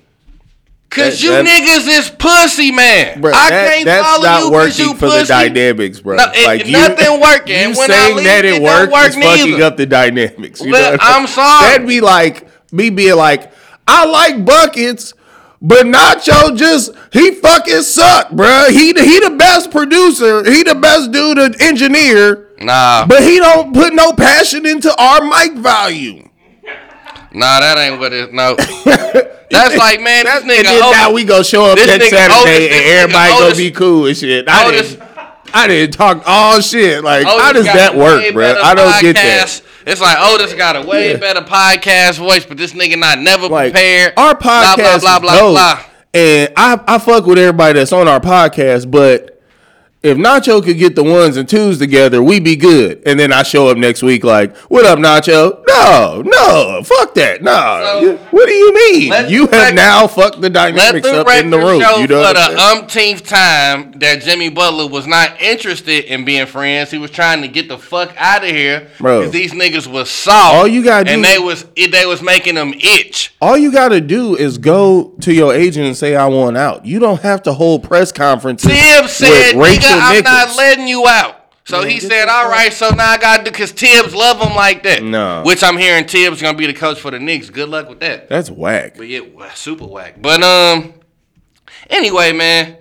because 0.90 1.22
that- 1.22 1.24
you 1.24 1.32
niggas 1.32 2.00
is 2.00 2.10
pussy, 2.10 2.72
man. 2.72 3.22
Bro, 3.22 3.32
I 3.34 3.50
that- 3.50 3.72
can't 3.74 3.86
that's 3.86 4.08
follow 4.08 4.24
not 4.24 4.38
you 4.40 4.44
'cause 4.46 4.52
working 4.52 4.86
you 4.86 4.94
for 4.96 5.08
pussy. 5.08 5.20
the 5.22 5.28
dynamics, 5.28 6.00
bro. 6.00 6.16
No, 6.18 6.32
it- 6.34 6.68
nothing 6.68 7.20
working. 7.22 7.60
You 7.72 7.78
When 7.78 7.90
saying 7.90 8.16
leave, 8.16 8.26
that 8.26 8.46
it 8.46 8.56
it 8.56 8.62
worked 8.62 8.92
work 8.92 9.10
is 9.10 9.16
fucking 9.16 9.62
up 9.62 9.78
the 9.78 9.86
dynamics. 9.86 10.62
You 10.62 10.72
Look, 10.72 10.82
know 10.82 10.98
I'm 11.00 11.28
sorry. 11.28 11.72
That'd 11.74 11.88
be 11.88 12.02
like 12.02 12.48
me 12.72 12.90
being 12.90 13.16
like, 13.16 13.52
I 13.88 14.06
like 14.06 14.44
buckets, 14.46 15.14
but 15.62 15.86
Nacho 15.86 16.56
just 16.58 16.92
he 17.12 17.32
fucking 17.32 17.82
suck, 17.82 18.32
bro. 18.32 18.66
He 18.70 18.94
the, 18.94 19.02
he 19.04 19.20
the 19.20 19.32
best 19.32 19.72
producer. 19.72 20.50
He 20.50 20.64
the 20.64 20.76
best 20.76 21.12
dude, 21.12 21.38
an 21.38 21.54
engineer, 21.62 22.48
Nah, 22.60 23.06
but 23.08 23.22
he 23.24 23.38
don't 23.40 23.74
put 23.74 23.94
no 23.94 24.14
passion 24.14 24.66
into 24.66 24.94
our 25.02 25.22
mic 25.26 25.54
value. 25.58 26.28
nah, 27.34 27.60
that 27.60 27.78
ain't 27.78 28.00
what 28.00 28.14
it. 28.14 28.34
No, 28.34 28.56
that's 29.50 29.76
like 29.78 30.02
man, 30.02 30.26
this 30.26 30.44
That's, 30.44 30.46
nigga. 30.46 30.58
and 30.58 30.66
then 30.68 30.84
Otis- 30.84 30.92
now 30.92 31.12
we 31.12 31.24
gonna 31.26 31.44
show 31.44 31.66
up 31.66 31.78
nigga 31.78 32.10
Saturday 32.10 32.66
Otis- 32.68 32.74
and 32.76 32.86
everybody 32.86 33.32
gonna 33.34 33.56
be 33.56 33.72
cool 33.72 34.06
and 34.08 34.18
shit. 34.18 34.48
I 34.48 34.68
Otis- 34.68 34.92
didn't, 34.96 35.10
I 35.54 35.68
didn't 35.68 35.94
talk 35.96 36.24
all 36.28 36.62
shit. 36.62 37.04
Like, 37.04 37.26
Otis 37.26 37.42
how 37.42 37.54
does 37.54 37.66
that 37.66 37.96
work, 37.96 38.34
bro? 38.34 38.56
I 38.62 38.76
don't 38.76 39.02
get 39.02 39.16
that. 39.16 39.62
It's 39.86 40.02
like 40.02 40.18
oh, 40.20 40.36
Otis 40.36 40.54
got 40.54 40.76
a 40.76 40.82
way 40.82 41.16
better 41.18 41.42
podcast 41.42 42.18
voice, 42.18 42.46
but 42.46 42.58
this 42.58 42.74
nigga 42.74 42.98
not 43.00 43.20
never 43.20 43.48
Like, 43.48 43.74
prepared. 43.74 44.14
our 44.18 44.36
podcast 44.36 44.76
blah 45.02 45.20
blah 45.20 45.20
blah 45.20 45.40
dope, 45.40 45.54
blah. 45.54 45.84
and 46.14 46.54
I 46.58 46.80
I 46.88 46.98
fuck 47.00 47.26
with 47.26 47.38
everybody 47.38 47.80
that's 47.80 47.94
on 47.94 48.08
our 48.08 48.20
podcast, 48.20 48.90
but. 48.92 49.36
If 50.02 50.18
Nacho 50.18 50.64
could 50.64 50.78
get 50.78 50.96
the 50.96 51.04
ones 51.04 51.36
and 51.36 51.48
twos 51.48 51.78
together, 51.78 52.24
we'd 52.24 52.44
be 52.46 52.56
good. 52.56 53.04
And 53.06 53.20
then 53.20 53.34
I 53.34 53.44
show 53.44 53.68
up 53.68 53.78
next 53.78 54.02
week 54.02 54.24
like, 54.24 54.56
"What 54.70 54.86
up, 54.86 54.98
Nacho?" 54.98 55.60
No, 55.68 56.22
no, 56.26 56.82
fuck 56.86 57.14
that. 57.16 57.44
No, 57.44 57.52
So, 57.52 58.18
what 58.32 58.48
do 58.48 58.54
you 58.54 58.74
mean? 58.74 59.30
You 59.30 59.48
have 59.48 59.74
now 59.74 60.08
fucked 60.08 60.40
the 60.40 60.50
dynamics 60.50 61.06
the 61.06 61.20
up 61.20 61.28
in 61.28 61.50
the 61.50 61.58
room. 61.58 61.82
You 61.82 62.08
know 62.08 62.26
for 62.26 62.34
the 62.34 62.62
umpteenth 62.78 63.28
time 63.28 63.92
that 63.98 64.22
Jimmy 64.22 64.50
Butler 64.50 64.88
was 64.88 65.06
not 65.06 65.42
interested 65.42 66.06
in 66.06 66.24
being 66.24 66.46
friends. 66.46 66.92
He 66.92 66.98
was 66.98 67.12
trying 67.12 67.42
to 67.42 67.50
get 67.50 67.68
the 67.68 67.78
fuck 67.78 68.14
out 68.16 68.44
of 68.46 68.50
here 68.50 68.88
Bro. 69.00 69.20
because 69.20 69.34
these 69.34 69.52
niggas 69.52 69.86
was 69.86 70.10
soft. 70.10 70.56
All 70.56 70.68
you 70.68 70.82
gotta 70.82 71.06
do 71.06 71.12
and 71.12 71.26
they 71.26 71.40
was 71.40 71.66
they 71.76 72.06
was 72.06 72.22
making 72.22 72.56
them 72.56 72.74
itch. 72.74 73.34
All 73.42 73.58
you 73.58 73.72
got 73.72 73.90
to 73.90 74.02
do 74.02 74.36
is 74.36 74.58
go 74.58 75.14
to 75.22 75.34
your 75.34 75.54
agent 75.54 75.86
and 75.88 75.98
say 75.98 76.16
I 76.16 76.28
want 76.28 76.58
out. 76.58 76.86
You 76.86 77.00
don't 77.00 77.22
have 77.22 77.44
to 77.44 77.54
hold 77.54 77.84
press 77.84 78.12
conferences. 78.12 78.70
Thibs 78.72 79.12
said, 79.12 79.56
with 79.56 79.80
"Nigga, 79.80 79.89
Rachel 79.96 80.18
I'm 80.18 80.24
not 80.48 80.56
letting 80.58 80.88
you 80.88 81.08
out." 81.08 81.36
So 81.66 81.84
he 81.84 82.00
said, 82.00 82.26
the 82.26 82.32
"All 82.32 82.44
fuck- 82.46 82.52
right, 82.52 82.74
so 82.74 82.90
now 82.90 83.12
I 83.12 83.18
got 83.18 83.38
to 83.38 83.44
do 83.44 83.52
because 83.52 83.72
Thibs 83.72 84.16
love 84.16 84.42
him 84.42 84.56
like 84.56 84.82
that." 84.84 85.04
No. 85.04 85.44
which 85.46 85.64
I'm 85.64 85.78
hearing 85.78 86.06
Thibs 86.06 86.42
gonna 86.42 86.58
be 86.58 86.66
the 86.66 86.74
coach 86.74 87.00
for 87.00 87.12
the 87.12 87.20
Knicks. 87.20 87.50
Good 87.52 87.70
luck 87.70 87.88
with 87.90 88.00
that. 88.00 88.28
That's 88.30 88.50
whack. 88.50 88.96
But 88.98 89.08
yeah, 89.08 89.22
super 89.54 89.86
whack. 89.86 90.16
But 90.22 90.42
um, 90.42 90.94
anyway, 91.90 92.32
man, 92.34 92.78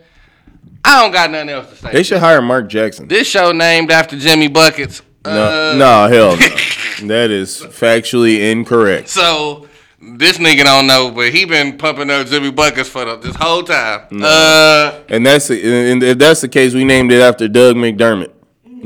I 0.84 1.02
don't 1.02 1.12
got 1.12 1.30
nothing 1.30 1.50
else 1.50 1.68
to 1.70 1.76
say. 1.76 1.92
They 1.92 2.02
should 2.02 2.18
hire 2.20 2.40
Mark 2.40 2.68
Jackson. 2.68 3.08
This 3.08 3.26
show 3.28 3.52
named 3.52 3.90
after 3.90 4.18
Jimmy 4.18 4.48
Buckets. 4.48 5.02
No, 5.26 5.32
Uh, 5.32 5.74
no, 5.76 6.08
hell 6.08 6.36
no. 6.36 7.08
that 7.08 7.30
is 7.30 7.60
factually 7.60 8.50
incorrect. 8.50 9.08
So 9.10 9.68
this 10.00 10.38
nigga 10.38 10.64
don't 10.64 10.86
know, 10.86 11.10
but 11.10 11.30
he 11.32 11.44
been 11.44 11.76
pumping 11.78 12.10
up 12.10 12.26
Jimmy 12.26 12.50
Buckets 12.50 12.88
for 12.88 13.04
the, 13.04 13.16
this 13.16 13.36
whole 13.36 13.62
time. 13.62 14.06
Uh, 14.22 15.00
And 15.08 15.24
that's 15.26 15.50
and 15.50 16.02
if 16.02 16.18
that's 16.18 16.40
the 16.40 16.48
case, 16.48 16.74
we 16.74 16.84
named 16.84 17.10
it 17.12 17.20
after 17.20 17.48
Doug 17.48 17.76
McDermott, 17.76 18.30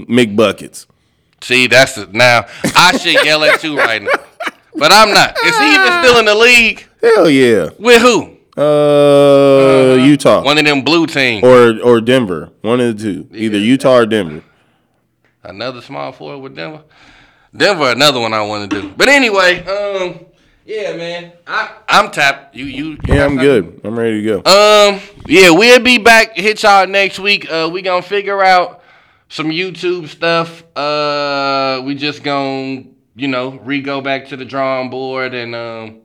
McBuckets. 0.08 0.86
see, 1.42 1.66
that's 1.66 1.94
the, 1.96 2.06
now 2.12 2.46
I 2.76 2.96
should 2.96 3.24
yell 3.24 3.44
at 3.44 3.62
you 3.62 3.76
right 3.76 4.02
now, 4.02 4.10
but 4.74 4.90
I'm 4.92 5.12
not. 5.12 5.36
Is 5.44 5.58
he 5.58 5.74
even 5.74 5.92
still 6.04 6.18
in 6.18 6.24
the 6.26 6.34
league 6.34 6.86
Hell 7.02 7.28
yeah. 7.28 7.70
with 7.78 8.00
who? 8.00 8.36
Uh, 8.54 9.96
Utah 10.04 10.42
One 10.42 10.58
of 10.58 10.64
them 10.64 10.82
blue 10.82 11.06
teams. 11.06 11.42
or 11.42 11.80
or 11.82 12.00
Denver, 12.00 12.50
one 12.62 12.80
of 12.80 12.96
the 12.98 13.02
two, 13.02 13.28
either 13.34 13.58
Utah 13.58 13.96
or 13.98 14.06
Denver. 14.06 14.42
Another 15.42 15.80
small 15.80 16.12
forward 16.12 16.38
with 16.38 16.54
Denver. 16.56 16.82
Denver, 17.56 17.90
another 17.90 18.20
one 18.20 18.32
I 18.32 18.42
want 18.42 18.70
to 18.70 18.80
do. 18.80 18.92
But 18.96 19.08
anyway, 19.08 19.64
um, 19.64 20.24
yeah, 20.72 20.96
man, 20.96 21.32
I 21.46 21.70
I'm 21.88 22.10
tapped. 22.10 22.54
You 22.54 22.64
you. 22.64 22.84
you 22.92 22.98
Yeah, 23.06 23.24
I'm 23.24 23.30
something? 23.36 23.38
good. 23.38 23.80
I'm 23.84 23.98
ready 23.98 24.22
to 24.22 24.42
go. 24.42 24.50
Um, 24.50 25.00
yeah, 25.26 25.50
we'll 25.50 25.80
be 25.80 25.98
back. 25.98 26.36
Hit 26.36 26.62
y'all 26.62 26.86
next 26.86 27.18
week. 27.18 27.50
Uh, 27.50 27.68
we 27.72 27.82
gonna 27.82 28.02
figure 28.02 28.42
out 28.42 28.82
some 29.28 29.48
YouTube 29.48 30.08
stuff. 30.08 30.64
Uh, 30.76 31.82
we 31.84 31.94
just 31.94 32.22
gonna 32.22 32.84
you 33.14 33.28
know 33.28 33.50
re 33.64 33.82
go 33.82 34.00
back 34.00 34.28
to 34.28 34.36
the 34.36 34.44
drawing 34.44 34.88
board 34.88 35.34
and 35.34 35.54
um 35.54 36.00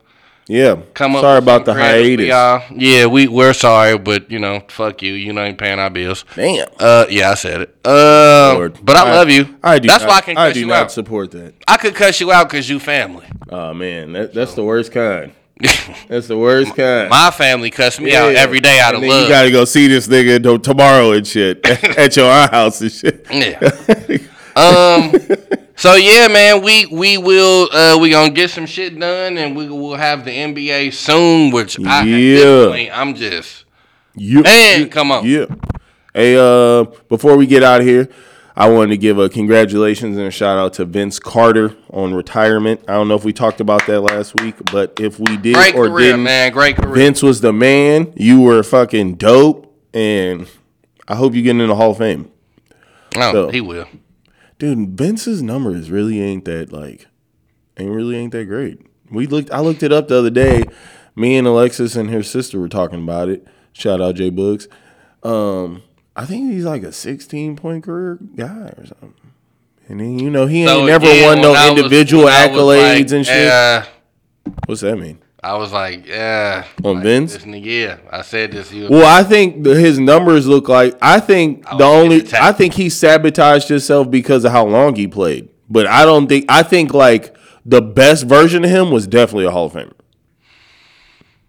Yeah. 0.48 0.78
come 0.94 1.16
up. 1.16 1.22
Sorry 1.22 1.38
about 1.40 1.66
the 1.66 1.74
hiatus. 1.74 2.28
y'all. 2.28 2.64
Yeah, 2.76 3.06
we 3.08 3.28
we're 3.28 3.54
sorry, 3.54 3.98
but 3.98 4.32
you 4.32 4.40
know, 4.40 4.62
fuck 4.70 5.02
you. 5.02 5.14
You 5.14 5.34
know, 5.34 5.44
ain't 5.44 5.58
paying 5.58 5.80
our 5.80 5.90
bills. 5.90 6.24
Damn. 6.36 6.68
Uh, 6.80 7.06
yeah, 7.10 7.32
I 7.32 7.34
said 7.36 7.62
it. 7.62 7.70
Uh, 7.86 8.70
but 8.82 8.96
I, 8.96 9.14
love 9.14 9.30
you. 9.30 9.58
I 9.64 9.80
do. 9.80 9.88
That's 9.88 10.04
not, 10.04 10.10
why 10.10 10.18
I 10.18 10.22
can 10.22 10.38
I 10.38 10.52
do 10.54 10.62
you 10.62 10.68
not 10.68 10.84
out. 10.84 10.92
support 10.92 11.32
that. 11.32 11.54
I 11.68 11.78
could 11.78 11.96
cuss 11.96 12.20
you 12.22 12.32
out 12.32 12.50
because 12.50 12.70
you 12.70 12.80
family. 12.80 13.26
Oh 13.50 13.74
man, 13.74 14.14
that, 14.14 14.34
that's 14.34 14.54
the 14.54 14.64
worst 14.64 14.92
kind. 14.92 15.34
That's 16.08 16.28
the 16.28 16.38
worst 16.38 16.76
kind. 16.76 17.10
My 17.10 17.32
family 17.32 17.72
cuss 17.72 18.00
me 18.00 18.16
out 18.16 18.32
Yeah. 18.32 18.40
every 18.42 18.60
day 18.60 18.80
out 18.80 18.94
And 18.94 19.04
of 19.04 19.10
love. 19.10 19.24
You 19.24 19.28
gotta 19.30 19.50
go 19.50 19.66
see 19.66 19.88
this 19.88 20.08
nigga 20.08 20.42
to- 20.44 20.60
tomorrow 20.60 21.14
and 21.14 21.26
shit 21.26 21.66
at 21.98 22.16
your 22.16 22.32
house 22.32 22.80
and 22.80 22.92
shit. 22.92 23.26
Yeah. 23.32 23.58
um. 24.56 25.14
So 25.78 25.94
yeah, 25.94 26.28
man, 26.28 26.64
we 26.64 26.88
we 26.88 27.18
will 27.20 27.70
uh 27.72 27.98
we 28.02 28.10
gonna 28.10 28.32
get 28.32 28.50
some 28.50 28.66
shit 28.66 29.00
done 29.00 29.38
and 29.38 29.56
we 29.56 29.70
will 29.70 29.96
have 29.96 30.26
the 30.26 30.32
NBA 30.32 30.92
soon. 30.94 31.52
Which 31.52 31.80
I, 31.86 32.04
Yeah. 32.04 32.68
point, 32.70 32.90
I'm 32.92 33.14
just 33.14 33.66
You, 34.16 34.42
Man, 34.42 34.80
you- 34.82 34.88
come 34.88 35.12
on. 35.12 35.26
Yeah. 35.26 35.46
Hey, 36.16 36.36
uh, 36.36 36.86
before 37.10 37.38
we 37.38 37.46
get 37.46 37.62
out 37.62 37.82
of 37.82 37.86
here, 37.86 38.10
I 38.56 38.68
wanted 38.70 38.90
to 38.90 38.98
give 38.98 39.20
a 39.20 39.30
congratulations 39.30 40.18
and 40.18 40.26
a 40.26 40.32
shout 40.32 40.58
out 40.58 40.74
to 40.74 40.86
Vince 40.86 41.20
Carter 41.20 41.76
on 41.92 42.16
retirement. 42.16 42.82
I 42.88 42.94
don't 42.94 43.08
know 43.08 43.14
if 43.14 43.24
we 43.24 43.32
talked 43.32 43.62
about 43.62 43.86
that 43.86 44.02
last 44.02 44.42
week, 44.42 44.56
but 44.72 45.00
if 45.00 45.20
we 45.20 45.38
did 45.38 45.54
great 45.54 45.76
or 45.76 45.90
career, 45.90 46.08
didn't, 46.14 46.24
man. 46.24 46.52
Great 46.52 46.76
career. 46.76 46.96
Vince 46.96 47.22
was 47.22 47.42
the 47.42 47.54
man. 47.54 48.12
You 48.16 48.42
were 48.42 48.64
fucking 48.64 49.14
dope, 49.18 49.72
and 49.94 50.48
I 51.08 51.14
hope 51.14 51.36
you 51.36 51.44
get 51.44 51.52
in 51.52 51.68
the 51.68 51.76
Hall 51.76 51.92
of 51.92 52.00
Fame, 52.00 52.32
oh, 53.16 53.32
so- 53.32 53.50
he 53.50 53.62
will. 53.62 53.86
Dude. 54.58 54.98
Vince's 54.98 55.42
numbers 55.42 55.90
really 55.92 56.22
ain't 56.22 56.46
that 56.46 56.72
like, 56.72 57.08
ain't 57.78 57.92
really 57.92 58.16
ain't 58.16 58.32
that 58.34 58.46
great. 58.46 58.82
We 59.10 59.28
looked. 59.28 59.52
I 59.52 59.60
looked 59.60 59.84
it 59.84 59.94
up 59.94 60.08
the 60.08 60.18
other 60.20 60.30
day. 60.30 60.64
Me 61.16 61.36
and 61.36 61.48
Alexis 61.48 61.96
and 61.96 62.12
her 62.12 62.24
sister 62.24 62.60
were 62.60 62.70
talking 62.70 63.02
about 63.04 63.30
it. 63.30 63.48
Shout 63.74 64.02
out 64.02 64.16
Jay 64.16 64.30
Books. 64.30 64.68
Um, 65.24 65.84
I 66.16 66.26
think 66.26 66.52
he's 66.52 66.66
like 66.66 66.84
a 66.84 66.92
16 66.92 67.56
point 67.56 67.84
career 67.84 68.20
guy 68.36 68.74
or 68.78 68.86
something. 68.86 69.14
And 69.88 70.00
then 70.00 70.20
you 70.20 70.30
know 70.30 70.48
he 70.48 70.62
ain't 70.62 70.70
So, 70.70 70.86
never 70.86 71.06
yeah, 71.06 71.28
won 71.28 71.42
no 71.42 71.70
individual 71.70 72.26
was 72.26 72.34
accolades 72.34 73.00
like, 73.00 73.12
and 73.12 73.26
shit. 73.26 73.46
Yeah, 73.46 73.86
What's 74.66 74.82
that 74.82 74.98
mean? 74.98 75.20
I 75.44 75.56
was 75.56 75.72
like, 75.72 76.08
yeah. 76.08 76.66
On 76.84 76.96
like, 76.96 77.04
Vince? 77.04 77.34
This 77.34 77.44
nigga, 77.44 77.66
yeah. 77.66 77.98
I 78.12 78.22
said 78.22 78.52
this. 78.52 78.72
He 78.72 78.88
Well, 78.88 79.06
I 79.06 79.24
think 79.24 79.64
the, 79.64 79.76
his 79.76 80.00
numbers 80.00 80.48
look 80.48 80.68
like. 80.68 80.96
I 81.02 81.20
think 81.20 81.64
I 81.72 81.78
the 81.78 81.84
only. 81.84 82.28
I 82.34 82.52
think 82.52 82.74
he 82.74 82.90
sabotaged 82.90 83.70
himself 83.70 84.10
because 84.10 84.46
of 84.46 84.52
how 84.52 84.66
long 84.66 84.96
he 84.96 85.08
played. 85.08 85.50
But 85.70 85.86
I 85.86 86.06
don't 86.06 86.28
think. 86.28 86.46
I 86.50 86.64
think 86.64 86.94
like 86.94 87.36
the 87.66 87.82
best 87.82 88.26
version 88.26 88.64
of 88.64 88.72
him 88.72 88.90
was 88.92 89.06
definitely 89.06 89.46
a 89.46 89.52
Hall 89.52 89.68
of 89.68 89.74
Famer. 89.74 89.94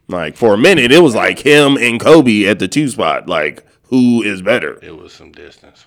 Like 0.09 0.37
for 0.37 0.55
a 0.55 0.59
minute, 0.59 0.93
it 0.93 1.01
was 1.01 1.15
like 1.15 1.39
him 1.41 1.77
and 1.77 2.01
Kobe 2.01 2.45
at 2.45 2.59
the 2.59 2.69
two 2.69 2.89
spot. 2.89 3.29
Like 3.29 3.65
who 3.85 4.23
is 4.23 4.43
better? 4.43 4.79
it 4.83 4.97
was 4.97 5.13
some 5.13 5.33
distance. 5.33 5.87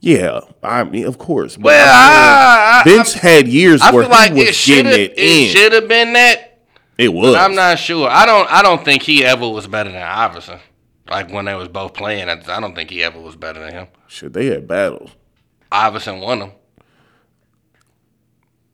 Yeah, 0.00 0.40
I 0.62 0.84
mean, 0.84 1.06
of 1.06 1.16
course. 1.16 1.56
But 1.56 1.64
Well, 1.64 1.86
I, 1.88 2.80
I, 2.80 2.84
Vince 2.84 3.14
had 3.14 3.48
years 3.48 3.80
I 3.80 3.90
where 3.90 4.02
feel 4.02 4.10
like 4.10 4.32
was 4.34 4.48
it 4.48 4.66
getting 4.66 4.92
it, 4.92 5.12
It, 5.12 5.18
in. 5.18 5.48
should 5.48 5.72
have 5.72 5.88
been 5.88 6.12
that. 6.12 6.53
It 6.98 7.12
was. 7.12 7.34
I'm 7.34 7.54
not 7.54 7.78
sure. 7.78 8.08
I 8.08 8.26
don't. 8.26 8.50
I 8.50 8.62
don't 8.62 8.84
think 8.84 9.02
he 9.02 9.24
ever 9.24 9.48
was 9.48 9.66
better 9.66 9.90
than 9.90 10.02
Iverson. 10.02 10.60
Like 11.08 11.30
when 11.30 11.44
they 11.44 11.54
was 11.54 11.68
both 11.68 11.94
playing, 11.94 12.28
I, 12.28 12.60
don't 12.60 12.74
think 12.74 12.90
he 12.90 13.02
ever 13.02 13.20
was 13.20 13.36
better 13.36 13.60
than 13.60 13.72
him. 13.72 13.86
Shit, 14.08 14.32
they 14.32 14.46
had 14.46 14.66
battles. 14.66 15.10
Iverson 15.70 16.20
won 16.20 16.38
them. 16.38 16.52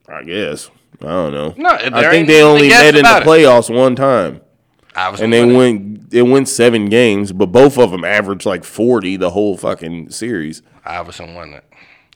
I 0.07 0.23
guess. 0.23 0.69
I 1.01 1.05
don't 1.05 1.33
know. 1.33 1.53
No, 1.57 1.69
I 1.69 2.09
think 2.11 2.27
they 2.27 2.41
only 2.41 2.69
met 2.69 2.87
in 2.87 2.95
the 2.95 2.99
about 3.01 3.23
it. 3.23 3.27
playoffs 3.27 3.73
one 3.75 3.95
time. 3.95 4.41
Iverson 4.95 5.25
and 5.25 5.33
they 5.33 5.45
went 5.45 6.13
it 6.13 6.23
went 6.23 6.47
seven 6.47 6.89
games, 6.89 7.31
but 7.31 7.47
both 7.47 7.77
of 7.77 7.91
them 7.91 8.03
averaged 8.03 8.45
like 8.45 8.63
forty 8.63 9.17
the 9.17 9.31
whole 9.31 9.57
fucking 9.57 10.11
series. 10.11 10.61
Iverson 10.85 11.33
won 11.33 11.53
it. 11.53 11.65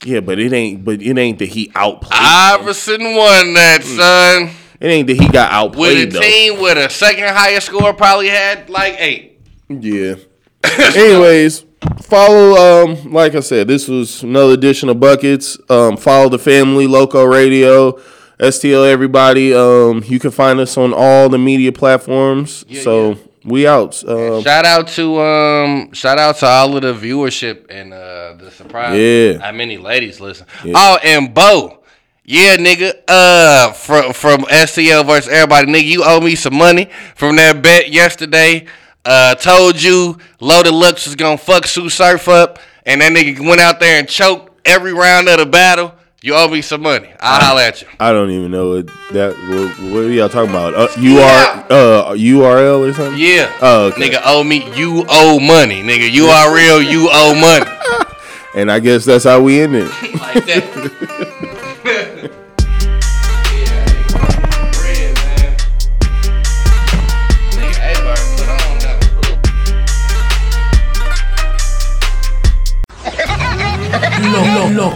Yeah, 0.04 0.20
but 0.20 0.40
it 0.40 0.54
ain't. 0.54 0.84
But 0.84 1.02
it 1.02 1.18
ain't 1.18 1.40
that 1.40 1.50
he 1.50 1.72
outplayed. 1.74 2.14
Iverson 2.14 3.02
won 3.02 3.54
that, 3.54 3.82
mm. 3.82 3.98
son. 3.98 4.65
It 4.80 4.88
ain't 4.88 5.08
that 5.08 5.20
he 5.20 5.28
got 5.30 5.52
outplayed. 5.52 6.08
With 6.08 6.16
a 6.16 6.20
though. 6.20 6.22
team 6.22 6.62
with 6.62 6.78
a 6.78 6.90
second 6.90 7.30
highest 7.30 7.68
score, 7.68 7.94
probably 7.94 8.30
had 8.30 8.70
like 8.70 8.96
eight. 9.00 9.40
Yeah. 9.70 10.16
Anyways, 10.96 11.66
follow. 12.02 12.86
Um, 12.86 13.12
like 13.12 13.36
I 13.36 13.40
said, 13.40 13.68
this 13.68 13.88
was 13.88 14.24
another 14.24 14.54
edition 14.54 14.90
of 14.90 15.00
buckets. 15.00 15.58
Um, 15.70 15.98
follow 15.98 16.30
the 16.30 16.40
family, 16.40 16.88
Loco 16.88 17.24
Radio, 17.24 17.94
STL. 18.40 18.90
Everybody. 18.90 19.54
Um, 19.54 20.04
you 20.06 20.20
can 20.20 20.32
find 20.32 20.60
us 20.60 20.78
on 20.78 20.94
all 20.94 21.30
the 21.30 21.38
media 21.38 21.72
platforms. 21.72 22.66
so 22.84 23.12
yeah. 23.12 23.16
we 23.46 23.68
out. 23.68 24.04
Um, 24.08 24.42
Shout 24.44 24.66
out 24.66 24.88
to 24.90 25.22
um, 25.22 25.94
shout 25.94 26.18
out 26.18 26.38
to 26.38 26.46
all 26.48 26.76
of 26.76 26.82
the 26.82 26.94
viewership 26.94 27.66
and 27.70 27.94
uh, 27.94 28.34
the 28.40 28.52
surprise. 28.52 29.00
Yeah. 29.00 29.40
how 29.40 29.52
many 29.52 29.78
ladies 29.78 30.20
listen? 30.20 30.48
Oh, 30.74 30.98
and 31.04 31.34
Bo, 31.34 31.84
yeah, 32.26 32.58
nigga. 32.58 32.94
Uh, 33.08 33.72
from 33.72 34.14
from 34.14 34.42
STL 34.42 35.06
versus 35.06 35.32
everybody, 35.32 35.68
nigga. 35.68 35.86
You 35.86 36.04
owe 36.04 36.20
me 36.20 36.36
some 36.36 36.56
money 36.56 36.90
from 37.16 37.36
that 37.36 37.62
bet 37.62 37.90
yesterday. 37.92 38.66
Uh, 39.06 39.36
told 39.36 39.82
you 39.82 40.18
Loaded 40.40 40.74
Lux 40.74 41.06
was 41.06 41.16
gonna 41.16 41.38
fuck 41.38 41.66
Tsu 41.66 41.90
Surf 41.90 42.28
up, 42.28 42.58
and 42.86 43.02
that 43.02 43.12
nigga 43.12 43.40
went 43.48 43.62
out 43.62 43.80
there 43.80 44.00
and 44.00 44.10
choked 44.10 44.52
every 44.66 44.94
round 44.94 45.30
of 45.30 45.38
the 45.38 45.46
battle. 45.46 45.94
You 46.24 46.34
owe 46.34 46.48
me 46.48 46.64
some 46.64 46.82
money. 46.82 47.14
I'll 47.20 47.40
holler 47.40 47.62
at 47.62 47.84
you. 47.84 47.88
I 48.00 48.12
don't 48.12 48.32
even 48.32 48.50
know 48.50 48.70
what 48.72 48.88
that. 49.14 49.36
What, 49.48 49.92
what 49.92 50.04
are 50.06 50.12
y'all 50.12 50.28
talking 50.28 50.50
about? 50.50 50.74
Uh, 50.74 50.88
UR, 50.98 51.66
uh, 51.70 52.14
URL 52.16 52.90
or 52.90 52.94
something? 52.94 53.22
Yeah. 53.22 53.56
Oh, 53.62 53.86
okay. 53.88 54.10
Nigga 54.10 54.22
owe 54.26 54.44
me. 54.44 54.68
You 54.76 55.06
owe 55.08 55.40
money, 55.40 55.84
nigga. 55.84 56.12
You 56.12 56.26
are 56.26 56.52
real. 56.52 56.82
You 56.82 57.10
owe 57.12 57.36
money. 57.40 57.70
And 58.56 58.72
I 58.72 58.80
guess 58.80 59.04
that's 59.04 59.26
how 59.26 59.42
we 59.42 59.60
end 59.60 59.76
it. 59.76 59.84
like 60.22 60.46
that. 60.46 61.34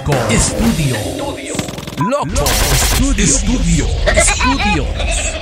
loco 0.10 0.34
Estudio. 0.34 0.96
Loco 2.00 2.46
Estudio. 2.72 3.24
Estudio. 3.24 3.86
Estudios. 4.16 5.39